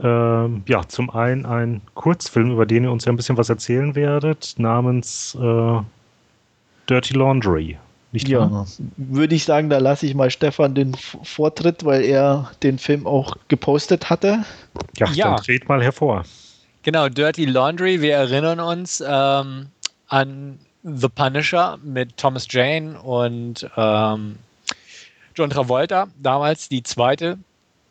ähm, 0.02 0.62
ja 0.66 0.82
zum 0.88 1.08
einen 1.10 1.46
ein 1.46 1.80
Kurzfilm, 1.94 2.50
über 2.50 2.66
den 2.66 2.82
ihr 2.84 2.90
uns 2.90 3.04
ja 3.04 3.12
ein 3.12 3.16
bisschen 3.16 3.36
was 3.36 3.48
erzählen 3.48 3.94
werdet, 3.94 4.54
namens 4.58 5.36
äh, 5.40 5.80
Dirty 6.90 7.14
Laundry. 7.14 7.78
Nicht 8.12 8.32
wahr? 8.32 8.50
Ja, 8.50 8.84
würde 8.96 9.34
ich 9.34 9.44
sagen, 9.44 9.70
da 9.70 9.78
lasse 9.78 10.06
ich 10.06 10.14
mal 10.14 10.30
Stefan 10.30 10.74
den 10.74 10.94
Vortritt, 10.94 11.84
weil 11.84 12.02
er 12.02 12.50
den 12.62 12.78
Film 12.78 13.06
auch 13.06 13.36
gepostet 13.48 14.10
hatte. 14.10 14.44
Ja, 14.96 15.08
Ja. 15.12 15.34
dann 15.34 15.36
dreht 15.44 15.68
mal 15.68 15.82
hervor. 15.82 16.24
Genau, 16.86 17.08
Dirty 17.08 17.46
Laundry, 17.46 18.00
wir 18.00 18.14
erinnern 18.14 18.60
uns 18.60 19.02
ähm, 19.04 19.66
an 20.06 20.60
The 20.84 21.08
Punisher 21.08 21.80
mit 21.82 22.16
Thomas 22.16 22.46
Jane 22.48 22.96
und 23.02 23.68
ähm, 23.76 24.38
John 25.34 25.50
Travolta, 25.50 26.06
damals 26.22 26.68
die 26.68 26.84
zweite 26.84 27.38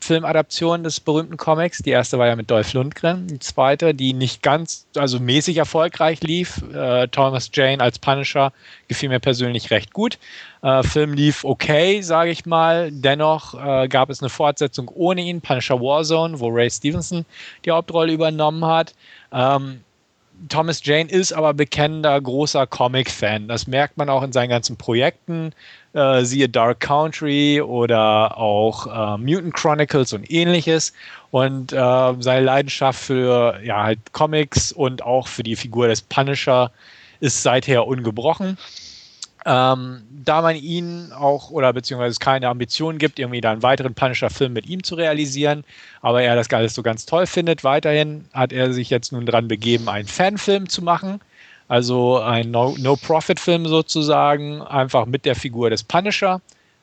Filmadaption 0.05 0.83
des 0.83 0.99
berühmten 0.99 1.37
Comics. 1.37 1.79
Die 1.79 1.89
erste 1.89 2.19
war 2.19 2.27
ja 2.27 2.35
mit 2.35 2.51
Dolph 2.51 2.73
Lundgren, 2.73 3.27
die 3.27 3.39
zweite, 3.39 3.95
die 3.95 4.13
nicht 4.13 4.43
ganz, 4.43 4.85
also 4.95 5.19
mäßig 5.19 5.57
erfolgreich 5.57 6.21
lief. 6.21 6.61
Äh, 6.73 7.07
Thomas 7.07 7.49
Jane 7.51 7.81
als 7.81 7.97
Punisher 7.97 8.53
gefiel 8.87 9.09
mir 9.09 9.19
persönlich 9.19 9.71
recht 9.71 9.93
gut. 9.93 10.19
Äh, 10.61 10.83
Film 10.83 11.13
lief 11.13 11.43
okay, 11.43 12.01
sage 12.01 12.29
ich 12.29 12.45
mal. 12.45 12.91
Dennoch 12.91 13.55
äh, 13.55 13.87
gab 13.87 14.09
es 14.09 14.21
eine 14.21 14.29
Fortsetzung 14.29 14.89
ohne 14.93 15.21
ihn, 15.21 15.41
Punisher 15.41 15.79
Warzone, 15.81 16.39
wo 16.39 16.49
Ray 16.49 16.69
Stevenson 16.69 17.25
die 17.65 17.71
Hauptrolle 17.71 18.13
übernommen 18.13 18.65
hat. 18.65 18.93
Ähm, 19.31 19.81
Thomas 20.49 20.81
Jane 20.83 21.09
ist 21.09 21.33
aber 21.33 21.53
bekennender 21.53 22.19
großer 22.19 22.67
Comic-Fan. 22.67 23.47
Das 23.47 23.67
merkt 23.67 23.97
man 23.97 24.09
auch 24.09 24.23
in 24.23 24.31
seinen 24.31 24.49
ganzen 24.49 24.77
Projekten. 24.77 25.53
Äh, 25.93 26.23
siehe 26.23 26.49
Dark 26.49 26.81
Country 26.81 27.61
oder 27.61 28.37
auch 28.37 28.87
äh, 28.87 29.17
Mutant 29.17 29.53
Chronicles 29.53 30.13
und 30.13 30.29
ähnliches. 30.29 30.93
Und 31.31 31.73
äh, 31.73 32.13
seine 32.19 32.45
Leidenschaft 32.45 32.99
für 32.99 33.59
ja, 33.63 33.83
halt 33.83 33.99
Comics 34.13 34.71
und 34.71 35.03
auch 35.03 35.27
für 35.27 35.43
die 35.43 35.55
Figur 35.55 35.87
des 35.87 36.01
Punisher 36.01 36.71
ist 37.19 37.41
seither 37.41 37.87
ungebrochen. 37.87 38.57
Ähm, 39.47 40.01
da 40.23 40.41
man 40.41 40.55
ihn 40.55 41.11
auch 41.11 41.51
oder 41.51 41.71
beziehungsweise 41.71 42.17
keine 42.19 42.47
Ambitionen 42.47 42.97
gibt, 42.97 43.19
irgendwie 43.19 43.41
da 43.41 43.51
einen 43.51 43.61
weiteren 43.61 43.93
Punisher-Film 43.93 44.53
mit 44.53 44.65
ihm 44.65 44.83
zu 44.83 44.95
realisieren, 44.95 45.63
aber 46.01 46.23
er 46.23 46.35
das 46.35 46.51
alles 46.51 46.73
so 46.73 46.81
ganz 46.81 47.05
toll 47.05 47.27
findet, 47.27 47.63
weiterhin 47.63 48.25
hat 48.33 48.51
er 48.51 48.73
sich 48.73 48.89
jetzt 48.89 49.11
nun 49.11 49.27
dran 49.27 49.47
begeben, 49.47 49.87
einen 49.87 50.07
Fanfilm 50.07 50.67
zu 50.67 50.81
machen. 50.81 51.19
Also 51.67 52.19
ein 52.19 52.51
No- 52.51 52.75
No-Profit-Film 52.77 53.67
sozusagen, 53.67 54.61
einfach 54.61 55.05
mit 55.05 55.25
der 55.25 55.35
Figur 55.35 55.69
des 55.69 55.83
Punisher, 55.83 56.41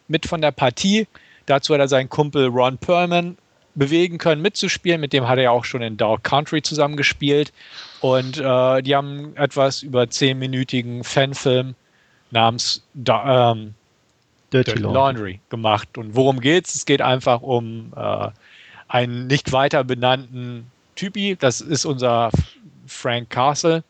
mit 0.08 0.26
von 0.26 0.40
der 0.40 0.52
Partie. 0.52 1.06
Dazu 1.46 1.74
hat 1.74 1.80
er 1.80 1.88
seinen 1.88 2.08
Kumpel 2.08 2.46
Ron 2.46 2.78
Perlman 2.78 3.36
bewegen 3.74 4.18
können, 4.18 4.42
mitzuspielen. 4.42 5.00
Mit 5.00 5.12
dem 5.12 5.28
hat 5.28 5.38
er 5.38 5.44
ja 5.44 5.50
auch 5.50 5.64
schon 5.64 5.82
in 5.82 5.96
Dark 5.96 6.24
Country 6.24 6.62
zusammengespielt. 6.62 7.52
Und 8.00 8.38
äh, 8.38 8.82
die 8.82 8.94
haben 8.94 9.36
etwas 9.36 9.82
über 9.82 10.10
zehnminütigen 10.10 11.04
Fanfilm 11.04 11.74
namens 12.32 12.82
da, 12.94 13.52
ähm, 13.52 13.74
Dirty 14.52 14.72
Dirty 14.72 14.82
Laundry. 14.82 14.94
Laundry 14.94 15.40
gemacht. 15.48 15.96
Und 15.96 16.14
worum 16.14 16.40
geht's? 16.40 16.74
Es 16.74 16.84
geht 16.84 17.00
einfach 17.00 17.42
um 17.42 17.92
äh, 17.96 18.28
einen 18.88 19.26
nicht 19.26 19.52
weiter 19.52 19.84
benannten 19.84 20.70
Typi. 20.94 21.36
Das 21.38 21.60
ist 21.60 21.84
unser 21.84 22.30
Frank 22.86 23.30
Castle. 23.30 23.82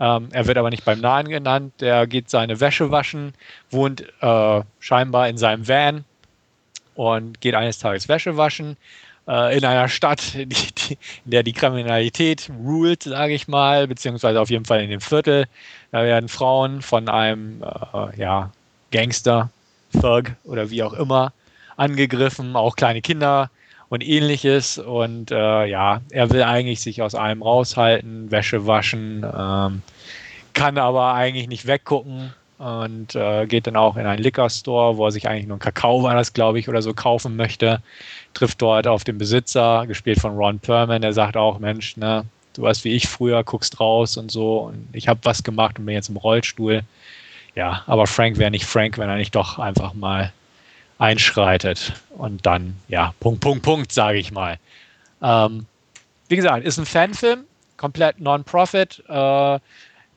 Ähm, 0.00 0.28
er 0.32 0.46
wird 0.46 0.58
aber 0.58 0.70
nicht 0.70 0.84
beim 0.84 1.00
Namen 1.00 1.28
genannt. 1.28 1.72
Der 1.80 2.06
geht 2.06 2.30
seine 2.30 2.60
Wäsche 2.60 2.90
waschen, 2.90 3.32
wohnt 3.70 4.04
äh, 4.20 4.62
scheinbar 4.80 5.28
in 5.28 5.38
seinem 5.38 5.66
Van 5.66 6.04
und 6.94 7.40
geht 7.40 7.54
eines 7.54 7.78
Tages 7.78 8.08
Wäsche 8.08 8.36
waschen 8.36 8.76
äh, 9.28 9.56
in 9.56 9.64
einer 9.64 9.88
Stadt, 9.88 10.34
die, 10.34 10.44
die, 10.46 10.98
in 11.24 11.30
der 11.30 11.42
die 11.42 11.52
Kriminalität 11.52 12.50
ruled, 12.64 13.02
sage 13.04 13.34
ich 13.34 13.46
mal, 13.46 13.86
beziehungsweise 13.86 14.40
auf 14.40 14.50
jeden 14.50 14.64
Fall 14.64 14.82
in 14.82 14.90
dem 14.90 15.00
Viertel. 15.00 15.46
Da 15.90 16.02
werden 16.02 16.28
Frauen 16.28 16.82
von 16.82 17.08
einem 17.08 17.62
äh, 17.62 18.20
ja, 18.20 18.50
Gangster, 18.90 19.50
Thug 19.92 20.32
oder 20.44 20.70
wie 20.70 20.82
auch 20.82 20.92
immer 20.92 21.32
angegriffen, 21.76 22.56
auch 22.56 22.76
kleine 22.76 23.00
Kinder 23.00 23.50
und 23.88 24.06
ähnliches. 24.06 24.78
Und 24.78 25.30
äh, 25.30 25.66
ja, 25.66 26.00
er 26.10 26.30
will 26.30 26.42
eigentlich 26.42 26.80
sich 26.80 27.00
aus 27.02 27.14
allem 27.14 27.42
raushalten, 27.42 28.30
Wäsche 28.30 28.66
waschen, 28.66 29.24
ähm, 29.24 29.82
kann 30.52 30.78
aber 30.78 31.14
eigentlich 31.14 31.48
nicht 31.48 31.66
weggucken 31.66 32.34
und 32.58 33.14
äh, 33.14 33.46
geht 33.46 33.66
dann 33.68 33.76
auch 33.76 33.96
in 33.96 34.06
einen 34.06 34.22
Liquor 34.22 34.50
Store, 34.50 34.96
wo 34.96 35.06
er 35.06 35.12
sich 35.12 35.28
eigentlich 35.28 35.46
nur 35.46 35.54
einen 35.54 35.60
Kakao 35.60 36.02
war 36.02 36.14
das, 36.14 36.32
glaube 36.32 36.58
ich, 36.58 36.68
oder 36.68 36.82
so 36.82 36.92
kaufen 36.92 37.36
möchte. 37.36 37.80
Trifft 38.34 38.60
dort 38.60 38.86
auf 38.86 39.04
den 39.04 39.16
Besitzer, 39.16 39.86
gespielt 39.86 40.20
von 40.20 40.36
Ron 40.36 40.58
Perlman, 40.58 41.02
der 41.02 41.12
sagt 41.12 41.36
auch, 41.36 41.60
Mensch, 41.60 41.96
ne, 41.96 42.24
du 42.58 42.64
warst 42.64 42.84
wie 42.84 42.94
ich 42.94 43.06
früher, 43.06 43.44
guckst 43.44 43.78
raus 43.78 44.16
und 44.16 44.32
so 44.32 44.58
und 44.62 44.88
ich 44.92 45.06
habe 45.06 45.20
was 45.22 45.44
gemacht 45.44 45.78
und 45.78 45.86
bin 45.86 45.94
jetzt 45.94 46.08
im 46.08 46.16
Rollstuhl. 46.16 46.82
Ja, 47.54 47.84
aber 47.86 48.06
Frank 48.06 48.36
wäre 48.36 48.50
nicht 48.50 48.66
Frank, 48.66 48.98
wenn 48.98 49.08
er 49.08 49.16
nicht 49.16 49.34
doch 49.34 49.58
einfach 49.58 49.94
mal 49.94 50.32
einschreitet 50.98 51.92
und 52.10 52.44
dann, 52.44 52.76
ja, 52.88 53.14
Punkt, 53.20 53.40
Punkt, 53.40 53.62
Punkt, 53.62 53.92
sage 53.92 54.18
ich 54.18 54.32
mal. 54.32 54.58
Ähm, 55.22 55.66
wie 56.28 56.34
gesagt, 56.34 56.64
ist 56.64 56.78
ein 56.78 56.86
Fanfilm, 56.86 57.44
komplett 57.76 58.20
Non-Profit. 58.20 59.04
Äh, 59.08 59.58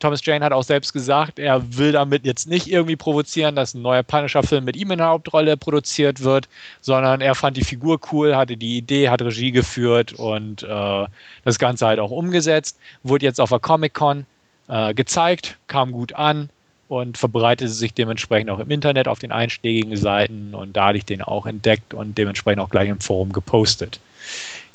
Thomas 0.02 0.26
Jane 0.26 0.44
hat 0.44 0.52
auch 0.52 0.64
selbst 0.64 0.94
gesagt, 0.94 1.38
er 1.38 1.78
will 1.78 1.92
damit 1.92 2.26
jetzt 2.26 2.48
nicht 2.48 2.68
irgendwie 2.68 2.96
provozieren, 2.96 3.56
dass 3.56 3.74
ein 3.74 3.84
neuer 3.84 4.04
Punisher-Film 4.04 4.66
mit 4.66 4.76
ihm 4.76 4.92
in 4.92 4.98
der 4.98 5.08
Hauptrolle 5.08 5.56
produziert 5.58 6.24
wird, 6.24 6.50
sondern 6.82 7.22
er 7.22 7.36
fand 7.36 7.56
die 7.56 7.64
Figur 7.64 8.00
cool, 8.12 8.36
hatte 8.36 8.58
die 8.58 8.78
Idee, 8.78 9.10
hat 9.10 9.22
Regie 9.22 9.52
geführt 9.52 10.14
und 10.14 10.64
äh, 10.64 11.06
das 11.46 11.60
Ganze 11.60 11.86
halt 11.86 12.00
auch 12.00 12.12
umgesetzt. 12.12 12.78
Wurde 13.04 13.26
jetzt 13.26 13.40
auf 13.40 13.50
der 13.50 13.60
Comic-Con 13.60 14.26
äh, 14.68 14.94
gezeigt, 14.96 15.58
kam 15.68 15.92
gut 15.92 16.14
an 16.14 16.50
und 16.88 17.18
verbreitete 17.20 17.70
sich 17.70 17.94
dementsprechend 17.94 18.50
auch 18.50 18.60
im 18.60 18.72
Internet 18.72 19.08
auf 19.08 19.20
den 19.20 19.32
einschlägigen 19.32 19.96
Seiten 19.96 20.56
und 20.56 20.76
da 20.76 20.88
hatte 20.88 20.98
ich 20.98 21.06
den 21.06 21.22
auch 21.22 21.46
entdeckt 21.46 21.94
und 21.94 22.18
dementsprechend 22.18 22.62
auch 22.62 22.70
gleich 22.70 22.90
im 22.90 23.00
Forum 23.00 23.32
gepostet. 23.32 24.00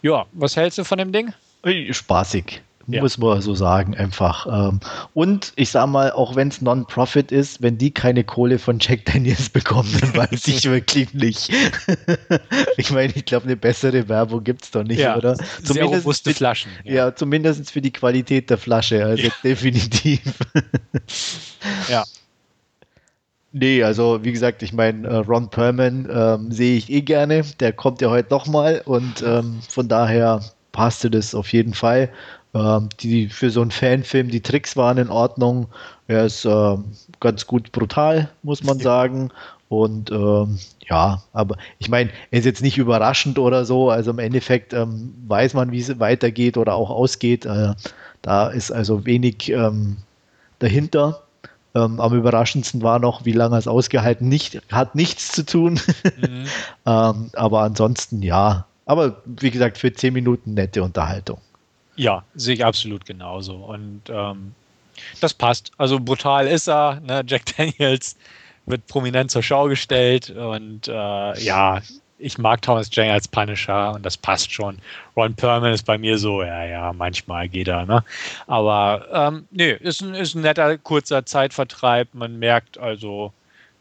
Ja, 0.02 0.24
was 0.32 0.56
hältst 0.56 0.78
du 0.78 0.84
von 0.84 0.98
dem 0.98 1.10
Ding? 1.10 1.32
Spaßig 1.90 2.62
ja. 2.86 3.02
muss 3.02 3.18
man 3.18 3.40
so 3.40 3.54
sagen, 3.54 3.96
einfach. 3.96 4.46
Ähm, 4.46 4.80
und 5.14 5.52
ich 5.56 5.70
sag 5.70 5.86
mal, 5.88 6.12
auch 6.12 6.36
wenn 6.36 6.48
es 6.48 6.60
Non-Profit 6.60 7.32
ist, 7.32 7.62
wenn 7.62 7.78
die 7.78 7.90
keine 7.90 8.24
Kohle 8.24 8.58
von 8.58 8.78
Jack 8.80 9.04
Daniels 9.06 9.48
bekommen, 9.50 9.90
dann 10.00 10.16
weiß 10.16 10.46
ich 10.48 10.64
wirklich 10.70 11.12
nicht. 11.14 11.50
ich 12.76 12.90
meine, 12.90 13.12
ich 13.14 13.24
glaube, 13.24 13.46
eine 13.46 13.56
bessere 13.56 14.08
Werbung 14.08 14.44
gibt 14.44 14.64
es 14.64 14.70
doch 14.70 14.84
nicht, 14.84 15.00
ja, 15.00 15.16
oder? 15.16 15.36
Zumindest 15.64 16.04
robuste 16.04 16.34
Flaschen. 16.34 16.70
Ja. 16.84 16.94
ja, 16.94 17.14
zumindest 17.14 17.70
für 17.70 17.80
die 17.80 17.92
Qualität 17.92 18.50
der 18.50 18.58
Flasche, 18.58 19.04
also 19.04 19.28
definitiv. 19.42 20.20
ja. 21.88 22.04
Nee, 23.58 23.82
also 23.82 24.22
wie 24.22 24.32
gesagt, 24.32 24.62
ich 24.62 24.74
meine, 24.74 25.08
äh, 25.08 25.16
Ron 25.16 25.48
Perlman 25.48 26.08
ähm, 26.12 26.52
sehe 26.52 26.76
ich 26.76 26.90
eh 26.90 27.00
gerne. 27.00 27.42
Der 27.58 27.72
kommt 27.72 28.02
ja 28.02 28.10
heute 28.10 28.28
nochmal 28.28 28.82
und 28.84 29.22
ähm, 29.26 29.60
von 29.66 29.88
daher 29.88 30.42
passte 30.72 31.10
das 31.10 31.34
auf 31.34 31.50
jeden 31.54 31.72
Fall. 31.72 32.10
Ähm, 32.56 32.88
die, 33.00 33.28
für 33.28 33.50
so 33.50 33.60
einen 33.60 33.70
Fanfilm, 33.70 34.30
die 34.30 34.40
Tricks 34.40 34.76
waren 34.76 34.96
in 34.96 35.10
Ordnung. 35.10 35.66
Er 36.08 36.24
ist 36.24 36.46
äh, 36.46 36.76
ganz 37.20 37.46
gut 37.46 37.70
brutal, 37.70 38.30
muss 38.42 38.64
man 38.64 38.78
sagen. 38.80 39.30
Und 39.68 40.10
ähm, 40.10 40.58
ja, 40.88 41.22
aber 41.32 41.56
ich 41.78 41.90
meine, 41.90 42.10
er 42.30 42.38
ist 42.38 42.44
jetzt 42.46 42.62
nicht 42.62 42.78
überraschend 42.78 43.38
oder 43.38 43.64
so. 43.66 43.90
Also 43.90 44.12
im 44.12 44.20
Endeffekt 44.20 44.72
ähm, 44.72 45.12
weiß 45.26 45.52
man, 45.54 45.70
wie 45.70 45.80
es 45.80 45.98
weitergeht 46.00 46.56
oder 46.56 46.74
auch 46.74 46.88
ausgeht. 46.88 47.44
Äh, 47.44 47.74
da 48.22 48.48
ist 48.48 48.70
also 48.70 49.04
wenig 49.04 49.50
ähm, 49.50 49.98
dahinter. 50.58 51.22
Ähm, 51.74 52.00
am 52.00 52.14
überraschendsten 52.14 52.82
war 52.82 53.00
noch, 53.00 53.26
wie 53.26 53.32
lange 53.32 53.58
es 53.58 53.68
ausgehalten 53.68 54.28
nicht, 54.30 54.62
hat 54.72 54.94
nichts 54.94 55.32
zu 55.32 55.44
tun. 55.44 55.78
Mhm. 56.16 56.46
ähm, 56.86 57.30
aber 57.34 57.60
ansonsten 57.60 58.22
ja. 58.22 58.64
Aber 58.86 59.20
wie 59.26 59.50
gesagt, 59.50 59.76
für 59.76 59.92
zehn 59.92 60.14
Minuten 60.14 60.54
nette 60.54 60.82
Unterhaltung. 60.82 61.38
Ja, 61.96 62.24
sehe 62.34 62.54
ich 62.54 62.64
absolut 62.64 63.06
genauso. 63.06 63.54
Und 63.56 64.02
ähm, 64.08 64.54
das 65.20 65.34
passt. 65.34 65.72
Also 65.78 65.98
brutal 65.98 66.46
ist 66.46 66.68
er. 66.68 67.00
Ne? 67.00 67.24
Jack 67.26 67.42
Daniels 67.56 68.16
wird 68.66 68.86
prominent 68.86 69.30
zur 69.30 69.42
Schau 69.42 69.68
gestellt. 69.68 70.30
Und 70.30 70.88
äh, 70.88 71.40
ja, 71.40 71.80
ich 72.18 72.38
mag 72.38 72.62
Thomas 72.62 72.88
Jane 72.92 73.12
als 73.12 73.28
Punisher 73.28 73.94
und 73.94 74.04
das 74.04 74.16
passt 74.16 74.52
schon. 74.52 74.78
Ron 75.16 75.34
Perlman 75.34 75.72
ist 75.72 75.84
bei 75.84 75.98
mir 75.98 76.18
so, 76.18 76.42
ja, 76.42 76.64
ja, 76.64 76.92
manchmal 76.92 77.48
geht 77.48 77.68
er, 77.68 77.84
ne? 77.84 78.04
Aber 78.46 79.06
ähm, 79.12 79.46
nee, 79.50 79.72
ist 79.72 80.00
ein, 80.02 80.14
ist 80.14 80.34
ein 80.34 80.42
netter, 80.42 80.78
kurzer 80.78 81.26
Zeitvertreib. 81.26 82.08
Man 82.14 82.38
merkt 82.38 82.78
also, 82.78 83.32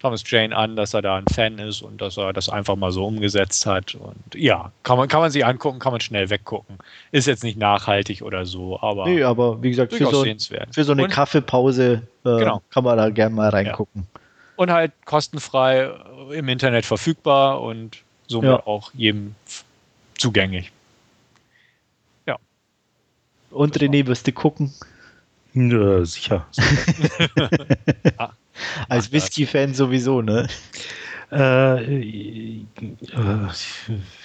Thomas 0.06 0.24
Jane 0.24 0.56
an, 0.56 0.76
dass 0.76 0.94
er 0.94 1.02
da 1.02 1.16
ein 1.16 1.26
Fan 1.28 1.58
ist 1.58 1.82
und 1.82 2.00
dass 2.00 2.16
er 2.18 2.32
das 2.32 2.48
einfach 2.48 2.76
mal 2.76 2.92
so 2.92 3.08
umgesetzt 3.08 3.66
hat. 3.66 3.96
Und 3.96 4.36
ja, 4.36 4.72
kann 4.84 5.00
man, 5.00 5.08
kann 5.08 5.20
man 5.20 5.32
sich 5.32 5.44
angucken, 5.44 5.80
kann 5.80 5.94
man 5.94 6.00
schnell 6.00 6.30
weggucken. 6.30 6.78
Ist 7.12 7.26
jetzt 7.26 7.44
nicht 7.44 7.58
nachhaltig 7.58 8.22
oder 8.22 8.46
so, 8.46 8.80
aber. 8.80 9.08
Nee, 9.08 9.24
aber 9.24 9.64
wie 9.64 9.72
gesagt, 9.72 9.94
für 9.94 10.06
so, 10.06 10.24
für 10.24 10.84
so, 10.84 10.92
eine 10.92 11.06
und, 11.06 11.10
Kaffeepause 11.10 12.04
äh, 12.24 12.38
genau. 12.38 12.62
kann 12.70 12.84
man 12.84 12.98
da 12.98 13.10
gerne 13.10 13.34
mal 13.34 13.50
reingucken. 13.50 14.06
Ja. 14.14 14.22
Und 14.58 14.72
halt 14.72 14.92
kostenfrei 15.06 15.90
im 16.32 16.50
Internet 16.50 16.86
verfügbar 16.86 17.62
und 17.62 17.98
somit 18.28 18.52
ja. 18.52 18.68
auch 18.68 18.94
jedem 18.94 19.34
zugänglich. 20.20 20.72
Ja. 22.28 22.38
Und 23.50 23.76
René, 23.80 24.06
wirst 24.06 24.28
du 24.28 24.32
gucken? 24.34 24.72
Ja, 25.56 26.06
sicher. 26.06 26.46
ah. 28.20 28.30
Als 28.90 29.12
Whisky-Fan 29.12 29.74
sowieso, 29.74 30.22
ne? 30.22 30.48
Äh, 31.32 31.84
äh, 31.84 32.66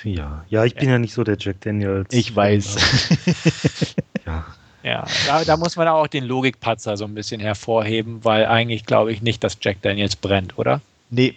ja. 0.04 0.44
ja, 0.48 0.64
ich 0.64 0.74
bin 0.74 0.84
ja. 0.84 0.92
ja 0.92 0.98
nicht 0.98 1.14
so 1.14 1.24
der 1.24 1.36
Jack 1.38 1.60
Daniels. 1.62 2.12
Ich 2.12 2.34
weiß. 2.34 2.76
ja. 4.26 4.46
Ja, 4.82 5.04
da, 5.26 5.44
da, 5.44 5.56
muss 5.58 5.76
man 5.76 5.88
auch 5.88 6.06
den 6.06 6.24
Logikpatzer 6.24 6.96
so 6.96 7.04
ein 7.04 7.14
bisschen 7.14 7.40
hervorheben, 7.40 8.24
weil 8.24 8.46
eigentlich 8.46 8.86
glaube 8.86 9.12
ich 9.12 9.20
nicht, 9.20 9.44
dass 9.44 9.58
Jack 9.60 9.82
Daniels 9.82 10.16
brennt, 10.16 10.58
oder? 10.58 10.80
Nee, 11.10 11.34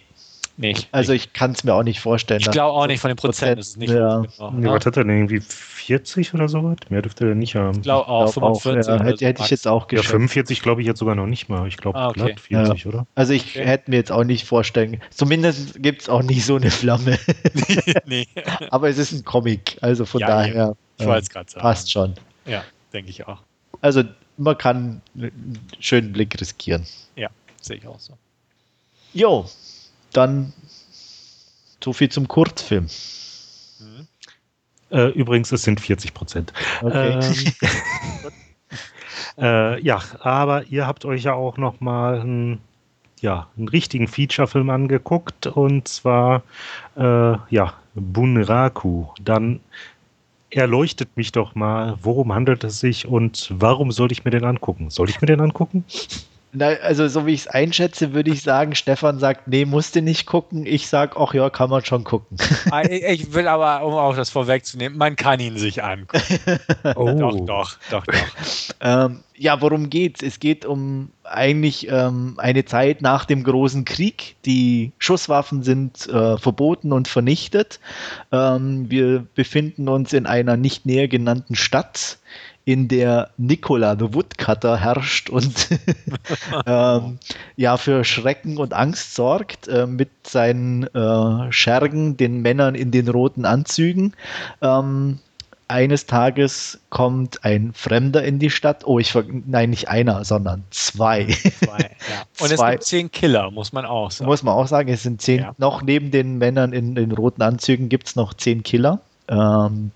nicht. 0.56 0.88
Also 0.92 1.12
ich 1.12 1.32
kann 1.32 1.50
es 1.50 1.64
mir 1.64 1.74
auch 1.74 1.82
nicht 1.82 2.00
vorstellen. 2.00 2.40
Ich 2.40 2.50
glaube 2.50 2.72
auch 2.72 2.86
nicht 2.86 3.00
von 3.00 3.08
den 3.08 3.16
Prozent. 3.16 3.56
Prozent 3.56 3.60
ist 3.60 3.76
nicht 3.76 3.92
ja. 3.92 4.24
Genau, 4.38 4.68
ja, 4.68 4.76
was 4.76 4.86
hat 4.86 4.96
er 4.96 5.04
denn 5.04 5.10
irgendwie 5.10 5.42
40 5.86 6.32
oder 6.34 6.48
so 6.48 6.64
was? 6.64 6.76
Mehr 6.88 7.02
dürfte 7.02 7.28
er 7.28 7.34
nicht 7.34 7.54
haben. 7.56 7.76
Ich 7.76 7.82
glaube 7.82 8.08
auch, 8.08 8.32
glaub 8.32 8.60
45. 8.60 8.92
Auch, 8.92 8.98
ja, 8.98 9.04
hätte, 9.04 9.26
hätte 9.26 9.42
ich 9.42 9.50
jetzt 9.50 9.68
auch 9.68 9.86
geschätzt. 9.86 10.08
Ja, 10.08 10.12
45 10.12 10.62
glaube 10.62 10.80
ich 10.80 10.86
jetzt 10.86 10.98
sogar 10.98 11.14
noch 11.14 11.26
nicht 11.26 11.48
mal. 11.48 11.68
Ich 11.68 11.76
glaube 11.76 11.98
ah, 11.98 12.08
okay. 12.08 12.20
glatt 12.20 12.40
40, 12.40 12.86
oder? 12.86 13.06
Also 13.14 13.34
ich 13.34 13.50
okay. 13.50 13.66
hätte 13.66 13.90
mir 13.90 13.96
jetzt 13.96 14.10
auch 14.10 14.24
nicht 14.24 14.46
vorstellen. 14.46 15.00
Zumindest 15.10 15.82
gibt 15.82 16.02
es 16.02 16.08
auch 16.08 16.22
nicht 16.22 16.44
so 16.44 16.56
eine 16.56 16.70
Flamme. 16.70 17.18
nee. 18.06 18.26
Aber 18.70 18.88
es 18.88 18.96
ist 18.96 19.12
ein 19.12 19.24
Comic, 19.24 19.76
also 19.82 20.06
von 20.06 20.20
daher 20.20 20.74
ich 20.96 21.06
äh, 21.06 21.22
sagen. 21.22 21.46
passt 21.58 21.92
schon. 21.92 22.14
Ja, 22.46 22.64
denke 22.92 23.10
ich 23.10 23.26
auch. 23.26 23.42
Also 23.82 24.04
man 24.38 24.56
kann 24.56 25.02
einen 25.14 25.58
schönen 25.80 26.12
Blick 26.12 26.40
riskieren. 26.40 26.86
Ja, 27.14 27.28
sehe 27.60 27.76
ich 27.76 27.86
auch 27.86 28.00
so. 28.00 28.14
Jo, 29.12 29.46
dann 30.12 30.52
so 31.82 31.92
viel 31.92 32.08
zum 32.08 32.26
Kurzfilm. 32.26 32.88
Äh, 34.90 35.08
übrigens, 35.08 35.52
es 35.52 35.62
sind 35.62 35.80
40 35.80 36.14
Prozent. 36.14 36.52
Okay. 36.82 37.20
Ähm, 37.20 37.52
äh, 39.42 39.80
ja, 39.82 40.00
aber 40.20 40.64
ihr 40.64 40.86
habt 40.86 41.04
euch 41.04 41.24
ja 41.24 41.34
auch 41.34 41.56
noch 41.56 41.80
mal 41.80 42.20
einen, 42.20 42.60
ja, 43.20 43.48
einen 43.56 43.68
richtigen 43.68 44.08
Feature-Film 44.08 44.70
angeguckt 44.70 45.46
und 45.46 45.88
zwar 45.88 46.42
äh, 46.96 47.36
ja, 47.50 47.74
Bunraku. 47.94 49.06
Dann 49.20 49.60
erleuchtet 50.50 51.16
mich 51.16 51.32
doch 51.32 51.54
mal, 51.54 51.96
worum 52.02 52.32
handelt 52.32 52.64
es 52.64 52.80
sich 52.80 53.06
und 53.06 53.48
warum 53.52 53.90
soll 53.90 54.12
ich 54.12 54.24
mir 54.24 54.30
den 54.30 54.44
angucken? 54.44 54.90
Soll 54.90 55.08
ich 55.10 55.20
mir 55.20 55.26
den 55.26 55.40
angucken? 55.40 55.84
Na, 56.56 56.68
also 56.68 57.08
so 57.08 57.26
wie 57.26 57.32
ich 57.32 57.40
es 57.40 57.46
einschätze, 57.48 58.14
würde 58.14 58.30
ich 58.30 58.42
sagen, 58.42 58.74
Stefan 58.76 59.18
sagt, 59.18 59.48
nee, 59.48 59.64
musste 59.64 60.02
nicht 60.02 60.26
gucken. 60.26 60.66
Ich 60.66 60.86
sage, 60.86 61.16
ach 61.18 61.34
ja, 61.34 61.50
kann 61.50 61.68
man 61.70 61.84
schon 61.84 62.04
gucken. 62.04 62.38
Ah, 62.70 62.82
ich 62.82 63.34
will 63.34 63.46
aber, 63.46 63.84
um 63.84 63.94
auch 63.94 64.16
das 64.16 64.30
vorwegzunehmen, 64.30 64.96
man 64.96 65.16
kann 65.16 65.38
ihn 65.38 65.58
sich 65.58 65.82
angucken. 65.82 66.38
oh. 66.96 67.12
Doch, 67.12 67.40
doch, 67.40 67.76
doch, 67.90 68.06
doch. 68.06 68.74
Ähm, 68.80 69.20
ja, 69.36 69.60
worum 69.60 69.90
geht's? 69.90 70.22
Es 70.22 70.40
geht 70.40 70.64
um 70.64 71.10
eigentlich 71.24 71.88
ähm, 71.88 72.34
eine 72.38 72.64
Zeit 72.64 73.02
nach 73.02 73.24
dem 73.24 73.42
großen 73.42 73.84
Krieg. 73.84 74.36
Die 74.44 74.92
Schusswaffen 74.98 75.62
sind 75.62 76.06
äh, 76.08 76.38
verboten 76.38 76.92
und 76.92 77.08
vernichtet. 77.08 77.80
Ähm, 78.32 78.90
wir 78.90 79.26
befinden 79.34 79.88
uns 79.88 80.12
in 80.12 80.26
einer 80.26 80.56
nicht 80.56 80.86
näher 80.86 81.08
genannten 81.08 81.54
Stadt 81.54 82.18
in 82.64 82.88
der 82.88 83.30
Nicola 83.36 83.96
the 83.98 84.14
Woodcutter 84.14 84.78
herrscht 84.78 85.28
und 85.28 85.68
ähm, 86.66 87.18
ja 87.56 87.76
für 87.76 88.04
Schrecken 88.04 88.56
und 88.58 88.72
Angst 88.72 89.14
sorgt 89.14 89.68
äh, 89.68 89.86
mit 89.86 90.10
seinen 90.26 90.84
äh, 90.94 91.52
Schergen, 91.52 92.16
den 92.16 92.40
Männern 92.40 92.74
in 92.74 92.90
den 92.90 93.08
roten 93.08 93.44
Anzügen. 93.44 94.14
Ähm, 94.62 95.18
eines 95.68 96.06
Tages 96.06 96.78
kommt 96.90 97.44
ein 97.44 97.72
Fremder 97.72 98.22
in 98.22 98.38
die 98.38 98.50
Stadt. 98.50 98.86
Oh, 98.86 98.98
ich 98.98 99.14
nein, 99.46 99.70
nicht 99.70 99.88
einer, 99.88 100.24
sondern 100.24 100.62
zwei. 100.70 101.26
zwei 101.26 101.78
ja. 101.78 102.22
Und 102.40 102.48
zwei. 102.48 102.52
es 102.52 102.70
gibt 102.72 102.84
zehn 102.84 103.10
Killer, 103.10 103.50
muss 103.50 103.72
man 103.72 103.86
auch 103.86 104.10
sagen. 104.10 104.28
Muss 104.28 104.42
man 104.42 104.54
auch 104.54 104.66
sagen, 104.66 104.90
es 104.90 105.02
sind 105.02 105.22
zehn, 105.22 105.40
ja. 105.40 105.54
noch 105.58 105.82
neben 105.82 106.10
den 106.10 106.38
Männern 106.38 106.72
in 106.72 106.94
den 106.94 107.12
roten 107.12 107.42
Anzügen 107.42 107.88
gibt 107.88 108.08
es 108.08 108.16
noch 108.16 108.34
zehn 108.34 108.62
Killer. 108.62 109.00
Ähm, 109.28 109.90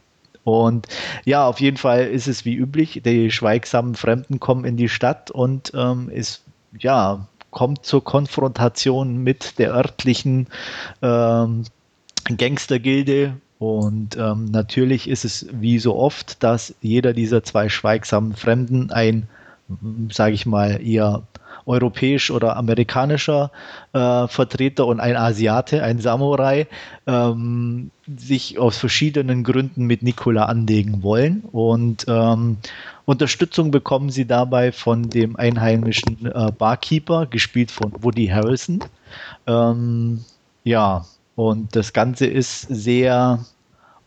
und 0.48 0.88
ja, 1.26 1.46
auf 1.46 1.60
jeden 1.60 1.76
Fall 1.76 2.06
ist 2.06 2.26
es 2.26 2.46
wie 2.46 2.54
üblich, 2.54 3.02
die 3.04 3.30
schweigsamen 3.30 3.94
Fremden 3.94 4.40
kommen 4.40 4.64
in 4.64 4.78
die 4.78 4.88
Stadt 4.88 5.30
und 5.30 5.72
ähm, 5.74 6.10
es 6.14 6.42
ja, 6.78 7.26
kommt 7.50 7.84
zur 7.84 8.02
Konfrontation 8.02 9.18
mit 9.18 9.58
der 9.58 9.74
örtlichen 9.74 10.46
ähm, 11.02 11.64
Gangstergilde. 12.34 13.34
Und 13.58 14.16
ähm, 14.16 14.46
natürlich 14.46 15.08
ist 15.08 15.26
es 15.26 15.46
wie 15.52 15.78
so 15.78 15.96
oft, 15.96 16.42
dass 16.42 16.74
jeder 16.80 17.12
dieser 17.12 17.42
zwei 17.42 17.68
schweigsamen 17.68 18.34
Fremden 18.34 18.90
ein, 18.90 19.28
sage 20.10 20.34
ich 20.34 20.46
mal, 20.46 20.80
eher 20.82 21.24
europäisch 21.68 22.30
oder 22.30 22.56
amerikanischer 22.56 23.52
äh, 23.92 24.26
Vertreter 24.26 24.86
und 24.86 25.00
ein 25.00 25.16
Asiate, 25.16 25.82
ein 25.82 26.00
Samurai, 26.00 26.66
ähm, 27.06 27.90
sich 28.16 28.58
aus 28.58 28.78
verschiedenen 28.78 29.44
Gründen 29.44 29.84
mit 29.84 30.02
Nikola 30.02 30.46
anlegen 30.46 31.02
wollen. 31.02 31.42
Und 31.52 32.06
ähm, 32.08 32.56
Unterstützung 33.04 33.70
bekommen 33.70 34.10
sie 34.10 34.26
dabei 34.26 34.72
von 34.72 35.10
dem 35.10 35.36
einheimischen 35.36 36.26
äh, 36.26 36.50
Barkeeper, 36.56 37.26
gespielt 37.26 37.70
von 37.70 37.92
Woody 38.02 38.26
Harrison. 38.28 38.80
Ähm, 39.46 40.24
ja, 40.64 41.04
und 41.36 41.76
das 41.76 41.92
Ganze 41.92 42.26
ist 42.26 42.62
sehr 42.62 43.44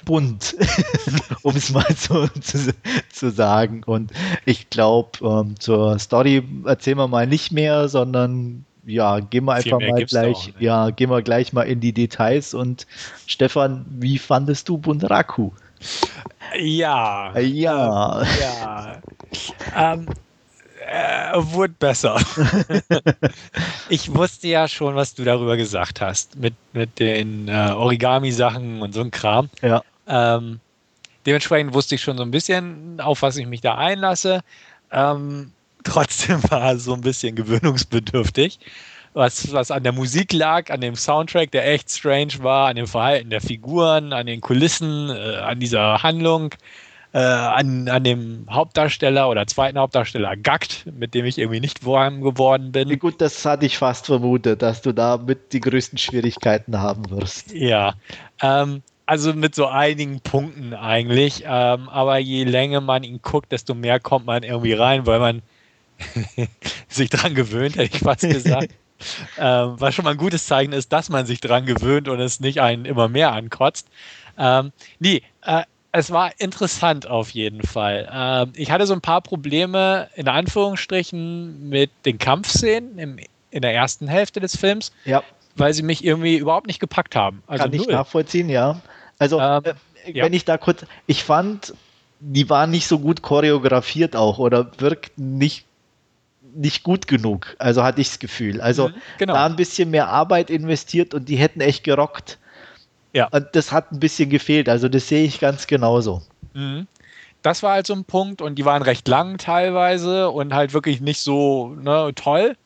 bunt, 0.06 0.56
um 1.44 1.56
es 1.56 1.72
mal 1.72 1.86
so 1.96 2.28
zu, 2.28 2.74
zu, 3.12 3.32
sagen. 3.32 3.84
Und 3.86 4.12
ich 4.46 4.70
glaube, 4.70 5.12
ähm, 5.22 5.60
zur 5.60 6.00
Story 6.00 6.44
erzählen 6.66 6.98
wir 6.98 7.08
mal 7.08 7.28
nicht 7.28 7.52
mehr, 7.52 7.88
sondern 7.90 8.66
ja, 8.86 9.20
gehen 9.20 9.46
wir 9.46 9.54
einfach 9.54 9.80
mal 9.80 10.06
gleich, 10.06 10.36
auch, 10.36 10.48
ne? 10.48 10.54
ja, 10.60 10.90
gehen 10.90 11.10
wir 11.10 11.22
gleich 11.22 11.54
mal 11.54 11.64
in 11.64 11.80
die 11.80 11.94
Details. 11.94 12.54
Und 12.54 12.88
Stefan, 13.28 13.86
wie 13.90 14.18
fandest 14.18 14.70
du 14.70 14.78
Bunraku? 14.78 15.52
Ja. 16.58 17.38
Ja. 17.40 18.24
Ja. 18.40 19.02
ähm, 19.76 20.08
äh, 20.86 21.34
wurde 21.36 21.74
besser. 21.78 22.20
ich 23.90 24.14
wusste 24.14 24.48
ja 24.48 24.68
schon, 24.68 24.96
was 24.96 25.14
du 25.14 25.24
darüber 25.24 25.56
gesagt 25.56 26.02
hast, 26.02 26.36
mit, 26.38 26.54
mit 26.74 27.00
den 27.00 27.48
äh, 27.48 27.72
Origami-Sachen 27.72 28.82
und 28.82 28.94
so 28.94 29.02
ein 29.02 29.12
Kram. 29.12 29.50
Ja. 29.62 29.84
Ähm, 30.12 30.60
dementsprechend 31.26 31.74
wusste 31.74 31.96
ich 31.96 32.02
schon 32.02 32.18
so 32.18 32.24
ein 32.24 32.32
bisschen, 32.32 33.00
auf 33.00 33.22
was 33.22 33.38
ich 33.38 33.48
mich 33.48 33.62
da 33.62 33.76
einlasse. 33.76 34.42
Ähm, 34.92 35.54
trotzdem 35.84 36.44
war 36.52 36.74
es 36.74 36.84
so 36.84 36.94
ein 36.94 37.02
bisschen 37.02 37.36
gewöhnungsbedürftig. 37.36 38.60
Was, 39.14 39.52
was 39.52 39.72
an 39.72 39.84
der 39.84 39.92
Musik 39.92 40.32
lag, 40.32 40.70
an 40.70 40.80
dem 40.80 40.96
Soundtrack, 40.96 41.52
der 41.52 41.68
echt 41.68 41.90
strange 41.90 42.34
war, 42.40 42.68
an 42.70 42.76
dem 42.78 42.88
Verhalten 42.88 43.30
der 43.30 43.42
Figuren, 43.42 44.14
an 44.14 44.26
den 44.26 44.40
Kulissen, 44.40 45.10
äh, 45.10 45.38
an 45.38 45.60
dieser 45.60 46.04
Handlung 46.04 46.54
äh, 47.14 47.20
an, 47.20 47.90
an 47.90 48.04
dem 48.04 48.46
Hauptdarsteller 48.50 49.30
oder 49.30 49.46
zweiten 49.48 49.78
Hauptdarsteller 49.78 50.38
Gackt, 50.38 50.86
mit 50.98 51.14
dem 51.14 51.26
ich 51.26 51.38
irgendwie 51.38 51.60
nicht 51.60 51.86
warm 51.86 52.22
geworden 52.22 52.72
bin. 52.72 52.98
Gut, 53.00 53.20
das 53.20 53.44
hatte 53.44 53.66
ich 53.66 53.78
fast 53.78 54.06
vermutet, 54.06 54.62
dass 54.62 54.82
du 54.82 54.94
da 54.94 55.18
mit 55.18 55.54
die 55.54 55.60
größten 55.60 55.98
Schwierigkeiten 55.98 56.80
haben 56.80 57.10
wirst. 57.10 57.52
Ja, 57.54 57.96
ähm, 58.42 58.82
also 59.12 59.34
mit 59.34 59.54
so 59.56 59.68
einigen 59.68 60.22
Punkten 60.22 60.74
eigentlich, 60.74 61.44
ähm, 61.46 61.90
aber 61.90 62.18
je 62.20 62.46
länger 62.46 62.80
man 62.80 63.04
ihn 63.04 63.22
guckt, 63.22 63.52
desto 63.52 63.76
mehr 63.76 64.00
kommt 64.00 64.26
man 64.26 64.44
irgendwie 64.44 64.72
rein, 64.72 65.06
weil 65.06 65.20
man 65.20 65.42
sich 66.88 67.10
dran 67.10 67.36
gewöhnt, 67.36 67.76
hätte 67.76 67.94
ich 67.94 68.02
fast 68.02 68.22
gesagt. 68.22 68.70
ähm, 69.38 69.76
was 69.78 69.94
schon 69.94 70.06
mal 70.06 70.12
ein 70.12 70.18
gutes 70.18 70.46
Zeichen 70.46 70.72
ist, 70.72 70.94
dass 70.94 71.10
man 71.10 71.26
sich 71.26 71.42
dran 71.42 71.66
gewöhnt 71.66 72.08
und 72.08 72.22
es 72.22 72.40
nicht 72.40 72.62
einen 72.62 72.86
immer 72.86 73.10
mehr 73.10 73.34
ankotzt. 73.34 73.90
Ähm, 74.38 74.72
nee, 75.00 75.24
äh, 75.42 75.64
es 75.92 76.12
war 76.12 76.32
interessant 76.38 77.06
auf 77.06 77.32
jeden 77.32 77.64
Fall. 77.64 78.10
Ähm, 78.14 78.54
ich 78.56 78.72
hatte 78.72 78.88
so 78.88 78.94
ein 78.94 79.02
paar 79.02 79.20
Probleme 79.20 80.08
in 80.16 80.30
Anführungsstrichen 80.30 81.68
mit 81.68 81.92
den 82.06 82.18
Kampfszenen 82.18 82.98
im, 82.98 83.20
in 83.50 83.62
der 83.62 83.74
ersten 83.74 84.08
Hälfte 84.08 84.40
des 84.40 84.56
Films, 84.56 84.94
ja. 85.04 85.22
weil 85.58 85.74
sie 85.74 85.84
mich 85.84 86.02
irgendwie 86.02 86.38
überhaupt 86.38 86.68
nicht 86.68 86.80
gepackt 86.80 87.18
haben. 87.18 87.44
Also 87.46 87.66
Kann 87.66 87.74
ich 87.74 87.90
nachvollziehen, 87.90 88.48
ja. 88.48 88.80
Also 89.22 89.40
ähm, 89.40 89.62
äh, 89.64 89.74
wenn 90.06 90.16
ja. 90.16 90.28
ich 90.32 90.46
da 90.46 90.58
kurz, 90.58 90.84
ich 91.06 91.24
fand, 91.24 91.76
die 92.20 92.50
waren 92.50 92.72
nicht 92.72 92.88
so 92.88 92.98
gut 92.98 93.22
choreografiert 93.22 94.16
auch 94.16 94.40
oder 94.40 94.72
wirkt 94.80 95.18
nicht 95.20 95.66
nicht 96.56 96.82
gut 96.82 97.08
genug. 97.08 97.56
Also 97.60 97.84
hatte 97.84 98.02
ich 98.02 98.10
das 98.10 98.20
Gefühl. 98.20 98.60
Also 98.60 98.90
mhm, 98.90 98.94
genau. 99.20 99.34
da 99.36 99.46
ein 99.46 99.56
bisschen 99.56 99.92
mehr 99.92 100.10
Arbeit 100.10 100.50
investiert 100.50 101.14
und 101.14 101.30
die 101.30 101.36
hätten 101.36 101.62
echt 101.62 101.84
gerockt. 101.84 102.40
Ja. 103.14 103.28
Und 103.28 103.48
das 103.54 103.72
hat 103.72 103.92
ein 103.92 104.00
bisschen 104.00 104.32
gefehlt. 104.32 104.68
Also 104.68 104.90
das 104.90 105.08
sehe 105.08 105.24
ich 105.24 105.40
ganz 105.40 105.68
genauso. 105.68 106.24
Mhm. 106.54 106.88
Das 107.44 107.62
war 107.62 107.74
halt 107.74 107.88
so 107.88 107.94
ein 107.94 108.04
Punkt 108.04 108.42
und 108.42 108.56
die 108.56 108.66
waren 108.66 108.82
recht 108.82 109.08
lang 109.08 109.38
teilweise 109.38 110.32
und 110.32 110.54
halt 110.54 110.74
wirklich 110.74 111.00
nicht 111.00 111.22
so 111.22 111.76
ne, 111.80 112.12
toll. 112.16 112.58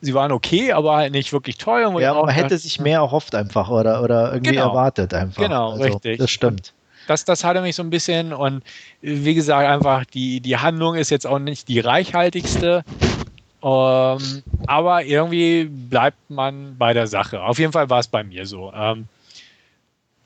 Sie 0.00 0.14
waren 0.14 0.30
okay, 0.30 0.72
aber 0.72 0.96
halt 0.96 1.12
nicht 1.12 1.32
wirklich 1.32 1.58
toll. 1.58 1.82
ja, 2.00 2.14
man 2.14 2.28
hätte 2.28 2.56
sich 2.56 2.78
mehr 2.78 2.98
erhofft 2.98 3.34
einfach 3.34 3.68
oder, 3.68 4.02
oder 4.02 4.32
irgendwie 4.32 4.52
genau. 4.52 4.68
erwartet 4.68 5.12
einfach. 5.12 5.42
Genau, 5.42 5.72
also, 5.72 5.82
richtig. 5.84 6.18
Das 6.18 6.30
stimmt. 6.30 6.72
Das, 7.08 7.24
das 7.24 7.42
hatte 7.42 7.62
mich 7.62 7.74
so 7.74 7.82
ein 7.82 7.90
bisschen 7.90 8.32
und 8.32 8.62
wie 9.00 9.34
gesagt, 9.34 9.66
einfach 9.66 10.04
die, 10.04 10.40
die 10.40 10.58
Handlung 10.58 10.94
ist 10.94 11.10
jetzt 11.10 11.26
auch 11.26 11.38
nicht 11.38 11.68
die 11.68 11.80
reichhaltigste. 11.80 12.84
Ähm, 13.60 14.42
aber 14.66 15.04
irgendwie 15.04 15.64
bleibt 15.64 16.30
man 16.30 16.76
bei 16.78 16.92
der 16.92 17.06
Sache. 17.06 17.42
Auf 17.42 17.58
jeden 17.58 17.72
Fall 17.72 17.90
war 17.90 17.98
es 17.98 18.06
bei 18.06 18.22
mir 18.22 18.46
so. 18.46 18.72
Ähm, 18.72 19.06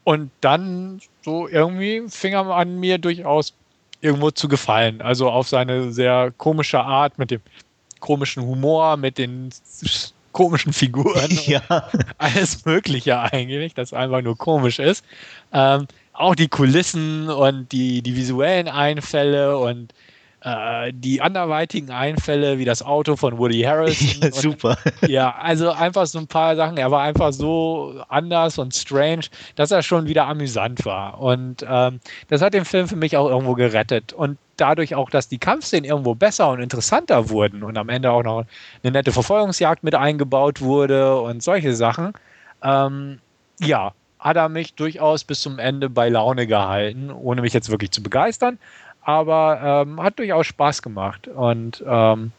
und 0.05 0.31
dann 0.41 1.01
so 1.23 1.49
irgendwie 1.49 2.03
fing 2.09 2.35
er 2.35 2.47
an, 2.47 2.79
mir 2.79 2.99
durchaus 2.99 3.55
irgendwo 4.01 4.31
zu 4.31 4.49
gefallen. 4.49 5.01
Also 5.01 5.31
auf 5.31 5.49
seine 5.49 5.93
sehr 5.93 6.33
komische 6.37 6.81
Art, 6.81 7.19
mit 7.19 7.31
dem 7.31 7.41
komischen 8.03 8.45
Humor, 8.45 8.99
mit 8.99 9.17
den 9.17 9.49
komischen 10.33 10.75
Figuren. 10.75 11.31
Ja. 11.47 11.89
Alles 12.19 12.67
Mögliche 12.67 13.19
eigentlich, 13.19 13.73
das 13.75 13.95
einfach 13.95 14.21
nur 14.21 14.37
komisch 14.37 14.79
ist. 14.79 15.05
Ähm, 15.53 15.87
auch 16.13 16.35
die 16.35 16.49
Kulissen 16.49 17.31
und 17.31 17.73
die, 17.73 18.03
die 18.03 18.17
visuellen 18.17 18.69
Einfälle 18.69 19.57
und 19.59 19.95
äh, 20.45 20.93
die 20.93 21.21
anderweitigen 21.21 21.91
Einfälle, 21.91 22.59
wie 22.59 22.65
das 22.65 22.83
Auto 22.83 23.15
von 23.17 23.39
Woody 23.39 23.63
Harrelson. 23.63 24.09
Ja, 24.23 24.33
super. 24.33 24.77
ja, 25.07 25.35
also 25.37 25.71
einfach 25.71 26.07
so 26.07 26.19
ein 26.19 26.27
paar 26.27 26.57
Sachen. 26.57 26.77
Er 26.77 26.91
war 26.91 27.03
einfach 27.03 27.33
so 27.33 28.03
anders 28.09 28.59
und 28.59 28.75
strange, 28.75 29.27
dass 29.55 29.71
er 29.71 29.83
schon 29.83 30.07
wieder 30.07 30.27
amüsant 30.27 30.85
war. 30.85 31.21
Und 31.21 31.65
ähm, 31.69 32.01
das 32.29 32.43
hat 32.43 32.55
den 32.55 32.65
Film 32.65 32.89
für 32.89 32.97
mich 32.97 33.17
auch 33.17 33.29
irgendwo 33.29 33.55
gerettet. 33.55 34.13
Und 34.13 34.39
dadurch 34.57 34.95
auch, 34.95 35.11
dass 35.11 35.29
die 35.29 35.39
Kampfszenen 35.39 35.85
irgendwo 35.85 36.15
besser 36.15 36.51
und 36.51 36.61
interessanter 36.61 37.31
wurden 37.31 37.63
und 37.63 37.79
am 37.79 37.89
Ende 37.89 38.11
auch 38.11 38.23
noch 38.23 38.45
eine 38.83 38.93
nette 38.93 39.13
Verfolgungsjagd 39.13 39.85
mit 39.85 39.95
eingebaut 39.95 40.61
wurde 40.61 41.21
und 41.21 41.43
solche 41.43 41.75
Sachen, 41.75 42.13
ähm, 42.63 43.21
ja, 43.61 43.93
hat 44.19 44.37
er 44.37 44.49
mich 44.49 44.75
durchaus 44.75 45.25
bis 45.25 45.41
zum 45.41 45.59
Ende 45.59 45.91
bei 45.91 46.09
Laune 46.09 46.47
gehalten, 46.47 47.11
ohne 47.11 47.43
mich 47.43 47.53
jetzt 47.53 47.71
wirklich 47.71 47.91
zu 47.91 48.03
begeistern 48.03 48.59
aber 49.05 49.85
ähm, 49.87 50.03
hat 50.03 50.19
durchaus 50.19 50.47
Spaß 50.47 50.83
gemacht. 50.83 51.29
Und 51.29 51.83
ähm, 51.87 52.33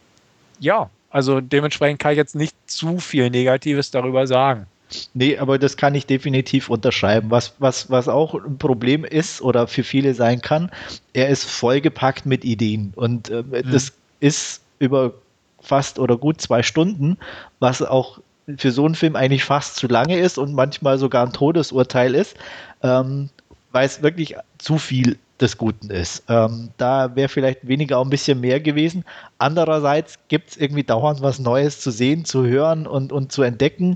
ja, 0.60 0.90
also 1.10 1.42
dementsprechend 1.42 2.00
kann 2.00 2.14
ich 2.14 2.18
jetzt 2.18 2.36
nicht 2.36 2.56
zu 2.66 3.00
viel 3.00 3.30
Negatives 3.30 3.92
darüber 3.92 4.28
sagen. 4.28 4.68
Nee, 5.14 5.38
aber 5.38 5.58
das 5.58 5.78
kann 5.78 5.96
ich 5.96 6.06
definitiv 6.06 6.70
unterschreiben. 6.70 7.32
Was, 7.32 7.56
was, 7.60 7.90
was 7.90 8.08
auch 8.08 8.36
ein 8.36 8.58
Problem 8.58 9.04
ist 9.06 9.42
oder 9.42 9.68
für 9.68 9.84
viele 9.84 10.14
sein 10.14 10.42
kann, 10.42 10.72
er 11.14 11.30
ist 11.30 11.50
vollgepackt 11.50 12.26
mit 12.26 12.46
Ideen. 12.46 12.94
Und 12.96 13.30
äh, 13.30 13.44
mhm. 13.44 13.72
das 13.72 13.94
ist 14.20 14.62
über 14.80 15.14
fast 15.62 16.00
oder 16.00 16.18
gut 16.18 16.42
zwei 16.42 16.62
Stunden, 16.62 17.18
was 17.60 17.82
auch 17.82 18.20
für 18.58 18.72
so 18.72 18.86
einen 18.86 18.96
Film 18.96 19.16
eigentlich 19.16 19.46
fast 19.46 19.78
zu 19.78 19.88
lange 19.88 20.18
ist 20.18 20.38
und 20.38 20.54
manchmal 20.54 20.98
sogar 20.98 21.26
ein 21.26 21.34
Todesurteil 21.34 22.14
ist, 22.14 22.36
ähm, 22.82 23.30
weil 23.72 23.86
es 23.86 24.02
wirklich 24.02 24.36
zu 24.58 24.78
viel 24.78 25.18
des 25.42 25.58
Guten 25.58 25.90
ist. 25.90 26.24
Ähm, 26.30 26.70
da 26.78 27.16
wäre 27.16 27.28
vielleicht 27.28 27.68
weniger 27.68 27.98
auch 27.98 28.06
ein 28.06 28.10
bisschen 28.10 28.40
mehr 28.40 28.60
gewesen. 28.60 29.04
Andererseits 29.40 30.20
gibt 30.28 30.52
es 30.52 30.58
irgendwie 30.58 30.84
dauernd 30.84 31.22
was 31.22 31.40
Neues 31.40 31.80
zu 31.80 31.92
sehen, 31.92 32.24
zu 32.24 32.46
hören 32.46 32.86
und, 32.88 33.12
und 33.12 33.32
zu 33.32 33.42
entdecken, 33.42 33.96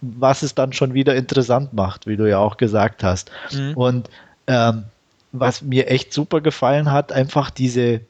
was 0.00 0.42
es 0.42 0.54
dann 0.54 0.72
schon 0.72 0.94
wieder 0.94 1.14
interessant 1.14 1.72
macht, 1.72 2.06
wie 2.06 2.16
du 2.16 2.28
ja 2.28 2.38
auch 2.38 2.56
gesagt 2.56 3.02
hast. 3.02 3.30
Mhm. 3.52 3.74
Und 3.74 4.10
ähm, 4.46 4.84
was 5.32 5.62
mir 5.62 5.88
echt 5.88 6.12
super 6.12 6.40
gefallen 6.40 6.90
hat, 6.90 7.12
einfach 7.12 7.50
diese, 7.50 8.00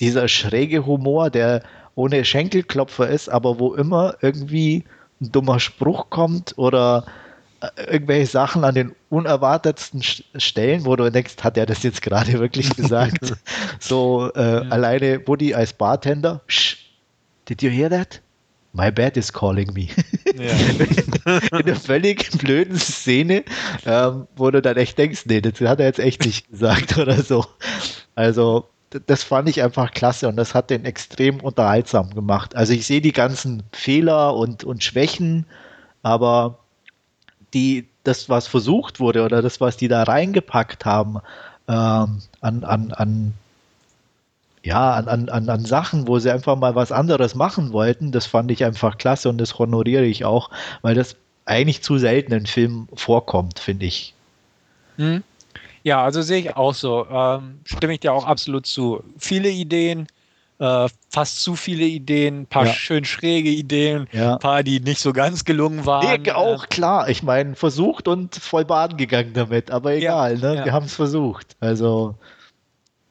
dieser 0.00 0.28
schräge 0.28 0.86
Humor, 0.86 1.30
der 1.30 1.62
ohne 1.94 2.24
Schenkelklopfer 2.24 3.08
ist, 3.08 3.28
aber 3.28 3.58
wo 3.58 3.74
immer 3.74 4.14
irgendwie 4.20 4.84
ein 5.20 5.32
dummer 5.32 5.58
Spruch 5.58 6.10
kommt 6.10 6.58
oder 6.58 7.06
irgendwelche 7.76 8.26
Sachen 8.26 8.64
an 8.64 8.74
den 8.74 8.94
unerwartetsten 9.10 10.02
Stellen, 10.02 10.84
wo 10.84 10.96
du 10.96 11.10
denkst, 11.10 11.36
hat 11.42 11.56
er 11.56 11.66
das 11.66 11.82
jetzt 11.82 12.02
gerade 12.02 12.32
wirklich 12.40 12.70
gesagt? 12.76 13.34
so 13.80 14.30
äh, 14.34 14.40
ja. 14.40 14.60
alleine 14.70 15.26
Woody 15.26 15.54
als 15.54 15.72
Bartender. 15.72 16.40
Shh, 16.46 16.76
did 17.48 17.62
you 17.62 17.70
hear 17.70 17.90
that? 17.90 18.20
My 18.72 18.90
bed 18.90 19.16
is 19.16 19.32
calling 19.32 19.72
me. 19.72 19.86
Ja. 20.34 20.50
In 21.52 21.52
einer 21.52 21.76
völlig 21.76 22.28
blöden 22.38 22.76
Szene, 22.76 23.44
ähm, 23.86 24.26
wo 24.34 24.50
du 24.50 24.60
dann 24.60 24.76
echt 24.76 24.98
denkst, 24.98 25.26
nee, 25.26 25.40
das 25.40 25.60
hat 25.60 25.78
er 25.78 25.86
jetzt 25.86 26.00
echt 26.00 26.24
nicht 26.24 26.50
gesagt 26.50 26.98
oder 26.98 27.22
so. 27.22 27.46
Also, 28.16 28.68
das 29.06 29.22
fand 29.22 29.48
ich 29.48 29.62
einfach 29.62 29.92
klasse 29.92 30.28
und 30.28 30.36
das 30.36 30.54
hat 30.54 30.70
den 30.70 30.84
extrem 30.84 31.40
unterhaltsam 31.40 32.10
gemacht. 32.14 32.54
Also 32.56 32.72
ich 32.72 32.86
sehe 32.86 33.00
die 33.00 33.12
ganzen 33.12 33.62
Fehler 33.72 34.34
und, 34.34 34.64
und 34.64 34.84
Schwächen, 34.84 35.46
aber 36.02 36.63
die, 37.54 37.88
das, 38.02 38.28
was 38.28 38.46
versucht 38.46 39.00
wurde 39.00 39.24
oder 39.24 39.40
das, 39.40 39.60
was 39.60 39.76
die 39.76 39.88
da 39.88 40.02
reingepackt 40.02 40.84
haben, 40.84 41.18
ähm, 41.68 42.20
an, 42.40 42.64
an, 42.64 42.92
an, 42.92 43.34
ja, 44.62 44.94
an, 44.94 45.28
an, 45.28 45.48
an 45.48 45.64
Sachen, 45.64 46.08
wo 46.08 46.18
sie 46.18 46.30
einfach 46.30 46.56
mal 46.56 46.74
was 46.74 46.92
anderes 46.92 47.34
machen 47.34 47.72
wollten, 47.72 48.12
das 48.12 48.26
fand 48.26 48.50
ich 48.50 48.64
einfach 48.64 48.98
klasse 48.98 49.28
und 49.28 49.38
das 49.38 49.58
honoriere 49.58 50.04
ich 50.04 50.24
auch, 50.24 50.50
weil 50.82 50.94
das 50.94 51.16
eigentlich 51.46 51.82
zu 51.82 51.98
selten 51.98 52.32
in 52.32 52.46
Filmen 52.46 52.88
vorkommt, 52.94 53.58
finde 53.58 53.86
ich. 53.86 54.14
Hm. 54.96 55.22
Ja, 55.82 56.02
also 56.02 56.22
sehe 56.22 56.40
ich 56.40 56.56
auch 56.56 56.72
so. 56.72 57.06
Ähm, 57.10 57.60
stimme 57.64 57.92
ich 57.92 58.00
dir 58.00 58.14
auch 58.14 58.26
absolut 58.26 58.66
zu. 58.66 59.04
Viele 59.18 59.50
Ideen, 59.50 60.06
äh, 60.58 60.88
fast 61.10 61.42
zu 61.42 61.56
viele 61.56 61.84
Ideen, 61.84 62.42
ein 62.42 62.46
paar 62.46 62.66
Ja. 62.66 62.72
schön 62.72 63.04
schräge 63.04 63.50
Ideen, 63.50 64.08
Ja. 64.12 64.34
ein 64.34 64.38
paar, 64.38 64.62
die 64.62 64.80
nicht 64.80 65.00
so 65.00 65.12
ganz 65.12 65.44
gelungen 65.44 65.84
waren. 65.86 66.22
Nee, 66.22 66.30
auch 66.32 66.68
klar. 66.68 67.08
Ich 67.08 67.22
meine, 67.22 67.54
versucht 67.56 68.08
und 68.08 68.34
voll 68.36 68.64
baden 68.64 68.96
gegangen 68.96 69.32
damit, 69.34 69.70
aber 69.70 69.94
egal, 69.94 70.38
ne? 70.38 70.56
ja. 70.56 70.64
Wir 70.64 70.72
haben 70.72 70.86
es 70.86 70.94
versucht. 70.94 71.56
Also, 71.60 72.14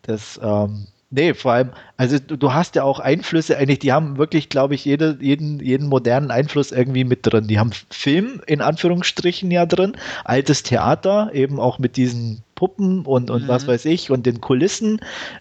das, 0.04 0.40
ähm, 0.42 0.88
nee, 1.14 1.34
vor 1.34 1.54
allem, 1.54 1.72
also 1.96 2.18
du, 2.20 2.54
hast 2.54 2.76
ja 2.76 2.84
auch 2.84 3.00
Einflüsse, 3.00 3.58
eigentlich, 3.58 3.80
die 3.80 3.94
haben 3.94 4.18
wirklich, 4.18 4.50
glaube 4.50 4.76
ich, 4.76 4.84
jede, 4.84 5.18
jeden, 5.22 5.60
jeden 5.60 5.88
modernen 5.88 6.32
Einfluss 6.32 6.72
irgendwie 6.72 7.04
mit 7.04 7.20
drin. 7.24 7.48
Die 7.48 7.60
haben 7.60 7.72
Film 7.92 8.42
in 8.48 8.62
Anführungsstrichen 8.62 9.52
ja 9.52 9.66
drin, 9.66 9.96
altes 10.26 10.64
Theater, 10.64 11.32
eben 11.34 11.60
auch 11.60 11.80
mit 11.80 11.98
diesen 11.98 12.44
Puppen 12.56 13.06
und, 13.06 13.30
und 13.30 13.44
Mhm. 13.44 13.48
was 13.48 13.68
weiß 13.68 13.86
ich 13.86 14.10
und 14.12 14.26
den 14.26 14.42
Kulissen, 14.42 15.00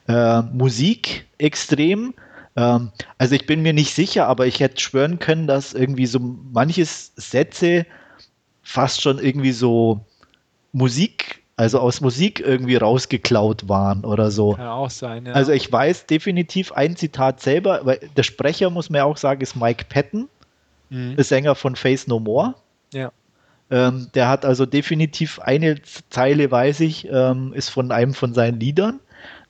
äh, 0.08 0.42
Musik 0.42 1.26
extrem. 1.38 2.14
Ähm, 2.56 2.90
also 3.18 3.34
ich 3.34 3.46
bin 3.46 3.62
mir 3.62 3.72
nicht 3.72 3.94
sicher, 3.94 4.26
aber 4.28 4.46
ich 4.46 4.60
hätte 4.60 4.80
schwören 4.80 5.18
können, 5.18 5.46
dass 5.46 5.72
irgendwie 5.72 6.06
so 6.06 6.18
manches 6.20 7.12
Sätze 7.16 7.86
fast 8.62 9.00
schon 9.02 9.18
irgendwie 9.18 9.52
so 9.52 10.04
Musik, 10.72 11.41
also 11.62 11.78
aus 11.78 12.00
Musik 12.00 12.40
irgendwie 12.40 12.76
rausgeklaut 12.76 13.68
waren 13.68 14.04
oder 14.04 14.30
so. 14.30 14.54
Kann 14.54 14.66
auch 14.66 14.90
sein, 14.90 15.26
ja. 15.26 15.32
Also 15.32 15.52
ich 15.52 15.70
weiß 15.70 16.06
definitiv 16.06 16.72
ein 16.72 16.96
Zitat 16.96 17.40
selber, 17.40 17.80
weil 17.84 18.00
der 18.16 18.24
Sprecher, 18.24 18.68
muss 18.70 18.90
man 18.90 18.98
ja 18.98 19.04
auch 19.04 19.16
sagen, 19.16 19.40
ist 19.40 19.56
Mike 19.56 19.86
Patton, 19.88 20.28
Mhm. 20.90 21.16
der 21.16 21.24
Sänger 21.24 21.54
von 21.54 21.76
Face 21.76 22.06
No 22.06 22.18
More. 22.20 22.54
Ja. 22.92 23.12
Ähm, 23.70 24.08
der 24.14 24.28
hat 24.28 24.44
also 24.44 24.66
definitiv 24.66 25.38
eine 25.38 25.80
Zeile, 26.10 26.50
weiß 26.50 26.80
ich, 26.80 27.08
ähm, 27.10 27.52
ist 27.54 27.70
von 27.70 27.90
einem 27.92 28.12
von 28.12 28.34
seinen 28.34 28.60
Liedern. 28.60 29.00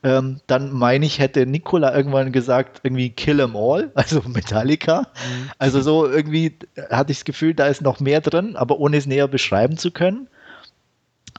Ähm, 0.05 0.41
dann 0.47 0.71
meine 0.73 1.07
ich, 1.07 1.19
hätte 1.19 1.47
Nicola 1.47 1.97
irgendwann 1.97 2.31
gesagt, 2.31 2.81
irgendwie 2.83 3.11
Kill 3.11 3.41
'em 3.41 3.57
All, 3.57 3.91
also 3.95 4.21
Metallica. 4.27 5.01
Mhm. 5.01 5.51
Also 5.59 5.81
so 5.81 6.07
irgendwie 6.09 6.57
hatte 6.91 7.11
ich 7.13 7.19
das 7.19 7.25
Gefühl, 7.25 7.55
da 7.55 7.67
ist 7.67 7.81
noch 7.83 8.01
mehr 8.01 8.21
drin, 8.21 8.55
aber 8.57 8.79
ohne 8.79 8.99
es 8.99 9.07
näher 9.07 9.29
beschreiben 9.29 9.77
zu 9.79 9.91
können. 9.91 10.29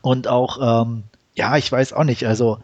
Und 0.03 0.27
auch, 0.27 0.83
ähm, 0.83 1.03
ja, 1.33 1.57
ich 1.57 1.71
weiß 1.71 1.93
auch 1.93 2.03
nicht, 2.03 2.25
also 2.27 2.59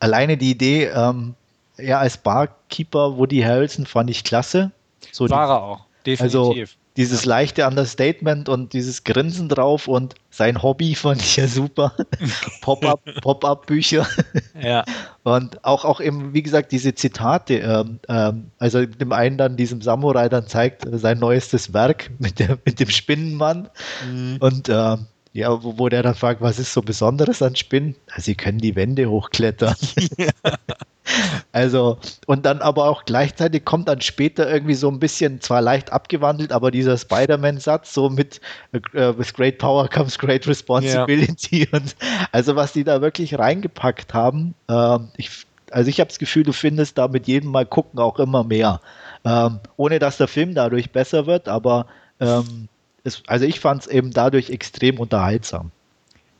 alleine 0.00 0.36
die 0.36 0.50
Idee, 0.50 0.86
ähm, 0.94 1.34
er 1.78 2.00
als 2.00 2.18
Barkeeper, 2.18 3.16
Woody 3.16 3.40
Harrelson, 3.40 3.86
fand 3.86 4.10
ich 4.10 4.24
klasse. 4.24 4.70
So 5.12 5.26
die, 5.26 5.30
War 5.32 5.48
er 5.48 5.62
auch, 5.62 5.80
also 6.18 6.48
definitiv. 6.50 6.76
dieses 6.96 7.24
leichte 7.24 7.66
Understatement 7.66 8.48
und 8.48 8.72
dieses 8.72 9.04
Grinsen 9.04 9.48
drauf 9.48 9.86
und 9.88 10.14
sein 10.30 10.62
Hobby 10.62 10.94
fand 10.96 11.22
ich 11.22 11.36
ja 11.36 11.46
super. 11.46 11.94
Pop-up, 12.60 13.00
Pop-up-Bücher. 13.22 14.06
ja. 14.60 14.84
Und 15.22 15.64
auch, 15.64 15.84
auch 15.84 16.00
eben, 16.00 16.34
wie 16.34 16.42
gesagt, 16.42 16.72
diese 16.72 16.94
Zitate, 16.94 17.58
ähm, 17.58 18.00
ähm, 18.08 18.50
also 18.58 18.84
dem 18.84 19.12
einen 19.12 19.38
dann 19.38 19.56
diesem 19.56 19.80
Samurai 19.80 20.28
dann 20.28 20.48
zeigt 20.48 20.84
äh, 20.86 20.98
sein 20.98 21.18
neuestes 21.20 21.72
Werk 21.72 22.10
mit, 22.18 22.40
der, 22.40 22.58
mit 22.64 22.80
dem 22.80 22.90
Spinnenmann 22.90 23.68
Mhm. 24.06 24.36
und 24.40 24.68
ähm, 24.68 25.06
ja, 25.32 25.62
wo, 25.62 25.78
wo 25.78 25.88
der 25.88 26.02
dann 26.02 26.14
fragt, 26.14 26.40
was 26.40 26.58
ist 26.58 26.72
so 26.72 26.82
Besonderes 26.82 27.42
an 27.42 27.56
Spinnen? 27.56 27.94
Ja, 28.08 28.20
sie 28.20 28.34
können 28.34 28.58
die 28.58 28.76
Wände 28.76 29.08
hochklettern. 29.08 29.76
Also, 31.52 31.98
und 32.26 32.46
dann 32.46 32.60
aber 32.60 32.84
auch 32.88 33.04
gleichzeitig 33.04 33.64
kommt 33.64 33.88
dann 33.88 34.00
später 34.00 34.48
irgendwie 34.50 34.74
so 34.74 34.88
ein 34.88 35.00
bisschen, 35.00 35.40
zwar 35.40 35.60
leicht 35.60 35.92
abgewandelt, 35.92 36.52
aber 36.52 36.70
dieser 36.70 36.96
Spider-Man-Satz, 36.96 37.92
so 37.92 38.10
mit 38.10 38.40
äh, 38.72 39.18
with 39.18 39.34
great 39.34 39.58
power 39.58 39.88
comes 39.88 40.18
great 40.18 40.46
responsibility. 40.46 41.68
Und 41.72 41.96
also, 42.32 42.54
was 42.54 42.72
die 42.72 42.84
da 42.84 43.00
wirklich 43.00 43.38
reingepackt 43.38 44.14
haben, 44.14 44.54
ähm, 44.68 45.08
ich, 45.16 45.46
also 45.72 45.88
ich 45.88 46.00
habe 46.00 46.08
das 46.08 46.18
Gefühl, 46.18 46.44
du 46.44 46.52
findest 46.52 46.98
da 46.98 47.08
mit 47.08 47.26
jedem 47.26 47.50
Mal 47.50 47.66
gucken 47.66 47.98
auch 47.98 48.18
immer 48.18 48.44
mehr. 48.44 48.80
Ähm, 49.24 49.60
ohne 49.76 49.98
dass 49.98 50.16
der 50.16 50.28
Film 50.28 50.54
dadurch 50.54 50.92
besser 50.92 51.26
wird, 51.26 51.48
aber 51.48 51.86
ähm, 52.20 52.68
es, 53.04 53.22
also 53.26 53.44
ich 53.44 53.60
fand 53.60 53.82
es 53.82 53.86
eben 53.88 54.10
dadurch 54.12 54.50
extrem 54.50 54.98
unterhaltsam. 54.98 55.70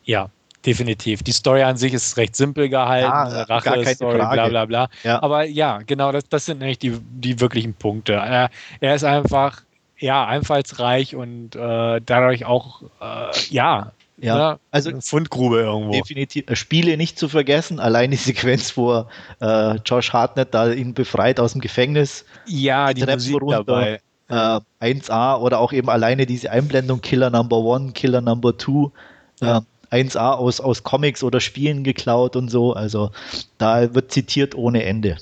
Ja, 0.05 0.29
definitiv. 0.67 1.23
Die 1.23 1.33
Story 1.33 1.63
an 1.63 1.77
sich 1.77 1.95
ist 1.95 2.17
recht 2.17 2.37
simpel 2.37 2.69
gehalten. 2.69 3.07
Ja, 3.09 3.45
gar 3.45 3.63
keine 3.63 3.83
Rache-Story, 3.85 4.17
bla 4.17 4.33
Frage. 4.35 4.51
bla 4.51 4.65
bla. 4.67 4.89
Ja. 5.03 5.23
Aber 5.23 5.45
ja, 5.45 5.79
genau, 5.87 6.13
das, 6.13 6.29
das 6.29 6.47
sind 6.47 6.59
nämlich 6.59 6.79
die, 6.79 6.99
die 7.01 7.41
wirklichen 7.41 7.75
Punkte. 7.75 8.15
Er, 8.15 8.51
er 8.81 8.95
ist 8.95 9.05
einfach, 9.05 9.63
ja, 9.99 10.27
einfallsreich 10.27 11.15
und 11.15 11.55
äh, 11.57 12.01
dadurch 12.05 12.45
auch, 12.47 12.83
äh, 13.01 13.31
ja, 13.51 13.93
Ja, 14.19 14.35
ne, 14.37 14.59
also- 14.71 14.91
eine 14.91 15.01
Fundgrube 15.03 15.61
irgendwo. 15.61 15.93
Definitiv. 15.93 16.45
Äh, 16.49 16.57
Spiele 16.57 16.97
nicht 16.97 17.19
zu 17.19 17.29
vergessen, 17.29 17.81
allein 17.81 18.11
die 18.11 18.17
Sequenz, 18.19 18.77
wo 18.77 19.07
äh, 19.41 19.75
Josh 19.85 20.13
Hartnett 20.13 20.53
da 20.53 20.71
ihn 20.73 20.93
befreit 20.95 21.41
aus 21.41 21.53
dem 21.53 21.61
Gefängnis. 21.61 22.25
Ja, 22.47 22.93
die 22.93 23.01
Treppen 23.03 23.15
Musik 23.17 23.41
runter. 23.41 23.65
dabei. 23.65 24.01
Äh, 24.31 24.61
1A 24.81 25.39
oder 25.39 25.59
auch 25.59 25.73
eben 25.73 25.91
alleine 25.91 26.25
diese 26.25 26.51
Einblendung 26.51 27.03
Killer 27.03 27.31
Number 27.31 27.59
One, 27.59 27.93
Killer 27.93 28.23
Number 28.23 28.57
Two. 28.57 28.93
Ja. 29.41 29.59
Äh, 29.59 29.61
1A 29.93 30.35
aus, 30.35 30.61
aus 30.61 30.85
Comics 30.85 31.23
oder 31.23 31.41
Spielen 31.41 31.83
geklaut 31.83 32.37
und 32.37 32.49
so. 32.49 32.73
Also 32.75 33.11
da 33.59 33.93
wird 33.93 34.13
zitiert 34.13 34.55
ohne 34.55 34.85
Ende. 34.85 35.17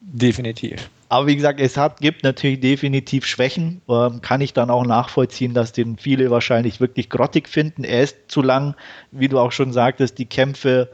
Definitiv. 0.00 0.90
Aber 1.08 1.26
wie 1.26 1.36
gesagt, 1.36 1.60
es 1.60 1.76
hat, 1.76 2.00
gibt 2.00 2.22
natürlich 2.22 2.60
definitiv 2.60 3.24
Schwächen. 3.26 3.80
Ähm, 3.88 4.20
kann 4.20 4.40
ich 4.40 4.52
dann 4.52 4.70
auch 4.70 4.84
nachvollziehen, 4.84 5.54
dass 5.54 5.72
den 5.72 5.96
viele 5.96 6.30
wahrscheinlich 6.30 6.80
wirklich 6.80 7.08
grottig 7.08 7.48
finden. 7.48 7.84
Er 7.84 8.02
ist 8.02 8.16
zu 8.28 8.42
lang, 8.42 8.74
wie 9.10 9.28
du 9.28 9.38
auch 9.38 9.52
schon 9.52 9.72
sagtest, 9.72 10.18
die 10.18 10.26
Kämpfe 10.26 10.90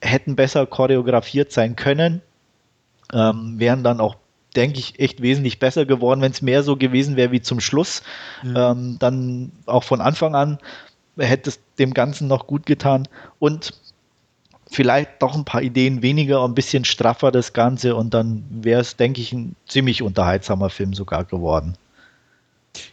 hätten 0.00 0.36
besser 0.36 0.66
choreografiert 0.66 1.50
sein 1.50 1.76
können. 1.76 2.20
Ähm, 3.12 3.58
wären 3.58 3.82
dann 3.82 4.00
auch, 4.00 4.16
denke 4.56 4.78
ich, 4.78 5.00
echt 5.00 5.22
wesentlich 5.22 5.58
besser 5.58 5.86
geworden, 5.86 6.20
wenn 6.20 6.32
es 6.32 6.42
mehr 6.42 6.62
so 6.62 6.76
gewesen 6.76 7.16
wäre 7.16 7.32
wie 7.32 7.42
zum 7.42 7.60
Schluss. 7.60 8.02
Mhm. 8.42 8.56
Ähm, 8.56 8.96
dann 8.98 9.52
auch 9.66 9.84
von 9.84 10.00
Anfang 10.00 10.34
an 10.34 10.58
hätte 11.16 11.50
es 11.50 11.60
dem 11.78 11.94
Ganzen 11.94 12.28
noch 12.28 12.46
gut 12.46 12.66
getan. 12.66 13.08
Und 13.38 13.72
vielleicht 14.70 15.22
doch 15.22 15.34
ein 15.34 15.44
paar 15.44 15.62
Ideen 15.62 16.02
weniger, 16.02 16.44
ein 16.44 16.54
bisschen 16.54 16.84
straffer 16.84 17.30
das 17.30 17.52
Ganze 17.52 17.94
und 17.94 18.12
dann 18.14 18.44
wäre 18.50 18.80
es, 18.80 18.96
denke 18.96 19.20
ich, 19.20 19.32
ein 19.32 19.54
ziemlich 19.66 20.02
unterhaltsamer 20.02 20.70
Film 20.70 20.94
sogar 20.94 21.24
geworden. 21.24 21.76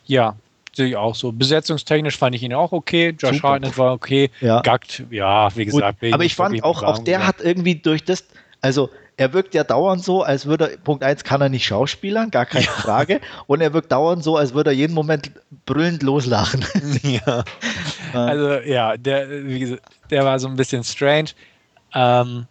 Ja, 0.05 0.35
sehe 0.73 0.89
ich 0.89 0.95
auch 0.95 1.15
so. 1.15 1.31
Besetzungstechnisch 1.31 2.17
fand 2.17 2.35
ich 2.35 2.43
ihn 2.43 2.53
auch 2.53 2.71
okay. 2.71 3.15
Josh. 3.17 3.41
Hartnett 3.41 3.77
war 3.77 3.93
okay. 3.93 4.29
Ja. 4.41 4.61
Gackt, 4.61 5.03
ja, 5.09 5.55
wie 5.55 5.65
Gut, 5.65 5.73
gesagt. 5.73 6.01
will 6.01 6.13
aber 6.13 6.23
ich 6.23 6.35
fand 6.35 6.63
auch, 6.63 6.83
auch 6.83 6.99
der 6.99 7.25
hat 7.25 7.41
irgendwie 7.41 7.75
durch 7.75 8.03
das, 8.03 8.25
also 8.61 8.89
er 9.22 9.34
wirkt 9.34 9.53
ja 9.53 9.64
dauernd 9.64 10.03
so, 10.03 10.23
als 10.23 10.48
würde 10.48 10.72
er, 10.72 10.77
Punkt 10.77 11.03
1 11.03 11.23
kann 11.23 11.41
er 11.41 11.49
nicht 11.49 11.64
schauspielern, 11.65 12.31
gar 12.31 12.48
keine 12.48 12.65
Frage. 12.65 13.22
Und 13.45 13.61
er 13.61 13.72
wirkt 13.72 13.91
dauernd 13.91 14.23
so, 14.23 14.35
als 14.35 14.56
würde 14.56 14.72
er 14.72 14.76
jeden 14.76 14.93
Moment 14.95 15.31
brüllend 15.68 16.02
loslachen. 16.02 16.65
ja. 17.03 17.43
Also 18.14 18.56
ja, 18.61 18.98
der, 18.98 19.27
gesagt, 19.43 19.84
der 20.10 20.26
war 20.26 20.38
so 20.39 20.48
ein 20.49 20.56
bisschen 20.57 20.84
strange. 20.84 21.30
Ähm, 21.93 22.45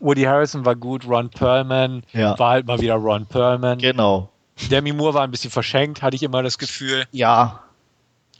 Woody 0.00 0.22
Harrison 0.22 0.64
war 0.64 0.74
gut, 0.76 1.06
Ron 1.06 1.28
Perlman 1.28 2.02
Ja. 2.12 2.38
war 2.38 2.50
halt 2.52 2.66
mal 2.66 2.80
wieder 2.80 2.94
Ron 2.94 3.26
Perlman. 3.26 3.78
genau. 3.78 4.30
Demi 4.70 4.92
Moore 4.92 5.14
war 5.14 5.22
ein 5.24 5.30
bisschen 5.32 5.50
verschenkt, 5.50 6.02
hatte 6.02 6.14
ich 6.16 6.22
immer 6.22 6.42
das 6.42 6.56
Gefühl. 6.56 7.04
Ja, 7.10 7.62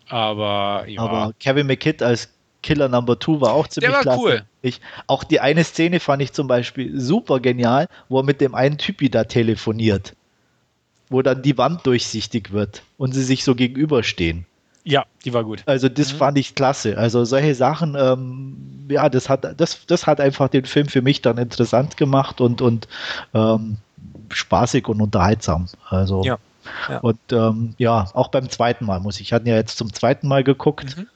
Aber 0.08 0.84
ja, 0.86 1.00
aber 1.02 1.32
Kevin 1.40 1.66
McKidd 1.66 2.02
als 2.02 2.28
Killer 2.62 2.88
Number 2.88 3.18
Two 3.18 3.40
war 3.40 3.52
auch 3.52 3.66
ziemlich 3.68 3.92
war 3.92 4.00
klasse. 4.02 4.20
cool. 4.20 4.42
Ich, 4.62 4.80
auch 5.06 5.24
die 5.24 5.40
eine 5.40 5.64
Szene 5.64 5.98
fand 6.00 6.22
ich 6.22 6.32
zum 6.32 6.46
Beispiel 6.46 6.98
super 7.00 7.40
genial, 7.40 7.88
wo 8.08 8.20
er 8.20 8.22
mit 8.24 8.40
dem 8.40 8.54
einen 8.54 8.78
Typi 8.78 9.10
da 9.10 9.24
telefoniert. 9.24 10.14
Wo 11.08 11.20
dann 11.22 11.42
die 11.42 11.58
Wand 11.58 11.84
durchsichtig 11.86 12.52
wird 12.52 12.82
und 12.96 13.12
sie 13.12 13.22
sich 13.24 13.44
so 13.44 13.54
gegenüberstehen. 13.54 14.46
ja, 14.84 15.04
die 15.24 15.32
war 15.32 15.44
gut. 15.44 15.62
Also 15.66 15.88
das 15.88 16.12
Mhm. 16.12 16.16
fand 16.16 16.38
ich 16.38 16.54
klasse. 16.56 16.96
Also 16.98 17.24
solche 17.24 17.54
Sachen, 17.54 17.94
ähm, 17.96 18.86
ja, 18.88 19.08
das 19.08 19.28
hat, 19.28 19.60
das, 19.60 19.86
das 19.86 20.06
hat 20.08 20.20
einfach 20.20 20.48
den 20.48 20.64
Film 20.64 20.88
für 20.88 21.02
mich 21.02 21.22
dann 21.22 21.38
interessant 21.38 21.96
gemacht 21.96 22.40
und, 22.40 22.60
und 22.62 22.88
ähm, 23.34 23.76
spaßig 24.30 24.88
und 24.88 25.00
unterhaltsam. 25.00 25.66
Also 25.88 26.24
Ja, 26.24 26.38
ja. 26.88 26.98
und 26.98 27.18
ähm, 27.30 27.74
ja, 27.78 28.08
auch 28.14 28.28
beim 28.28 28.48
zweiten 28.50 28.84
Mal 28.86 28.98
muss 29.00 29.16
ich. 29.16 29.22
Ich 29.28 29.32
hatte 29.32 29.48
ja 29.50 29.54
jetzt 29.56 29.76
zum 29.78 29.92
zweiten 29.92 30.26
Mal 30.26 30.42
geguckt. 30.42 30.96
Mhm. 30.96 31.06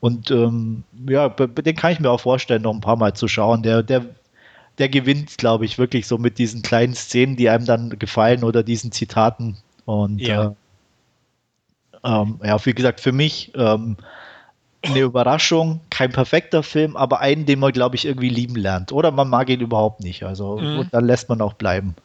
Und 0.00 0.30
ähm, 0.30 0.84
ja, 1.08 1.28
den 1.28 1.76
kann 1.76 1.92
ich 1.92 2.00
mir 2.00 2.10
auch 2.10 2.20
vorstellen, 2.20 2.62
noch 2.62 2.74
ein 2.74 2.80
paar 2.80 2.96
Mal 2.96 3.14
zu 3.14 3.26
schauen. 3.26 3.62
Der, 3.62 3.82
der, 3.82 4.04
der 4.78 4.88
gewinnt, 4.88 5.38
glaube 5.38 5.64
ich, 5.64 5.78
wirklich 5.78 6.06
so 6.06 6.18
mit 6.18 6.38
diesen 6.38 6.62
kleinen 6.62 6.94
Szenen, 6.94 7.36
die 7.36 7.48
einem 7.48 7.64
dann 7.66 7.98
gefallen 7.98 8.44
oder 8.44 8.62
diesen 8.62 8.92
Zitaten. 8.92 9.56
Und 9.86 10.20
Ja. 10.20 10.44
äh, 10.44 10.50
ähm, 12.04 12.40
ja, 12.44 12.64
wie 12.64 12.74
gesagt, 12.74 13.00
für 13.00 13.12
mich 13.12 13.52
ähm, 13.56 13.96
eine 14.82 15.00
Überraschung, 15.00 15.80
kein 15.90 16.12
perfekter 16.12 16.62
Film, 16.62 16.96
aber 16.96 17.20
einen, 17.20 17.46
den 17.46 17.58
man, 17.58 17.72
glaube 17.72 17.96
ich, 17.96 18.04
irgendwie 18.04 18.28
lieben 18.28 18.54
lernt. 18.54 18.92
Oder 18.92 19.10
man 19.10 19.28
mag 19.28 19.48
ihn 19.48 19.60
überhaupt 19.60 20.00
nicht. 20.00 20.22
Also 20.22 20.58
Mhm. 20.58 20.78
und 20.78 20.94
dann 20.94 21.04
lässt 21.04 21.28
man 21.28 21.40
auch 21.40 21.54
bleiben. 21.54 21.96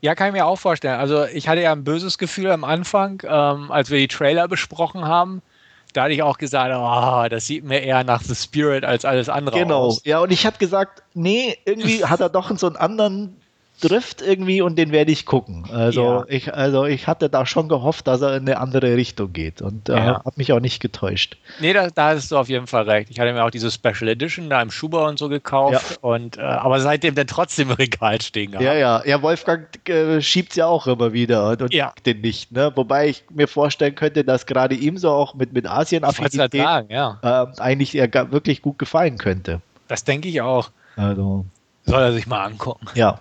Ja, 0.00 0.14
kann 0.14 0.28
ich 0.28 0.32
mir 0.32 0.46
auch 0.46 0.58
vorstellen. 0.58 0.98
Also 0.98 1.24
ich 1.26 1.48
hatte 1.48 1.60
ja 1.60 1.72
ein 1.72 1.84
böses 1.84 2.16
Gefühl 2.18 2.50
am 2.50 2.64
Anfang, 2.64 3.22
ähm, 3.26 3.70
als 3.70 3.90
wir 3.90 3.98
die 3.98 4.08
Trailer 4.08 4.48
besprochen 4.48 5.04
haben. 5.04 5.42
Da 5.92 6.04
hatte 6.04 6.12
ich 6.12 6.22
auch 6.22 6.38
gesagt, 6.38 6.72
oh, 6.74 7.28
das 7.28 7.46
sieht 7.46 7.64
mir 7.64 7.80
eher 7.80 8.04
nach 8.04 8.22
The 8.22 8.34
Spirit 8.34 8.84
als 8.84 9.04
alles 9.04 9.28
andere 9.28 9.58
genau. 9.58 9.86
aus. 9.86 10.02
Genau. 10.02 10.16
Ja, 10.16 10.22
und 10.22 10.32
ich 10.32 10.46
hatte 10.46 10.58
gesagt, 10.58 11.02
nee, 11.14 11.56
irgendwie 11.64 12.04
hat 12.04 12.20
er 12.20 12.28
doch 12.28 12.56
so 12.56 12.66
einen 12.66 12.76
anderen 12.76 13.39
Drift 13.80 14.22
irgendwie 14.22 14.62
und 14.62 14.76
den 14.76 14.92
werde 14.92 15.10
ich 15.12 15.26
gucken. 15.26 15.64
Also, 15.72 16.02
ja. 16.02 16.24
ich, 16.28 16.54
also 16.54 16.84
ich 16.84 17.06
hatte 17.06 17.28
da 17.28 17.46
schon 17.46 17.68
gehofft, 17.68 18.06
dass 18.06 18.20
er 18.20 18.36
in 18.36 18.42
eine 18.42 18.58
andere 18.58 18.96
Richtung 18.96 19.32
geht 19.32 19.62
und 19.62 19.88
äh, 19.88 19.96
ja. 19.96 20.24
habe 20.24 20.32
mich 20.36 20.52
auch 20.52 20.60
nicht 20.60 20.80
getäuscht. 20.80 21.36
Nee, 21.60 21.72
da, 21.72 21.88
da 21.88 22.10
hast 22.10 22.30
du 22.30 22.36
auf 22.36 22.48
jeden 22.48 22.66
Fall 22.66 22.88
recht. 22.88 23.10
Ich 23.10 23.18
hatte 23.18 23.32
mir 23.32 23.44
auch 23.44 23.50
diese 23.50 23.70
Special 23.70 24.08
Edition 24.08 24.50
da 24.50 24.62
im 24.62 24.70
Schuber 24.70 25.06
und 25.06 25.18
so 25.18 25.28
gekauft 25.28 25.90
ja. 25.92 26.08
und 26.08 26.38
äh, 26.38 26.42
aber 26.42 26.80
seitdem 26.80 27.14
dann 27.14 27.26
trotzdem 27.26 27.70
im 27.70 27.76
Regal 27.76 28.20
stehen 28.20 28.52
gehabt. 28.52 28.64
Ja, 28.64 28.74
ja, 28.74 29.02
ja, 29.04 29.22
Wolfgang 29.22 29.66
äh, 29.88 30.20
schiebt 30.20 30.50
es 30.50 30.56
ja 30.56 30.66
auch 30.66 30.86
immer 30.86 31.12
wieder 31.12 31.48
und, 31.48 31.62
und 31.62 31.74
ja. 31.74 31.92
den 32.06 32.20
nicht. 32.20 32.52
Ne? 32.52 32.72
Wobei 32.74 33.08
ich 33.08 33.24
mir 33.30 33.48
vorstellen 33.48 33.94
könnte, 33.94 34.24
dass 34.24 34.46
gerade 34.46 34.74
ihm 34.74 34.98
so 34.98 35.10
auch 35.10 35.34
mit, 35.34 35.52
mit 35.52 35.66
Asien-Affinität 35.66 36.64
halt 36.64 36.90
ja. 36.90 37.18
äh, 37.22 37.60
eigentlich 37.60 37.94
eher 37.94 38.10
wirklich 38.32 38.62
gut 38.62 38.78
gefallen 38.78 39.18
könnte. 39.18 39.60
Das 39.88 40.04
denke 40.04 40.28
ich 40.28 40.40
auch. 40.40 40.70
Also. 40.96 41.44
Soll 41.84 42.02
er 42.02 42.12
sich 42.12 42.26
mal 42.26 42.44
angucken. 42.44 42.86
Ja. 42.94 43.20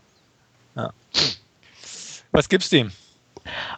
Was 2.31 2.49
gibt's 2.49 2.69
dem? 2.69 2.91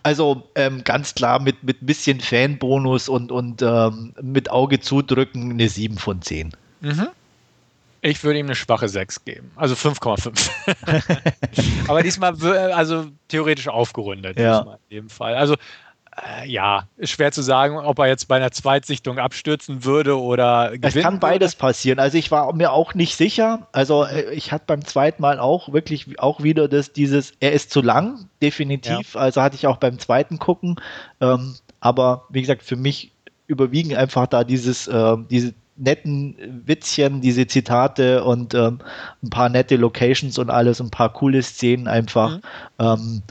Also 0.04 0.50
ähm, 0.56 0.84
ganz 0.84 1.16
klar 1.16 1.40
mit, 1.40 1.64
ein 1.64 1.76
bisschen 1.82 2.20
Fanbonus 2.20 3.08
und, 3.10 3.32
und 3.32 3.62
ähm, 3.62 4.14
mit 4.22 4.50
Auge 4.50 4.80
zudrücken 4.80 5.52
eine 5.52 5.70
7 5.70 5.98
von 5.98 6.22
10. 6.22 6.52
Mhm. 6.82 7.08
Ich 8.02 8.24
würde 8.24 8.40
ihm 8.40 8.48
eine 8.48 8.56
schwache 8.56 8.90
6 8.90 9.26
geben. 9.26 9.52
Also 9.56 9.76
5,5. 9.76 10.50
Aber 11.88 12.02
diesmal, 12.02 12.36
also 12.74 13.06
theoretisch 13.28 13.68
aufgerundet. 13.68 14.40
Ja. 14.40 14.80
In 14.90 15.04
dem 15.04 15.10
Fall. 15.10 15.36
Also 15.36 15.56
ja, 16.46 16.88
ist 16.98 17.12
schwer 17.12 17.32
zu 17.32 17.42
sagen, 17.42 17.78
ob 17.78 18.00
er 18.00 18.08
jetzt 18.08 18.28
bei 18.28 18.36
einer 18.36 18.52
Zweitsichtung 18.52 19.18
abstürzen 19.18 19.86
würde 19.86 20.20
oder 20.20 20.74
Es 20.82 20.96
kann 20.96 21.20
beides 21.20 21.56
passieren. 21.56 22.00
Also 22.00 22.18
ich 22.18 22.32
war 22.32 22.54
mir 22.54 22.74
auch 22.74 22.94
nicht 22.94 23.16
sicher. 23.16 23.68
Also 23.72 24.04
äh, 24.04 24.34
ich 24.34 24.52
hatte 24.52 24.66
beim 24.68 24.84
zweiten 24.84 25.22
Mal 25.22 25.40
auch 25.40 25.72
wirklich 25.72 26.20
auch 26.20 26.44
wieder 26.44 26.68
das, 26.68 26.92
dieses, 26.92 27.34
er 27.40 27.54
ist 27.54 27.72
zu 27.72 27.82
lang, 27.82 28.28
definitiv. 28.42 29.16
Ja. 29.16 29.22
Also 29.22 29.42
hatte 29.42 29.56
ich 29.56 29.68
auch 29.68 29.78
beim 29.78 30.00
zweiten 30.00 30.38
gucken. 30.38 30.76
Ähm, 31.22 31.56
aber 31.80 32.26
wie 32.30 32.42
gesagt, 32.42 32.64
für 32.64 32.76
mich 32.76 33.14
überwiegen 33.48 33.96
einfach 33.96 34.28
da 34.28 34.44
dieses, 34.44 34.88
äh, 34.88 35.18
diese 35.30 35.54
netten 35.78 36.36
Witzchen, 36.66 37.22
diese 37.22 37.48
Zitate 37.48 38.24
und 38.24 38.54
ähm, 38.54 38.80
ein 39.24 39.30
paar 39.30 39.50
nette 39.50 39.78
Locations 39.78 40.38
und 40.38 40.50
alles, 40.50 40.82
ein 40.82 40.92
paar 40.92 41.12
coole 41.14 41.42
Szenen 41.42 41.88
einfach. 41.88 42.38
Mhm. 42.38 42.42
Ähm, 42.80 43.24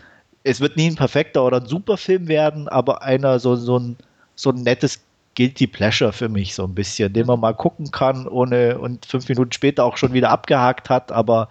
es 0.45 0.61
wird 0.61 0.77
nie 0.77 0.89
ein 0.89 0.97
perfekter 0.97 1.45
oder 1.45 1.59
ein 1.59 1.67
super 1.67 1.97
Film 1.97 2.29
werden, 2.29 2.69
aber 2.69 3.03
einer 3.03 3.39
so, 3.39 3.57
so, 3.57 3.79
ein, 3.79 3.97
so 4.35 4.51
ein 4.51 4.63
nettes 4.63 5.01
Guilty 5.37 5.67
Pleasure 5.67 6.13
für 6.13 6.29
mich 6.29 6.55
so 6.55 6.65
ein 6.65 6.75
bisschen, 6.75 7.13
den 7.13 7.27
man 7.27 7.41
mal 7.41 7.55
gucken 7.55 7.91
kann, 7.91 8.27
ohne 8.27 8.79
und 8.79 9.07
fünf 9.07 9.29
Minuten 9.29 9.53
später 9.53 9.85
auch 9.85 9.97
schon 9.97 10.13
wieder 10.13 10.31
abgehakt 10.31 10.91
hat, 10.91 11.13
aber 11.13 11.49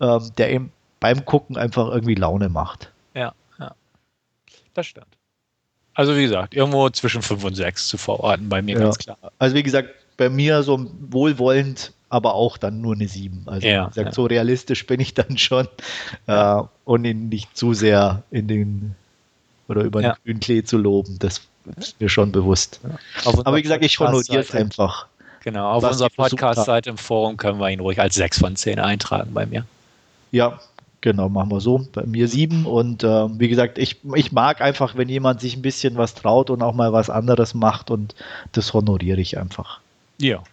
ähm, 0.00 0.30
der 0.38 0.50
eben 0.50 0.72
beim 1.00 1.24
Gucken 1.24 1.56
einfach 1.56 1.88
irgendwie 1.88 2.14
Laune 2.14 2.48
macht. 2.48 2.92
Ja, 3.14 3.32
ja. 3.58 3.74
Das 4.74 4.86
stimmt. 4.86 5.06
Also 5.94 6.16
wie 6.16 6.22
gesagt, 6.22 6.54
irgendwo 6.54 6.88
zwischen 6.90 7.22
fünf 7.22 7.44
und 7.44 7.54
sechs 7.54 7.88
zu 7.88 7.98
verorten, 7.98 8.48
bei 8.48 8.62
mir 8.62 8.76
ja. 8.76 8.84
ganz 8.84 8.98
klar. 8.98 9.18
Also 9.38 9.54
wie 9.54 9.62
gesagt, 9.62 9.90
bei 10.16 10.28
mir 10.28 10.62
so 10.62 10.86
wohlwollend 11.10 11.92
aber 12.12 12.34
auch 12.34 12.58
dann 12.58 12.82
nur 12.82 12.94
eine 12.94 13.08
7. 13.08 13.44
Also 13.46 13.66
ja, 13.66 13.86
gesagt, 13.86 14.08
ja. 14.08 14.12
so 14.12 14.26
realistisch 14.26 14.86
bin 14.86 15.00
ich 15.00 15.14
dann 15.14 15.38
schon 15.38 15.66
äh, 16.26 16.60
und 16.84 17.06
ihn 17.06 17.30
nicht 17.30 17.56
zu 17.56 17.72
sehr 17.72 18.22
in 18.30 18.48
den 18.48 18.94
oder 19.66 19.82
über 19.82 20.02
ja. 20.02 20.12
den 20.12 20.22
grünen 20.22 20.40
Klee 20.40 20.62
zu 20.62 20.76
loben. 20.76 21.18
Das 21.20 21.40
ist 21.78 21.98
mir 21.98 22.10
schon 22.10 22.30
bewusst. 22.30 22.80
Aber 23.24 23.56
wie 23.56 23.62
gesagt, 23.62 23.82
ich 23.82 23.98
honoriere 23.98 24.42
es 24.42 24.54
einfach. 24.54 25.06
Genau, 25.42 25.70
auf 25.72 25.84
unserer 25.84 26.10
Podcast-Seite 26.10 26.90
im 26.90 26.98
Forum 26.98 27.38
können 27.38 27.58
wir 27.58 27.70
ihn 27.70 27.80
ruhig 27.80 27.98
als 27.98 28.14
6 28.16 28.40
von 28.40 28.56
10 28.56 28.78
eintragen 28.78 29.32
bei 29.32 29.46
mir. 29.46 29.64
Ja, 30.32 30.60
genau, 31.00 31.30
machen 31.30 31.50
wir 31.50 31.60
so. 31.60 31.86
Bei 31.94 32.04
mir 32.04 32.28
7 32.28 32.66
und 32.66 33.04
äh, 33.04 33.38
wie 33.40 33.48
gesagt, 33.48 33.78
ich, 33.78 33.96
ich 34.14 34.32
mag 34.32 34.60
einfach, 34.60 34.96
wenn 34.96 35.08
jemand 35.08 35.40
sich 35.40 35.56
ein 35.56 35.62
bisschen 35.62 35.96
was 35.96 36.14
traut 36.14 36.50
und 36.50 36.62
auch 36.62 36.74
mal 36.74 36.92
was 36.92 37.08
anderes 37.08 37.54
macht 37.54 37.90
und 37.90 38.14
das 38.52 38.74
honoriere 38.74 39.20
ich 39.20 39.38
einfach. 39.38 39.80
Ja, 40.22 40.44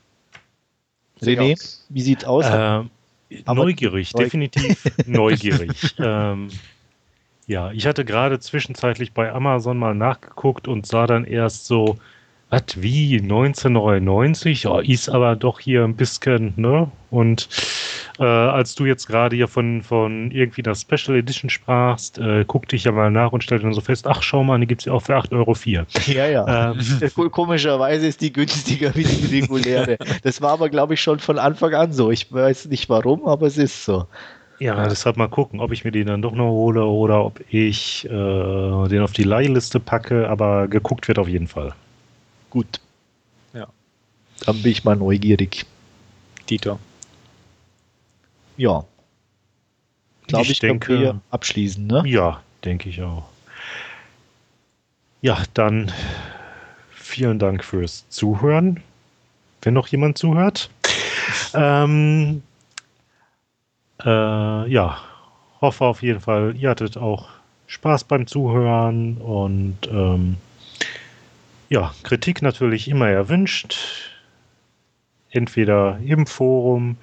René, 1.22 1.56
wie 1.90 2.02
sieht's 2.02 2.24
aus? 2.24 2.46
Äh, 2.46 2.84
neugierig, 3.54 4.14
neu 4.14 4.24
definitiv 4.24 4.86
neugierig. 5.06 5.96
ähm, 6.00 6.50
ja, 7.46 7.72
ich 7.72 7.86
hatte 7.86 8.06
gerade 8.06 8.40
zwischenzeitlich 8.40 9.14
bei 9.14 9.32
Amazon 9.32 9.78
mal 9.78 9.96
nachgeguckt 9.96 10.68
und 10.68 10.86
sah 10.86 11.08
dann 11.08 11.26
erst 11.26 11.66
so, 11.66 11.98
was, 12.50 12.64
wie, 12.78 13.20
1999? 13.22 14.64
Ja, 14.64 14.80
ist 14.80 15.10
aber 15.10 15.36
doch 15.36 15.60
hier 15.60 15.84
ein 15.84 15.96
bisschen, 15.96 16.54
ne? 16.56 16.90
Und 17.12 17.48
äh, 18.20 18.24
als 18.24 18.76
du 18.76 18.86
jetzt 18.86 19.08
gerade 19.08 19.36
hier 19.36 19.48
von, 19.48 19.82
von 19.84 20.32
irgendwie 20.32 20.64
der 20.64 20.76
Special 20.76 21.18
Edition 21.18 21.50
sprachst, 21.50 22.18
äh, 22.18 22.46
guckte 22.46 22.76
ich 22.76 22.86
ja 22.86 22.92
mal 22.92 23.12
nach 23.12 23.32
und 23.32 23.44
stellte 23.44 23.64
dann 23.64 23.74
so 23.74 23.82
fest, 23.82 24.08
ach 24.08 24.24
schau 24.24 24.44
mal, 24.44 24.60
die 24.60 24.68
gibt 24.68 24.82
es 24.82 24.86
ja 24.86 24.94
auch 24.94 25.02
für 25.02 25.16
8,04 25.16 25.38
Euro. 25.38 25.56
Ja, 26.08 26.28
ja. 26.28 26.72
Ähm, 26.72 27.32
Komischerweise 27.32 28.08
ist 28.08 28.22
die 28.22 28.34
günstiger 28.34 28.94
wie 28.96 29.04
die 29.04 29.38
reguläre. 29.42 29.98
das 30.24 30.42
war 30.42 30.52
aber, 30.52 30.70
glaube 30.70 30.96
ich, 30.96 31.02
schon 31.02 31.20
von 31.20 31.38
Anfang 31.38 31.74
an 31.74 31.94
so. 31.94 32.12
Ich 32.12 32.32
weiß 32.32 32.66
nicht 32.68 32.90
warum, 32.90 33.28
aber 33.28 33.48
es 33.48 33.58
ist 33.58 33.86
so. 33.86 34.06
Ja, 34.60 34.88
deshalb 34.88 35.16
mal 35.16 35.30
gucken, 35.30 35.62
ob 35.62 35.72
ich 35.72 35.86
mir 35.86 35.92
den 35.92 36.08
dann 36.08 36.22
doch 36.22 36.34
noch 36.34 36.50
hole 36.50 36.84
oder 36.84 37.24
ob 37.24 37.40
ich 37.50 38.06
äh, 38.06 38.10
den 38.10 39.02
auf 39.02 39.14
die 39.14 39.24
Leihliste 39.24 39.80
packe, 39.80 40.30
aber 40.30 40.68
geguckt 40.68 41.08
wird 41.08 41.18
auf 41.18 41.30
jeden 41.30 41.48
Fall. 41.48 41.74
Gut. 42.50 42.80
Ja. 43.54 43.68
Dann 44.46 44.62
bin 44.62 44.72
ich 44.72 44.84
mal 44.84 44.96
neugierig. 44.96 45.66
Dieter. 46.50 46.80
Ja. 48.58 48.84
Glaube 50.28 50.44
ich, 50.44 50.52
ich 50.52 50.60
denke, 50.60 51.00
wir 51.00 51.22
abschließen, 51.32 51.86
ne? 51.86 52.04
Ja, 52.06 52.42
denke 52.64 52.90
ich 52.90 53.02
auch. 53.02 53.26
Ja, 55.22 55.44
dann 55.54 55.92
vielen 56.92 57.40
Dank 57.40 57.64
fürs 57.64 58.08
Zuhören. 58.10 58.82
Wenn 59.62 59.74
noch 59.74 59.88
jemand 59.88 60.18
zuhört. 60.18 60.70
ähm, 61.54 62.44
äh, 64.04 64.72
ja, 64.72 65.02
hoffe 65.62 65.86
auf 65.86 66.02
jeden 66.02 66.22
Fall, 66.22 66.56
ihr 66.56 66.70
hattet 66.70 66.98
auch 66.98 67.28
Spaß 67.68 68.06
beim 68.06 68.28
Zuhören 68.28 69.18
und 69.18 69.78
ähm, 69.92 70.38
ja, 71.70 71.94
Kritik 72.04 72.42
natürlich 72.42 72.88
immer 72.88 73.10
erwünscht. 73.10 73.78
Entweder 75.32 76.00
im 76.04 76.26
Forum 76.26 76.98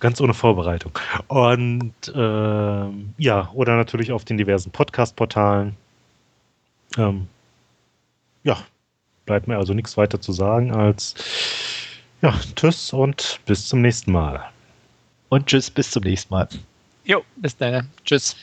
Ganz 0.00 0.20
ohne 0.20 0.32
Vorbereitung. 0.32 0.96
Und 1.26 1.92
äh, 2.14 2.88
ja, 3.18 3.50
oder 3.52 3.76
natürlich 3.76 4.12
auf 4.12 4.24
den 4.24 4.38
diversen 4.38 4.70
Podcast-Portalen. 4.70 5.74
Ähm, 6.96 7.26
ja, 8.44 8.58
bleibt 9.26 9.48
mir 9.48 9.58
also 9.58 9.74
nichts 9.74 9.96
weiter 9.96 10.20
zu 10.20 10.30
sagen 10.32 10.72
als 10.72 11.16
ja, 12.22 12.38
tschüss 12.56 12.92
und 12.92 13.40
bis 13.46 13.68
zum 13.68 13.82
nächsten 13.82 14.12
Mal. 14.12 14.48
Und 15.28 15.46
tschüss, 15.46 15.70
bis 15.70 15.90
zum 15.90 16.02
nächsten 16.02 16.32
Mal. 16.32 16.48
Jo, 17.04 17.24
bis 17.36 17.56
dann. 17.56 17.88
Tschüss. 18.04 18.36